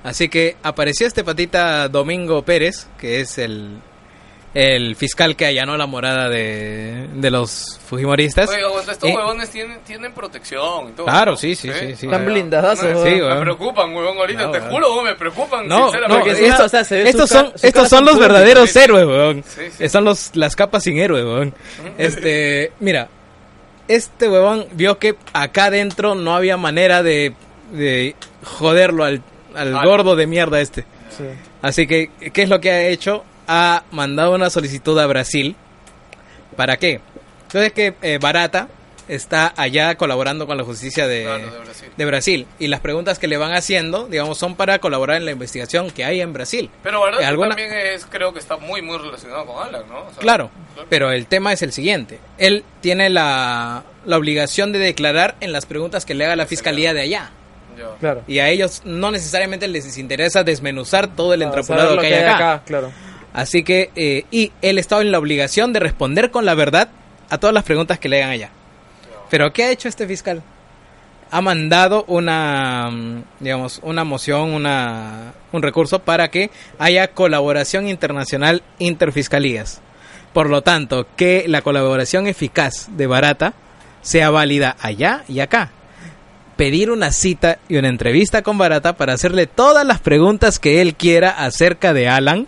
Así 0.02 0.30
que 0.30 0.56
apareció 0.64 1.08
este 1.08 1.26
patita 1.26 1.90
Domingo 1.90 2.44
Pérez, 2.44 2.88
que 2.98 3.20
es 3.20 3.38
el, 3.38 3.80
el 4.54 4.96
fiscal 4.96 5.36
que 5.36 5.46
allanó 5.46 5.78
la 5.78 5.86
morada 5.86 6.28
de, 6.28 7.08
de 7.14 7.30
los 7.30 7.80
Fujimoristas. 7.88 8.50
Oye, 8.50 8.62
estos 8.92 9.10
Y- 9.10 9.14
huevones 9.16 9.50
tienen, 9.52 9.80
tienen 9.82 10.12
protección 10.14 10.90
y 10.90 10.92
todo. 10.94 11.06
Claro, 11.06 11.32
¿no? 11.32 11.38
sí, 11.38 11.56
sí, 11.56 11.70
sí, 11.72 11.96
sí. 11.96 12.06
Están 12.08 12.26
Me- 12.26 12.32
blindadazos, 12.32 12.84
me- 12.86 12.90
huevón. 12.96 13.08
Sí, 13.08 13.16
Me 13.16 13.22
huevón. 13.24 13.42
preocupan, 13.42 13.96
huevón, 13.96 14.18
ahorita, 14.18 14.44
No, 14.46 14.52
te 14.52 14.58
huevón. 14.58 14.74
juro, 14.74 14.88
huevón, 14.90 15.06
me 15.06 15.16
preocupan, 15.16 15.68
No, 15.68 15.78
no, 15.80 15.84
sinceramente. 15.92 16.26
porque 16.32 16.48
esto- 16.48 16.66
o 16.66 16.70
sea, 16.70 16.84
se 16.84 16.96
ve 17.04 17.10
estos 17.10 17.30
son, 17.30 17.54
estos 17.62 17.90
son 17.90 18.06
los 18.06 18.18
verdaderos 18.20 18.70
Sí. 18.72 18.80
héroes, 18.80 19.06
weón. 19.06 19.44
Sí, 19.48 19.62
sí. 19.78 19.90
Son 19.90 20.04
los, 20.04 20.36
las 20.36 20.56
capas 20.56 20.84
sin 20.84 20.98
héroe, 20.98 21.24
weón. 21.24 21.54
Este, 22.00 22.72
mira, 22.80 23.08
este 23.88 24.28
huevón 24.30 24.66
vio 24.74 24.98
que 24.98 25.16
acá 25.34 25.66
adentro 25.66 26.16
no 26.16 26.36
había 26.36 26.58
manera 26.58 27.04
de, 27.04 27.34
de 27.72 28.16
joderlo 28.44 29.04
al, 29.04 29.22
al 29.56 29.76
Al- 29.76 29.86
gordo 29.86 30.16
de 30.16 30.28
mierda 30.28 30.60
este. 30.62 30.86
Sí. 31.16 31.24
Así 31.62 31.86
que, 31.88 32.10
¿qué 32.34 32.44
es 32.44 32.50
lo 32.50 32.60
que 32.60 32.72
ha 32.72 32.88
hecho? 32.88 33.24
Ha 33.52 33.84
mandado 33.92 34.36
una 34.36 34.50
solicitud 34.50 34.98
a 35.00 35.08
Brasil. 35.08 35.56
¿Para 36.56 36.78
qué? 36.78 37.02
Entonces 37.48 37.74
que 37.74 37.96
eh, 38.02 38.20
Barata 38.22 38.68
está 39.08 39.52
allá 39.58 39.96
colaborando 39.96 40.46
con 40.46 40.56
la 40.56 40.64
justicia 40.64 41.08
de, 41.08 41.24
Claro, 41.24 41.52
de 41.52 41.60
Brasil. 41.60 41.90
de 41.98 42.06
Brasil. 42.06 42.48
Y 42.60 42.68
las 42.68 42.80
preguntas 42.80 43.18
que 43.18 43.28
le 43.28 43.38
van 43.38 43.54
haciendo, 43.54 44.06
digamos, 44.08 44.38
son 44.38 44.54
para 44.56 44.78
colaborar 44.78 45.18
en 45.18 45.26
la 45.26 45.32
investigación 45.32 45.90
que 45.90 46.06
hay 46.06 46.22
en 46.22 46.32
Brasil. 46.32 46.70
Pero 46.84 47.02
verdad 47.04 47.22
Eh, 47.22 47.26
¿alguna- 47.26 47.50
también 47.56 47.74
es, 47.74 48.06
creo 48.06 48.34
que 48.34 48.40
está 48.40 48.58
muy, 48.58 48.84
muy 48.84 49.00
relacionado 49.00 49.48
con 49.48 49.68
Alan, 49.68 49.82
¿no? 49.90 50.02
O 50.02 50.10
sea, 50.12 50.20
Claro, 50.20 50.52
pero 50.90 51.12
el 51.12 51.26
tema 51.26 51.52
es 51.54 51.64
el 51.64 51.72
siguiente. 51.74 52.20
Él 52.38 52.64
tiene 52.82 53.10
la, 53.10 53.84
la 54.06 54.18
obligación 54.18 54.72
de 54.74 54.78
declarar 54.80 55.36
en 55.40 55.54
las 55.54 55.66
preguntas 55.66 56.06
que 56.06 56.14
le 56.14 56.26
haga 56.26 56.36
la 56.36 56.46
fiscalía 56.46 56.94
de 56.94 57.02
allá. 57.02 57.32
Claro. 58.02 58.24
Y 58.28 58.40
a 58.40 58.50
ellos 58.50 58.82
no 58.84 59.10
necesariamente 59.10 59.68
les 59.70 59.98
interesa 59.98 60.44
desmenuzar 60.44 61.16
todo 61.16 61.34
el 61.34 61.40
saber 61.42 61.88
que 61.88 61.96
lo 61.96 62.02
hay 62.02 62.14
acá. 62.14 62.62
claro. 62.66 62.92
Así 63.34 63.64
que, 63.64 63.92
eh, 63.96 64.26
y 64.32 64.52
él 64.62 64.80
estaba 64.80 65.02
en 65.02 65.12
la 65.12 65.20
obligación 65.20 65.72
de 65.74 65.80
responder 65.80 66.32
con 66.32 66.46
la 66.46 66.56
verdad 66.56 66.90
a 67.30 67.38
todas 67.38 67.54
las 67.54 67.64
preguntas 67.64 68.00
que 68.00 68.10
le 68.10 68.18
hagan 68.18 68.32
allá. 68.32 68.50
Pero 69.30 69.54
¿qué 69.54 69.66
ha 69.66 69.72
hecho 69.72 69.88
este 69.88 70.08
fiscal? 70.08 70.42
Ha 71.32 71.42
mandado 71.42 72.06
una, 72.08 72.90
mm, 72.92 73.24
digamos, 73.40 73.80
una 73.84 74.04
moción, 74.04 74.52
una, 74.54 75.34
un 75.52 75.62
recurso 75.62 76.00
para 76.00 76.30
que 76.32 76.50
haya 76.80 77.10
colaboración 77.10 77.88
internacional 77.88 78.64
interfiscalías. 78.80 79.82
Por 80.34 80.50
lo 80.50 80.64
tanto, 80.64 81.08
que 81.16 81.46
la 81.48 81.62
colaboración 81.62 82.26
eficaz 82.28 82.88
de 82.98 83.08
Barata 83.08 83.54
sea 84.02 84.32
válida 84.32 84.76
allá 84.80 85.24
y 85.28 85.40
acá. 85.40 85.72
Pedir 86.56 86.92
una 86.92 87.12
cita 87.12 87.60
y 87.68 87.78
una 87.78 87.90
entrevista 87.90 88.42
con 88.42 88.58
Barata 88.58 88.98
para 88.98 89.14
hacerle 89.14 89.48
todas 89.48 89.86
las 89.86 90.00
preguntas 90.00 90.60
que 90.60 90.82
él 90.82 90.96
quiera 90.96 91.30
acerca 91.30 91.94
de 91.94 92.10
Alan 92.10 92.48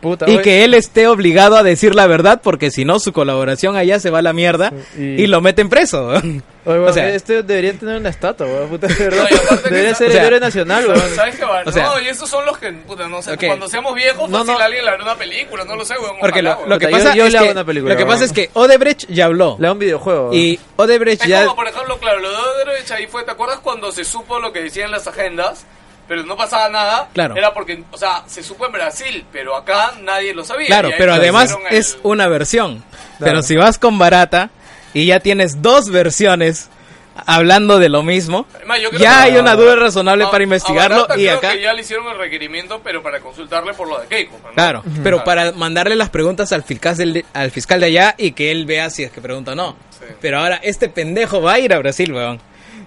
Puta, 0.00 0.26
y 0.28 0.34
oye, 0.34 0.42
que 0.42 0.64
él 0.64 0.74
esté 0.74 1.08
obligado 1.08 1.56
a 1.56 1.64
decir 1.64 1.94
la 1.96 2.06
verdad 2.06 2.40
porque 2.40 2.70
si 2.70 2.84
no 2.84 3.00
su 3.00 3.12
colaboración 3.12 3.74
allá 3.76 3.98
se 3.98 4.10
va 4.10 4.20
a 4.20 4.22
la 4.22 4.32
mierda 4.32 4.72
y- 4.96 5.22
y, 5.22 5.26
lo 5.26 5.40
meten 5.40 5.68
preso. 5.68 6.06
oye, 6.08 6.40
o 6.64 6.70
weón, 6.70 6.94
sea- 6.94 7.12
este 7.14 7.42
debería 7.42 7.72
tener 7.72 7.96
una 7.96 8.08
estatua, 8.08 8.46
weón, 8.46 8.68
puta, 8.68 8.86
de 8.86 8.94
verdad. 8.94 9.28
No, 9.50 9.56
Debería 9.56 9.94
ser 9.96 10.08
o 10.10 10.12
sea, 10.12 10.20
el 10.20 10.26
héroe 10.28 10.40
nacional, 10.40 10.86
weón. 10.86 11.00
¿Sabes 11.16 11.34
qué 11.36 11.44
va? 11.44 11.62
O 11.66 11.72
sea- 11.72 11.82
no, 11.86 12.00
y 12.00 12.06
esos 12.06 12.30
son 12.30 12.46
los 12.46 12.56
que, 12.58 12.70
puta, 12.72 13.08
no 13.08 13.20
sé, 13.22 13.32
Ok. 13.32 13.44
cuando 13.48 13.68
seamos 13.68 13.92
viejos, 13.96 14.30
No, 14.30 14.38
fácil 14.38 14.54
no. 14.54 14.60
alguien 14.60 14.84
le 14.84 14.90
hará 14.92 15.02
una 15.02 15.16
película, 15.16 15.64
no 15.64 15.74
lo 15.74 15.84
sé, 15.84 15.94
weón. 15.98 16.16
Porque 16.20 16.40
ojalá, 16.40 16.58
lo, 16.62 16.66
lo 16.68 16.78
que 16.78 16.86
Puta, 16.86 16.98
yo- 16.98 17.04
pasa 17.04 17.16
yo 17.16 17.26
es 17.26 17.32
le 17.32 17.38
hago 17.38 17.46
que 17.48 17.52
una 17.52 17.64
película, 17.64 17.94
lo 17.94 17.98
que 17.98 18.06
pasa 18.06 18.24
es 18.24 18.32
que 18.32 18.50
Odebrecht 18.54 19.06
ya 19.08 19.24
habló 19.24 19.56
Le 19.58 19.66
da 19.66 19.72
un 19.72 19.78
videojuego. 19.80 20.32
y 20.32 20.60
Odebrecht 20.76 21.22
Es 21.22 21.28
ya 21.28 21.42
como, 21.42 21.56
por 21.56 21.66
ejemplo, 21.66 21.98
claro, 21.98 22.20
lo 22.20 22.30
de 22.30 22.36
Odebrecht 22.36 22.90
ahí 22.92 23.08
fue, 23.08 23.24
¿te 23.24 23.32
acuerdas 23.32 23.58
cuando 23.64 23.90
se 23.90 24.04
supo 24.04 24.38
lo 24.38 24.52
que 24.52 24.60
decían 24.62 24.92
las 24.92 25.08
agendas? 25.08 25.66
Pero 26.08 26.22
no 26.24 26.36
pasaba 26.36 26.68
nada. 26.70 27.08
Claro. 27.12 27.36
Era 27.36 27.52
porque, 27.52 27.84
o 27.92 27.98
sea, 27.98 28.24
se 28.26 28.42
supo 28.42 28.64
en 28.66 28.72
Brasil, 28.72 29.26
pero 29.30 29.54
acá 29.54 29.92
nadie 30.02 30.32
lo 30.34 30.42
sabía. 30.44 30.66
claro, 30.66 30.90
pero 30.96 31.12
además 31.14 31.54
el- 31.70 31.76
es 31.76 31.98
una 32.02 32.26
versión. 32.28 32.78
Claro. 32.78 33.04
Pero 33.18 33.42
si 33.42 33.56
vas 33.56 33.78
con 33.78 33.98
Barata 33.98 34.48
y 34.94 35.04
ya 35.06 35.20
tienes 35.20 35.60
dos 35.60 35.90
versiones 35.90 36.70
hablando 37.26 37.78
de 37.80 37.88
lo 37.88 38.02
mismo, 38.04 38.46
Además, 38.54 38.80
yo 38.80 38.90
creo 38.90 39.00
ya 39.00 39.16
que- 39.24 39.32
hay 39.32 39.36
una 39.38 39.56
duda 39.56 39.74
razonable 39.76 40.24
a- 40.24 40.30
para 40.30 40.44
investigarlo 40.44 41.02
y 41.16 41.24
creo 41.24 41.36
acá 41.36 41.52
que 41.52 41.62
ya 41.62 41.72
le 41.72 41.80
hicieron 41.82 42.06
el 42.08 42.16
requerimiento, 42.16 42.80
pero 42.82 43.02
para 43.02 43.20
consultarle 43.20 43.74
por 43.74 43.88
lo 43.88 43.98
de 44.00 44.06
Keiko. 44.06 44.38
¿no? 44.42 44.52
Claro, 44.54 44.82
pero 45.02 45.22
Claro. 45.22 45.24
para 45.24 45.52
mandarle 45.52 45.96
las 45.96 46.10
preguntas 46.10 46.52
al 46.52 46.62
fiscal, 46.62 46.96
del- 46.96 47.24
al 47.34 47.50
fiscal 47.50 47.80
de 47.80 47.86
allá 47.86 48.14
y 48.16 48.32
que 48.32 48.50
él 48.52 48.66
vea 48.66 48.88
si 48.90 49.02
es 49.02 49.10
que 49.10 49.20
pregunta 49.20 49.52
o 49.52 49.54
no. 49.56 49.76
Sí. 49.90 50.06
Pero 50.20 50.38
ahora 50.38 50.60
este 50.62 50.88
pendejo 50.88 51.42
va 51.42 51.54
a 51.54 51.58
ir 51.58 51.74
a 51.74 51.78
Brasil, 51.80 52.12
weón. 52.14 52.40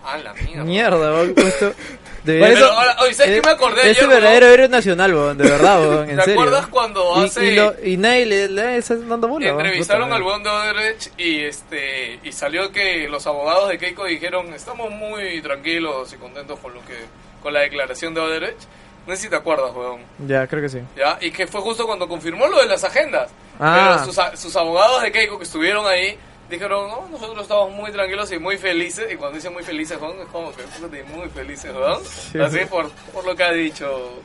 Ah, 0.03 0.17
la 0.17 0.33
mierda. 0.33 0.63
Mierda, 0.63 1.11
weón. 1.13 1.33
Esto... 1.37 1.73
Por 2.23 2.33
eso- 2.49 2.71
oye, 2.99 3.13
¿sabes 3.13 3.35
qué 3.35 3.41
me 3.47 3.51
acordé 3.51 3.81
Es 3.81 3.97
ayer, 3.97 4.03
el 4.03 4.09
verdadero 4.09 4.45
héroe 4.47 4.69
nacional, 4.69 5.13
weón, 5.13 5.37
de 5.37 5.49
verdad, 5.49 5.79
weón, 5.81 6.09
en 6.09 6.15
¿Te 6.17 6.23
serio. 6.23 6.41
acuerdas 6.41 6.67
cuando 6.67 7.13
Y- 7.21 7.25
hace- 7.25 7.45
Y, 7.45 7.55
lo- 7.55 7.73
y 7.83 7.97
nadie 7.97 8.25
le, 8.25 8.47
le 8.49 8.77
está 8.77 8.95
dando 8.95 9.27
bola, 9.27 9.49
Entrevistaron 9.49 10.03
puta, 10.09 10.15
al 10.17 10.23
weón. 10.23 10.43
de 10.43 10.49
Odebrecht 10.49 11.19
y 11.19 11.39
este 11.43 12.19
y 12.23 12.31
salió 12.31 12.71
que 12.71 13.07
los 13.09 13.25
abogados 13.27 13.69
de 13.69 13.77
Keiko 13.77 14.05
dijeron 14.05 14.53
estamos 14.53 14.91
muy 14.91 15.41
tranquilos 15.41 16.13
y 16.13 16.17
contentos 16.17 16.59
con 16.59 16.73
lo 16.73 16.81
que 16.85 16.97
con 17.41 17.53
la 17.53 17.61
declaración 17.61 18.13
de 18.13 18.21
Odebrecht. 18.21 18.61
No 19.07 19.15
sé 19.15 19.23
si 19.23 19.29
te 19.29 19.35
acuerdas, 19.35 19.71
weón. 19.75 20.01
Ya, 20.27 20.45
creo 20.45 20.61
que 20.61 20.69
sí. 20.69 20.77
¿Ya? 20.95 21.17
Y 21.21 21.31
que 21.31 21.47
fue 21.47 21.59
justo 21.61 21.87
cuando 21.87 22.07
confirmó 22.07 22.45
lo 22.47 22.59
de 22.59 22.67
las 22.67 22.83
agendas. 22.83 23.31
Ah. 23.59 23.97
Pero 24.03 24.13
sus, 24.13 24.39
sus 24.39 24.55
abogados 24.55 25.01
de 25.01 25.11
Keiko 25.11 25.39
que 25.39 25.45
estuvieron 25.45 25.87
ahí 25.87 26.15
dijeron, 26.55 26.89
no, 26.89 27.07
nosotros 27.09 27.41
estamos 27.41 27.71
muy 27.71 27.91
tranquilos 27.91 28.31
y 28.31 28.39
muy 28.39 28.57
felices. 28.57 29.11
Y 29.11 29.15
cuando 29.15 29.37
dicen 29.37 29.53
muy 29.53 29.63
felices, 29.63 29.99
weón, 29.99 30.19
es 30.19 30.27
como 30.27 30.51
que 30.53 31.03
muy 31.03 31.29
felices, 31.29 31.73
weón. 31.73 32.01
Así 32.45 32.59
por, 32.69 32.89
por 33.13 33.25
lo 33.25 33.35
que 33.35 33.43
ha 33.43 33.51
dicho, 33.51 34.21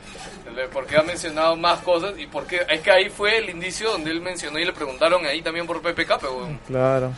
porque 0.72 0.96
ha 0.96 1.02
mencionado 1.02 1.56
más 1.56 1.80
cosas 1.80 2.18
y 2.18 2.26
porque 2.26 2.60
es 2.68 2.80
que 2.80 2.90
ahí 2.90 3.08
fue 3.08 3.38
el 3.38 3.50
indicio 3.50 3.90
donde 3.90 4.10
él 4.10 4.20
mencionó 4.20 4.58
y 4.58 4.64
le 4.64 4.72
preguntaron 4.72 5.24
ahí 5.24 5.42
también 5.42 5.66
por 5.66 5.80
PPK, 5.80 6.18
pero. 6.20 6.48
Claro. 6.66 7.12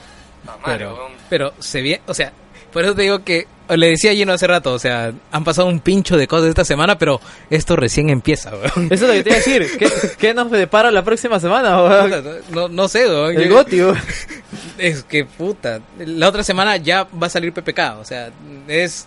La 0.46 0.56
madre, 0.58 0.78
Pero, 0.78 1.10
pero 1.28 1.52
se 1.58 1.82
ve, 1.82 2.00
o 2.06 2.14
sea, 2.14 2.32
por 2.72 2.84
eso 2.84 2.94
te 2.94 3.02
digo 3.02 3.24
que 3.24 3.46
le 3.68 3.88
decía 3.90 4.12
a 4.12 4.14
Gino 4.14 4.32
hace 4.32 4.46
rato, 4.46 4.72
o 4.72 4.78
sea, 4.78 5.12
han 5.30 5.44
pasado 5.44 5.68
un 5.68 5.80
pincho 5.80 6.16
de 6.16 6.26
cosas 6.26 6.48
esta 6.48 6.64
semana, 6.64 6.96
pero 6.98 7.20
esto 7.50 7.76
recién 7.76 8.08
empieza, 8.08 8.50
weón. 8.50 8.88
Eso 8.90 8.94
es 8.94 9.00
lo 9.02 9.12
que 9.12 9.22
te 9.22 9.28
iba 9.30 9.36
a 9.36 9.38
decir. 9.38 9.78
¿Qué, 9.78 9.90
qué 10.18 10.32
nos 10.34 10.50
depara 10.50 10.90
la 10.90 11.02
próxima 11.04 11.38
semana, 11.38 11.82
weón? 11.82 12.24
No, 12.50 12.68
no 12.68 12.88
sé, 12.88 13.06
weón. 13.06 13.36
El 13.36 13.48
Goti, 13.50 13.80
weón. 13.82 13.98
Es 14.78 15.02
que 15.02 15.24
puta, 15.24 15.80
la 15.98 16.28
otra 16.28 16.42
semana 16.44 16.76
ya 16.76 17.04
va 17.20 17.26
a 17.26 17.30
salir 17.30 17.52
PPK, 17.52 17.98
o 18.00 18.04
sea, 18.04 18.30
es 18.68 19.06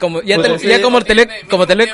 como 0.00 0.20
ya, 0.20 0.36
Pues, 0.36 0.60
te- 0.60 0.66
ya 0.68 0.82
como 0.82 1.00
tele, 1.00 1.28
como 1.48 1.64
tele, 1.64 1.88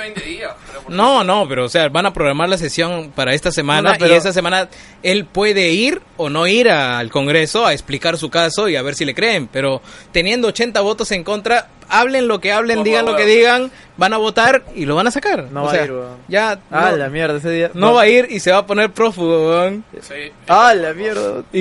tiene 0.93 1.03
20 1.03 1.13
días, 1.13 1.23
pero 1.23 1.23
por- 1.25 1.25
No, 1.25 1.25
no, 1.25 1.49
pero 1.49 1.65
o 1.65 1.69
sea, 1.69 1.89
van 1.89 2.07
a 2.07 2.13
programar 2.13 2.49
la 2.49 2.59
sesión 2.59 3.11
para 3.15 3.35
esta 3.35 3.51
semana 3.51 3.83
No, 3.83 3.93
no, 3.93 3.99
pero- 3.99 4.15
y 4.15 4.17
esa 4.17 4.33
semana 4.33 4.69
él 5.03 5.25
puede 5.25 5.71
ir 5.71 6.01
o 6.17 6.29
no 6.29 6.47
ir 6.47 6.71
al 6.71 7.11
Congreso 7.11 7.67
a 7.67 7.73
explicar 7.73 8.17
su 8.19 8.31
caso 8.31 8.69
y 8.69 8.77
a 8.77 8.83
ver 8.83 8.95
si 8.95 9.05
le 9.05 9.15
creen, 9.15 9.49
pero 9.53 9.81
teniendo 10.13 10.49
80 10.49 10.81
votos 10.81 11.11
en 11.13 11.25
contra, 11.25 11.69
hablen 11.89 12.29
lo 12.29 12.41
que 12.41 12.53
hablen, 12.53 12.77
Por 12.79 12.85
digan 12.87 13.05
lo 13.07 13.17
que 13.17 13.27
digan, 13.27 13.71
van 13.99 14.13
a 14.15 14.17
votar 14.17 14.63
y 14.75 14.87
lo 14.87 14.95
van 14.97 15.07
a 15.07 15.11
sacar. 15.11 15.45
No 15.53 15.63
O 15.63 15.67
va 15.67 15.73
sea, 15.73 15.83
a 15.83 15.85
ir, 15.85 15.93
weón. 15.93 16.17
Ya 16.29 16.59
Ah, 16.71 16.89
no, 16.91 16.97
la 16.97 17.09
mierda, 17.11 17.37
ese 17.37 17.51
día. 17.51 17.71
no 17.75 17.93
va 17.93 18.03
a 18.03 18.09
ir 18.09 18.29
y 18.31 18.41
se 18.41 18.51
va 18.51 18.59
a 18.59 18.67
poner 18.67 18.91
prófugo, 18.91 19.49
weón. 19.51 19.85
Sí. 20.01 20.33
Ah, 20.49 20.73
la 20.75 20.95
mierda. 20.95 21.43
Y, 21.53 21.61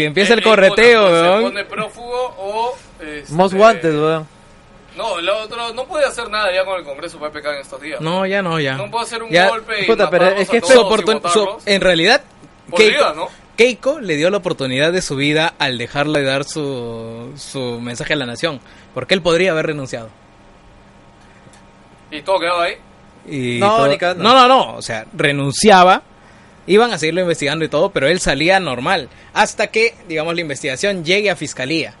y 0.00 0.04
empieza 0.04 0.34
el 0.34 0.42
correteo, 0.42 1.04
weón. 1.10 1.38
Se 1.38 1.48
pone 1.50 1.64
prófugo 1.64 2.34
o... 2.38 2.76
este, 3.00 3.32
Most 3.32 3.54
Wanted, 3.54 3.94
weón. 4.00 4.26
No, 4.96 5.18
el 5.18 5.28
otro 5.28 5.72
no 5.72 5.86
puede 5.86 6.04
hacer 6.04 6.28
nada 6.28 6.52
ya 6.52 6.64
con 6.64 6.78
el 6.78 6.84
Congreso 6.84 7.18
PPK 7.18 7.46
en 7.46 7.60
estos 7.60 7.80
días. 7.80 8.00
No, 8.00 8.26
ya 8.26 8.42
no, 8.42 8.60
ya. 8.60 8.74
No 8.76 8.90
puede 8.90 9.04
hacer 9.04 9.22
un 9.22 9.30
Ya, 9.30 9.48
golpe 9.48 9.82
y 9.82 9.86
puta, 9.86 10.10
pero 10.10 10.24
matarlos 10.24 10.42
es 10.42 10.48
que 10.50 10.56
y 10.58 10.60
su- 10.60 10.82
votarlos. 10.84 11.62
en 11.66 11.80
realidad, 11.80 12.22
Podría, 12.68 12.88
Keiko, 12.98 13.12
¿no? 13.14 13.28
Keiko 13.56 14.00
le 14.00 14.16
dio 14.16 14.28
la 14.30 14.36
oportunidad 14.38 14.92
de 14.92 15.00
su 15.02 15.16
vida 15.16 15.54
al 15.58 15.78
dejarle 15.78 16.22
dar 16.22 16.44
su, 16.44 17.32
su 17.36 17.80
mensaje 17.80 18.12
a 18.12 18.16
la 18.16 18.26
nación, 18.26 18.60
porque 18.94 19.14
él 19.14 19.22
podría 19.22 19.52
haber 19.52 19.66
renunciado. 19.66 20.10
Y 22.10 22.22
todo 22.22 22.38
quedaba 22.38 22.64
ahí. 22.64 22.74
Y 23.26 23.58
No, 23.60 23.76
todo- 23.76 23.88
ni 23.88 23.96
cagando. 23.98 24.22
no, 24.24 24.34
no, 24.34 24.48
no, 24.48 24.74
o 24.76 24.82
sea, 24.82 25.06
renunciaba, 25.14 26.02
iban 26.66 26.92
a 26.92 26.98
seguirlo 26.98 27.20
investigando 27.22 27.64
y 27.64 27.68
todo, 27.68 27.90
pero 27.90 28.08
él 28.08 28.20
salía 28.20 28.60
normal, 28.60 29.08
hasta 29.32 29.68
que, 29.68 29.94
digamos, 30.08 30.34
la 30.34 30.40
investigación 30.42 31.04
llegue 31.04 31.30
a 31.30 31.36
fiscalía. 31.36 31.94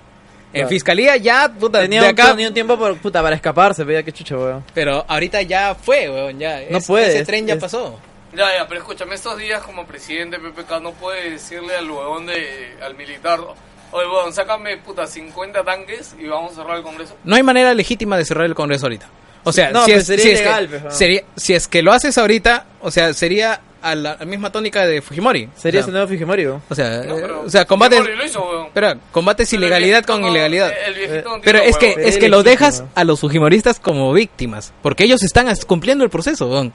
En 0.52 0.68
fiscalía 0.68 1.16
ya, 1.16 1.48
puta, 1.52 1.80
Tenía 1.80 2.00
de 2.02 2.06
un, 2.08 2.12
acá, 2.12 2.30
tenía 2.32 2.48
un 2.48 2.54
tiempo 2.54 2.78
por, 2.78 2.96
puta, 2.98 3.22
para 3.22 3.34
escaparse, 3.36 3.84
veía 3.84 4.02
qué 4.02 4.12
chucha, 4.12 4.36
weón. 4.36 4.64
pero 4.74 5.04
ahorita 5.08 5.40
ya 5.42 5.74
fue, 5.74 6.08
weón, 6.10 6.38
ya. 6.38 6.60
No 6.70 6.78
Es- 6.78 6.86
puede, 6.86 7.06
Ese 7.08 7.20
es- 7.20 7.26
tren 7.26 7.46
ya 7.46 7.54
es- 7.54 7.60
pasó. 7.60 7.98
Ya, 8.34 8.46
ya, 8.56 8.66
pero 8.66 8.80
escúchame, 8.80 9.14
estos 9.14 9.36
días 9.38 9.62
como 9.62 9.84
presidente 9.86 10.38
PPK 10.38 10.80
no 10.80 10.92
puede 10.92 11.30
decirle 11.30 11.76
al 11.76 11.90
huevón 11.90 12.26
de, 12.26 12.76
al 12.82 12.94
militar, 12.96 13.40
oye, 13.40 14.06
huevón, 14.06 14.32
sácame, 14.32 14.78
puta, 14.78 15.06
50 15.06 15.62
tanques 15.64 16.14
y 16.18 16.26
vamos 16.26 16.52
a 16.52 16.54
cerrar 16.56 16.76
el 16.78 16.82
Congreso. 16.82 17.14
No 17.24 17.36
hay 17.36 17.42
manera 17.42 17.74
legítima 17.74 18.16
de 18.16 18.24
cerrar 18.24 18.46
el 18.46 18.54
Congreso 18.54 18.86
ahorita. 18.86 19.06
O 19.44 19.52
sea, 19.52 19.70
No, 19.70 19.84
si, 19.84 19.92
pues 19.92 20.02
es, 20.02 20.06
sería 20.06 20.24
si 20.24 20.30
es 20.30 20.40
ilegal, 20.40 20.64
que, 20.68 20.70
pues, 20.78 20.84
¿no? 20.84 20.90
sería- 20.90 21.24
si 21.36 21.54
es 21.54 21.68
que 21.68 21.82
lo 21.82 21.92
haces 21.92 22.16
ahorita, 22.18 22.66
o 22.80 22.90
sea, 22.90 23.12
sería 23.14 23.60
a 23.82 23.96
la, 23.96 24.12
a 24.12 24.18
la 24.20 24.24
misma 24.26 24.52
tónica 24.52 24.86
de 24.86 25.02
Fujimori. 25.02 25.48
Sería 25.56 25.80
o 25.80 25.82
sea, 25.84 25.92
nuevo 25.92 26.06
Fujimori, 26.06 26.46
weón. 26.46 26.62
o 26.68 26.74
sea, 26.74 27.02
No, 27.02 27.16
eh, 27.16 27.20
pero 27.20 27.40
o 27.42 27.50
sea, 27.50 27.64
combates, 27.64 27.98
lo 28.00 28.24
hizo, 28.24 28.70
combates 29.10 29.50
Pero 29.50 29.58
el 29.60 29.64
ilegalidad 29.64 29.90
viejito 29.98 30.12
con 30.12 30.22
no- 30.22 30.28
ilegalidad. 30.28 30.72
El 30.86 31.24
no 31.24 31.40
Pero 31.42 31.58
es 31.58 31.76
que 31.76 31.94
es 31.98 32.16
que 32.18 32.28
lo 32.28 32.44
dejas 32.44 32.84
a 32.94 33.02
los 33.02 33.18
fujimoristas 33.20 33.80
como 33.80 34.12
víctimas, 34.12 34.72
porque 34.82 35.02
ellos 35.04 35.22
están 35.24 35.52
cumpliendo 35.66 36.04
el 36.04 36.10
proceso, 36.10 36.48
weón. 36.48 36.72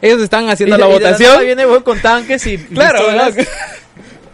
Ellos 0.00 0.20
están 0.22 0.48
haciendo 0.50 0.76
Y- 0.76 0.78
la 0.78 0.88
y 0.88 0.92
votación. 0.92 1.40
viene, 1.44 1.66
weón, 1.66 1.82
con 1.82 2.00
tanques 2.00 2.46
y 2.46 2.58
Claro. 2.74 3.00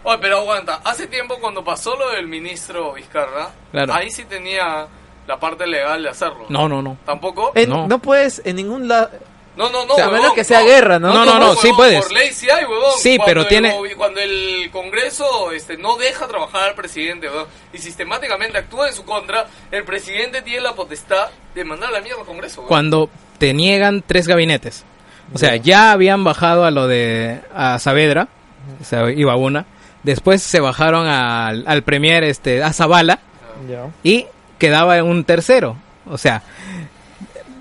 Oye, 0.02 0.18
pero 0.20 0.38
aguanta, 0.38 0.80
hace 0.84 1.06
tiempo 1.06 1.38
cuando 1.40 1.62
pasó 1.62 1.94
lo 1.96 2.10
del 2.10 2.26
ministro 2.26 2.92
Vizcarra, 2.94 3.50
Claro. 3.70 3.92
ahí 3.94 4.10
sí 4.10 4.24
tenía 4.24 4.86
la 5.26 5.38
parte 5.38 5.66
legal 5.66 6.02
de 6.02 6.08
hacerlo. 6.08 6.46
No, 6.48 6.68
no, 6.68 6.82
no. 6.82 6.96
¿Tampoco? 7.06 7.52
En- 7.54 7.68
No. 7.70 7.86
no. 7.88 7.98
puedes 8.00 8.42
en 8.44 8.56
ningún 8.56 8.88
lado... 8.88 9.10
No, 9.56 9.68
no, 9.68 9.84
no. 9.84 9.92
O 9.92 9.96
sea, 9.96 10.06
a 10.06 10.10
menos 10.10 10.32
que 10.32 10.44
sea 10.44 10.62
guerra, 10.62 10.98
¿no? 10.98 11.12
No, 11.12 11.24
no, 11.24 11.38
no, 11.38 11.54
sí 11.54 11.64
huevón, 11.66 11.76
puedes. 11.76 12.02
Por 12.04 12.12
ley 12.12 12.32
sí 12.32 12.48
hay, 12.48 12.64
huevón. 12.64 12.92
Sí, 12.98 13.16
Cuando 13.16 13.24
pero 13.26 13.40
el 13.42 13.48
tiene- 13.48 13.94
Cuando 13.96 14.20
el 14.20 14.70
Congreso 14.72 15.52
este, 15.52 15.76
no 15.76 15.96
deja 15.96 16.26
trabajar 16.28 16.70
al 16.70 16.74
presidente, 16.74 17.28
huevón, 17.28 17.46
y 17.72 17.78
sistemáticamente 17.78 18.56
actúa 18.58 18.88
en 18.88 18.94
su 18.94 19.04
contra, 19.04 19.46
el 19.70 19.84
presidente 19.84 20.40
tiene 20.42 20.60
la 20.62 20.72
potestad 20.74 21.28
de 21.54 21.64
mandar 21.64 21.90
a 21.90 21.92
la 21.92 22.00
mierda 22.00 22.20
al 22.20 22.26
Congreso, 22.26 22.60
huevón. 22.60 22.68
Cuando 22.68 23.10
te 23.38 23.52
niegan 23.52 24.02
tres 24.06 24.26
gabinetes. 24.28 24.84
O 25.34 25.38
sea, 25.38 25.56
ya 25.56 25.92
habían 25.92 26.24
bajado 26.24 26.64
a 26.64 26.70
lo 26.70 26.86
de 26.88 27.40
a 27.54 27.78
Saavedra, 27.78 28.28
o 28.80 28.84
sea, 28.84 29.10
iba 29.10 29.36
una. 29.36 29.66
Después 30.04 30.42
se 30.42 30.60
bajaron 30.60 31.06
al, 31.06 31.64
al 31.66 31.82
premier 31.82 32.24
este, 32.24 32.62
a 32.62 32.72
Zavala 32.72 33.18
Ya. 33.68 33.88
y 34.02 34.26
quedaba 34.60 35.02
un 35.02 35.24
tercero. 35.24 35.76
O 36.06 36.16
sea, 36.16 36.42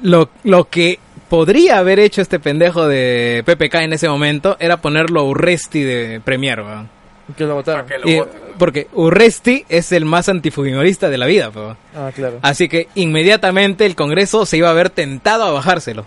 lo, 0.04 0.30
lo 0.44 0.70
que 0.70 1.00
podría 1.30 1.78
haber 1.80 2.00
hecho 2.00 2.22
este 2.22 2.40
pendejo 2.40 2.88
de 2.88 3.44
PPK 3.46 3.76
en 3.82 3.94
ese 3.94 4.08
momento 4.10 4.56
era 4.60 4.78
ponerlo 4.78 5.22
a 5.22 5.24
Urresti 5.24 5.82
de 5.82 6.22
premier, 6.24 6.62
weón. 6.62 6.90
Que 7.38 7.44
lo 7.46 7.56
votaron. 7.56 7.86
Para 7.86 7.98
que 7.98 8.04
lo 8.04 8.10
Y- 8.10 8.20
voten. 8.20 8.40
porque 8.58 8.88
Urresti 8.94 9.66
es 9.70 9.92
el 9.92 10.06
más 10.06 10.30
antifujimorista 10.30 11.10
de 11.10 11.18
la 11.18 11.26
vida, 11.28 11.50
weón. 11.50 11.78
Ah, 11.96 12.12
claro. 12.16 12.40
Así 12.42 12.68
que 12.70 12.88
inmediatamente 12.96 13.86
el 13.86 13.96
Congreso 13.96 14.46
se 14.46 14.58
iba 14.58 14.70
a 14.70 14.74
ver 14.74 14.90
tentado 14.90 15.44
a 15.46 15.52
bajárselo. 15.52 16.06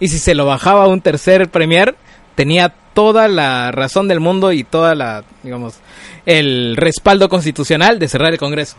Y 0.00 0.08
si 0.08 0.18
se 0.18 0.34
lo 0.34 0.46
bajaba 0.46 0.84
a 0.84 0.88
un 0.88 1.00
tercer 1.00 1.48
premier, 1.48 1.94
tenía 2.34 2.74
toda 2.94 3.28
la 3.28 3.70
razón 3.70 4.08
del 4.08 4.18
mundo 4.20 4.50
y 4.52 4.64
toda 4.64 4.94
la, 4.96 5.22
digamos, 5.44 5.74
el 6.26 6.74
respaldo 6.76 7.28
constitucional 7.28 7.98
de 8.00 8.08
cerrar 8.08 8.32
el 8.32 8.38
Congreso. 8.38 8.76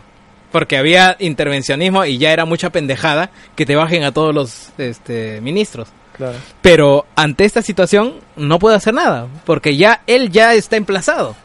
Porque 0.56 0.78
había 0.78 1.16
intervencionismo 1.18 2.06
y 2.06 2.16
ya 2.16 2.32
era 2.32 2.46
mucha 2.46 2.70
pendejada 2.70 3.28
que 3.54 3.66
te 3.66 3.76
bajen 3.76 4.04
a 4.04 4.12
todos 4.12 4.34
los 4.34 4.70
este, 4.78 5.40
ministros. 5.42 5.88
Claro. 6.16 6.38
Pero 6.62 7.04
ante 7.14 7.44
esta 7.44 7.60
situación 7.60 8.20
no 8.36 8.58
puede 8.58 8.74
hacer 8.76 8.94
nada, 8.94 9.26
porque 9.44 9.76
ya 9.76 10.00
él 10.06 10.30
ya 10.32 10.54
está 10.54 10.76
emplazado. 10.76 11.36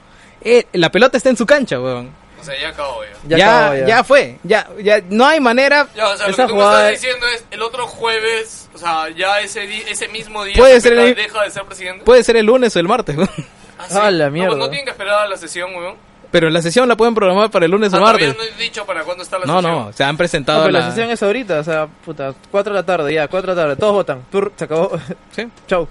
Eh, 0.41 0.65
la 0.71 0.89
pelota 0.91 1.17
está 1.17 1.29
en 1.29 1.35
su 1.35 1.45
cancha, 1.45 1.77
weón. 1.81 2.09
O 2.39 2.43
sea, 2.43 2.55
ya 2.59 2.69
acabó, 2.69 3.03
ya. 3.03 3.09
Ya 3.27 3.37
Ya, 3.37 3.57
acabó, 3.65 3.75
ya. 3.79 3.85
ya. 3.87 4.03
fue, 4.05 4.37
ya, 4.43 4.67
ya 4.81 5.01
no 5.09 5.27
hay 5.27 5.41
manera. 5.41 5.87
Ya, 5.93 6.07
o 6.07 6.15
sea, 6.17 6.27
Esa 6.27 6.43
lo 6.43 6.47
que 6.47 6.53
tú 6.53 6.53
jugada 6.53 6.83
me 6.83 6.93
es- 6.93 6.93
estás 6.95 7.01
diciendo 7.01 7.27
es 7.35 7.43
el 7.51 7.61
otro 7.63 7.85
jueves, 7.87 8.69
o 8.73 8.77
sea, 8.77 9.09
ya 9.09 9.41
ese, 9.41 9.67
di- 9.67 9.83
ese 9.89 10.07
mismo 10.07 10.45
día 10.45 10.55
Puede 10.55 10.79
ser 10.79 10.93
el- 10.93 11.15
deja 11.15 11.43
de 11.43 11.51
ser 11.51 11.63
presidente. 11.65 12.05
Puede 12.05 12.23
ser 12.23 12.37
el 12.37 12.45
lunes 12.45 12.73
o 12.75 12.79
el 12.79 12.87
martes, 12.87 13.17
weón. 13.17 13.29
Ah, 13.77 13.85
Ah, 14.03 14.11
la 14.11 14.25
No, 14.27 14.31
mierda. 14.31 14.55
No, 14.55 14.69
tienen 14.69 14.85
que 14.85 14.91
esperar 14.91 15.25
a 15.25 15.27
la 15.27 15.35
sesión, 15.37 15.75
weón. 15.75 15.95
Pero 16.31 16.49
la 16.49 16.61
sesión 16.61 16.87
la 16.87 16.95
pueden 16.95 17.13
programar 17.13 17.51
para 17.51 17.65
el 17.65 17.71
lunes 17.71 17.93
Ah, 17.93 17.97
o 17.97 18.01
martes. 18.01 18.35
no 18.35 18.43
he 18.43 18.61
dicho 18.63 18.85
para 18.85 19.03
cuándo 19.03 19.23
está 19.23 19.37
la 19.37 19.45
No, 19.45 19.61
sesión. 19.61 19.75
no, 19.85 19.93
se 19.93 20.03
han 20.03 20.11
No, 20.13 20.17
presentado 20.17 20.61
pero 20.63 20.71
la 20.73 20.79
la... 20.79 20.89
sesión 20.89 21.09
es 21.11 21.21
ahorita, 21.21 21.59
o 21.59 21.63
sea, 21.63 21.87
puta, 21.87 22.33
4 22.49 22.73
de 22.73 22.79
la 22.79 22.85
tarde, 22.85 23.13
ya, 23.13 23.27
4 23.27 23.53
de 23.53 23.55
la 23.55 23.61
tarde, 23.63 23.75
todos 23.75 23.93
votan. 23.93 24.23
Tur, 24.31 24.51
se 24.55 24.63
acabó. 24.65 24.91
Sí, 25.31 25.47
Chau. 25.67 25.87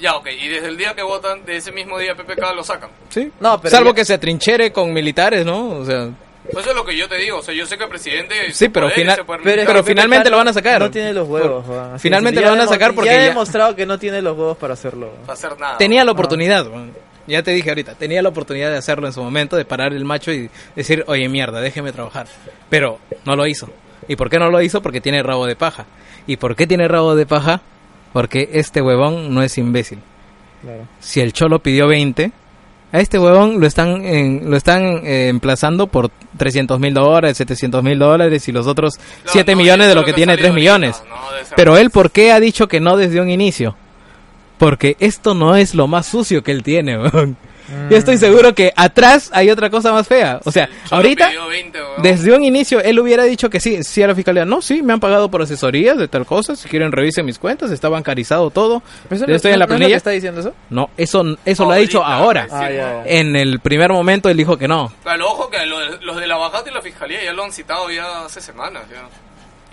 Ya, 0.00 0.14
ok. 0.16 0.26
Y 0.42 0.48
desde 0.48 0.68
el 0.68 0.76
día 0.76 0.94
que 0.94 1.02
votan, 1.02 1.44
de 1.44 1.56
ese 1.56 1.70
mismo 1.72 1.98
día 1.98 2.14
PPK 2.14 2.54
lo 2.54 2.64
sacan. 2.64 2.90
sí. 3.08 3.30
No, 3.40 3.60
pero 3.60 3.70
Salvo 3.74 3.90
ya- 3.90 3.94
que 3.96 4.04
se 4.04 4.14
atrinchera 4.14 4.70
con 4.70 4.92
militares, 4.92 5.46
¿no? 5.46 5.68
O 5.78 5.84
sea, 5.84 6.08
Pues 6.52 6.64
eso 6.64 6.70
es 6.70 6.76
lo 6.76 6.84
que 6.84 6.96
yo 6.96 7.08
te 7.08 7.16
digo. 7.16 7.38
O 7.38 7.42
sea, 7.42 7.54
yo 7.54 7.66
sé 7.66 7.76
que 7.78 7.84
el 7.84 7.90
presidente... 7.90 8.52
Sí, 8.52 8.68
pero 8.68 8.86
poderes 8.88 9.16
final- 9.16 9.40
pero- 9.42 9.64
pero 9.66 9.84
finalmente 9.84 10.30
lo 10.30 10.36
van 10.36 10.48
a 10.48 10.52
sacar. 10.52 10.80
No 10.80 10.90
tiene 10.90 11.12
los 11.12 11.28
huevos, 11.28 11.64
Juan, 11.66 11.98
Finalmente 11.98 12.40
lo 12.40 12.50
van 12.50 12.60
a 12.60 12.64
Ya 12.64 12.68
sacar 12.68 12.94
porque 12.94 13.10
ya 13.10 13.16
ha 13.16 13.20
ya- 13.20 13.28
demostrado 13.28 13.74
que 13.76 13.84
no 13.86 13.98
tiene 13.98 14.20
los 14.22 14.36
huevos 14.36 14.56
para 14.56 14.74
hacerlo. 14.74 15.10
Para 15.22 15.32
hacer 15.32 15.58
nada. 15.58 15.78
tenía 15.78 16.04
la 16.04 16.12
oportunidad, 16.12 16.66
weón. 16.68 16.92
Ya 17.26 17.42
te 17.42 17.50
dije 17.52 17.68
ahorita, 17.70 17.94
tenía 17.94 18.22
la 18.22 18.28
oportunidad 18.28 18.70
de 18.70 18.76
hacerlo 18.76 19.06
en 19.06 19.12
su 19.12 19.22
momento, 19.22 19.56
de 19.56 19.64
parar 19.64 19.92
el 19.92 20.04
macho 20.04 20.32
y 20.32 20.48
decir, 20.76 21.04
oye, 21.08 21.28
mierda, 21.28 21.60
déjeme 21.60 21.92
trabajar. 21.92 22.26
Pero 22.70 22.98
no 23.24 23.34
lo 23.36 23.46
hizo. 23.46 23.68
¿Y 24.08 24.14
por 24.16 24.30
qué 24.30 24.38
no 24.38 24.48
lo 24.50 24.62
hizo? 24.62 24.80
Porque 24.82 25.00
tiene 25.00 25.22
rabo 25.22 25.46
de 25.46 25.56
paja. 25.56 25.86
¿Y 26.26 26.36
por 26.36 26.54
qué 26.54 26.66
tiene 26.66 26.86
rabo 26.88 27.16
de 27.16 27.26
paja? 27.26 27.60
Porque 28.12 28.48
este 28.52 28.80
huevón 28.80 29.34
no 29.34 29.42
es 29.42 29.58
imbécil. 29.58 29.98
Claro. 30.62 30.86
si 31.00 31.20
el 31.20 31.32
Cholo 31.32 31.58
pidió 31.60 31.86
20, 31.86 32.32
a 32.90 32.98
este 33.00 33.18
huevón 33.18 33.60
lo 33.60 33.66
están 33.66 34.04
en- 34.04 34.50
lo 34.50 34.56
están 34.56 35.02
eh, 35.04 35.28
emplazando 35.28 35.86
por 35.86 36.10
300 36.38 36.80
mil 36.80 36.94
dólares, 36.94 37.36
700 37.36 37.82
mil 37.82 37.98
dólares 37.98 38.48
y 38.48 38.52
los 38.52 38.66
otros 38.66 38.94
No, 39.26 39.30
7 39.32 39.52
no, 39.52 39.58
millones 39.58 39.88
de 39.88 39.94
lo 39.94 40.04
que 40.04 40.12
tiene 40.14 40.32
salido 40.32 40.46
3 40.48 40.54
millones. 40.54 41.02
no, 41.08 41.14
Pero 41.56 41.76
él, 41.76 41.90
¿por 41.90 42.10
qué 42.10 42.32
ha 42.32 42.40
dicho 42.40 42.68
que 42.68 42.80
no 42.80 42.96
desde 42.96 43.20
un 43.20 43.28
inicio? 43.30 43.76
Porque 44.58 44.96
esto 45.00 45.34
no 45.34 45.54
es 45.56 45.74
lo 45.74 45.86
más 45.86 46.06
sucio 46.06 46.42
que 46.42 46.52
él 46.52 46.62
tiene, 46.62 46.98
huevón. 46.98 47.36
Yo 47.90 47.96
estoy 47.96 48.16
seguro 48.16 48.54
que 48.54 48.72
atrás 48.76 49.28
hay 49.34 49.50
otra 49.50 49.70
cosa 49.70 49.92
más 49.92 50.06
fea. 50.06 50.38
O 50.44 50.52
sea, 50.52 50.68
ahorita, 50.88 51.26
pidió 51.30 51.48
20, 51.48 51.82
weón. 51.82 52.00
desde 52.02 52.32
un 52.32 52.44
inicio, 52.44 52.80
él 52.80 52.96
hubiera 53.00 53.24
dicho 53.24 53.50
que 53.50 53.58
sí, 53.58 53.82
sí 53.82 54.00
a 54.04 54.06
la 54.06 54.14
fiscalía. 54.14 54.44
No, 54.44 54.62
sí, 54.62 54.84
me 54.84 54.92
han 54.92 55.00
pagado 55.00 55.28
por 55.32 55.42
asesorías 55.42 55.98
de 55.98 56.06
tal 56.06 56.24
cosa. 56.24 56.54
Si 56.54 56.68
quieren, 56.68 56.92
revisen 56.92 57.26
mis 57.26 57.40
cuentas. 57.40 57.72
Está 57.72 57.88
bancarizado 57.88 58.50
todo. 58.50 58.84
¿Pero 59.08 59.16
eso 59.16 59.24
Yo 59.26 59.30
no- 59.30 59.36
estoy 59.36 59.52
en 59.52 59.58
la 59.58 59.66
no- 59.66 59.70
no 59.70 59.74
es 59.74 59.74
lo 59.74 59.78
planilla. 59.78 59.94
que 59.94 59.96
está 59.98 60.10
diciendo 60.10 60.40
eso? 60.42 60.54
No, 60.70 60.90
eso, 60.96 61.24
eso 61.44 61.64
lo 61.64 61.72
ha 61.72 61.76
dicho 61.76 62.04
Ahorita, 62.04 62.46
ahora. 62.46 62.46
Ah. 62.52 63.02
En 63.04 63.34
el 63.34 63.58
primer 63.58 63.90
momento 63.90 64.28
él 64.28 64.36
dijo 64.36 64.56
que 64.56 64.68
no. 64.68 64.92
Claro, 65.02 65.26
ojo 65.26 65.50
que 65.50 65.58
los 65.66 66.16
de 66.18 66.26
la 66.28 66.36
Bajato 66.36 66.70
y 66.70 66.72
la 66.72 66.82
Fiscalía 66.82 67.24
ya 67.24 67.32
lo 67.32 67.42
han 67.42 67.50
citado 67.52 67.90
ya 67.90 68.26
hace 68.26 68.40
semanas, 68.40 68.84
ya. 68.92 69.02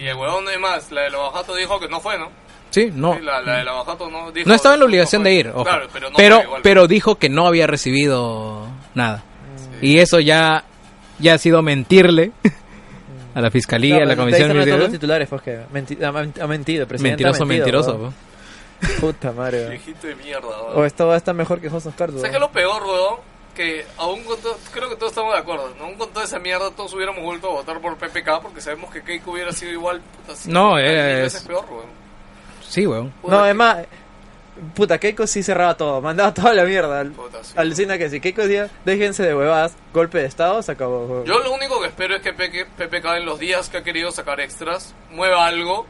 Y 0.04 0.08
el 0.08 0.16
huevón, 0.16 0.48
además, 0.48 0.92
la 0.92 1.02
de 1.02 1.12
la 1.12 1.20
Bajato 1.20 1.54
dijo 1.54 1.80
que 1.80 1.88
no 1.88 2.02
fue, 2.02 2.18
¿no? 2.18 2.32
Sí, 2.74 2.92
no. 2.94 3.14
Sí, 3.16 3.22
la, 3.22 3.40
la 3.42 3.58
de 3.58 3.64
la 3.66 3.72
Bajato 3.74 4.10
no 4.10 4.32
dijo... 4.32 4.50
No 4.50 4.56
estaba 4.56 4.74
en 4.76 4.80
la 4.80 4.86
obligación 4.88 5.24
de 5.24 5.34
ir, 5.34 5.50
ojo. 5.50 5.64
Claro, 5.64 5.88
pero 5.94 6.10
no 6.10 6.18
pero, 6.18 6.36
fue 6.38 6.44
igual. 6.46 6.62
pero 6.64 6.88
dijo 6.88 7.16
que 7.16 7.30
no 7.30 7.46
había 7.46 7.68
recibido 7.68 8.66
nada. 8.96 9.24
Y 9.82 10.00
eso 10.00 10.20
ya, 10.20 10.64
ya 11.20 11.36
ha 11.36 11.38
sido 11.38 11.62
mentirle 11.62 12.32
a 13.36 13.42
la 13.42 13.52
fiscalía, 13.52 13.98
No, 13.98 14.02
a 14.04 14.06
la 14.06 14.16
comisión 14.16 14.48
te 14.52 14.54
dicen 14.58 14.62
a 14.62 14.76
todos 14.76 14.80
los 14.80 14.92
titulares, 14.92 15.28
pues 15.30 15.42
que 15.44 15.60
menti- 15.72 16.04
ha, 16.04 16.12
men- 16.12 16.34
ha 16.42 16.48
mentido, 16.48 16.88
presidente 16.88 17.24
Mentiroso, 17.24 17.44
ha 17.44 17.46
mentido, 17.46 17.78
mentiroso. 17.82 18.14
Puta 19.00 19.32
madre. 19.32 19.58
weón. 19.60 19.70
Viejito 19.72 20.08
de 20.08 20.16
mierda, 20.16 20.48
O 20.48 20.74
weón. 20.76 20.86
esto 20.88 21.08
va 21.08 21.14
a 21.14 21.18
estar 21.18 21.36
mejor 21.36 21.62
que 21.62 21.70
House 21.70 21.86
of 21.86 21.96
Cards. 21.96 22.16
¿Sabes 22.16 22.32
qué 22.32 22.38
es 22.38 22.42
lo 22.42 22.52
peor, 22.52 22.84
weón? 22.84 23.16
Que 23.56 23.86
aún 23.98 24.24
con 24.24 24.40
todo... 24.42 24.58
Creo 24.74 24.90
que 24.90 24.96
todos 24.96 25.12
estamos 25.12 25.32
de 25.34 25.40
acuerdo, 25.40 25.72
¿no? 25.78 25.86
Aún 25.86 25.96
con 25.96 26.10
toda 26.10 26.26
esa 26.26 26.40
mierda 26.40 26.72
todos 26.72 26.92
hubiéramos 26.96 27.22
vuelto 27.24 27.50
a 27.50 27.54
votar 27.54 27.80
por 27.80 27.96
PPK 27.98 28.42
porque 28.42 28.62
sabemos 28.62 28.92
que 28.92 29.04
Keiko 29.04 29.32
hubiera 29.32 29.52
sido 29.52 29.72
igual... 29.72 30.02
Puta, 30.26 30.38
No, 30.48 30.80
es- 30.80 31.22
veces 31.34 31.44
peor, 31.44 31.64
weón. 31.70 32.03
Sí, 32.68 32.86
weón. 32.88 33.14
No, 33.28 33.46
es 33.46 33.56
más, 33.56 33.78
puta, 34.76 34.98
Keiko 35.00 35.26
sí 35.28 35.44
cerraba 35.44 35.76
todo, 35.76 36.02
mandaba 36.02 36.34
toda 36.34 36.54
la 36.54 36.64
mierda. 36.64 37.00
Al- 37.02 37.12
Puta, 37.12 37.44
sí. 37.44 37.54
Alucina 37.56 37.98
que 37.98 38.10
si 38.10 38.20
Keiko 38.20 38.42
decía, 38.44 38.70
déjense 38.86 39.24
de 39.24 39.36
huevadas, 39.36 39.74
golpe 39.94 40.20
de 40.20 40.26
estado, 40.26 40.62
se 40.62 40.72
acabó. 40.72 41.06
weón. 41.06 41.26
Yo 41.26 41.40
lo 41.40 41.52
único 41.54 41.80
que 41.82 41.88
espero 41.88 42.16
es 42.16 42.22
que 42.22 42.34
PK 42.34 42.66
PPK 42.78 43.18
en 43.18 43.26
los 43.26 43.40
días 43.40 43.70
que 43.70 43.78
ha 43.78 43.84
querido 43.84 44.12
sacar 44.12 44.40
extras 44.40 44.94
mueva 45.12 45.46
algo 45.46 45.86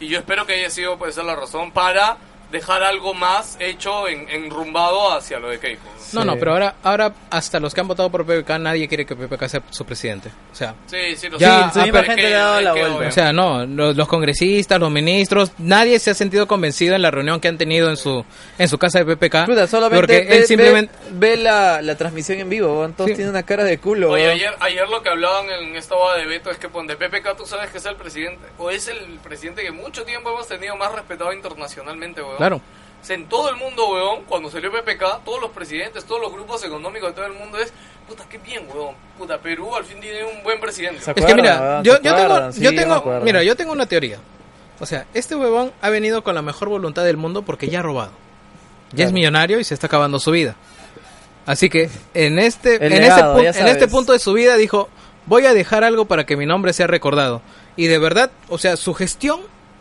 y 0.00 0.08
yo 0.08 0.18
espero 0.18 0.46
que 0.46 0.54
haya 0.54 0.70
sido 0.70 0.98
pues 0.98 1.12
esa 1.14 1.22
la 1.22 1.36
razón 1.36 1.72
para 1.72 2.16
dejar 2.50 2.82
algo 2.82 3.12
más 3.14 3.56
hecho 3.60 4.08
en, 4.08 4.28
enrumbado 4.28 5.12
hacia 5.12 5.38
lo 5.38 5.48
de 5.48 5.58
Keiko. 5.58 5.82
No, 6.12 6.20
Sí. 6.22 6.26
no, 6.26 6.36
pero 6.38 6.52
ahora, 6.52 6.74
ahora 6.84 7.12
hasta 7.30 7.58
los 7.58 7.74
que 7.74 7.80
han 7.80 7.88
votado 7.88 8.08
por 8.10 8.24
PPK 8.24 8.58
nadie 8.60 8.86
quiere 8.86 9.04
que 9.04 9.16
PPK 9.16 9.48
sea 9.48 9.62
su 9.70 9.84
presidente. 9.84 10.30
O 10.52 10.54
sea, 10.54 10.74
Sí, 10.86 11.16
sí, 11.16 11.28
lo 11.28 11.38
Ya, 11.38 11.70
pero 11.74 11.98
es 11.98 12.06
gente 12.06 12.22
que- 12.22 12.28
le 12.30 12.34
ha 12.36 12.44
dado 12.44 12.60
la 12.60 12.72
vuelta. 12.72 13.08
o 13.08 13.10
sea, 13.12 13.32
no, 13.32 13.66
los, 13.66 13.96
los 13.96 14.06
congresistas, 14.06 14.78
los 14.78 14.90
ministros, 14.90 15.50
nadie 15.58 15.98
se 15.98 16.10
ha 16.12 16.14
sentido 16.14 16.46
convencido 16.46 16.94
en 16.94 17.02
la 17.02 17.10
reunión 17.10 17.40
que 17.40 17.48
han 17.48 17.58
tenido 17.58 17.90
en 17.90 17.96
su 17.96 18.24
en 18.58 18.68
su 18.68 18.78
casa 18.78 19.00
de 19.02 19.04
PPK. 19.16 19.46
Puta, 19.46 19.66
solamente 19.66 19.96
porque 20.00 20.24
ve, 20.28 20.36
él 20.38 20.44
simplemente 20.46 20.92
ve, 21.10 21.30
ve 21.30 21.36
la, 21.36 21.82
la 21.82 21.96
transmisión 21.96 22.38
en 22.38 22.48
vivo, 22.48 22.88
todos 22.96 23.10
Sí. 23.10 23.16
tienen 23.16 23.30
una 23.30 23.42
cara 23.42 23.64
de 23.64 23.78
culo. 23.78 24.12
Oye, 24.12 24.30
ayer, 24.30 24.54
ayer 24.60 24.88
lo 24.88 25.02
que 25.02 25.08
hablaban 25.08 25.50
en 25.50 25.74
esta 25.76 25.94
boda 25.96 26.16
de 26.16 26.26
Beto 26.26 26.50
es 26.50 26.58
que 26.58 26.68
ponte 26.68 26.96
PPK, 26.96 27.36
tú 27.36 27.44
sabes 27.46 27.70
que 27.70 27.78
es 27.78 27.86
el 27.86 27.96
presidente, 27.96 28.46
o 28.58 28.70
es 28.70 28.86
el 28.88 29.18
presidente 29.22 29.62
que 29.62 29.72
mucho 29.72 30.04
tiempo 30.04 30.30
hemos 30.30 30.46
tenido 30.46 30.76
más 30.76 30.92
respetado 30.92 31.32
internacionalmente, 31.32 32.22
weón. 32.22 32.35
Claro. 32.36 32.56
O 33.02 33.04
sea, 33.06 33.14
en 33.16 33.28
todo 33.28 33.48
el 33.50 33.56
mundo, 33.56 33.88
weón, 33.90 34.24
cuando 34.28 34.50
salió 34.50 34.70
PPK, 34.72 35.24
todos 35.24 35.40
los 35.40 35.50
presidentes, 35.52 36.04
todos 36.04 36.20
los 36.20 36.32
grupos 36.32 36.64
económicos 36.64 37.10
de 37.10 37.14
todo 37.14 37.26
el 37.26 37.34
mundo 37.34 37.58
es, 37.58 37.72
puta, 38.08 38.24
qué 38.28 38.38
bien, 38.38 38.66
weón. 38.72 38.94
Puta, 39.16 39.38
Perú 39.38 39.74
al 39.76 39.84
fin 39.84 40.00
tiene 40.00 40.24
un 40.24 40.42
buen 40.42 40.58
presidente. 40.60 41.00
Se 41.00 41.10
Es 41.12 41.14
que 41.14 41.22
acuerdan, 41.22 41.36
mira, 41.42 41.60
weón, 41.60 41.84
yo, 41.84 41.92
yo 41.94 42.00
tengo, 42.02 42.16
acuerdan, 42.24 42.52
yo 42.52 42.70
sí, 42.70 42.76
me 42.76 42.82
tengo, 42.82 43.20
mira, 43.22 43.42
yo 43.44 43.56
tengo 43.56 43.72
una 43.72 43.86
teoría. 43.86 44.18
O 44.80 44.86
sea, 44.86 45.06
este 45.14 45.34
huevón 45.36 45.72
ha 45.80 45.88
venido 45.90 46.22
con 46.24 46.34
la 46.34 46.42
mejor 46.42 46.68
voluntad 46.68 47.04
del 47.04 47.16
mundo 47.16 47.42
porque 47.42 47.68
ya 47.68 47.78
ha 47.78 47.82
robado. 47.82 48.10
Ya 48.90 49.04
es 49.04 49.10
Claro. 49.10 49.12
millonario 49.14 49.60
y 49.60 49.64
se 49.64 49.74
está 49.74 49.86
acabando 49.86 50.18
su 50.18 50.30
vida. 50.32 50.56
Así 51.46 51.70
que 51.70 51.88
en 52.14 52.38
este, 52.38 52.84
en, 52.84 52.90
legado, 52.90 53.38
este, 53.38 53.60
en 53.62 53.68
este 53.68 53.86
punto 53.88 54.12
de 54.12 54.18
su 54.18 54.32
vida 54.32 54.56
dijo, 54.56 54.88
voy 55.26 55.46
a 55.46 55.54
dejar 55.54 55.84
algo 55.84 56.06
para 56.06 56.26
que 56.26 56.36
mi 56.36 56.44
nombre 56.44 56.72
sea 56.72 56.88
recordado. 56.88 57.40
Y 57.76 57.86
de 57.86 57.98
verdad, 57.98 58.30
o 58.48 58.58
sea, 58.58 58.76
su 58.76 58.94
gestión 58.94 59.40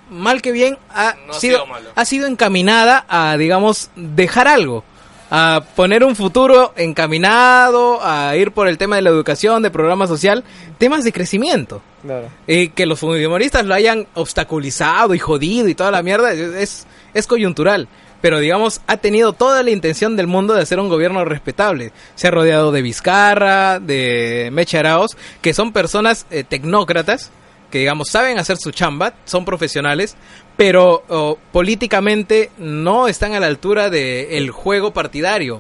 mal 0.10 0.42
que 0.42 0.52
bien, 0.52 0.78
ha, 0.90 1.16
No 1.28 1.34
ha 1.34 1.40
sido, 1.40 1.66
ha 1.96 2.06
sido 2.06 2.28
encaminada 2.28 3.06
a, 3.08 3.38
digamos, 3.38 3.90
dejar 3.96 4.48
algo. 4.48 4.84
A 5.32 5.64
poner 5.76 6.04
un 6.04 6.16
futuro 6.16 6.74
encaminado, 6.78 8.00
a 8.04 8.36
ir 8.36 8.52
por 8.52 8.68
el 8.68 8.78
tema 8.78 8.96
de 8.96 9.02
la 9.02 9.10
educación, 9.10 9.64
de 9.64 9.72
programa 9.72 10.08
social, 10.08 10.44
temas 10.78 11.04
de 11.04 11.12
crecimiento. 11.12 11.82
Claro. 12.04 12.30
Y 12.46 12.70
que 12.70 12.86
los 12.86 13.02
humoristas 13.02 13.66
lo 13.66 13.74
hayan 13.74 14.08
obstaculizado 14.14 15.16
y 15.16 15.20
jodido 15.20 15.68
y 15.68 15.76
toda 15.76 15.92
la 15.92 16.04
mierda 16.04 16.32
es, 16.32 16.86
es 17.14 17.28
coyuntural. 17.28 17.88
Pero 18.22 18.40
digamos, 18.40 18.82
ha 18.88 18.98
tenido 18.98 19.34
toda 19.34 19.62
la 19.62 19.70
intención 19.70 20.16
del 20.16 20.28
mundo 20.28 20.54
de 20.54 20.62
hacer 20.62 20.80
un 20.80 20.90
gobierno 20.90 21.26
respetable. 21.26 21.92
Se 22.16 22.28
ha 22.28 22.32
rodeado 22.32 22.72
de 22.72 22.82
Vizcarra, 22.82 23.80
de 23.80 24.50
Meche 24.52 24.78
Arauz, 24.78 25.16
que 25.42 25.54
son 25.54 25.72
personas 25.72 26.26
eh, 26.32 26.44
tecnócratas, 26.44 27.32
que 27.76 27.80
digamos 27.80 28.08
saben 28.08 28.40
hacer 28.40 28.56
su 28.56 28.72
chamba, 28.72 29.16
son 29.26 29.44
profesionales, 29.44 30.16
pero 30.56 31.38
políticamente 31.52 32.50
no 32.58 33.10
están 33.10 33.34
a 33.34 33.42
la 33.42 33.48
altura 33.48 33.90
del 33.90 34.50
juego 34.50 34.94
partidario. 34.94 35.60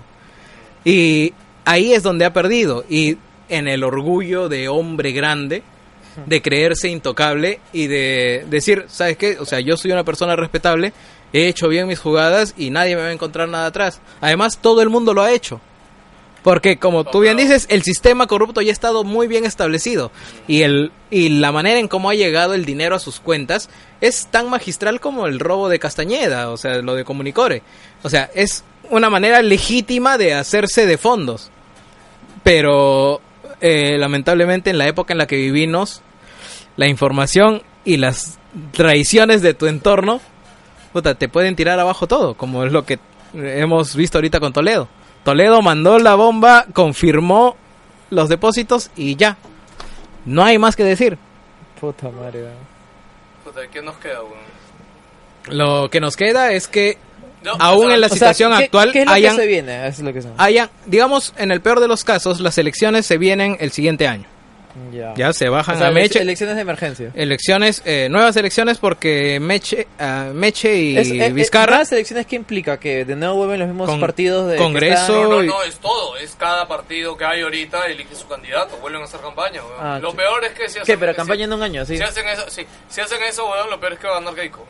Y 0.86 1.34
ahí 1.66 1.92
es 1.92 2.04
donde 2.04 2.24
ha 2.24 2.32
perdido. 2.32 2.86
Y 2.90 3.18
en 3.50 3.68
el 3.68 3.84
orgullo 3.84 4.48
de 4.48 4.70
hombre 4.70 5.12
grande, 5.12 5.62
de 6.26 6.42
creerse 6.42 6.88
intocable 6.88 7.60
y 7.74 7.88
de 7.88 8.46
decir, 8.50 8.86
¿sabes 8.88 9.18
qué? 9.18 9.38
O 9.38 9.46
sea, 9.46 9.60
yo 9.60 9.76
soy 9.76 9.92
una 9.92 10.06
persona 10.06 10.38
respetable, 10.38 10.94
he 11.34 11.50
hecho 11.50 11.68
bien 11.68 11.86
mis 11.86 12.00
jugadas 12.00 12.54
y 12.56 12.70
nadie 12.70 12.96
me 12.96 13.02
va 13.02 13.08
a 13.10 13.12
encontrar 13.12 13.50
nada 13.50 13.66
atrás. 13.66 14.00
Además, 14.22 14.60
todo 14.62 14.82
el 14.82 14.90
mundo 14.90 15.14
lo 15.14 15.22
ha 15.22 15.34
hecho. 15.34 15.60
Porque, 16.46 16.78
como 16.78 17.06
tú 17.06 17.22
bien 17.22 17.38
dices, 17.38 17.66
el 17.72 17.82
sistema 17.82 18.28
corrupto 18.28 18.62
ya 18.62 18.70
ha 18.70 18.72
estado 18.72 19.04
muy 19.04 19.26
bien 19.26 19.46
establecido. 19.46 20.12
Y, 20.48 20.62
el, 20.62 20.92
y 21.10 21.30
la 21.30 21.52
manera 21.52 21.80
en 21.80 21.88
cómo 21.88 22.12
ha 22.12 22.14
llegado 22.14 22.54
el 22.54 22.66
dinero 22.66 22.96
a 22.96 23.00
sus 23.00 23.20
cuentas 23.20 23.68
es 24.00 24.28
tan 24.28 24.48
magistral 24.52 25.00
como 25.00 25.26
el 25.26 25.40
robo 25.40 25.70
de 25.70 25.80
Castañeda, 25.80 26.52
o 26.52 26.58
sea, 26.58 26.84
lo 26.84 26.94
de 26.94 27.04
Comunicore. 27.04 27.64
O 28.04 28.12
sea, 28.12 28.30
es 28.36 28.64
una 28.92 29.10
manera 29.10 29.42
legítima 29.42 30.20
de 30.20 30.36
hacerse 30.36 30.86
de 30.86 31.00
fondos. 31.00 31.50
Pero, 32.44 33.22
eh, 33.60 33.98
lamentablemente, 33.98 34.70
en 34.70 34.78
la 34.78 34.88
época 34.88 35.16
en 35.16 35.18
la 35.18 35.26
que 35.26 35.38
vivimos, 35.38 36.04
la 36.78 36.88
información 36.88 37.64
y 37.86 37.98
las 37.98 38.38
traiciones 38.72 39.42
de 39.42 39.56
tu 39.56 39.66
entorno, 39.66 40.22
puta, 40.94 41.16
te 41.16 41.28
pueden 41.28 41.56
tirar 41.56 41.80
abajo 41.80 42.06
todo, 42.06 42.36
como 42.36 42.66
es 42.66 42.72
lo 42.72 42.86
que 42.86 43.00
hemos 43.34 43.96
visto 43.96 44.20
ahorita 44.20 44.40
con 44.40 44.54
Toledo. 44.54 44.88
Toledo 45.26 45.62
mandó 45.64 45.98
la 46.00 46.14
bomba, 46.16 46.66
confirmó 46.72 47.58
los 48.12 48.30
depósitos 48.30 48.92
y 48.96 49.16
ya. 49.18 49.36
No 50.24 50.44
hay 50.46 50.58
más 50.60 50.76
que 50.76 50.84
decir. 50.84 51.18
Puta 51.82 52.10
madre. 52.10 52.46
Puta, 53.44 53.62
¿qué 53.72 53.82
nos 53.82 53.96
queda, 53.98 54.22
weón? 54.22 54.46
Lo 55.48 55.90
que 55.90 56.00
nos 56.00 56.16
queda 56.16 56.52
es 56.54 56.68
que 56.68 56.98
No, 57.44 57.54
aún 57.60 57.86
o 57.86 57.88
sea, 57.88 57.96
en 57.96 58.02
la 58.02 58.06
O 58.08 58.10
sea, 58.10 58.16
situación 58.18 58.56
¿qué- 58.58 58.64
actual 58.66 58.92
¿Qué 58.92 59.00
es 59.02 59.06
lo 59.08 59.12
hayan, 59.12 59.36
que 59.36 59.42
se 59.42 59.48
viene? 59.48 59.88
Eso 59.88 60.02
es 60.02 60.06
lo 60.06 60.14
que 60.14 60.22
se... 60.22 60.30
hayan, 60.38 60.70
digamos, 60.86 61.34
en 61.38 61.52
el 61.52 61.60
peor 61.62 61.80
de 61.80 61.88
los 61.88 62.04
casos, 62.04 62.40
las 62.40 62.58
elecciones 62.60 63.06
se 63.08 63.18
vienen 63.18 63.58
el 63.60 63.72
siguiente 63.72 64.08
año. 64.08 64.26
Ya. 64.92 65.14
Ya 65.16 65.32
se 65.32 65.48
O 65.48 65.54
bajan 65.54 65.78
sea, 65.78 65.88
a 65.88 65.92
Meche. 65.92 66.20
elecciones 66.22 66.56
de 66.58 66.62
elecciones 66.64 67.12
Elecciones, 67.16 67.82
eh, 67.86 68.08
nuevas 68.12 68.36
elecciones 68.36 68.78
porque 68.78 69.40
Meche, 69.40 69.88
ah, 70.00 70.32
Meche 70.34 70.76
y 70.76 70.98
Es- 70.98 71.12
eh, 71.12 71.26
eh, 71.28 71.32
Vizcarra. 71.32 71.72
¿Nuevas 71.72 71.92
elecciones 71.94 72.26
qué 72.26 72.36
implica? 72.36 72.78
¿Que 72.78 73.06
de 73.06 73.16
nuevo 73.16 73.36
vuelven 73.36 73.60
los 73.60 73.70
mismos 73.70 73.90
Con- 73.90 74.02
partidos 74.02 74.52
de... 74.52 74.58
Congreso. 74.58 75.02
están- 75.02 75.16
No, 75.30 75.30
no, 75.30 75.44
no, 75.44 75.64
es 75.64 75.78
todo. 75.80 76.18
Es 76.18 76.36
cada 76.36 76.68
partido 76.68 77.16
que 77.16 77.24
hay 77.24 77.42
ahorita 77.42 77.86
elige 77.86 78.14
su 78.16 78.28
candidato. 78.28 78.76
Vuelven 78.78 79.02
a 79.02 79.06
hacer 79.06 79.22
campaña. 79.22 79.62
Ah, 79.80 79.98
lo 80.02 80.14
peor 80.14 80.44
es 80.44 80.52
que 80.52 80.64
si 80.68 80.80
hacen... 80.80 80.84
¿Qué? 80.86 80.98
Pero 80.98 81.14
si- 81.14 81.16
campaña 81.18 81.46
en 81.46 81.54
un 81.54 81.64
año, 81.64 81.86
sí. 81.86 81.96
Si 81.96 82.04
hacen 82.04 82.28
eso, 82.28 82.44
sí, 82.50 82.66
si 82.90 83.00
hacen 83.02 83.24
eso, 83.24 83.50
weón, 83.50 83.70
lo 83.70 83.80
peor 83.80 83.94
es 83.94 84.00
que 84.00 84.08
va 84.08 84.18
a 84.18 84.20
ganar 84.20 84.36
Keiko. 84.36 84.66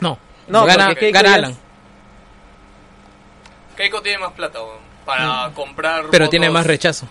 No, 0.00 0.18
No, 0.48 0.64
gana, 0.66 0.86
porque 0.86 1.00
Keiko 1.00 1.14
gana 1.22 1.34
Alan. 1.34 1.50
es- 1.52 1.58
Keiko 3.76 4.02
tiene 4.02 4.18
más 4.18 4.32
plata, 4.32 4.60
weón, 4.62 4.78
para 5.04 5.50
comprar. 5.54 6.06
Pero 6.10 6.24
votos. 6.24 6.30
tiene 6.30 6.50
más 6.50 6.66
rechazo. 6.66 7.06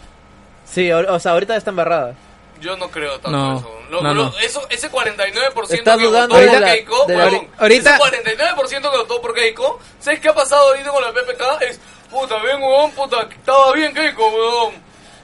Sí, 0.66 0.90
ahor- 0.90 1.08
o 1.10 1.20
sea, 1.20 1.34
ahorita 1.34 1.56
está 1.56 1.70
embarrada. 1.72 2.16
Yo 2.62 2.78
no 2.78 2.90
creo 2.90 3.14
tanto 3.20 3.32
No, 3.32 3.58
eso. 3.58 3.80
Lo- 3.90 4.02
no, 4.02 4.14
lo- 4.14 4.24
no. 4.26 4.40
Eso, 4.40 4.62
ese 4.70 4.90
49% 4.90 5.74
Estás 5.74 5.98
que 5.98 6.06
dudando 6.06 6.36
votó 6.36 6.48
por 6.52 6.60
la- 6.62 6.72
Keiko, 6.74 7.06
de 7.08 7.18
la- 7.18 7.26
weón, 7.28 7.48
ahorita- 7.58 7.96
ese 7.96 8.00
49% 8.00 8.92
que 8.92 8.98
votó 8.98 9.22
por 9.22 9.34
Keiko, 9.34 9.80
¿sabes 10.00 10.20
qué 10.20 10.30
ha 10.30 10.34
pasado 10.34 10.70
ahorita 10.70 10.90
con 10.92 11.02
la 11.04 11.12
PPK? 11.12 11.62
Es, 11.70 11.80
puta, 12.10 12.42
bien, 12.42 12.62
weón, 12.62 12.92
puta, 12.92 13.28
estaba 13.30 13.74
bien 13.74 13.94
Keiko, 13.94 14.28
weón. 14.30 14.74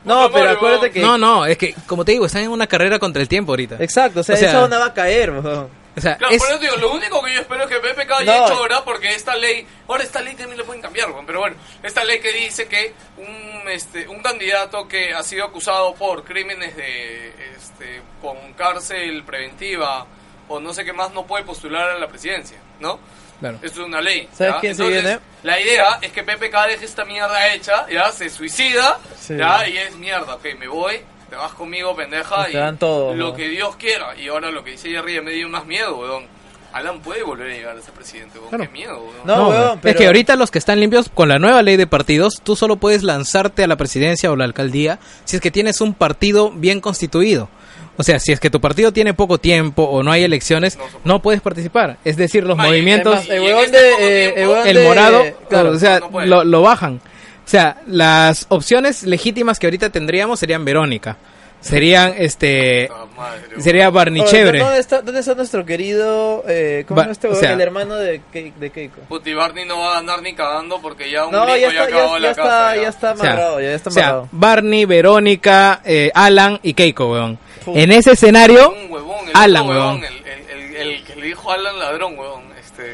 No, 0.03 0.31
pero 0.31 0.49
acuérdate 0.51 0.91
que... 0.91 1.01
No, 1.01 1.17
no, 1.17 1.45
es 1.45 1.57
que, 1.57 1.75
como 1.87 2.03
te 2.05 2.13
digo, 2.13 2.25
están 2.25 2.41
en 2.43 2.51
una 2.51 2.67
carrera 2.67 2.99
contra 2.99 3.21
el 3.21 3.27
tiempo 3.27 3.51
ahorita. 3.51 3.75
Exacto, 3.79 4.21
o 4.21 4.23
sea, 4.23 4.35
O 4.35 4.37
sea- 4.37 4.49
esa 4.49 4.63
onda 4.63 4.79
va 4.79 4.85
a 4.87 4.93
caer, 4.93 5.31
weón. 5.31 5.78
O 5.97 6.01
sea, 6.01 6.17
Claro, 6.17 6.33
es- 6.33 6.39
por 6.39 6.49
eso 6.49 6.59
digo, 6.59 6.75
lo 6.77 6.91
único 6.93 7.21
que 7.23 7.33
yo 7.33 7.41
espero 7.41 7.63
es 7.63 7.69
que 7.69 7.79
PPK 7.79 8.11
haya 8.19 8.37
No. 8.37 8.45
hecho 8.45 8.53
ahora, 8.55 8.83
porque 8.85 9.13
esta 9.13 9.35
ley, 9.35 9.65
ahora 9.87 10.03
esta 10.03 10.21
ley 10.21 10.35
también 10.35 10.57
le 10.57 10.63
pueden 10.63 10.81
cambiar, 10.81 11.09
pero 11.25 11.39
bueno, 11.39 11.55
esta 11.83 12.03
ley 12.03 12.19
que 12.19 12.31
dice 12.31 12.67
que 12.67 12.93
un, 13.17 13.69
este, 13.69 14.07
un 14.07 14.21
candidato 14.21 14.87
que 14.87 15.13
ha 15.13 15.23
sido 15.23 15.45
acusado 15.45 15.93
por 15.95 16.23
crímenes 16.23 16.75
de, 16.77 17.29
este, 17.55 18.01
con 18.21 18.53
cárcel 18.53 19.23
preventiva 19.23 20.05
o 20.47 20.59
no 20.59 20.73
sé 20.73 20.85
qué 20.85 20.93
más, 20.93 21.11
no 21.11 21.25
puede 21.27 21.43
postular 21.43 21.89
a 21.89 21.97
la 21.99 22.07
presidencia, 22.07 22.57
¿no? 22.79 22.99
claro. 23.39 23.57
Esto 23.61 23.81
es 23.81 23.87
una 23.87 24.01
ley. 24.01 24.27
¿Sabes 24.33 24.55
quién 24.59 24.75
se 24.75 24.83
Entonces, 24.83 25.03
viene? 25.03 25.19
La 25.43 25.59
idea 25.61 25.99
es 26.01 26.11
que 26.11 26.23
PPK 26.23 26.67
deje 26.67 26.83
esta 26.85 27.05
mierda 27.05 27.53
hecha, 27.53 27.87
ya, 27.89 28.11
se 28.11 28.29
suicida, 28.29 28.99
Sí. 29.17 29.37
ya, 29.37 29.65
y 29.67 29.77
es 29.77 29.95
mierda, 29.95 30.35
ok, 30.35 30.45
me 30.57 30.67
voy, 30.67 30.99
te 31.29 31.35
vas 31.35 31.53
conmigo, 31.53 31.95
pendeja, 31.95 32.45
Y 32.47 32.49
y, 32.49 32.51
te 32.53 32.57
dan 32.57 32.77
todo, 32.77 33.13
lo 33.15 33.29
¿no? 33.29 33.33
que 33.35 33.47
Dios 33.49 33.75
quiera. 33.75 34.15
Y 34.17 34.27
ahora 34.27 34.51
lo 34.51 34.63
que 34.63 34.71
dice 34.71 34.89
Jerry 34.89 35.21
me 35.21 35.31
dio 35.31 35.47
más 35.49 35.65
miedo, 35.65 35.97
weón. 35.97 36.25
Alan 36.71 36.99
puede 36.99 37.23
volver 37.23 37.49
a 37.49 37.53
llegar 37.55 37.77
a 37.77 37.81
ser 37.81 37.93
presidente, 37.95 38.37
weón. 38.37 38.49
Claro. 38.49 38.63
Qué 38.65 38.69
miedo, 38.69 38.97
weón. 38.99 39.15
No, 39.25 39.35
No, 39.37 39.49
weón, 39.49 39.73
es 39.73 39.79
pero- 39.81 39.97
que 39.99 40.05
ahorita 40.07 40.35
los 40.35 40.51
que 40.51 40.59
están 40.59 40.79
limpios 40.79 41.09
con 41.09 41.27
la 41.29 41.39
nueva 41.39 41.61
ley 41.63 41.77
de 41.77 41.87
partidos, 41.87 42.41
tú 42.43 42.55
solo 42.55 42.75
puedes 42.77 43.01
lanzarte 43.03 43.63
a 43.63 43.67
la 43.67 43.75
presidencia 43.75 44.31
o 44.31 44.35
la 44.35 44.45
alcaldía 44.45 44.99
si 45.25 45.35
es 45.35 45.41
que 45.41 45.51
tienes 45.51 45.81
un 45.81 45.93
partido 45.93 46.51
bien 46.51 46.79
constituido. 46.81 47.49
O 47.97 48.03
sea, 48.03 48.17
si 48.19 48.31
es 48.31 48.39
que 48.39 48.49
tu 48.49 48.61
partido 48.61 48.93
tiene 48.93 49.13
poco 49.13 49.39
tiempo 49.39 49.83
o 49.83 50.03
no 50.03 50.11
hay 50.13 50.23
elecciones, 50.23 50.77
No 51.03 51.21
puedes 51.21 51.41
participar. 51.41 51.97
Es 52.05 52.15
decir, 52.15 52.45
los 52.45 52.55
movimientos, 52.57 53.13
Además, 53.29 53.29
el 53.29 53.65
este 53.65 54.31
eh, 54.31 54.43
el 54.43 54.67
el 54.69 54.75
de- 54.77 54.87
morado, 54.87 55.23
claro. 55.49 55.71
o 55.71 55.77
sea, 55.79 55.99
lo, 56.25 56.43
lo 56.45 56.61
bajan. 56.61 57.01
O 57.49 57.51
sea, 57.51 57.77
las 57.87 58.45
opciones 58.49 59.01
legítimas 59.01 59.57
que 59.57 59.65
ahorita 59.65 59.89
tendríamos 59.89 60.39
serían 60.39 60.63
Verónica. 60.63 61.17
Serían, 61.61 62.13
este, 62.15 62.89
madre, 63.17 63.41
sería 63.59 63.89
Barney 63.89 64.23
Chévere. 64.23 64.59
¿dónde 64.59 64.79
está, 64.79 65.01
¿Dónde 65.01 65.19
está 65.21 65.33
nuestro 65.33 65.65
querido... 65.65 66.43
Eh, 66.47 66.85
¿Cómo 66.87 67.01
llama 67.01 67.11
este 67.11 67.25
o 67.27 67.31
huevón? 67.31 67.41
sea- 67.43 67.53
el 67.53 67.61
hermano 67.61 67.95
de, 67.95 68.21
Ke- 68.31 68.53
de 68.53 68.69
Keiko. 68.69 69.01
Puti 69.09 69.33
Barney 69.33 69.65
no 69.65 69.79
va 69.79 69.93
a 69.93 69.93
ganar 69.95 70.21
ni 70.21 70.35
cagando 70.35 70.79
porque 70.79 71.09
ya 71.09 71.25
un 71.25 71.31
No, 71.31 71.57
ya 71.57 71.67
está, 71.69 71.83
acabó 71.85 72.13
ya, 72.17 72.19
la 72.19 72.27
ya 72.29 72.35
casa. 72.35 72.45
está, 72.45 72.75
ya. 72.75 72.81
ya 72.83 72.87
está 72.89 73.11
O 73.11 73.17
sea, 73.17 73.27
amarrado, 73.31 73.61
ya 73.61 73.73
está 73.73 73.89
o 73.89 73.93
sea, 73.93 74.03
amarrado. 74.03 74.29
Barney, 74.31 74.85
Verónica, 74.85 75.81
eh, 75.83 76.11
Alan 76.13 76.59
y 76.61 76.73
Keiko, 76.75 77.11
weón. 77.11 77.39
Puta. 77.65 77.79
En 77.79 77.91
ese 77.91 78.11
escenario, 78.11 78.69
Un 78.69 78.91
huevón, 78.91 79.27
el 79.27 79.31
Alan, 79.35 79.67
huevón, 79.67 79.99
weón. 80.01 80.03
el, 80.05 80.13
el, 80.27 80.75
el, 80.77 80.93
el 80.93 81.03
que 81.03 81.15
le 81.15 81.25
dijo 81.25 81.51
Alan 81.51 81.77
ladrón, 81.79 82.17
weón. 82.17 82.43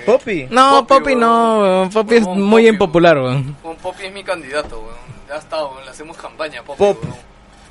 Poppy. 0.06 0.48
No, 0.50 0.86
Poppy, 0.88 1.00
Poppy 1.00 1.16
no, 1.16 1.60
weón. 1.60 1.90
Poppy 1.90 2.16
es 2.16 2.24
muy 2.28 2.64
Poppy, 2.64 2.68
impopular, 2.68 3.18
weón. 3.18 3.56
Poppy 3.82 4.06
es 4.06 4.14
mi 4.14 4.24
candidato, 4.24 4.80
weón. 4.80 4.96
Ya 5.28 5.36
está, 5.38 5.66
weón. 5.66 5.84
Le 5.86 5.92
hacemos 5.92 6.18
campaña, 6.18 6.62
Poppy, 6.64 6.78
Pop. 6.80 7.04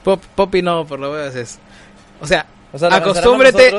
Pop- 0.02 0.24
Poppy 0.34 0.62
no, 0.62 0.84
por 0.86 0.98
lo 1.00 1.10
menos 1.12 1.34
es. 1.34 1.58
O 2.20 2.26
sea, 2.26 2.46
O 2.72 2.78
sea, 2.78 2.88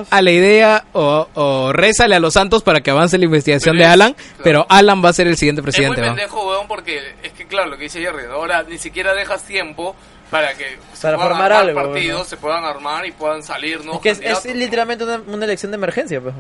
a 0.10 0.22
la 0.22 0.32
idea 0.32 0.86
o, 0.94 1.28
o 1.34 1.74
rézale 1.74 2.16
a 2.16 2.20
los 2.20 2.34
santos 2.34 2.64
para 2.64 2.80
que 2.82 2.92
avance 2.92 3.18
la 3.18 3.26
investigación 3.26 3.74
Pero 3.76 3.84
de 3.84 3.88
es- 3.90 3.94
Alan, 3.94 4.14
claro. 4.14 4.42
pero 4.44 4.66
Alan 4.70 5.04
va 5.04 5.10
a 5.10 5.14
ser 5.14 5.28
el 5.28 5.36
siguiente 5.36 5.62
presidente, 5.62 6.00
es 6.02 6.08
muy 6.08 6.16
pendejo, 6.16 6.48
weón, 6.48 6.68
porque 6.68 7.02
es 7.22 7.34
que, 7.34 7.46
claro, 7.46 7.70
lo 7.72 7.78
que 7.78 7.84
dice 7.84 8.00
Jerry, 8.00 8.24
¿no? 8.28 8.36
ahora 8.36 8.64
ni 8.64 8.78
siquiera 8.78 9.14
dejas 9.14 9.44
tiempo 9.44 9.96
para 10.32 10.54
que 10.56 10.78
se 10.94 11.02
Para 11.02 11.18
puedan 11.18 11.30
formar 11.32 11.52
algo, 11.52 11.82
partidos, 11.84 12.20
¿no? 12.20 12.24
se 12.26 12.38
puedan 12.38 12.64
armar 12.64 13.06
y 13.06 13.12
puedan 13.12 13.44
salir 13.44 13.84
nuevos 13.84 13.98
Es 14.06 14.20
que 14.20 14.28
es, 14.30 14.38
es 14.40 14.46
¿no? 14.46 14.54
literalmente 14.60 15.04
una, 15.04 15.22
una 15.28 15.44
elección 15.46 15.72
de 15.72 15.76
emergencia, 15.76 16.22
pues. 16.22 16.34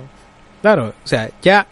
Claro, 0.61 0.93
o 1.03 1.07
sea, 1.07 1.29
ya, 1.41 1.67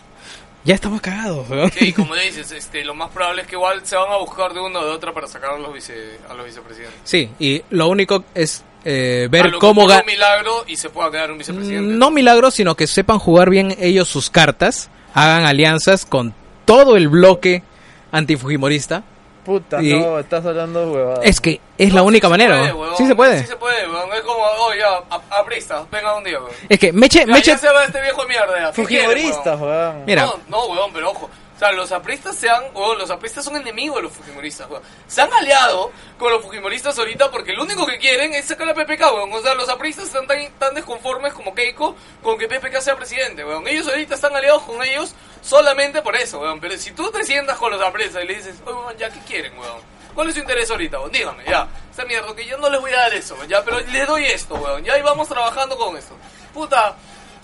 ya 0.64 0.76
estamos 0.76 1.02
cagados, 1.02 1.50
weón. 1.50 1.72
Sí, 1.72 1.92
como 1.94 2.16
dices, 2.16 2.52
este, 2.52 2.84
lo 2.86 2.96
más 2.96 3.10
probable 3.12 3.42
es 3.44 3.48
que 3.48 3.56
igual 3.56 3.82
se 3.86 3.96
van 3.96 4.12
a 4.12 4.18
buscar 4.18 4.54
de 4.54 4.60
uno 4.62 4.80
o 4.80 4.86
de 4.86 4.92
otra 4.92 5.14
para 5.14 5.28
sacar 5.28 5.52
a 5.52 5.60
los, 5.60 5.74
vice, 5.74 6.18
a 6.30 6.34
los 6.34 6.46
vicepresidentes. 6.46 7.00
Sí, 7.04 7.30
y 7.40 7.62
lo 7.70 7.88
único 7.90 8.24
es 8.34 8.64
eh, 8.86 9.26
A 9.28 9.32
ver 9.32 9.52
lo 9.52 9.60
cómo 9.60 9.88
que 9.88 9.94
ga- 9.94 10.00
un 10.02 10.06
milagro 10.08 10.64
y 10.68 10.76
se 10.78 10.90
pueda 10.90 11.10
quedar 11.12 11.32
un 11.32 11.38
vicepresidente. 11.38 11.94
No 11.96 12.12
milagros, 12.12 12.54
sino 12.54 12.76
que 12.76 12.88
sepan 12.88 13.20
jugar 13.20 13.50
bien 13.50 13.76
ellos 13.80 14.08
sus 14.08 14.30
cartas, 14.30 14.90
hagan 15.14 15.46
alianzas 15.46 16.06
con 16.06 16.34
todo 16.66 16.96
el 16.98 17.08
bloque 17.10 17.64
antifujimorista. 18.12 19.04
Puta, 19.46 19.82
Y- 19.82 19.94
no, 19.94 20.20
estás 20.20 20.46
hablando 20.46 20.90
huevada. 20.92 21.20
Es 21.24 21.42
que 21.42 21.60
es 21.78 21.94
la 21.94 22.02
No, 22.02 22.08
única 22.08 22.28
sí 22.28 22.32
se 22.34 22.38
manera, 22.38 22.58
puede, 22.60 22.74
weón. 22.74 22.82
weón. 22.82 22.98
Sí 22.98 23.08
se 23.08 23.16
puede. 23.16 23.40
Sí 23.42 23.48
se 23.48 23.56
puede, 23.58 23.88
weón. 23.90 24.10
Es 24.14 24.22
como, 24.22 24.40
oh, 24.42 24.74
ya, 24.74 25.04
a- 25.10 25.40
apristas, 25.40 25.84
venga 25.92 26.16
un 26.16 26.24
día, 26.24 26.40
weón. 26.40 26.52
Es 26.70 26.80
que 26.80 26.94
Meche, 26.94 27.20
Ya, 27.20 27.26
Meche, 27.34 27.52
ya 27.52 27.58
se 27.58 27.70
va 27.70 27.84
este 27.84 28.02
viejo 28.02 28.24
mierda. 28.28 28.60
ya. 28.60 28.72
¿Qué 28.72 28.86
quiere, 28.86 29.04
Fujimoristas, 29.06 29.60
weón? 29.60 29.70
weón. 29.96 30.06
Mira. 30.06 30.26
No, 30.26 30.40
no, 30.48 30.66
weón, 30.68 30.94
pero 30.94 31.12
ojo. 31.12 31.30
O 31.56 31.60
sea, 31.60 31.72
los 31.72 31.92
apristas 31.92 32.36
se 32.36 32.50
han, 32.50 32.64
o 32.74 32.96
los 32.96 33.10
apristas 33.12 33.46
son 33.46 33.56
enemigos 33.56 33.98
de 33.98 34.04
los 34.04 34.12
fujimoristas, 34.12 34.70
weón. 34.70 34.82
Se 35.08 35.22
han 35.22 35.32
aliado 35.32 35.92
con 36.18 36.32
los 36.32 36.42
fujimoristas 36.42 36.98
ahorita 36.98 37.30
porque 37.32 37.54
lo 37.54 37.64
único 37.64 37.86
que 37.86 38.00
quieren 38.00 38.34
es 38.34 38.46
sacar 38.46 38.68
a 38.70 38.74
PPK, 38.74 39.02
weón. 39.14 39.32
O 39.32 39.42
sea, 39.42 39.54
los 39.54 39.70
apristas 39.70 40.06
están 40.06 40.26
tan, 40.28 40.52
tan 40.54 40.74
desconformes 40.74 41.32
como 41.34 41.54
Keiko 41.54 41.96
con 42.24 42.38
que 42.40 42.48
PPK 42.48 42.82
sea 42.82 42.96
presidente, 42.96 43.46
weón. 43.46 43.68
Ellos 43.68 43.88
ahorita 43.88 44.16
están 44.16 44.36
aliados 44.36 44.64
con 44.64 44.82
ellos 44.84 45.14
solamente 45.42 46.02
por 46.02 46.16
eso, 46.16 46.40
weón. 46.40 46.60
Pero 46.60 46.78
si 46.78 46.92
tú 46.92 47.12
te 47.12 47.24
sientas 47.24 47.58
con 47.58 47.72
los 47.72 47.82
apristas 47.82 48.24
y 48.24 48.28
le 48.28 48.36
dices, 48.36 48.56
oye, 48.66 48.74
weón, 48.76 48.98
ya, 48.98 49.10
¿qué 49.12 49.20
quieren, 49.20 49.58
weón? 49.58 49.82
¿Cuál 50.16 50.28
es 50.30 50.34
su 50.36 50.42
interés 50.42 50.70
ahorita, 50.72 51.00
weón? 51.00 51.12
Dígame, 51.12 51.44
ya. 51.46 51.68
Esa 51.92 52.04
mierda, 52.06 52.36
que 52.36 52.46
yo 52.46 52.58
no 52.58 52.70
les 52.70 52.82
voy 52.82 52.92
a 52.92 52.98
dar 52.98 53.14
eso, 53.14 53.36
weón, 53.36 53.48
ya, 53.48 53.64
pero 53.64 53.80
les 53.80 54.08
doy 54.08 54.26
esto, 54.26 54.56
weón. 54.56 54.84
Ya, 54.84 54.98
y 54.98 55.02
vamos 55.04 55.28
trabajando 55.28 55.78
con 55.78 55.96
esto. 55.98 56.16
Puta, 56.54 56.96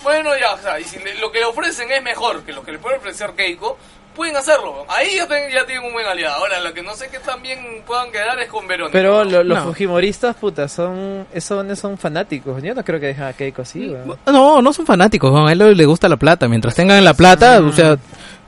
bueno, 0.04 0.36
ya, 0.38 0.54
o 0.54 0.58
sea, 0.60 0.80
y 0.80 0.84
si 0.84 0.98
le- 1.00 1.16
lo 1.16 1.32
que 1.32 1.40
le 1.40 1.46
ofrecen 1.46 1.92
es 1.92 2.02
mejor 2.02 2.44
que 2.44 2.54
lo 2.54 2.64
que 2.64 2.72
le 2.72 2.80
puede 2.80 2.98
ofrecer 2.98 3.32
Keiko, 3.34 3.78
pueden 4.20 4.36
hacerlo. 4.36 4.86
Ahí 4.90 5.16
ya, 5.16 5.26
ten- 5.28 5.50
ya 5.50 5.66
tienen 5.66 5.86
un 5.86 5.94
buen 5.94 6.06
aliado. 6.06 6.36
Ahora, 6.36 6.60
lo 6.60 6.74
que 6.74 6.84
no 6.84 6.94
sé 6.94 7.08
que 7.10 7.20
también 7.20 7.82
puedan 7.88 8.12
quedar 8.12 8.38
es 8.40 8.50
con 8.50 8.68
Verónica. 8.68 8.92
Pero 8.92 9.24
lo- 9.24 9.44
los 9.44 9.60
No. 9.60 9.64
fujimoristas, 9.68 10.36
puta, 10.36 10.68
son, 10.68 11.26
son, 11.40 11.74
son 11.78 11.98
fanáticos. 11.98 12.62
Yo 12.62 12.76
no 12.76 12.84
creo 12.84 13.00
que 13.00 13.06
dejen 13.08 13.24
a 13.24 13.34
Keiko 13.34 13.62
así, 13.62 13.88
weón. 13.88 14.20
No, 14.26 14.62
no 14.62 14.74
son 14.74 14.86
fanáticos, 14.86 15.32
a 15.34 15.52
él 15.54 15.78
le 15.78 15.86
gusta 15.86 16.10
la 16.10 16.18
plata. 16.18 16.50
Mientras 16.50 16.76
tengan 16.76 17.02
la 17.04 17.14
plata, 17.14 17.62
o 17.62 17.72
sea, 17.72 17.98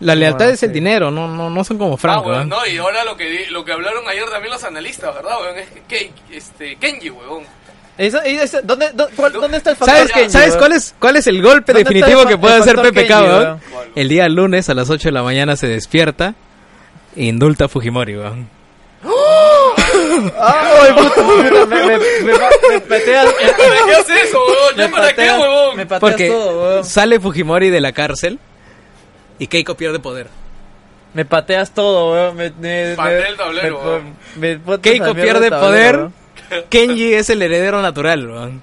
la 0.01 0.15
lealtad 0.15 0.39
Bueno, 0.39 0.53
es 0.53 0.63
el 0.63 0.73
dinero, 0.73 1.09
no, 1.11 1.27
no, 1.29 1.49
no 1.49 1.63
son 1.63 1.77
como 1.77 1.93
Ah, 1.93 1.97
Franco. 1.97 2.23
weón, 2.29 2.35
weón. 2.37 2.49
no, 2.49 2.65
y 2.67 2.77
ahora 2.77 3.05
lo 3.05 3.15
que, 3.15 3.29
di- 3.29 3.45
lo 3.51 3.63
que 3.63 3.71
hablaron 3.71 4.03
ayer 4.09 4.25
también 4.29 4.51
los 4.53 4.63
analistas, 4.65 5.15
¿verdad, 5.15 5.39
weón? 5.41 5.57
Es 5.57 5.69
que 5.87 6.11
este, 6.31 6.75
Kenji, 6.75 7.09
weón. 7.11 7.43
Y 8.25 8.35
ese- 8.37 8.61
¿dónde, 8.63 8.89
dónde, 8.93 9.13
cuál- 9.15 9.31
dónde 9.33 9.57
está 9.57 9.71
el 9.71 9.75
factor 9.75 9.95
¿Sabes, 9.95 10.11
Kenji, 10.11 10.29
¿sabes 10.31 10.57
cuál, 10.57 10.73
es, 10.73 10.95
cuál 10.99 11.15
es 11.17 11.27
el 11.27 11.41
golpe 11.41 11.73
¿Dónde 11.73 11.81
está 11.81 11.89
definitivo 11.93 12.21
el 12.23 12.27
que 12.27 12.37
puede 12.37 12.55
hacer 12.55 12.75
weón? 12.77 12.91
weón? 13.25 13.61
El 13.95 14.09
día 14.09 14.27
lunes 14.29 14.69
a 14.69 14.73
las 14.73 14.89
8 14.89 15.09
de 15.09 15.11
la 15.11 15.23
mañana 15.23 15.55
se 15.55 15.67
despierta 15.67 16.33
e 17.15 17.25
indulta 17.25 17.65
a 17.65 17.67
Fujimori, 17.67 18.17
weón. 18.17 18.49
¡Ay, 20.39 20.93
puta, 20.93 21.21
Me, 21.23 21.65
me, 21.65 21.87
me, 21.87 21.97
me 21.97 22.79
pateas. 22.81 23.25
¿Para 23.33 23.85
qué 23.85 23.95
haces 23.95 24.23
eso, 24.29 24.37
weón? 24.45 24.75
¿Ya 24.77 24.89
para 24.89 25.13
qué, 25.13 25.21
weón? 25.21 25.77
Me 25.77 25.85
pateas 25.85 25.99
Porque 25.99 26.27
todo, 26.29 26.61
weón. 26.61 26.85
sale 26.85 27.19
Fujimori 27.19 27.69
de 27.69 27.81
la 27.81 27.91
cárcel 27.91 28.39
y 29.39 29.47
Keiko 29.47 29.75
pierde 29.75 29.99
poder. 29.99 30.27
Me 31.13 31.25
pateas 31.25 31.71
todo, 31.71 32.13
weón. 32.13 32.35
Me, 32.35 32.51
me, 32.59 32.95
Patea 32.95 33.19
me- 33.21 33.27
el 33.27 33.37
tablero, 33.37 33.81
me- 34.37 34.55
weón. 34.57 34.81
Keiko 34.81 35.13
pierde 35.13 35.49
tablero, 35.49 35.59
poder, 35.59 35.95
weón. 35.97 36.13
Kenji 36.69 37.13
es 37.13 37.29
el 37.29 37.41
heredero 37.41 37.81
natural, 37.81 38.29
weón. 38.29 38.61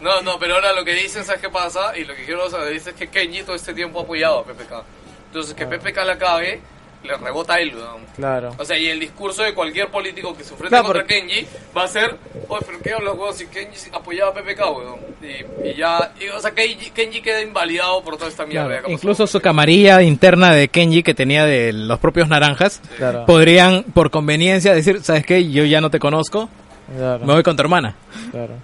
No, 0.00 0.22
no, 0.22 0.38
pero 0.38 0.54
ahora 0.54 0.72
lo 0.72 0.84
que 0.84 0.94
dicen, 0.94 1.24
¿sabes 1.24 1.40
qué 1.42 1.50
pasa? 1.50 1.96
Y 1.96 2.04
lo 2.04 2.14
que 2.14 2.24
quiero 2.24 2.48
saber 2.48 2.72
es 2.72 2.84
que 2.94 3.08
Kenji 3.08 3.42
todo 3.42 3.54
este 3.54 3.74
tiempo 3.74 4.00
ha 4.00 4.02
apoyado 4.02 4.38
a 4.40 4.44
PPK. 4.44 4.82
Entonces, 5.26 5.54
que 5.54 5.66
PPK 5.66 6.04
la 6.06 6.16
cague, 6.18 6.60
le 7.04 7.16
rebota 7.18 7.54
a 7.54 7.60
él, 7.60 7.74
weón. 7.76 8.00
Claro. 8.16 8.54
O 8.58 8.64
sea, 8.64 8.78
y 8.78 8.88
el 8.88 8.98
discurso 8.98 9.42
de 9.42 9.52
cualquier 9.54 9.88
político 9.88 10.34
que 10.36 10.42
se 10.42 10.52
enfrente 10.52 10.70
Claro, 10.70 10.84
contra 10.86 11.02
porque- 11.02 11.20
Kenji 11.20 11.46
va 11.76 11.84
a 11.84 11.88
ser, 11.88 12.16
oye, 12.48 12.62
pero 12.66 12.78
¿qué 12.80 12.92
hablas, 12.94 13.14
weón? 13.14 13.34
Si 13.34 13.46
Kenji 13.46 13.90
apoyaba 13.92 14.30
a 14.30 14.34
PPK, 14.34 14.60
weón. 14.70 15.00
Y, 15.22 15.68
y 15.68 15.74
ya, 15.76 16.12
y, 16.18 16.28
o 16.28 16.40
sea, 16.40 16.50
Kenji, 16.52 16.90
Kenji 16.92 17.20
queda 17.20 17.42
invalidado 17.42 18.02
por 18.02 18.16
toda 18.16 18.30
esta 18.30 18.46
mierda. 18.46 18.68
Claro, 18.68 18.90
incluso 18.90 19.26
su 19.26 19.38
camarilla 19.42 20.00
interna 20.00 20.50
de 20.54 20.68
Kenji 20.68 21.02
que 21.02 21.12
tenía 21.12 21.44
de 21.44 21.74
los 21.74 21.98
propios 21.98 22.26
naranjas 22.28 22.80
podrían 23.26 23.82
por 23.82 24.10
conveniencia 24.10 24.72
decir, 24.74 25.02
¿sabes 25.02 25.26
qué? 25.26 25.50
Yo 25.50 25.64
ya 25.64 25.82
no 25.82 25.90
te 25.90 25.98
conozco, 25.98 26.48
Claro. 26.96 27.24
me 27.24 27.34
voy 27.34 27.42
con 27.42 27.56
tu 27.56 27.62
hermana. 27.62 27.94
claro. 28.30 28.54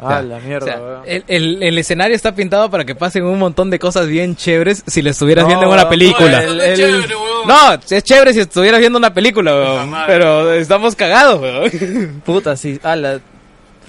O 0.00 0.06
Ah, 0.06 0.10
sea, 0.12 0.22
la 0.22 0.38
mierda, 0.38 0.80
o 0.80 1.04
sea, 1.04 1.12
el, 1.12 1.24
el- 1.26 1.60
el 1.60 1.76
escenario 1.76 2.14
está 2.14 2.32
pintado 2.32 2.70
para 2.70 2.84
que 2.84 2.94
pasen 2.94 3.24
un 3.24 3.36
montón 3.36 3.68
de 3.68 3.80
cosas 3.80 4.06
bien 4.06 4.36
chéveres 4.36 4.84
si 4.86 5.02
le 5.02 5.10
estuvieras 5.10 5.42
No, 5.42 5.48
viendo 5.48 5.66
en 5.66 5.72
una 5.72 5.88
película. 5.88 6.40
No 6.40 6.62
es 6.62 6.78
chévere, 6.78 7.16
weón. 7.16 7.48
No, 7.48 7.74
es 7.90 8.02
chévere 8.04 8.32
si 8.32 8.38
estuvieras 8.38 8.78
viendo 8.78 8.96
una 8.96 9.12
película, 9.12 9.52
weón, 9.52 9.90
madre. 9.90 10.06
pero 10.06 10.52
estamos 10.52 10.94
cagados, 10.94 11.40
weón. 11.40 12.22
Puta, 12.24 12.56
sí. 12.56 12.78
Ah, 12.84 12.94
la. 12.94 13.18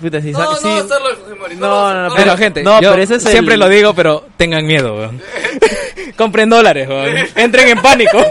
Puta, 0.02 0.20
sí. 0.20 0.32
No, 0.32 0.40
no 0.46 0.56
sí. 0.56 0.64
No, 1.60 1.68
lo 1.68 1.94
no, 1.94 2.10
no, 2.10 2.16
Pero 2.16 2.32
lo- 2.32 2.38
gente, 2.38 2.64
No, 2.64 2.82
yo 2.82 2.90
pero 2.90 3.04
ese 3.04 3.16
es 3.18 3.26
el- 3.26 3.32
siempre 3.32 3.56
lo 3.58 3.70
digo, 3.70 3.94
pero 3.94 4.26
tengan 4.36 4.66
miedo, 4.66 4.96
weón. 4.96 5.22
Compren 6.18 6.50
dólares, 6.50 6.90
weón. 6.90 7.18
Entren 7.36 7.68
en 7.68 7.82
pánico. 7.84 8.18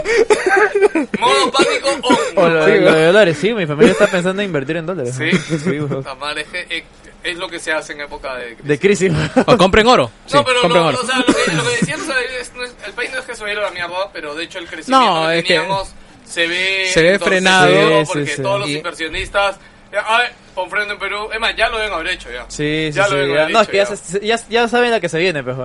Modo 1.19 1.51
pánico 1.51 1.89
O 2.35 2.41
on. 2.43 2.53
lo, 2.55 2.65
Sí, 2.65 2.71
de 2.71 3.05
dólares, 3.05 3.37
sí. 3.39 3.53
Mi 3.53 3.65
familia 3.65 3.91
está 3.93 4.07
pensando 4.07 4.41
en 4.41 4.47
invertir 4.47 4.77
en 4.77 4.85
dólares. 4.85 5.15
Sí. 5.17 5.29
Sí. 5.59 5.79
Puta 5.79 6.15
madre, 6.15 6.41
es, 6.41 6.47
que, 6.47 6.77
eh, 6.77 6.83
es 7.23 7.37
lo 7.37 7.49
que 7.49 7.59
se 7.59 7.71
hace 7.71 7.93
en 7.93 8.01
época 8.01 8.35
de 8.35 8.55
crisis. 8.55 8.67
De 8.67 8.79
crisis. 8.79 9.11
O 9.45 9.57
compren 9.57 9.87
oro. 9.87 10.09
Sí, 10.25 10.35
no, 10.35 10.43
pero 10.45 10.61
compren 10.61 10.83
lo, 10.83 10.89
oro. 10.89 10.99
o 11.01 11.05
sea, 11.05 11.17
lo, 11.17 11.25
que, 11.25 11.51
lo 11.53 11.63
que 11.63 11.69
decían, 11.69 11.99
o 12.01 12.03
sea, 12.05 12.15
es- 12.39 12.53
no 12.53 12.63
es- 12.63 12.75
el 12.87 12.93
país 12.93 13.11
no 13.11 13.19
es 13.19 13.25
que 13.25 13.35
se 13.35 13.43
vaya 13.43 13.59
a 13.59 13.63
la 13.63 13.71
mierda, 13.71 14.09
pero 14.13 14.35
de 14.35 14.43
hecho 14.43 14.59
el 14.59 14.67
crecimiento 14.67 15.13
No, 15.21 15.27
que 15.29 15.37
es 15.39 15.43
que 15.45 15.53
teníamos 15.55 15.93
se 16.25 16.47
ve... 16.47 16.89
se 16.93 17.01
ve 17.01 17.19
frenado. 17.19 17.67
Sí, 17.67 18.05
porque 18.07 18.25
sí, 18.27 18.33
sí. 18.37 18.41
todos 18.41 18.59
los 18.61 18.69
inversionistas... 18.69 19.57
ya, 19.91 19.99
A 20.01 20.17
ver, 20.19 20.31
comprendo 20.55 20.93
en 20.93 20.99
Perú. 20.99 21.29
Es 21.33 21.39
más, 21.39 21.55
ya 21.55 21.67
lo 21.69 21.77
deben 21.77 21.93
haber 21.93 22.07
hecho 22.09 22.29
ya. 22.31 22.45
Sí, 22.47 22.89
sí, 22.89 22.91
Ya 22.93 23.05
sí. 23.05 23.11
lo 23.11 23.17
deben 23.17 23.35
ya- 23.35 23.41
haber 23.41 23.53
No, 23.53 23.61
es 23.61 23.67
dicho 23.67 23.71
que 23.71 23.77
ya, 23.77 23.89
ya. 23.89 23.95
se- 23.95 24.25
ya, 24.25 24.39
ya 24.49 24.67
saben 24.67 24.91
la 24.91 24.99
que 24.99 25.09
se 25.09 25.17
viene, 25.19 25.43
pues. 25.43 25.57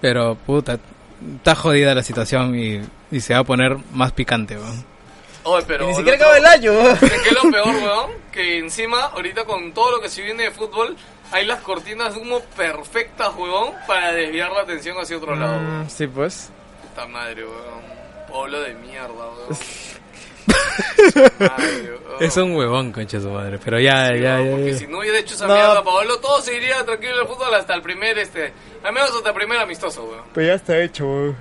Pero, 0.00 0.34
puta, 0.46 0.78
está 1.36 1.54
jodida 1.54 1.94
la 1.94 2.02
situación 2.02 2.58
y, 2.58 2.80
y 3.10 3.20
se 3.20 3.34
va 3.34 3.40
a 3.40 3.44
poner 3.44 3.76
más 3.92 4.12
picante, 4.12 4.56
weón. 4.56 4.84
Oye, 5.44 5.64
pero... 5.66 5.84
Y 5.84 5.88
ni 5.88 5.94
siquiera 5.94 6.16
acaba 6.16 6.36
el 6.38 6.46
año, 6.46 6.72
weón. 6.72 6.98
¿Qué 6.98 7.06
es 7.06 7.32
lo 7.44 7.50
peor, 7.50 7.74
weón? 7.76 8.10
Que 8.32 8.58
encima, 8.58 9.04
ahorita 9.06 9.44
con 9.44 9.72
todo 9.72 9.90
lo 9.92 10.00
que 10.00 10.08
se 10.08 10.22
viene 10.22 10.44
de 10.44 10.50
fútbol, 10.50 10.96
hay 11.32 11.46
las 11.46 11.60
cortinas 11.60 12.14
de 12.14 12.20
humo 12.20 12.40
perfectas, 12.56 13.30
weón, 13.36 13.72
para 13.86 14.12
desviar 14.12 14.50
la 14.52 14.62
atención 14.62 14.96
hacia 15.00 15.16
otro 15.16 15.34
lado. 15.36 15.52
weón. 15.56 15.80
Mm, 15.84 15.88
Sí, 15.88 16.06
pues. 16.06 16.50
Puta 16.82 17.06
madre, 17.06 17.44
weón. 17.44 17.80
Pueblo 18.28 18.60
de 18.60 18.74
mierda, 18.74 19.08
weón. 19.08 19.48
Es 22.20 22.36
un 22.36 22.54
huevón, 22.54 22.92
concha 22.92 23.18
su 23.20 23.30
madre. 23.30 23.58
Pero 23.64 23.80
ya, 23.80 24.08
Sí, 24.08 24.20
ya, 24.20 24.34
weón, 24.36 24.44
ya, 24.46 24.50
Porque 24.56 24.72
ya. 24.72 24.78
si 24.78 24.86
no 24.86 24.98
hubiera 24.98 25.18
hecho 25.18 25.34
esa 25.34 25.46
No. 25.46 25.54
mierda, 25.54 25.82
Pablo, 25.82 26.18
todo 26.18 26.40
se 26.42 26.54
iría 26.56 26.84
tranquilo 26.84 27.14
en 27.14 27.20
el 27.22 27.26
fútbol 27.26 27.54
hasta 27.54 27.74
el 27.74 27.82
primer, 27.82 28.18
este... 28.18 28.52
Al 28.84 28.92
menos 28.92 29.10
hasta 29.14 29.30
el 29.30 29.34
primer 29.34 29.58
amistoso, 29.58 30.04
weón. 30.04 30.24
Pues 30.34 30.46
ya 30.46 30.54
está 30.54 30.78
hecho, 30.78 31.06
weón. 31.06 31.36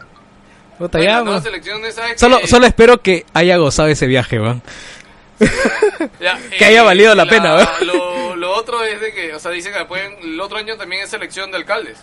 Puta, 0.77 0.97
Bueno, 0.99 1.11
ya, 1.11 1.21
la 1.21 1.91
¿sabes 1.91 2.19
Solo, 2.21 2.39
qué? 2.39 2.47
solo 2.47 2.65
espero 2.65 3.01
que 3.01 3.25
haya 3.33 3.57
gozado 3.57 3.89
ese 3.89 4.07
viaje, 4.07 4.39
weón. 4.39 4.61
Ya, 6.21 6.39
que 6.57 6.63
haya 6.65 6.83
valido 6.83 7.13
la 7.13 7.25
pena, 7.25 7.55
weón. 7.55 7.67
Lo, 7.85 8.35
lo 8.37 8.53
otro 8.55 8.81
es 8.85 9.01
de 9.01 9.13
que, 9.13 9.33
o 9.35 9.39
sea, 9.39 9.51
dicen 9.51 9.73
que 9.73 9.83
pueden, 9.83 10.15
el 10.23 10.39
otro 10.39 10.57
año 10.57 10.77
también 10.77 11.03
es 11.03 11.09
selección 11.09 11.51
de 11.51 11.57
alcaldes. 11.57 11.97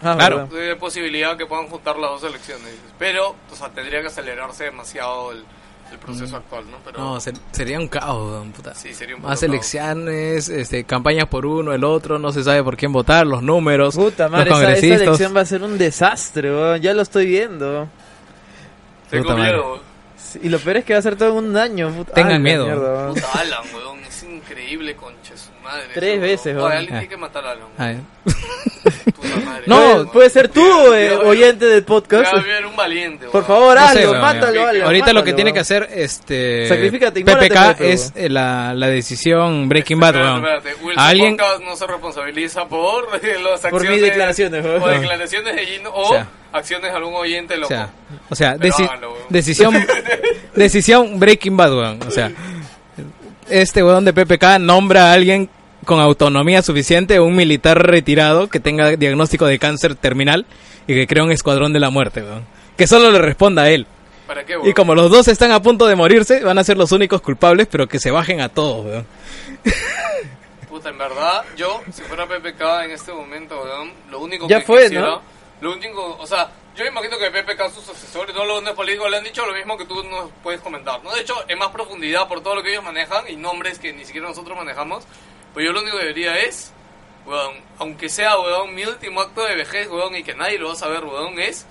Ah, 0.00 0.14
Claro. 0.16 0.46
verdad. 0.48 0.68
Hay 0.70 0.74
posibilidad 0.76 1.36
que 1.36 1.46
puedan 1.46 1.66
juntar 1.66 1.96
las 1.98 2.10
dos 2.20 2.22
elecciones. 2.30 2.66
dices. 2.66 2.92
Pero, 3.00 3.34
o 3.50 3.56
sea, 3.56 3.70
tendría 3.70 4.00
que 4.02 4.06
acelerarse 4.06 4.64
demasiado 4.64 5.32
el, 5.32 5.44
el 5.92 5.98
proceso 5.98 6.36
actual, 6.36 6.64
¿no? 6.70 6.78
Pero, 6.84 6.98
No, 6.98 7.20
se- 7.20 7.32
sería 7.52 7.78
un 7.78 7.88
caos, 7.88 8.30
weón, 8.30 8.52
puta. 8.52 8.74
sí, 8.74 8.92
sería 8.94 9.16
un 9.16 9.22
Más 9.22 9.42
elecciones, 9.42 10.48
este, 10.48 10.84
campañas 10.84 11.26
por 11.28 11.46
uno, 11.46 11.72
el 11.72 11.84
otro, 11.84 12.18
no 12.18 12.32
se 12.32 12.42
sabe 12.44 12.62
por 12.64 12.76
quién 12.76 12.92
votar, 12.92 13.26
los 13.26 13.42
números, 13.42 13.94
Puta 13.94 14.28
madre, 14.28 14.50
los 14.50 14.58
esa, 14.60 14.68
esa 14.72 14.72
congresistas. 14.74 15.02
elección 15.06 15.36
va 15.36 15.40
a 15.40 15.44
ser 15.46 15.62
un 15.62 15.78
desastre, 15.78 16.50
weón. 16.50 16.80
Ya 16.80 16.92
lo 16.94 17.02
estoy 17.02 17.26
viendo. 17.26 17.72
caos. 17.72 17.88
Tengo 19.10 19.36
miedo. 19.36 19.80
Sí, 20.16 20.40
Y 20.42 20.48
lo 20.48 20.58
peor 20.58 20.78
es 20.78 20.84
que 20.84 20.92
va 20.94 20.98
a 20.98 21.02
ser 21.02 21.16
todo 21.16 21.34
un 21.34 21.56
año. 21.56 21.90
Puta, 21.90 22.12
Tengan 22.14 22.32
Ay, 22.32 22.38
miedo. 22.40 22.64
mierda, 22.66 22.92
weón. 23.04 23.14
Puta 23.14 23.28
Alan, 23.38 23.62
weón, 23.74 23.98
es 24.04 24.22
increíble, 24.24 24.96
su 25.36 25.50
madre. 25.66 25.88
Tres 25.94 26.12
eso, 26.14 26.20
veces, 26.22 26.56
weón. 26.56 26.66
Oye, 26.68 26.76
alguien 26.76 26.94
Ah. 26.94 26.98
tiene 27.00 27.08
que 27.14 27.16
matar 27.16 27.44
a 27.46 27.50
Alan. 27.52 27.66
Ah, 27.78 27.90
eh. 27.92 28.00
Puta 29.16 29.36
madre. 29.44 29.62
No, 29.66 29.76
Puede, 29.76 29.94
weón. 29.94 30.08
puede 30.10 30.30
ser 30.30 30.48
tú, 30.48 30.92
eh, 30.94 31.14
oyente 31.16 31.64
del 31.66 31.82
podcast. 31.84 32.32
Ya, 32.34 32.40
bien, 32.42 32.64
un 32.66 32.76
valiente, 32.76 33.26
Por 33.26 33.44
favor, 33.44 33.74
No 33.76 33.80
sé, 33.88 33.98
hazlo, 33.98 34.10
weón, 34.12 34.20
mátalo. 34.22 34.66
Alan, 34.66 34.82
Ahorita 34.82 35.06
lo 35.12 35.20
que 35.24 35.30
mátalo, 35.32 35.34
tiene 35.36 35.52
que 35.52 35.58
hacer, 35.60 35.88
este... 35.92 36.68
Sacrifícate, 36.68 37.20
inmólate, 37.20 37.48
PPK 37.48 37.80
es 37.84 38.12
eh, 38.14 38.28
la, 38.28 38.72
la 38.74 38.86
decisión 38.88 39.68
Breaking 39.68 40.00
Bad, 40.00 40.14
weón. 40.16 40.44
A 40.96 41.08
alguien... 41.08 41.36
No 41.64 41.76
se 41.76 41.86
responsabiliza 41.86 42.66
por 42.66 43.04
las 43.12 43.64
acciones... 43.64 43.70
Por 43.70 43.88
mis 43.88 44.00
declaraciones, 44.00 44.64
weón. 44.64 44.82
O 44.82 44.88
declaraciones 44.88 45.56
de 45.56 45.66
Gino 45.66 45.90
o, 45.90 46.02
O 46.02 46.12
sea. 46.12 46.28
acciones 46.52 46.90
de 46.90 46.96
algún 46.96 47.14
oyente 47.14 47.54
O 47.54 47.58
loco. 47.58 47.68
sea, 47.68 47.90
o 48.30 48.34
sea 48.34 48.56
deci- 48.56 48.84
háganlo, 48.86 49.16
decisión, 49.28 49.74
decisión 50.54 51.18
Breaking 51.18 51.56
Bad, 51.56 51.72
weón. 51.76 51.98
O 52.06 52.10
sea, 52.10 52.30
este 53.48 53.82
weón 53.82 54.04
de 54.04 54.12
PPK 54.12 54.58
nombra 54.58 55.10
a 55.10 55.12
alguien 55.12 55.48
con 55.86 56.00
autonomía 56.00 56.60
suficiente, 56.60 57.18
un 57.20 57.34
militar 57.34 57.86
retirado 57.86 58.48
que 58.48 58.60
tenga 58.60 58.96
diagnóstico 58.96 59.46
de 59.46 59.58
cáncer 59.58 59.94
terminal 59.94 60.44
y 60.86 60.94
que 60.94 61.06
crea 61.06 61.24
un 61.24 61.32
escuadrón 61.32 61.72
de 61.72 61.80
la 61.80 61.88
muerte, 61.88 62.22
weón. 62.22 62.44
Que 62.76 62.86
solo 62.86 63.10
le 63.10 63.18
responda 63.18 63.62
a 63.62 63.70
él. 63.70 63.86
¿Para 64.26 64.44
qué? 64.44 64.56
Y 64.64 64.74
como 64.74 64.94
los 64.94 65.10
dos 65.10 65.28
están 65.28 65.52
a 65.52 65.62
punto 65.62 65.86
de 65.86 65.96
morirse, 65.96 66.42
van 66.42 66.58
a 66.58 66.64
ser 66.64 66.76
los 66.76 66.92
únicos 66.92 67.22
culpables, 67.22 67.68
pero 67.70 67.86
que 67.86 67.98
se 67.98 68.10
bajen 68.10 68.40
a 68.42 68.50
todos, 68.50 68.84
weón. 68.84 69.06
Puta, 70.68 70.90
en 70.90 70.98
verdad, 70.98 71.44
yo, 71.56 71.80
si 71.90 72.02
fuera 72.02 72.26
PPK 72.26 72.84
en 72.84 72.90
este 72.90 73.12
momento, 73.12 73.62
weón, 73.62 73.92
lo 74.10 74.20
único 74.20 74.46
Ya 74.48 74.58
que 74.58 74.66
fue, 74.66 74.82
quisiera... 74.82 75.06
¿no? 75.06 75.22
Lo 75.60 75.72
único, 75.72 76.18
o 76.20 76.26
sea, 76.26 76.50
yo 76.76 76.84
me 76.84 76.90
imagino 76.90 77.16
que 77.16 77.30
PPK, 77.30 77.70
sus 77.70 77.88
asesores, 77.88 78.34
todos 78.34 78.62
los 78.62 78.74
políticos 78.74 79.10
le 79.10 79.16
han 79.16 79.24
dicho 79.24 79.46
lo 79.46 79.54
mismo 79.54 79.78
que 79.78 79.86
tú 79.86 80.02
nos 80.04 80.30
puedes 80.42 80.60
comentar, 80.60 81.02
¿no? 81.02 81.14
De 81.14 81.22
hecho, 81.22 81.34
en 81.48 81.58
más 81.58 81.68
profundidad 81.68 82.28
por 82.28 82.42
todo 82.42 82.56
lo 82.56 82.62
que 82.62 82.72
ellos 82.72 82.84
manejan 82.84 83.24
y 83.28 83.36
nombres 83.36 83.78
que 83.78 83.94
ni 83.94 84.04
siquiera 84.04 84.28
nosotros 84.28 84.54
manejamos, 84.58 85.04
pues 85.56 85.64
yo 85.64 85.72
lo 85.72 85.80
único 85.80 85.96
que 85.96 86.02
debería 86.02 86.38
es, 86.38 86.70
weón, 87.24 87.54
aunque 87.78 88.10
sea, 88.10 88.38
weón, 88.38 88.74
mi 88.74 88.84
último 88.84 89.22
acto 89.22 89.42
de 89.42 89.54
vejez, 89.54 89.88
weón, 89.88 90.14
y 90.14 90.22
que 90.22 90.34
nadie 90.34 90.58
lo 90.58 90.66
va 90.66 90.74
a 90.74 90.76
saber, 90.76 91.02
weón, 91.02 91.38
es 91.38 91.64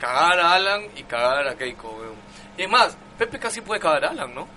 cagar 0.00 0.40
a 0.40 0.54
Alan 0.54 0.84
y 0.96 1.02
cagar 1.02 1.46
a 1.46 1.54
Keiko, 1.54 1.86
weón. 1.90 2.14
Y 2.56 2.62
es 2.62 2.70
más, 2.70 2.96
PPK 3.18 3.50
sí 3.50 3.60
puede 3.60 3.78
cagar 3.78 4.06
a 4.06 4.08
Alan, 4.08 4.34
¿no? 4.34 4.48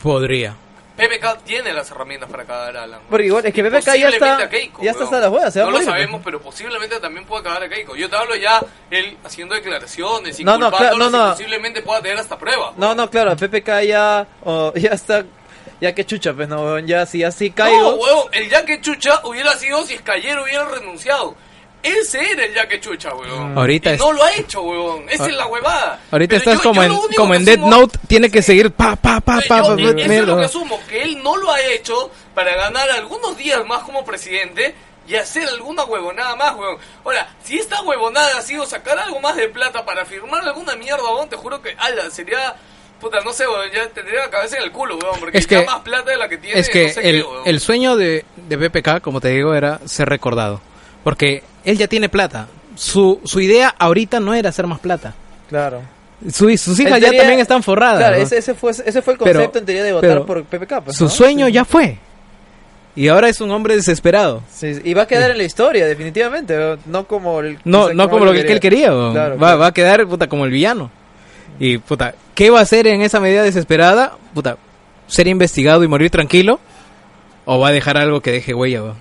Podría. 0.00 0.54
PPK 0.96 1.38
tiene 1.42 1.72
las 1.72 1.90
herramientas 1.90 2.30
para 2.30 2.44
cagar 2.44 2.76
a 2.76 2.82
Alan. 2.84 3.00
weón. 3.00 3.10
Porque 3.10 3.26
igual, 3.26 3.46
es 3.46 3.52
que 3.52 3.64
PPK 3.64 3.96
ya 3.96 4.08
está, 4.10 4.38
a 4.38 4.48
Keiko, 4.48 4.82
ya 4.84 4.92
está 4.92 5.02
hasta 5.02 5.18
las 5.18 5.30
huevas, 5.30 5.52
se 5.52 5.58
va 5.58 5.70
No 5.70 5.76
a 5.76 5.80
lo 5.80 5.84
sabemos, 5.84 6.20
pero 6.24 6.40
posiblemente 6.40 7.00
también 7.00 7.26
pueda 7.26 7.42
cagar 7.42 7.64
a 7.64 7.68
Keiko. 7.68 7.96
Yo 7.96 8.08
te 8.08 8.14
hablo 8.14 8.36
ya 8.36 8.60
él 8.92 9.18
haciendo 9.24 9.56
declaraciones, 9.56 10.38
No, 10.38 10.56
no, 10.56 10.70
claro, 10.70 10.98
no, 10.98 11.10
no. 11.10 11.30
posiblemente 11.30 11.82
pueda 11.82 12.00
tener 12.00 12.18
hasta 12.20 12.38
pruebas. 12.38 12.76
No, 12.76 12.94
no, 12.94 13.10
claro, 13.10 13.34
PPK 13.36 13.82
ya, 13.88 14.24
oh, 14.44 14.72
ya 14.76 14.90
está, 14.90 15.24
ya 15.84 15.94
que 15.94 16.04
chucha, 16.06 16.32
pues 16.32 16.48
no, 16.48 16.62
weón, 16.62 16.86
ya 16.86 17.06
si 17.06 17.22
así 17.22 17.50
No, 17.50 17.54
caigo. 17.54 17.94
huevón, 17.96 18.28
el 18.32 18.48
Yaque 18.48 18.80
Chucha 18.80 19.20
hubiera 19.24 19.52
sido 19.54 19.84
si 19.84 19.94
Escayero 19.94 20.42
hubiera 20.44 20.64
renunciado. 20.64 21.34
Ese 21.82 22.30
era 22.32 22.46
el 22.46 22.54
Yaque 22.54 22.80
Chucha, 22.80 23.14
huevón. 23.14 23.56
Ahorita 23.58 23.90
y 23.90 23.94
es- 23.94 24.00
no 24.00 24.10
lo 24.12 24.24
ha 24.24 24.32
hecho, 24.34 24.62
huevón. 24.62 25.06
Esa 25.10 25.26
es 25.26 25.34
la 25.36 25.46
huevada. 25.46 26.00
Ahorita 26.10 26.30
Pero 26.30 26.38
estás 26.38 26.54
yo- 26.56 26.62
como 26.70 26.82
yo 26.82 26.88
en, 27.10 27.14
como 27.14 27.30
que 27.32 27.36
en 27.36 27.44
Dead 27.44 27.58
asumo- 27.58 27.70
Note, 27.70 27.98
tiene 28.08 28.30
que 28.30 28.40
seguir 28.40 28.70
pa, 28.72 28.96
pa, 28.96 29.20
pa, 29.20 29.40
Yo- 29.42 29.48
pa, 29.48 29.58
pa, 29.58 29.62
eso 29.64 29.74
es 29.74 30.26
lo 30.26 30.36
que 30.38 30.44
asumo, 30.46 30.80
que 30.88 31.02
él 31.02 31.22
no 31.22 31.36
lo 31.36 31.52
ha 31.52 31.60
hecho 31.60 32.10
para 32.34 32.54
ganar 32.56 32.90
algunos 32.90 33.36
días 33.36 33.64
más 33.66 33.82
como 33.82 34.02
presidente 34.04 34.74
y 35.06 35.16
hacer 35.16 35.46
alguna 35.46 35.84
huevonada 35.84 36.34
más, 36.36 36.54
huevón. 36.56 36.78
Ahora, 37.04 37.28
si 37.44 37.58
esta 37.58 37.82
huevonada 37.82 38.38
ha 38.38 38.40
sido 38.40 38.64
sacar 38.64 38.98
algo 38.98 39.20
más 39.20 39.36
de 39.36 39.48
plata 39.50 39.84
para 39.84 40.06
firmar 40.06 40.42
alguna 40.42 40.76
mierda, 40.76 41.02
huevón, 41.04 41.28
te 41.28 41.36
juro 41.36 41.60
que, 41.60 41.76
ala, 41.78 42.10
sería... 42.10 42.54
Puta, 43.04 43.18
no 43.22 43.32
sé, 43.34 43.46
huevón, 43.46 43.66
ya 43.74 43.86
tendría 43.90 44.20
la 44.20 44.30
cabeza 44.30 44.56
en 44.56 44.62
el 44.64 44.72
culo, 44.72 44.96
huevón, 44.96 45.20
porque 45.20 45.36
Es 45.38 45.46
que- 45.46 45.62
más 45.64 45.80
plata 45.80 46.10
de 46.10 46.16
la 46.16 46.26
que 46.28 46.38
tiene, 46.38 46.58
Es 46.58 46.70
que 46.70 46.86
no 46.86 46.92
sé 46.94 47.02
qué, 47.02 47.10
el, 47.10 47.22
huevón. 47.22 47.42
el 47.44 47.60
sueño 47.60 47.96
de, 47.96 48.24
de 48.48 48.58
PPK, 48.58 49.00
como 49.02 49.20
te 49.20 49.28
digo, 49.28 49.54
era 49.54 49.78
ser 49.84 50.08
recordado. 50.08 50.60
Porque 51.04 51.42
él 51.66 51.76
ya 51.76 51.86
tiene 51.86 52.08
plata. 52.08 52.48
Su, 52.76 53.20
su 53.24 53.40
idea 53.40 53.74
ahorita 53.78 54.20
no 54.20 54.32
era 54.34 54.48
hacer 54.48 54.66
más 54.66 54.78
plata. 54.80 55.14
Claro. 55.50 55.82
Su- 56.32 56.56
sus 56.56 56.80
hijas 56.80 56.98
ya 56.98 57.12
también 57.12 57.40
están 57.40 57.62
forradas. 57.62 57.98
Claro, 57.98 58.16
¿no? 58.16 58.22
ese, 58.22 58.38
ese 58.38 58.54
fue, 58.54 58.70
ese 58.70 59.02
fue 59.02 59.12
el 59.12 59.18
Pero- 59.18 59.34
concepto 59.34 59.58
en 59.58 59.66
teoría 59.66 59.84
de 59.84 59.92
votar 59.92 60.10
pero 60.10 60.26
por 60.26 60.44
PPK. 60.44 60.80
pues, 60.84 60.96
Su 60.96 61.04
¿no? 61.04 61.10
sueño 61.10 61.46
Sí. 61.46 61.52
ya 61.52 61.64
fue. 61.66 61.98
Y 62.96 63.08
ahora 63.08 63.28
es 63.28 63.40
un 63.42 63.50
hombre 63.50 63.76
desesperado. 63.76 64.42
Sí, 64.50 64.80
y 64.82 64.94
va 64.94 65.02
a 65.02 65.06
quedar 65.06 65.30
en 65.32 65.36
la 65.36 65.44
historia, 65.44 65.84
definitivamente. 65.84 66.56
¿no? 66.86 67.06
Como 67.06 67.40
el, 67.40 67.58
No, 67.64 67.92
no 67.92 68.08
como 68.08 68.24
lo 68.24 68.32
que, 68.32 68.40
él 68.40 68.60
quería. 68.60 68.92
weón. 68.92 69.12
Claro, 69.12 69.32
va, 69.34 69.38
claro. 69.38 69.58
va 69.58 69.66
a 69.66 69.74
quedar 69.74 70.06
puta, 70.06 70.28
como 70.28 70.44
el 70.46 70.50
villano. 70.52 70.90
Y 71.58 71.78
puta, 71.78 72.14
¿qué 72.34 72.50
va 72.50 72.60
a 72.60 72.62
hacer 72.62 72.86
en 72.86 73.02
esa 73.02 73.20
medida 73.20 73.42
desesperada? 73.42 74.16
Puta, 74.34 74.58
¿ser 75.06 75.28
investigado 75.28 75.84
y 75.84 75.88
morir 75.88 76.10
tranquilo? 76.10 76.60
¿O 77.44 77.58
va 77.58 77.68
a 77.68 77.72
dejar 77.72 77.96
algo 77.96 78.20
que 78.20 78.32
deje 78.32 78.54
huella? 78.54 78.82
weón? 78.82 78.96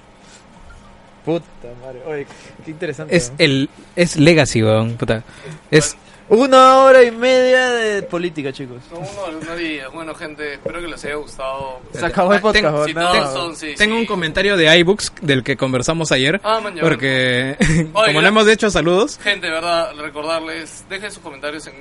Puta 1.26 1.46
madre. 1.82 2.02
Oye, 2.06 2.28
qué 2.66 2.72
interesante. 2.72 3.16
Es 3.16 3.30
¿no? 3.32 3.36
el 3.40 3.70
es 3.96 4.18
legacy, 4.18 4.62
weón. 4.62 4.96
Puta. 4.96 5.24
Es 5.72 5.96
Una 6.30 6.78
hora 6.80 7.04
y 7.04 7.12
media 7.12 7.70
de 7.72 8.02
política, 8.04 8.52
chicos. 8.54 8.78
No, 8.92 9.00
uno, 9.00 9.38
uno 9.42 9.56
diría, 9.56 9.90
bueno 9.90 10.16
gente, 10.16 10.54
espero 10.54 10.80
que 10.82 10.88
les 10.88 11.04
haya 11.06 11.16
gustado. 11.16 11.82
Se 11.92 12.06
acabó 12.06 12.32
el 12.32 12.40
Ah, 12.40 12.42
podcast. 12.42 12.64
tengo- 12.66 12.78
¿no? 12.80 12.86
Si 12.86 12.94
No. 12.94 13.12
todos 13.12 13.34
son, 13.34 13.56
sí, 13.58 13.76
Tengo 13.78 13.96
sí. 13.96 14.02
un 14.02 14.06
comentario 14.08 14.56
de 14.58 14.78
iBooks 14.80 15.14
del 15.22 15.44
que 15.44 15.58
conversamos 15.58 16.12
ayer. 16.14 16.40
Ah, 16.44 16.60
man, 16.62 16.76
porque 16.82 17.58
como 17.94 18.00
Oiga. 18.06 18.22
le 18.22 18.28
hemos 18.30 18.48
hecho 18.48 18.70
saludos. 18.72 19.20
Gente, 19.22 19.50
verdad, 19.50 19.94
recordarles, 19.98 20.86
dejen 20.90 21.12
sus 21.12 21.22
comentarios 21.22 21.68
en 21.68 21.74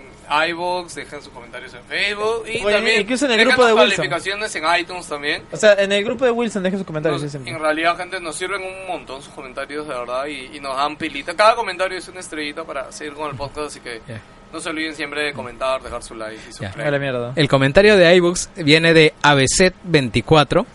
iVoox, 0.49 0.95
dejen 0.95 1.23
sus 1.23 1.33
comentarios 1.33 1.73
en 1.75 1.85
Facebook 1.85 2.45
y 2.47 2.63
Oye, 2.65 2.75
también 2.75 3.01
incluso 3.03 3.27
en 3.27 3.33
el 3.33 3.47
grupo 3.47 3.65
de 3.65 3.75
las 3.75 3.85
Wilson. 3.85 3.97
calificaciones 4.09 4.57
en 4.57 4.65
iTunes 4.81 5.07
también. 5.09 5.43
O 5.53 5.57
sea, 5.57 5.75
en 5.75 5.93
el 5.93 6.05
grupo 6.05 6.25
de 6.25 6.31
Wilson 6.33 6.63
dejen 6.65 6.79
sus 6.81 6.87
comentarios. 6.87 7.23
Nos- 7.23 7.35
en 7.35 7.59
realidad, 7.61 7.97
gente, 7.97 8.21
nos 8.21 8.35
sirven 8.37 8.61
un 8.63 8.87
montón 8.89 9.23
sus 9.23 9.33
comentarios, 9.33 9.87
de 9.87 9.95
verdad, 9.95 10.27
y, 10.27 10.57
y 10.57 10.61
nos 10.61 10.77
dan 10.77 10.97
pilita. 10.97 11.35
Cada 11.35 11.55
comentario 11.55 11.97
es 11.97 12.09
una 12.09 12.21
estrellita 12.21 12.65
para 12.65 12.91
seguir 12.91 13.15
con 13.15 13.31
el 13.31 13.37
podcast, 13.37 13.69
así 13.69 13.81
que 13.81 14.01
Ya. 14.09 14.21
No 14.53 14.61
se 14.61 14.69
olviden 14.69 14.95
siempre 14.95 15.23
de 15.23 15.33
comentar, 15.33 15.83
dejar 15.83 16.03
su 16.03 16.15
like 16.15 16.41
y 16.49 16.53
su 16.53 16.63
Ya. 16.63 16.75
La 16.77 16.99
mierda. 16.99 17.33
El 17.37 17.49
comentario 17.49 17.97
de 17.97 18.15
iBooks 18.17 18.51
viene 18.57 18.93
de 18.93 19.15
ABC24. 19.23 20.67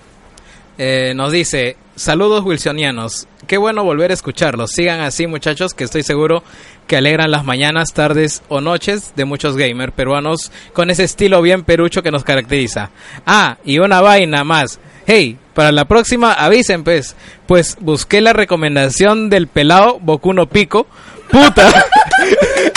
Eh, 0.80 1.14
nos 1.16 1.32
dice, 1.32 1.76
saludos 1.96 2.44
wilsonianos, 2.44 3.28
qué 3.48 3.58
bueno 3.58 3.84
volver 3.84 4.12
a 4.12 4.14
escucharlos. 4.14 4.72
Sigan 4.72 5.02
así 5.02 5.28
muchachos, 5.28 5.74
que 5.74 5.84
estoy 5.84 6.04
seguro 6.04 6.44
que 6.88 6.98
alegran 6.98 7.32
las 7.32 7.44
mañanas, 7.44 7.94
tardes 7.94 8.44
o 8.48 8.62
noches 8.62 9.14
de 9.16 9.26
muchos 9.26 9.58
gamers 9.58 9.94
peruanos 9.94 10.52
con 10.74 10.90
ese 10.90 11.04
estilo 11.04 11.42
bien 11.42 11.64
perucho 11.64 12.04
que 12.04 12.12
nos 12.12 12.24
caracteriza. 12.24 12.92
Ah, 13.26 13.58
y 13.64 13.80
una 13.80 14.02
vaina 14.02 14.44
más. 14.44 14.80
Hey, 15.06 15.38
para 15.54 15.72
la 15.72 15.86
próxima 15.86 16.34
avisen 16.34 16.84
pues, 16.84 17.16
pues 17.48 17.78
busqué 17.80 18.22
la 18.22 18.34
recomendación 18.34 19.30
del 19.30 19.48
pelado 19.48 20.00
Bokuno 20.00 20.48
Pico. 20.48 20.88
Puta. 21.32 21.68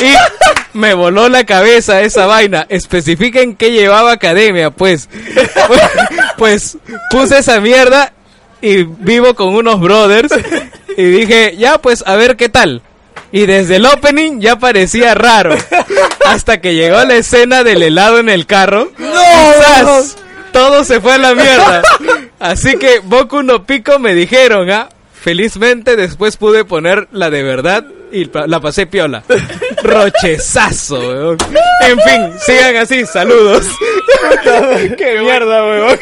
y 0.00 0.49
me 0.72 0.94
voló 0.94 1.28
la 1.28 1.44
cabeza 1.44 2.02
esa 2.02 2.26
vaina. 2.26 2.66
Especifiquen 2.68 3.56
qué 3.56 3.72
llevaba 3.72 4.12
academia, 4.12 4.70
pues. 4.70 5.08
pues. 5.66 5.80
Pues 6.36 6.78
puse 7.10 7.36
esa 7.36 7.60
mierda 7.60 8.14
y 8.62 8.84
vivo 8.84 9.34
con 9.34 9.54
unos 9.54 9.78
brothers 9.78 10.32
y 10.96 11.04
dije, 11.04 11.54
ya 11.58 11.76
pues 11.76 12.02
a 12.06 12.16
ver 12.16 12.36
qué 12.36 12.48
tal. 12.48 12.80
Y 13.30 13.44
desde 13.44 13.76
el 13.76 13.84
opening 13.84 14.40
ya 14.40 14.58
parecía 14.58 15.14
raro. 15.14 15.54
Hasta 16.24 16.62
que 16.62 16.74
llegó 16.74 17.04
la 17.04 17.16
escena 17.16 17.62
del 17.62 17.82
helado 17.82 18.20
en 18.20 18.30
el 18.30 18.46
carro. 18.46 18.90
¡No! 18.96 19.12
Todo 20.50 20.82
se 20.84 21.02
fue 21.02 21.12
a 21.12 21.18
la 21.18 21.34
mierda. 21.34 21.82
Así 22.38 22.78
que 22.78 23.00
Boku 23.00 23.42
no 23.42 23.66
Pico 23.66 23.98
me 23.98 24.14
dijeron, 24.14 24.70
¿ah? 24.70 24.88
Felizmente 25.12 25.94
después 25.94 26.38
pude 26.38 26.64
poner 26.64 27.06
la 27.12 27.28
de 27.28 27.42
verdad 27.42 27.84
y 28.12 28.30
la 28.46 28.60
pasé 28.60 28.86
piola. 28.86 29.22
Rochezazo, 29.82 30.98
weón. 30.98 31.38
En 31.82 31.98
fin, 32.00 32.32
sigan 32.40 32.76
así, 32.76 33.06
saludos. 33.06 33.66
Qué 34.96 35.18
mierda, 35.20 35.64
weón. 35.64 35.98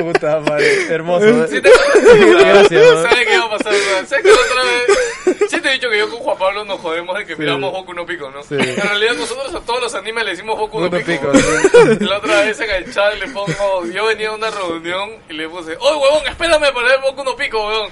Puta 0.00 0.40
madre. 0.40 0.92
Hermoso. 0.92 1.46
Sí, 1.48 1.60
te... 1.60 1.70
Gracias. 1.70 3.02
¿Sabes 3.02 3.26
qué 3.26 3.34
iba 3.34 3.44
a 3.44 3.50
pasar? 3.50 3.72
weón? 3.72 4.06
¿Sabes 4.06 4.24
la 4.24 4.32
otra 4.32 4.62
vez? 4.64 5.50
Sí 5.50 5.60
te 5.60 5.68
he 5.68 5.72
dicho 5.72 5.90
que 5.90 5.98
yo 5.98 6.10
con 6.10 6.20
Juan 6.20 6.38
Pablo 6.38 6.64
nos 6.64 6.80
jodemos 6.80 7.16
de 7.18 7.26
que 7.26 7.36
miramos 7.36 7.72
Boku 7.72 7.94
no 7.94 8.06
Pico, 8.06 8.30
¿no? 8.30 8.42
Sí. 8.42 8.54
En 8.54 8.76
realidad 8.76 9.14
nosotros 9.14 9.54
a 9.54 9.60
todos 9.60 9.80
los 9.80 9.94
animes 9.94 10.24
le 10.24 10.30
decimos 10.32 10.58
Boku 10.58 10.80
no 10.80 10.90
Pico. 10.90 11.06
Pico, 11.06 11.30
weón. 11.32 11.98
La 12.00 12.18
otra 12.18 12.40
vez 12.42 12.60
en 12.60 12.70
el 12.70 12.92
chat 12.92 13.14
le 13.18 13.28
pongo... 13.28 13.86
Yo 13.92 14.06
venía 14.06 14.28
a 14.28 14.34
una 14.34 14.50
reunión 14.50 15.10
y 15.28 15.34
le 15.34 15.48
puse... 15.48 15.76
¡Oye, 15.78 15.96
huevón, 15.96 16.26
espérame 16.26 16.72
para 16.72 16.86
ver 16.88 17.00
Boku 17.02 17.24
no 17.24 17.36
Pico, 17.36 17.66
huevón! 17.66 17.90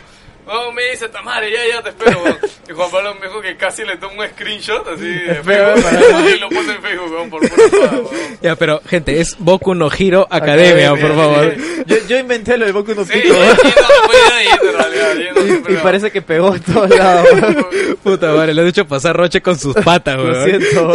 Huevón 0.49 0.75
me 0.75 0.83
dice, 0.91 1.09
Tamare, 1.11 1.51
ya, 1.53 1.59
ya 1.69 1.83
te 1.83 1.91
espero. 1.91 2.23
Y 2.69 2.73
Juan 2.73 2.91
Pablo 2.91 3.15
me 3.16 3.27
dijo 3.29 3.41
que 3.43 3.57
casi 3.57 3.85
le 3.85 3.97
tomo 3.99 4.20
un 4.23 4.27
screenshot 4.29 4.87
así 4.89 5.05
de 5.07 5.35
Facebook 5.43 5.83
para- 5.83 6.31
y 6.31 6.39
lo 6.39 6.49
puse 6.49 6.73
en 6.73 6.83
Facebook, 6.83 7.11
huevón, 7.12 7.31
por 7.31 7.43
huevón. 7.43 8.09
Ya, 8.41 8.57
pero 8.57 8.81
gente, 8.89 9.20
es 9.20 9.37
Boku 9.39 9.75
no 9.75 9.91
Hero 9.97 10.27
Academia, 10.31 10.91
por 10.97 11.15
favor. 11.15 11.55
Yo, 11.87 11.97
yo 12.09 12.19
inventé 12.19 12.57
lo 12.57 12.65
de 12.66 12.73
Boku 12.73 12.95
no 12.95 13.05
Sí, 13.05 13.12
Pico. 13.20 13.35
y 15.69 15.77
parece 15.77 16.11
que 16.11 16.23
pegó 16.23 16.55
en 16.55 16.62
todos 16.62 16.91
lados. 16.91 17.29
Puta 18.03 18.33
madre, 18.33 18.55
le 18.55 18.62
has 18.62 18.69
hecho 18.69 18.87
pasar 18.87 19.16
Roche 19.16 19.41
con 19.41 19.59
sus 19.59 19.75
patas, 19.75 20.16
Lo 20.16 20.25
weón. 20.25 20.45
siento. 20.45 20.93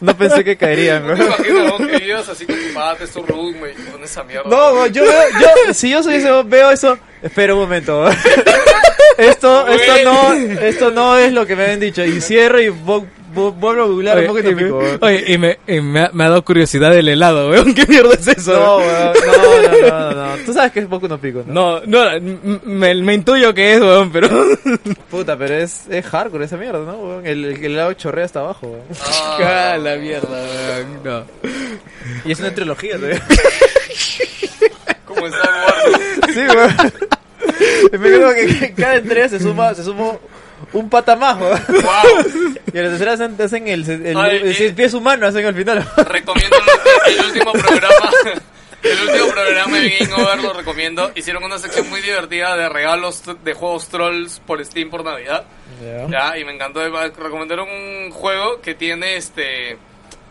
No 0.00 0.16
pensé 0.16 0.42
que 0.44 0.56
caerían, 0.56 1.06
¿No 1.06 1.14
te 1.14 1.20
¿no? 1.20 1.26
imaginas 1.26 1.80
¿no? 1.80 1.86
que 1.86 2.04
ibas 2.06 2.28
así 2.28 2.46
con 2.46 2.56
tu 2.56 2.72
pata, 2.74 3.04
tu 3.06 3.20
y 3.20 3.90
con 3.90 4.02
esa 4.02 4.24
mierda? 4.24 4.48
No, 4.48 4.74
no, 4.74 4.86
yo 4.86 5.02
veo, 5.02 5.22
yo, 5.66 5.74
si 5.74 5.90
yo 5.90 6.02
soy 6.02 6.14
ese, 6.14 6.30
veo 6.44 6.70
eso, 6.70 6.98
espera 7.22 7.54
un 7.54 7.60
momento. 7.60 8.08
Esto, 9.18 9.66
esto 9.68 9.92
no, 10.04 10.32
esto 10.32 10.90
no 10.90 11.18
es 11.18 11.30
lo 11.34 11.44
que 11.44 11.54
me 11.54 11.64
habían 11.64 11.80
dicho. 11.80 12.02
Y 12.02 12.22
cierro 12.22 12.58
y 12.58 12.68
vo- 12.68 13.04
vo- 13.34 13.52
vuelvo 13.52 13.82
a 13.82 13.86
googlear 13.86 14.16
un 14.16 14.20
Oye, 14.20 14.28
poco 14.28 14.38
y 14.38 14.54
me, 14.54 14.62
pico. 14.64 14.78
weón. 14.78 14.98
oye, 15.02 15.24
y 15.26 15.36
me, 15.36 15.58
y 15.66 15.80
me 15.82 16.00
ha, 16.00 16.10
me 16.14 16.24
ha 16.24 16.28
dado 16.30 16.42
curiosidad 16.42 16.94
el 16.96 17.06
helado, 17.06 17.50
weón. 17.50 17.74
¿Qué 17.74 17.84
mierda 17.86 18.14
es 18.14 18.26
eso? 18.28 18.54
No, 18.54 18.76
weón? 18.78 19.12
weón, 19.20 19.72
no, 19.82 19.88
no, 19.90 20.14
no, 20.14 20.36
no. 20.36 20.44
Tú 20.46 20.54
sabes 20.54 20.72
que 20.72 20.80
es 20.80 20.88
Boku 20.88 21.06
no 21.06 21.18
Pico, 21.18 21.42
¿no? 21.46 21.80
No, 21.84 22.08
no, 22.18 22.58
me, 22.64 22.94
me 22.94 23.12
intuyo 23.14 23.52
que 23.52 23.74
es, 23.74 23.80
weón, 23.82 24.10
pero... 24.10 24.30
Puta, 25.10 25.36
pero 25.36 25.54
es, 25.54 25.82
es 25.90 26.06
hardcore 26.06 26.46
esa 26.46 26.56
mierda, 26.56 26.78
¿no? 26.78 26.94
weón? 26.96 27.26
El, 27.26 27.44
el, 27.44 27.62
el 27.62 27.76
lado 27.76 27.92
chorrea 27.92 28.24
hasta 28.24 28.40
abajo, 28.40 28.68
weón. 28.68 28.84
Ah, 29.44 29.76
la 29.78 29.96
mierda, 29.96 30.28
weón. 30.30 31.00
No. 31.04 31.24
Y 32.24 32.32
es 32.32 32.40
una 32.40 32.54
trilogía, 32.54 32.96
¿no? 32.96 33.06
como 35.20 35.26
Star 35.34 35.50
Wars. 35.66 36.10
Sí, 36.34 36.40
weón. 36.40 36.92
Me 37.92 37.98
creo 37.98 38.34
que 38.34 38.74
cada 38.74 38.96
entrega 38.96 39.28
se 39.28 39.40
suma, 39.40 39.74
se 39.74 39.82
suma 39.84 40.12
un 40.72 40.88
pata 40.90 41.16
más, 41.16 41.38
weón. 41.40 41.60
Wow. 41.68 42.54
Y 42.72 42.78
a 42.78 42.82
la 42.82 42.88
tercera 42.90 43.12
hacen, 43.14 43.36
hacen 43.40 43.68
el, 43.68 43.88
el, 44.06 44.16
Ay, 44.16 44.36
el, 44.36 44.52
y- 44.60 44.64
el 44.64 44.74
pie 44.74 44.88
humano, 44.94 45.26
hacen 45.26 45.44
al 45.46 45.54
final. 45.54 45.86
Recomiendo 45.96 46.56
el, 47.06 47.12
el 47.14 47.24
último 47.26 47.52
programa. 47.52 48.10
El 48.82 48.98
último 49.08 49.26
programa 49.32 49.78
de 49.78 49.90
Game 49.90 50.14
Over 50.14 50.38
lo 50.42 50.52
recomiendo. 50.54 51.10
Hicieron 51.14 51.44
una 51.44 51.58
sección 51.58 51.88
muy 51.90 52.00
divertida 52.00 52.56
de 52.56 52.68
regalos 52.68 53.22
de 53.44 53.52
juegos 53.54 53.88
trolls 53.88 54.40
por 54.46 54.64
Steam 54.64 54.88
por 54.90 55.04
Navidad. 55.04 55.44
Ya, 56.08 56.36
y 56.38 56.44
me 56.44 56.54
encantó. 56.54 56.80
Recomendaron 57.10 57.68
un 57.68 58.10
juego 58.10 58.60
que 58.60 58.74
tiene 58.74 59.16
este. 59.16 59.76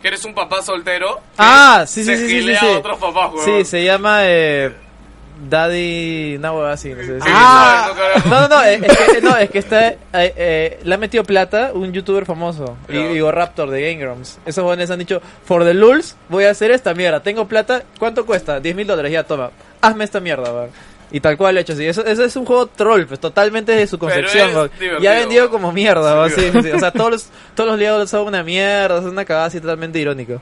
Que 0.02 0.08
eres 0.08 0.24
un 0.26 0.34
papá 0.34 0.62
soltero. 0.62 1.20
Ah, 1.38 1.84
sí, 1.88 2.04
sí, 2.04 2.16
se 2.16 2.28
sí, 2.28 2.42
sí, 2.42 2.56
sí, 2.56 2.66
a 2.66 2.78
otros 2.78 2.98
papás, 3.00 3.32
Sí, 3.44 3.52
weón. 3.52 3.66
se 3.66 3.84
llama, 3.84 4.20
eh, 4.24 4.72
Daddy, 5.50 6.36
una 6.38 6.52
hueá 6.52 6.74
así, 6.74 6.90
no 6.90 7.02
sé. 7.02 7.20
Sí, 7.22 7.28
Ah. 7.32 7.92
no. 8.26 8.48
No, 8.50 8.62
es, 8.64 8.82
es 8.84 8.98
que, 8.98 9.22
no, 9.22 9.38
es 9.38 9.50
que 9.50 9.60
está, 9.60 9.88
eh, 9.90 9.98
eh, 10.14 10.80
le 10.84 10.96
ha 10.96 10.98
metido 10.98 11.24
plata 11.24 11.72
un 11.74 11.94
youtuber 11.94 12.26
famoso, 12.26 12.78
y 12.90 12.94
Ya. 12.94 13.08
digo 13.08 13.32
Raptor 13.32 13.70
de 13.70 13.82
Game 13.82 14.04
Grumps. 14.04 14.38
Esos 14.46 14.64
jóvenes 14.64 14.92
han 14.92 15.00
dicho, 15.00 15.22
for 15.46 15.64
the 15.64 15.74
lulz, 15.74 16.16
voy 16.28 16.44
a 16.46 16.52
hacer 16.52 16.72
esta 16.72 16.94
mierda, 16.94 17.22
tengo 17.22 17.48
plata, 17.48 17.84
¿cuánto 17.98 18.26
cuesta? 18.26 18.60
10 18.60 18.76
mil 18.76 18.86
dólares, 18.88 19.12
ya 19.14 19.24
toma, 19.24 19.52
hazme 19.82 20.04
esta 20.04 20.20
mierda, 20.20 20.52
weón. 20.52 20.70
Y 21.12 21.20
tal 21.22 21.38
cual 21.38 21.56
lo 21.56 21.60
he 21.60 21.62
hecho 21.64 21.74
así. 21.74 21.86
Eso, 21.86 22.06
eso 22.06 22.24
es 22.24 22.36
un 22.36 22.46
juego 22.46 22.68
troll, 22.68 23.06
pues 23.06 23.20
totalmente 23.20 23.72
de 23.72 23.88
su 23.88 23.98
Pero 23.98 24.14
concepción, 24.14 24.70
Y 25.02 25.08
ha 25.08 25.14
vendido 25.14 25.50
como 25.50 25.72
mierda. 25.72 26.30
Sí, 26.30 26.36
Sí, 26.42 26.52
sí, 26.52 26.62
sí. 26.64 26.72
O 26.72 26.80
sea, 26.80 26.92
todos 26.92 27.12
los, 27.12 27.30
todos 27.56 27.72
los 27.72 27.80
diálogos 27.80 28.10
son 28.10 28.28
una 28.28 28.44
mierda, 28.44 29.00
es 29.00 29.06
una 29.06 29.26
cagada 29.26 29.48
así 29.48 29.60
totalmente 29.60 29.98
irónico. 30.00 30.40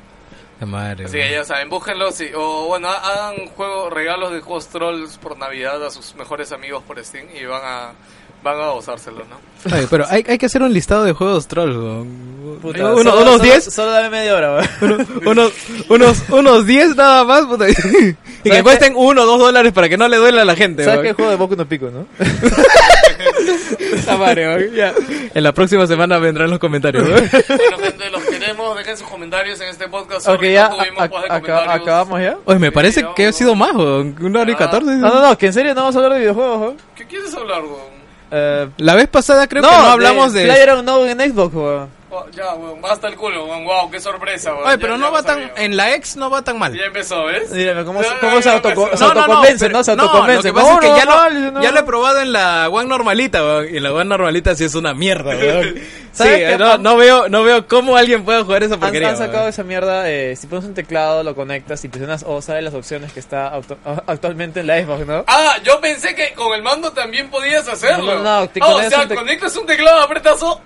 La 0.59 0.65
madre. 0.65 1.05
Así 1.05 1.17
que 1.17 1.31
ya 1.31 1.45
saben, 1.45 1.69
búsquenlos 1.69 2.19
y, 2.19 2.31
o 2.35 2.65
bueno, 2.67 2.89
ha- 2.89 2.97
hagan 3.29 3.47
juegos, 3.49 3.93
regalos 3.93 4.33
de 4.33 4.41
juegos 4.41 4.67
trolls 4.67 5.17
por 5.19 5.37
Navidad 5.37 5.85
a 5.85 5.89
sus 5.91 6.15
mejores 6.15 6.51
amigos 6.51 6.83
por 6.83 7.01
Steam 7.05 7.27
y 7.39 7.45
van 7.45 7.61
a 7.63 7.91
van 8.43 8.59
a 8.61 8.69
gozárselo, 8.71 9.23
¿no? 9.29 9.37
Oye, 9.75 9.87
pero 9.89 10.05
hay, 10.07 10.23
hay 10.27 10.37
que 10.37 10.45
hacer 10.45 10.61
un 10.61 10.71
listado 10.73 11.03
de 11.03 11.13
juegos 11.13 11.47
trolls. 11.47 12.07
Puta, 12.61 12.79
Uno- 12.93 12.97
solo- 12.97 13.21
unos 13.21 13.31
solo- 13.33 13.43
10 13.43 13.63
Solo 13.73 13.91
dame 13.91 14.09
media 14.09 14.33
hora, 14.35 14.69
uno- 14.81 14.97
unos, 15.25 15.51
unos, 15.89 16.23
unos 16.29 16.65
10 16.65 16.95
nada 16.95 17.23
más. 17.23 17.45
puta, 17.45 17.65
y 18.43 18.49
que 18.49 18.63
cuesten 18.63 18.93
1 18.95 19.21
o 19.21 19.25
2 19.25 19.39
dólares 19.39 19.73
para 19.73 19.89
que 19.89 19.97
no 19.97 20.07
le 20.07 20.17
duele 20.17 20.41
a 20.41 20.45
la 20.45 20.55
gente. 20.55 20.83
¿Sabes 20.85 21.01
qué 21.01 21.13
juego 21.13 21.29
de 21.31 21.37
Boku 21.37 21.55
no 21.55 21.65
Pico, 21.67 21.89
no? 21.91 22.05
Weón, 24.17 24.71
ya. 24.73 24.93
En 25.33 25.43
la 25.43 25.51
próxima 25.53 25.85
semana 25.87 26.17
vendrán 26.17 26.49
los 26.49 26.59
comentarios. 26.59 27.07
Bueno, 27.07 27.77
gente, 27.79 28.09
los 28.09 28.23
queremos, 28.23 28.77
dejen 28.77 28.97
sus 28.97 29.07
comentarios 29.07 29.59
en 29.61 29.69
este 29.69 29.87
podcast. 29.87 30.27
Ok, 30.27 30.43
ya, 30.43 30.69
no 30.69 31.01
a- 31.01 31.35
acá- 31.35 31.73
acabamos 31.73 32.21
ya. 32.21 32.37
Oye, 32.45 32.59
me 32.59 32.67
Sí, 32.67 32.71
parece 32.73 33.05
que 33.15 33.27
ha 33.27 33.31
sido 33.33 33.55
más. 33.55 33.73
Una 33.73 34.41
hora 34.41 34.51
y 34.51 34.53
Ah. 34.53 34.57
14. 34.57 34.85
No, 34.97 35.09
no, 35.13 35.21
no, 35.29 35.37
que 35.37 35.47
en 35.47 35.53
serio 35.53 35.73
no 35.75 35.81
vamos 35.81 35.95
a 35.95 35.99
hablar 35.99 36.13
de 36.13 36.19
videojuegos, 36.19 36.59
weón. 36.61 36.77
¿Qué 36.95 37.05
quieres 37.05 37.33
hablar, 37.33 37.61
weón? 37.63 37.86
Eh, 38.31 38.67
La 38.77 38.95
vez 38.95 39.07
pasada 39.07 39.47
creo 39.47 39.63
que 39.63 39.69
no 39.69 39.73
hablamos 39.73 40.33
de... 40.33 40.43
PlayerUnknown 40.45 41.09
en 41.09 41.31
Xbox, 41.31 41.53
weón. 41.55 41.96
Oh, 42.09 42.25
ya, 42.31 42.53
weón, 42.53 42.81
basta 42.81 43.07
el 43.09 43.17
culo, 43.17 43.45
weón. 43.45 43.65
Wow, 43.65 43.91
qué 43.91 43.99
sorpresa, 43.99 44.53
weón. 44.53 44.67
Oye, 44.67 44.77
pero 44.77 44.93
ya 44.93 44.99
no 44.99 45.11
va 45.11 45.23
tan... 45.23 45.51
En 45.57 45.75
la 45.75 45.93
ex 45.93 46.15
no 46.15 46.29
va 46.29 46.41
tan 46.41 46.57
mal. 46.57 46.73
Ya 46.73 46.85
empezó, 46.85 47.25
¿ves? 47.25 47.51
Mírame, 47.51 47.83
¿cómo, 47.83 48.01
No, 48.01 48.07
cómo 48.21 48.35
no, 48.35 48.41
se, 48.41 48.49
no, 48.49 48.55
autoco- 48.61 48.89
no, 48.91 48.97
se 48.97 49.03
No, 49.03 49.07
no, 49.09 49.13
no, 49.13 49.21
autoconvence, 49.23 49.69
¿no? 49.69 49.83
Se 49.83 49.95
no, 49.95 50.03
autoconvence. 50.03 50.47
lo 50.47 50.53
que 50.53 50.59
pasa 50.61 50.73
es 50.75 50.79
que 50.79 50.87
No, 50.89 50.97
ya, 50.97 51.05
no, 51.05 51.29
lo, 51.29 51.39
no, 51.39 51.51
no. 51.51 51.61
ya 51.63 51.71
lo 51.71 51.79
he 51.79 51.83
probado 51.83 52.21
en 52.21 52.31
la 52.31 52.69
One 52.69 52.87
normalita, 52.87 53.43
weón, 53.43 53.75
y 53.75 53.79
la 53.81 53.91
One 53.93 54.05
normalita 54.05 54.55
sí 54.55 54.63
es 54.63 54.75
una 54.75 54.93
mierda, 54.93 55.31
weón. 55.35 55.75
Sí, 56.17 56.23
¿Sabes 56.23 56.49
qué? 56.53 56.57
no, 56.57 56.79
no 56.79 56.97
veo, 56.97 57.29
no 57.29 57.43
veo 57.43 57.67
cómo 57.67 57.95
alguien 57.95 58.25
puede 58.25 58.41
jugar 58.41 58.63
esa 58.63 58.73
Han, 58.73 58.79
porquería. 58.79 59.09
han 59.09 59.17
sacado 59.17 59.37
weón. 59.39 59.49
esa 59.49 59.63
mierda, 59.63 60.09
eh, 60.09 60.35
si 60.35 60.47
pones 60.47 60.65
un 60.65 60.73
teclado, 60.73 61.21
lo 61.21 61.35
conectas 61.35 61.83
y 61.85 61.89
presionas 61.89 62.23
O, 62.25 62.41
sale 62.41 62.63
las 62.63 62.73
opciones 62.73 63.13
que 63.13 63.19
está 63.19 63.49
auto- 63.49 63.77
actualmente 64.07 64.61
en 64.61 64.65
la 64.65 64.81
Xbox, 64.81 65.05
¿no? 65.05 65.23
Ah, 65.27 65.57
yo 65.63 65.79
pensé 65.79 66.15
que 66.15 66.33
con 66.33 66.53
el 66.55 66.63
mando 66.63 66.91
también 66.91 67.29
podías 67.29 67.67
hacerlo. 67.67 68.15
No, 68.15 68.23
no, 68.23 68.39
no, 68.39 68.49
te 68.49 68.59
Ah, 68.63 68.65
o 68.67 68.71
conectas 68.73 69.07
sea, 69.07 69.15
conectas 69.15 69.55
un 69.57 69.65
teclado, 69.67 70.01
apretas 70.01 70.41
O. 70.41 70.59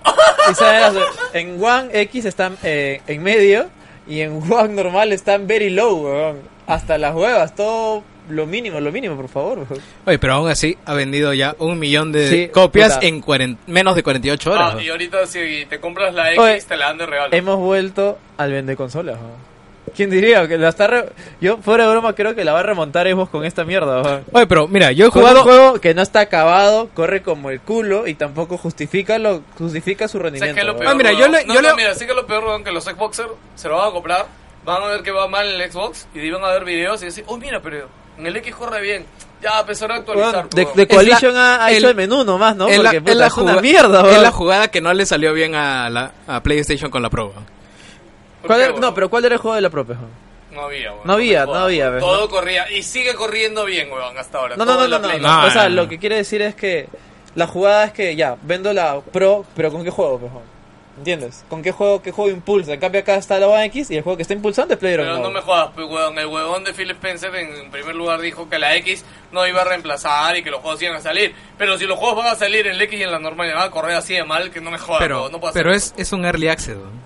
Y 0.50 0.56
sale 0.56 0.80
las- 0.80 0.94
en 1.34 1.64
One 1.64 1.90
X 2.02 2.26
están 2.26 2.58
eh, 2.64 3.02
en 3.08 3.22
medio 3.24 3.68
y 4.08 4.22
en 4.22 4.42
One 4.52 4.74
normal 4.74 5.12
están 5.14 5.48
very 5.48 5.70
low, 5.70 6.06
weón. 6.06 6.40
Hasta 6.68 6.98
las 6.98 7.14
huevas, 7.16 7.54
todo 7.56 8.04
lo 8.30 8.46
mínimo, 8.46 8.80
lo 8.80 8.92
mínimo, 8.92 9.16
por 9.16 9.28
favor. 9.28 9.58
weón. 9.70 9.82
Oye, 10.06 10.20
pero 10.20 10.34
aún 10.36 10.50
así 10.50 10.78
ha 10.86 10.94
vendido 10.94 11.34
ya 11.34 11.56
un 11.60 11.78
millón 11.80 12.12
de 12.12 12.28
Sí, 12.30 12.48
copias 12.50 12.94
puta. 12.96 13.08
en 13.08 13.22
cuaren- 13.22 13.58
menos 13.68 13.96
de 13.96 14.04
48 14.04 14.52
horas. 14.52 14.76
Ah, 14.78 14.82
y 14.82 14.90
ahorita 14.90 15.26
si 15.28 15.66
te 15.70 15.80
compras 15.80 16.14
la 16.14 16.30
X, 16.32 16.40
Oye, 16.40 16.62
te 16.62 16.78
la 16.78 16.88
dan 16.88 16.98
de 17.00 17.06
regalo. 17.08 17.36
Hemos 17.36 17.58
vuelto 17.58 18.18
al 18.38 18.52
vende 18.52 18.76
consolas, 18.76 19.18
weón. 19.18 19.51
¿Quién 19.96 20.10
diría? 20.10 20.48
que 20.48 20.58
la 20.58 20.70
está 20.70 20.88
re- 20.88 21.10
Yo, 21.40 21.58
fuera 21.58 21.86
de 21.86 21.92
broma, 21.92 22.14
creo 22.14 22.34
que 22.36 22.44
la 22.46 22.54
va 22.54 22.60
a 22.62 22.64
remontar 22.64 23.08
Xbox 23.08 23.30
con 23.32 23.46
esta 23.46 23.64
mierda. 23.64 24.22
Oye, 24.32 24.48
pero 24.48 24.68
mira, 24.68 24.92
yo 24.92 25.08
he 25.08 25.10
jugado... 25.10 25.38
un 25.40 25.44
juego 25.44 25.82
que 25.82 25.94
no 25.94 26.02
está 26.02 26.22
acabado, 26.22 26.90
corre 26.94 27.22
como 27.22 27.50
el 27.50 27.60
culo 27.62 28.08
y 28.08 28.16
tampoco 28.16 28.58
justifica 28.58 29.18
lo 29.20 29.42
justifica 29.58 30.08
su 30.08 30.18
¿Sabes 30.18 30.32
rendimiento. 30.34 30.56
qué 30.56 30.62
es 30.62 30.66
lo 30.68 30.74
weón. 30.74 30.80
peor? 30.80 30.92
Ah, 30.92 30.96
mira, 30.98 31.10
weón? 31.10 31.22
yo 31.22 31.28
le- 31.28 31.46
no, 31.46 31.54
yo 31.56 31.62
no, 31.62 31.70
le- 31.70 31.76
mira, 31.76 31.94
sí 31.96 32.06
que 32.06 32.12
es 32.12 32.16
lo 32.18 32.26
peor, 32.26 32.44
weón, 32.46 32.64
que 32.64 32.72
los 32.72 32.84
Xboxers 32.84 33.30
se 33.56 33.68
lo 33.70 33.78
van 33.78 33.90
a 33.90 33.92
comprar, 33.92 34.26
van 34.66 34.84
a 34.84 34.88
ver 34.88 35.02
que 35.04 35.12
va 35.12 35.28
mal 35.28 35.48
en 35.48 35.62
el 35.62 35.72
Xbox 35.72 36.08
y 36.14 36.30
van 36.32 36.44
a 36.44 36.48
ver 36.50 36.66
videos 36.66 37.02
y 37.02 37.06
decir, 37.06 37.24
oh, 37.28 37.38
mira, 37.38 37.60
pero 37.62 37.88
en 38.18 38.26
el 38.28 38.36
X 38.38 38.56
corre 38.56 38.82
bien. 38.82 39.06
Ya, 39.42 39.60
empezó 39.62 39.86
a 39.92 39.96
actualizar. 39.96 40.36
Weón, 40.36 40.50
de, 40.54 40.64
weón. 40.66 40.78
de 40.78 40.88
Coalition 40.88 41.36
ha, 41.36 41.66
ha 41.66 41.72
hecho 41.72 41.86
el- 41.86 41.90
el 41.92 41.96
menú 41.96 42.24
nomás, 42.24 42.56
¿no? 42.56 42.68
es 42.68 42.78
la- 42.78 42.92
Porque 42.92 43.12
es 43.12 43.18
la 43.18 43.28
es 43.28 43.38
una 43.38 43.60
mierda, 43.60 44.12
Es 44.12 44.22
la 44.22 44.32
jugada 44.32 44.68
que 44.70 44.82
no 44.82 44.94
le 44.94 45.06
salió 45.08 45.34
bien 45.34 45.56
a, 45.56 45.90
la, 45.90 46.12
a 46.28 46.44
PlayStation 46.44 46.92
con 46.92 47.02
la 47.02 47.10
Pro. 47.10 47.34
Weón. 48.42 48.48
¿Por 48.48 48.48
¿Cuál 48.48 48.60
qué, 48.60 48.64
era- 48.64 48.72
weón? 48.74 48.82
no, 48.82 48.94
pero 48.94 49.10
¿cuál 49.10 49.26
era 49.26 49.36
el 49.36 49.42
juego 49.42 49.56
de 49.56 49.62
la 49.62 49.70
propia? 49.70 49.98
No 50.52 50.62
había, 50.64 50.92
weón. 50.92 51.02
No 51.08 51.14
había, 51.14 51.46
no 51.46 51.56
había, 51.56 51.88
weón. 51.90 52.00
Todo 52.00 52.30
corría 52.30 52.70
y 52.72 52.84
sigue 52.84 53.14
corriendo 53.16 53.64
bien, 53.66 53.92
weón, 53.92 54.18
hasta 54.18 54.38
ahora. 54.40 54.56
No, 54.58 54.66
no, 54.66 54.74
Todo 54.74 54.88
no, 54.88 55.00
no, 55.00 55.46
O 55.48 55.50
sea, 55.52 55.70
no, 55.70 55.76
lo 55.76 55.88
que 55.88 55.98
quiere 56.00 56.18
decir 56.18 56.42
es 56.42 56.56
que 56.56 56.88
la 57.36 57.48
jugada 57.48 57.86
es 57.86 57.94
que 57.94 58.16
ya, 58.16 58.36
vendo 58.42 58.74
la 58.74 59.00
Pro, 59.00 59.46
pero 59.56 59.72
¿con 59.72 59.84
qué 59.84 59.90
juego, 59.90 60.20
pues, 60.20 60.32
weón? 60.34 60.52
¿Entiendes? 60.98 61.46
¿Con 61.50 61.64
qué 61.64 61.72
juego, 61.72 62.02
qué 62.02 62.12
juego 62.12 62.30
impulsa? 62.30 62.74
En 62.74 62.80
cambio 62.80 63.00
acá 63.02 63.16
está 63.16 63.40
la 63.40 63.48
One 63.48 63.66
X 63.68 63.90
y 63.90 63.96
el 63.96 64.04
juego 64.04 64.18
que 64.18 64.24
está 64.24 64.34
impulsando 64.34 64.74
es 64.74 64.80
Pero 64.80 65.02
PlayerUnknown. 65.04 65.24
no 65.24 65.32
me 65.32 65.42
jodas, 65.42 65.70
pues, 65.74 65.88
weón. 65.88 66.20
El 66.20 66.28
huevón 66.28 66.64
de 66.66 66.74
Phil 66.74 66.92
Spencer 66.92 67.34
en 67.34 67.72
primer 67.72 67.96
lugar 67.96 68.20
dijo 68.20 68.50
que 68.50 68.60
la 68.60 68.76
X 68.76 69.04
no 69.32 69.48
iba 69.48 69.62
a 69.62 69.64
reemplazar 69.64 70.36
y 70.38 70.44
que 70.44 70.52
los 70.52 70.60
juegos 70.60 70.82
iban 70.82 70.98
a 70.98 71.02
salir. 71.02 71.34
Pero 71.58 71.78
si 71.78 71.86
los 71.86 71.98
juegos 71.98 72.18
van 72.18 72.28
a 72.28 72.36
salir 72.36 72.68
en 72.68 72.78
la 72.78 72.84
X 72.84 73.00
y 73.00 73.04
en 73.04 73.12
la 73.12 73.20
normal 73.20 73.52
van 73.54 73.64
a 73.64 73.72
correr 73.72 73.96
así 73.96 74.14
de 74.16 74.26
mal, 74.26 74.52
que 74.52 74.60
no 74.60 74.70
me 74.70 74.78
jodas, 74.78 75.00
Pero, 75.00 75.22
weón, 75.22 75.32
no 75.32 75.40
puedo 75.40 75.54
pero 75.54 75.72
hacer. 75.72 75.94
es, 75.96 76.08
es 76.08 76.12
un 76.12 76.26
early 76.26 76.50
access. 76.50 76.76
weón. 76.76 77.01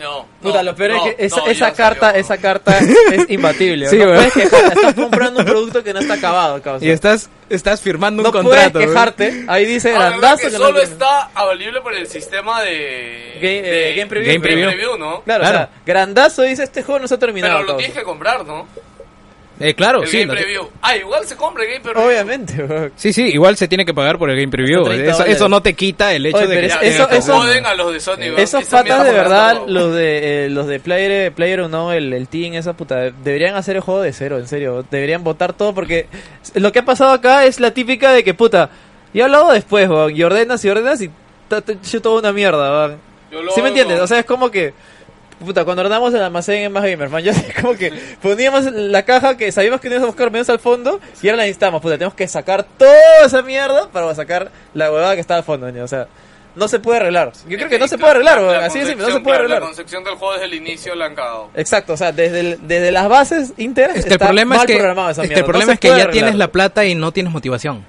No, 0.00 0.26
Puta, 0.40 0.58
no, 0.62 0.70
lo 0.70 0.74
peor 0.76 0.90
no, 0.92 1.06
es 1.06 1.14
que 1.14 1.24
esa, 1.26 1.36
no, 1.36 1.46
esa 1.48 1.72
carta, 1.72 2.10
esa 2.16 2.38
carta 2.38 2.78
es 2.78 2.88
imbatible. 3.28 3.86
Sí, 3.86 3.96
no 3.98 4.06
puedes 4.06 4.32
quejarte, 4.32 4.74
estás 4.74 4.94
comprando 4.96 5.40
un 5.40 5.46
producto 5.46 5.84
que 5.84 5.92
no 5.92 6.00
está 6.00 6.14
acabado, 6.14 6.62
causa. 6.62 6.84
Y 6.84 6.90
estás, 6.90 7.28
estás 7.50 7.80
firmando 7.82 8.22
un 8.22 8.24
no 8.26 8.32
contrato. 8.32 8.72
puedes 8.72 8.86
weón. 8.88 8.88
quejarte. 8.94 9.44
Ahí 9.46 9.66
dice 9.66 9.90
Ah, 9.94 9.98
¿verdad 9.98 10.10
grandazo 10.12 10.36
que 10.38 10.50
que 10.52 10.58
no 10.58 10.64
solo 10.66 10.80
está 10.82 11.30
avalible 11.34 11.80
por 11.82 11.94
el 11.94 12.06
sistema 12.06 12.62
de... 12.62 13.34
Game- 13.42 13.58
eh, 13.58 13.62
de- 13.70 13.94
Game 13.94 14.06
Preview. 14.06 14.32
Game 14.40 14.48
Game 14.48 14.66
Preview. 14.72 14.96
¿no? 14.98 15.20
Claro, 15.22 15.42
Claro. 15.44 15.56
o 15.56 15.60
sea, 15.60 15.68
grandazo 15.84 16.42
dice 16.42 16.62
este 16.64 16.82
juego 16.82 17.00
no 17.00 17.06
se 17.08 17.14
ha 17.14 17.18
terminado. 17.18 17.52
Pero 17.54 17.62
lo 17.62 17.66
causa. 17.72 17.78
tienes 17.78 17.96
que 17.98 18.02
comprar, 18.04 18.46
¿no? 18.46 18.66
Eh, 19.60 19.74
claro, 19.74 20.02
el 20.02 20.08
sí. 20.08 20.20
Game 20.20 20.32
lo- 20.34 20.40
Preview. 20.40 20.68
Ah, 20.82 20.96
igual 20.96 21.26
se 21.26 21.36
compra 21.36 21.62
el 21.64 21.68
Game 21.70 21.80
Preview. 21.82 22.02
Obviamente. 22.06 22.90
Sí, 22.96 23.12
sí, 23.12 23.24
igual 23.24 23.56
se 23.56 23.68
tiene 23.68 23.84
que 23.84 23.92
pagar 23.94 24.18
por 24.18 24.30
el 24.30 24.36
Game 24.36 24.50
Preview. 24.50 24.80
Hasta 24.80 24.94
30 24.94 25.26
Eso, 25.26 25.48
no 25.48 25.62
te 25.62 25.74
quita 25.74 26.12
el 26.14 26.24
hecho 26.26 26.38
Oye, 26.38 26.46
de 26.46 26.60
que... 26.62 26.68
Ya, 26.68 26.76
eso- 26.76 27.08
eso- 27.10 27.36
joden 27.40 27.66
a 27.66 27.74
los 27.74 27.92
de 27.92 28.00
Sony, 28.00 28.16
weón. 28.20 28.38
Esos 28.40 28.64
patas 28.64 29.04
de 29.04 29.12
verdad, 29.12 29.62
los 29.66 29.94
de 29.94 30.46
eh, 30.46 30.48
los 30.50 30.66
de 30.66 30.80
Player 30.80 31.32
Player 31.32 31.68
no, 31.68 31.92
el, 31.92 32.12
el 32.12 32.26
team, 32.28 32.54
esa 32.54 32.72
puta, 32.72 33.10
deberían 33.10 33.54
hacer 33.54 33.76
el 33.76 33.82
juego 33.82 34.00
de 34.02 34.12
cero, 34.12 34.38
en 34.38 34.48
serio. 34.48 34.84
Deberían 34.90 35.22
votar 35.22 35.52
todo 35.52 35.74
porque 35.74 36.06
lo 36.54 36.72
que 36.72 36.78
ha 36.78 36.84
pasado 36.84 37.10
acá 37.12 37.44
es 37.44 37.60
la 37.60 37.72
típica 37.72 38.12
de 38.12 38.24
que 38.24 38.32
puta, 38.34 38.70
y 39.12 39.20
hablado 39.20 39.52
después, 39.52 39.88
weón, 39.88 40.16
y 40.16 40.22
ordenas 40.22 40.64
y 40.64 40.68
ordenas 40.70 41.00
y 41.02 41.10
ta- 41.48 41.60
te 41.60 41.72
hecho 41.72 42.00
toda 42.00 42.20
una 42.20 42.32
mierda. 42.32 42.96
Yo 43.30 43.42
lo 43.42 43.52
¿Sí 43.52 43.60
me 43.60 43.68
hago. 43.68 43.76
entiendes? 43.78 44.00
O 44.00 44.06
sea, 44.06 44.20
es 44.20 44.24
como 44.24 44.50
que 44.50 44.72
Puta, 45.44 45.64
cuando 45.64 45.80
ordenamos 45.80 46.12
el 46.12 46.22
almacén 46.22 46.62
en 46.64 46.72
Más 46.72 46.82
Gamer, 46.84 47.08
man, 47.08 47.22
yo 47.22 47.30
así 47.32 47.44
como 47.60 47.74
que 47.74 47.90
poníamos 48.20 48.64
la 48.72 49.02
caja 49.04 49.36
que 49.36 49.50
sabíamos 49.52 49.80
que 49.80 49.88
no 49.88 49.94
íbamos 49.94 50.08
a 50.08 50.10
buscar 50.12 50.30
menos 50.30 50.48
al 50.50 50.58
fondo 50.58 51.00
y 51.22 51.28
ahora 51.28 51.38
la 51.38 51.42
necesitamos, 51.44 51.80
puta, 51.80 51.94
tenemos 51.96 52.14
que 52.14 52.28
sacar 52.28 52.64
toda 52.76 53.24
esa 53.24 53.40
mierda 53.42 53.88
para 53.88 54.14
sacar 54.14 54.50
la 54.74 54.92
huevada 54.92 55.14
que 55.14 55.20
está 55.20 55.36
al 55.36 55.42
fondo, 55.44 55.70
¿no? 55.72 55.82
o 55.84 55.88
sea, 55.88 56.06
no 56.56 56.66
se 56.68 56.78
puede 56.80 56.98
arreglar. 56.98 57.32
Yo 57.48 57.56
creo 57.56 57.68
que 57.70 57.78
no 57.78 57.86
se 57.88 57.96
puede 57.96 58.10
arreglar, 58.10 58.40
La- 58.42 58.66
así 58.66 58.80
simple, 58.80 58.96
no 58.96 59.06
se 59.06 59.12
concepción, 59.12 59.22
puede 59.22 59.36
claro, 59.36 59.48
La 59.48 59.54
arreglar. 59.56 59.62
concepción 59.62 60.04
del 60.04 60.14
juego 60.16 60.32
desde 60.34 60.46
el 60.46 60.54
inicio 60.54 60.94
la 60.94 61.06
han 61.06 61.14
cagado. 61.14 61.48
Exacto, 61.54 61.92
o 61.92 61.96
sea, 61.96 62.12
desde, 62.12 62.40
el- 62.40 62.58
desde 62.68 62.90
las 62.92 63.08
bases 63.08 63.52
íntegras 63.56 63.96
Es 63.96 64.02
que 64.02 64.08
el 64.08 64.12
está 64.14 64.26
problema 64.26 64.56
mal 64.56 64.64
es 64.64 64.66
que, 64.66 64.76
programado 64.78 65.10
esa 65.10 65.22
es 65.22 65.28
que 65.28 65.34
mierda, 65.34 65.40
el 65.40 65.46
problema 65.50 65.72
es 65.72 65.80
que 65.80 65.88
ya 65.88 65.94
arreglar. 65.94 66.12
tienes 66.12 66.34
la 66.34 66.48
plata 66.48 66.84
y 66.84 66.94
no 66.96 67.12
tienes 67.12 67.32
motivación. 67.32 67.84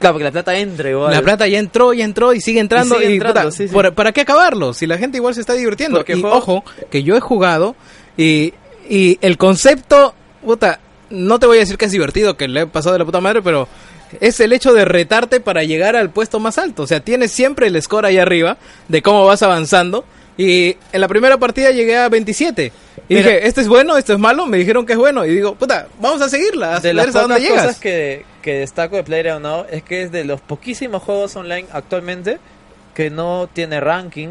Claro, 0.00 0.14
porque 0.14 0.24
la 0.24 0.32
plata 0.32 0.56
entra 0.58 0.90
igual. 0.90 1.12
La 1.12 1.22
plata 1.22 1.46
ya 1.46 1.58
entró, 1.58 1.92
ya 1.92 2.04
entró 2.04 2.32
y 2.32 2.40
sigue 2.40 2.58
entrando. 2.58 2.96
Y 2.96 2.98
sigue 3.00 3.10
y, 3.10 3.14
entrando, 3.18 3.40
puta, 3.42 3.52
sí, 3.52 3.68
sí. 3.68 3.72
¿por- 3.72 3.94
¿Para 3.94 4.10
qué 4.12 4.22
acabarlo? 4.22 4.72
Si 4.74 4.86
la 4.86 4.98
gente 4.98 5.18
igual 5.18 5.34
se 5.34 5.40
está 5.42 5.52
divirtiendo. 5.52 5.98
Porque 5.98 6.14
y 6.16 6.20
juego- 6.20 6.36
ojo, 6.36 6.64
que 6.90 7.02
yo 7.04 7.16
he 7.16 7.20
jugado 7.20 7.76
y, 8.16 8.54
y 8.88 9.18
el 9.20 9.36
concepto, 9.36 10.14
puta, 10.44 10.80
no 11.10 11.38
te 11.38 11.46
voy 11.46 11.58
a 11.58 11.60
decir 11.60 11.76
que 11.76 11.84
es 11.84 11.92
divertido, 11.92 12.36
que 12.36 12.48
le 12.48 12.62
he 12.62 12.66
pasado 12.66 12.94
de 12.94 12.98
la 13.00 13.04
puta 13.04 13.20
madre, 13.20 13.42
pero 13.42 13.68
es 14.20 14.40
el 14.40 14.52
hecho 14.52 14.72
de 14.72 14.84
retarte 14.84 15.38
para 15.40 15.62
llegar 15.64 15.94
al 15.96 16.10
puesto 16.10 16.40
más 16.40 16.56
alto. 16.58 16.82
O 16.84 16.86
sea, 16.86 17.00
tienes 17.00 17.30
siempre 17.30 17.66
el 17.66 17.80
score 17.82 18.06
ahí 18.06 18.16
arriba 18.18 18.56
de 18.88 19.02
cómo 19.02 19.26
vas 19.26 19.42
avanzando. 19.42 20.04
Y 20.38 20.76
en 20.92 21.00
la 21.02 21.08
primera 21.08 21.36
partida 21.36 21.70
llegué 21.70 21.98
a 21.98 22.08
27. 22.08 22.72
Y 23.10 23.14
Mira. 23.14 23.26
dije, 23.28 23.46
¿este 23.46 23.60
es 23.60 23.68
bueno? 23.68 23.98
¿Esto 23.98 24.14
es 24.14 24.18
malo? 24.18 24.46
Me 24.46 24.56
dijeron 24.56 24.86
que 24.86 24.94
es 24.94 24.98
bueno. 24.98 25.26
Y 25.26 25.34
digo, 25.34 25.54
puta, 25.54 25.88
vamos 26.00 26.22
a 26.22 26.30
seguirla. 26.30 26.76
A 26.76 26.80
de 26.80 26.94
las 26.94 27.12
dónde 27.12 27.40
llegas. 27.40 27.62
cosas 27.66 27.78
que, 27.78 28.24
que 28.42 28.54
destaco 28.60 28.96
de 28.96 29.04
Player 29.04 29.40
Now 29.40 29.66
es 29.70 29.82
que 29.82 30.02
es 30.02 30.12
de 30.12 30.24
los 30.24 30.40
poquísimos 30.40 31.02
juegos 31.02 31.34
online 31.36 31.66
actualmente 31.72 32.38
que 32.94 33.10
no 33.10 33.48
tiene 33.52 33.80
ranking, 33.80 34.30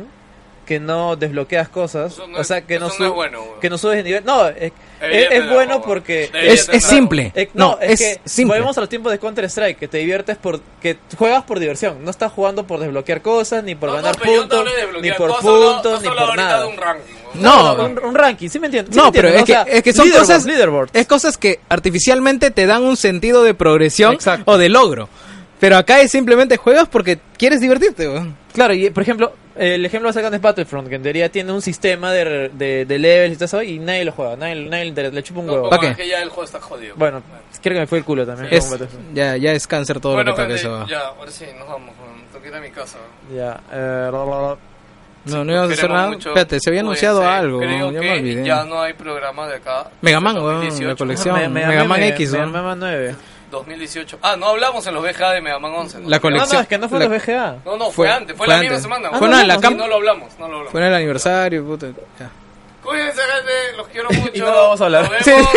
que 0.65 0.79
no 0.79 1.15
desbloqueas 1.15 1.67
cosas, 1.69 2.13
Eso 2.13 2.27
no 2.27 2.37
o 2.37 2.41
es- 2.41 2.47
sea, 2.47 2.61
que 2.61 2.77
no, 2.79 2.87
eso 2.87 2.95
no 2.99 3.05
es 3.05 3.09
sub- 3.09 3.15
bueno, 3.15 3.43
que 3.59 3.69
no 3.71 3.77
subes 3.79 3.97
de 3.97 4.03
nivel. 4.03 4.23
No, 4.25 4.47
es, 4.47 4.71
es, 5.01 5.31
es 5.31 5.49
bueno 5.49 5.81
porque 5.81 6.29
Es, 6.31 6.69
es 6.69 6.83
simple. 6.85 7.31
No, 7.55 7.71
no, 7.71 7.79
es, 7.81 7.99
es, 8.01 8.17
que 8.21 8.29
simple. 8.29 8.55
volvemos 8.57 8.77
a 8.77 8.81
los 8.81 8.89
tiempos 8.89 9.11
de 9.11 9.17
Counter 9.17 9.45
Strike, 9.45 9.79
que 9.79 9.87
te 9.87 9.97
diviertes 9.97 10.37
por, 10.37 10.59
que 10.81 10.97
juegas 11.17 11.43
por 11.43 11.57
diversión, 11.59 12.03
no 12.03 12.11
estás 12.11 12.31
jugando 12.31 12.67
por 12.67 12.79
desbloquear 12.79 13.21
cosas, 13.23 13.63
ni 13.63 13.73
por 13.73 13.89
No, 13.89 13.95
ganar 13.95 14.15
no, 14.19 14.25
no 14.25 14.39
puntos, 14.41 14.65
ni 15.01 15.11
por 15.13 15.39
puntos, 15.39 16.01
ni 16.03 16.07
por 16.09 16.35
nada. 16.35 16.61
de 16.61 16.67
un 16.67 16.77
ranking, 16.77 17.13
weón. 17.35 17.43
No, 17.43 17.85
un, 17.85 17.99
un 18.05 18.15
ranking, 18.15 18.49
¿sí 18.49 18.59
me 18.59 18.67
entiendes? 18.67 18.95
No, 18.95 19.11
pero 19.11 19.27
es 19.29 19.43
que, 19.43 19.57
es 19.67 19.83
que 19.83 19.93
son 19.93 20.09
cosas, 20.09 20.45
Leaderboard. 20.45 20.89
es 20.93 21.07
cosas 21.07 21.37
que 21.37 21.59
artificialmente 21.69 22.51
te 22.51 22.65
dan 22.65 22.83
un 22.83 22.97
sentido 22.97 23.43
de 23.43 23.53
progresión 23.53 24.13
Exacto. 24.13 24.51
o 24.51 24.57
de 24.57 24.69
logro. 24.69 25.09
Pero 25.59 25.75
acá 25.75 25.99
es 25.99 26.11
simplemente 26.11 26.55
juegas 26.55 26.87
porque 26.87 27.19
quieres 27.37 27.59
divertirte. 27.59 28.07
weón. 28.07 28.37
Claro, 28.53 28.73
y 28.73 28.89
por 28.91 29.03
ejemplo, 29.03 29.33
el 29.57 29.85
ejemplo 29.85 30.13
sacan 30.13 30.33
es 30.33 30.39
Battlefront, 30.41 30.87
que 30.87 30.95
en 30.95 31.03
teoría 31.03 31.29
tiene 31.29 31.51
un 31.51 31.61
sistema 31.61 32.13
de, 32.13 32.49
de, 32.53 32.85
de 32.85 32.97
levels 32.99 33.33
y 33.33 33.35
todo 33.35 33.45
eso, 33.45 33.61
y 33.61 33.77
nadie 33.77 34.05
lo 34.05 34.13
juega, 34.13 34.37
nadie, 34.37 34.55
nadie 34.69 34.91
le, 34.93 35.11
le 35.11 35.21
chupa 35.23 35.41
un 35.41 35.47
No, 35.47 35.53
huevo. 35.53 35.65
como 35.69 35.75
¿Pa' 35.77 35.85
qué? 35.85 35.91
es 35.91 35.97
que 35.97 36.07
ya 36.07 36.21
el 36.23 36.29
juego 36.29 36.45
está 36.45 36.61
jodido. 36.61 36.95
Bueno, 36.95 37.21
creo 37.61 37.73
que 37.75 37.79
me 37.81 37.87
fue 37.87 37.97
el 37.97 38.05
culo 38.05 38.25
también. 38.25 38.47
Es, 38.53 38.61
con 38.65 38.71
Battlefront. 38.79 39.13
ya, 39.13 39.35
ya 39.35 39.51
es 39.51 39.67
cáncer 39.67 39.99
todo 39.99 40.13
bueno, 40.13 40.31
lo 40.31 40.35
que 40.37 40.43
toque 40.43 40.57
gente, 40.57 40.67
eso. 40.77 40.87
ya, 40.87 41.07
ahora 41.07 41.29
sí, 41.31 41.45
nos 41.57 41.67
vamos. 41.67 41.93
Tengo 42.31 42.41
que 42.41 42.47
ir 42.49 42.55
a 42.55 42.61
mi 42.61 42.69
casa. 42.71 42.97
Ya, 43.35 43.59
eh, 43.73 44.09
la, 44.11 44.25
la, 44.25 44.41
la. 44.41 44.57
No, 45.25 45.43
no 45.43 45.51
íbamos 45.51 45.71
a 45.71 45.73
hacer 45.73 45.89
nada. 45.89 46.07
mucho. 46.07 46.29
Espérate, 46.29 46.59
se 46.59 46.69
había 46.69 46.81
anunciado 46.81 47.27
algo. 47.27 47.59
Creo 47.59 47.91
ya 47.91 47.99
me 47.99 48.05
que 48.05 48.11
olvidé. 48.19 48.45
ya 48.45 48.63
no 48.63 48.81
hay 48.81 48.93
programa 48.93 49.47
de 49.47 49.55
acá. 49.57 49.89
Mega 50.01 50.19
Man, 50.19 50.35
weón, 50.37 50.55
2018. 50.55 50.87
la 50.89 50.95
colección. 50.95 51.35
Me- 51.35 51.49
me- 51.49 51.67
Mega 51.67 51.83
Man 51.83 51.99
me- 51.99 52.07
X, 52.09 52.31
me- 52.31 52.37
weón. 52.39 52.51
Mega 52.51 52.63
Man 52.63 52.79
9. 52.79 53.15
2018. 53.51 54.19
Ah, 54.21 54.35
no 54.37 54.47
hablamos 54.47 54.85
en 54.87 54.93
los 54.93 55.03
BGA 55.03 55.31
de 55.31 55.41
Mega 55.41 55.59
Man 55.59 55.71
11. 55.75 55.99
¿no? 55.99 56.09
La 56.09 56.17
No, 56.17 56.21
colección. 56.21 56.53
no, 56.53 56.59
es 56.61 56.67
que 56.67 56.77
no 56.77 56.87
fue 56.89 56.99
la- 56.99 57.05
los 57.07 57.13
BGA. 57.25 57.55
No, 57.65 57.77
no, 57.77 57.85
fue, 57.85 57.93
Fue- 58.07 58.11
antes, 58.11 58.37
fue, 58.37 58.45
fue 58.45 58.53
la 58.55 58.59
misma 58.61 58.75
antes. 58.75 58.83
semana. 58.83 59.09
Fue 59.17 59.27
en 59.27 59.47
la 59.47 59.55
Sí, 59.55 59.61
cam- 59.61 59.75
no 59.75 59.87
lo 59.87 59.95
hablamos, 59.95 60.29
no 60.39 60.47
lo 60.47 60.53
hablamos. 60.53 60.71
Fue 60.71 60.81
en 60.81 60.87
el 60.87 60.93
aniversario, 60.93 61.65
puta. 61.65 61.87
ya. 62.19 62.29
Cuídense, 62.83 63.21
gente, 63.21 63.77
los 63.77 63.87
quiero 63.89 64.09
mucho. 64.11 64.31
Y 64.33 64.39
no 64.39 64.45
lo 64.51 64.55
vamos 64.63 64.81
a 64.81 64.85
hablar. 64.85 65.11
Nos 65.11 65.21
Sí. 65.23 65.31
vemos. 65.31 65.49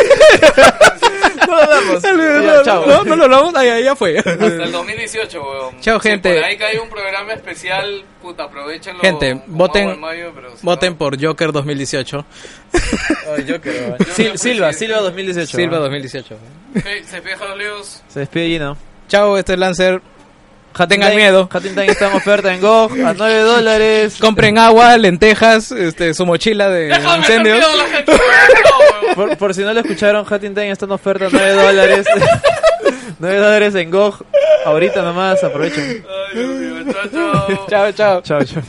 No 1.52 1.56
lo 1.56 1.62
hablamos. 1.62 2.02
No, 2.12 2.42
Ya, 2.56 2.62
chao. 2.62 2.86
No, 2.86 3.04
no 3.04 3.16
lo 3.16 3.24
hablamos, 3.24 3.52
ya, 3.54 3.80
ya 3.80 3.96
fue. 3.96 4.18
Hasta 4.18 4.32
el 4.46 4.72
2018, 4.72 5.42
weón. 5.42 5.80
Chao, 5.80 6.00
Si 6.00 6.08
gente. 6.08 6.34
por 6.34 6.44
ahí 6.44 6.56
que 6.56 6.64
hay 6.64 6.76
un 6.78 6.88
programa 6.88 7.32
especial, 7.34 8.04
puta, 8.20 8.44
aprovechenlo. 8.44 9.00
Gente, 9.00 9.42
voten- 9.46 9.98
mayo, 9.98 10.32
pero 10.34 10.56
si 10.56 10.64
Voten 10.64 10.92
no- 10.92 10.98
por 10.98 11.22
Joker 11.22 11.52
2018. 11.52 12.24
Ay, 13.36 13.44
yo 13.44 13.60
creo. 13.60 13.96
Yo 13.98 14.04
Sil- 14.16 14.36
Silva. 14.36 14.72
Silva 14.72 14.98
2018. 15.00 15.56
Silva 15.56 15.76
¿no? 15.76 15.82
2018. 15.84 16.34
Ok, 16.76 16.82
se 17.04 17.20
deja 17.20 17.44
los 17.46 17.58
líos. 17.58 18.02
Se 18.08 18.20
despide 18.20 18.46
Gino. 18.48 18.76
Chao, 19.08 19.36
este 19.36 19.52
es 19.54 19.58
Lancer. 19.58 20.00
Hatting 20.74 21.00
Tengan 21.00 21.14
miedo. 21.16 21.48
Time 21.52 21.84
está 21.86 22.08
en 22.08 22.16
oferta 22.16 22.54
en 22.54 22.62
Go 22.62 22.84
a 23.04 23.12
9 23.12 23.40
dólares. 23.42 24.16
Compren 24.18 24.56
agua, 24.56 24.96
lentejas, 24.96 25.70
este, 25.70 26.14
su 26.14 26.24
mochila 26.24 26.70
de 26.70 26.86
Déjame 26.86 27.18
incendios. 27.18 27.62
Por, 29.14 29.36
por 29.36 29.54
si 29.54 29.62
no 29.62 29.72
lo 29.72 29.80
escucharon, 29.80 30.24
Hatting 30.24 30.54
Time 30.54 30.70
está 30.70 30.86
en 30.86 30.92
oferta 30.92 31.26
9 31.30 31.52
dólares. 31.52 32.06
9 33.18 33.36
dólares 33.38 33.74
en 33.74 33.90
Go. 33.90 34.14
Ahorita 34.64 35.02
nomás, 35.02 35.42
aprovechen. 35.44 36.04
Ay, 36.08 36.38
Dios 36.38 36.50
mío, 36.50 36.92
chao, 36.92 37.08
chao. 37.12 37.66
Chao, 37.68 37.92
chao. 37.92 38.22
Chao, 38.22 38.44
chao. 38.44 38.62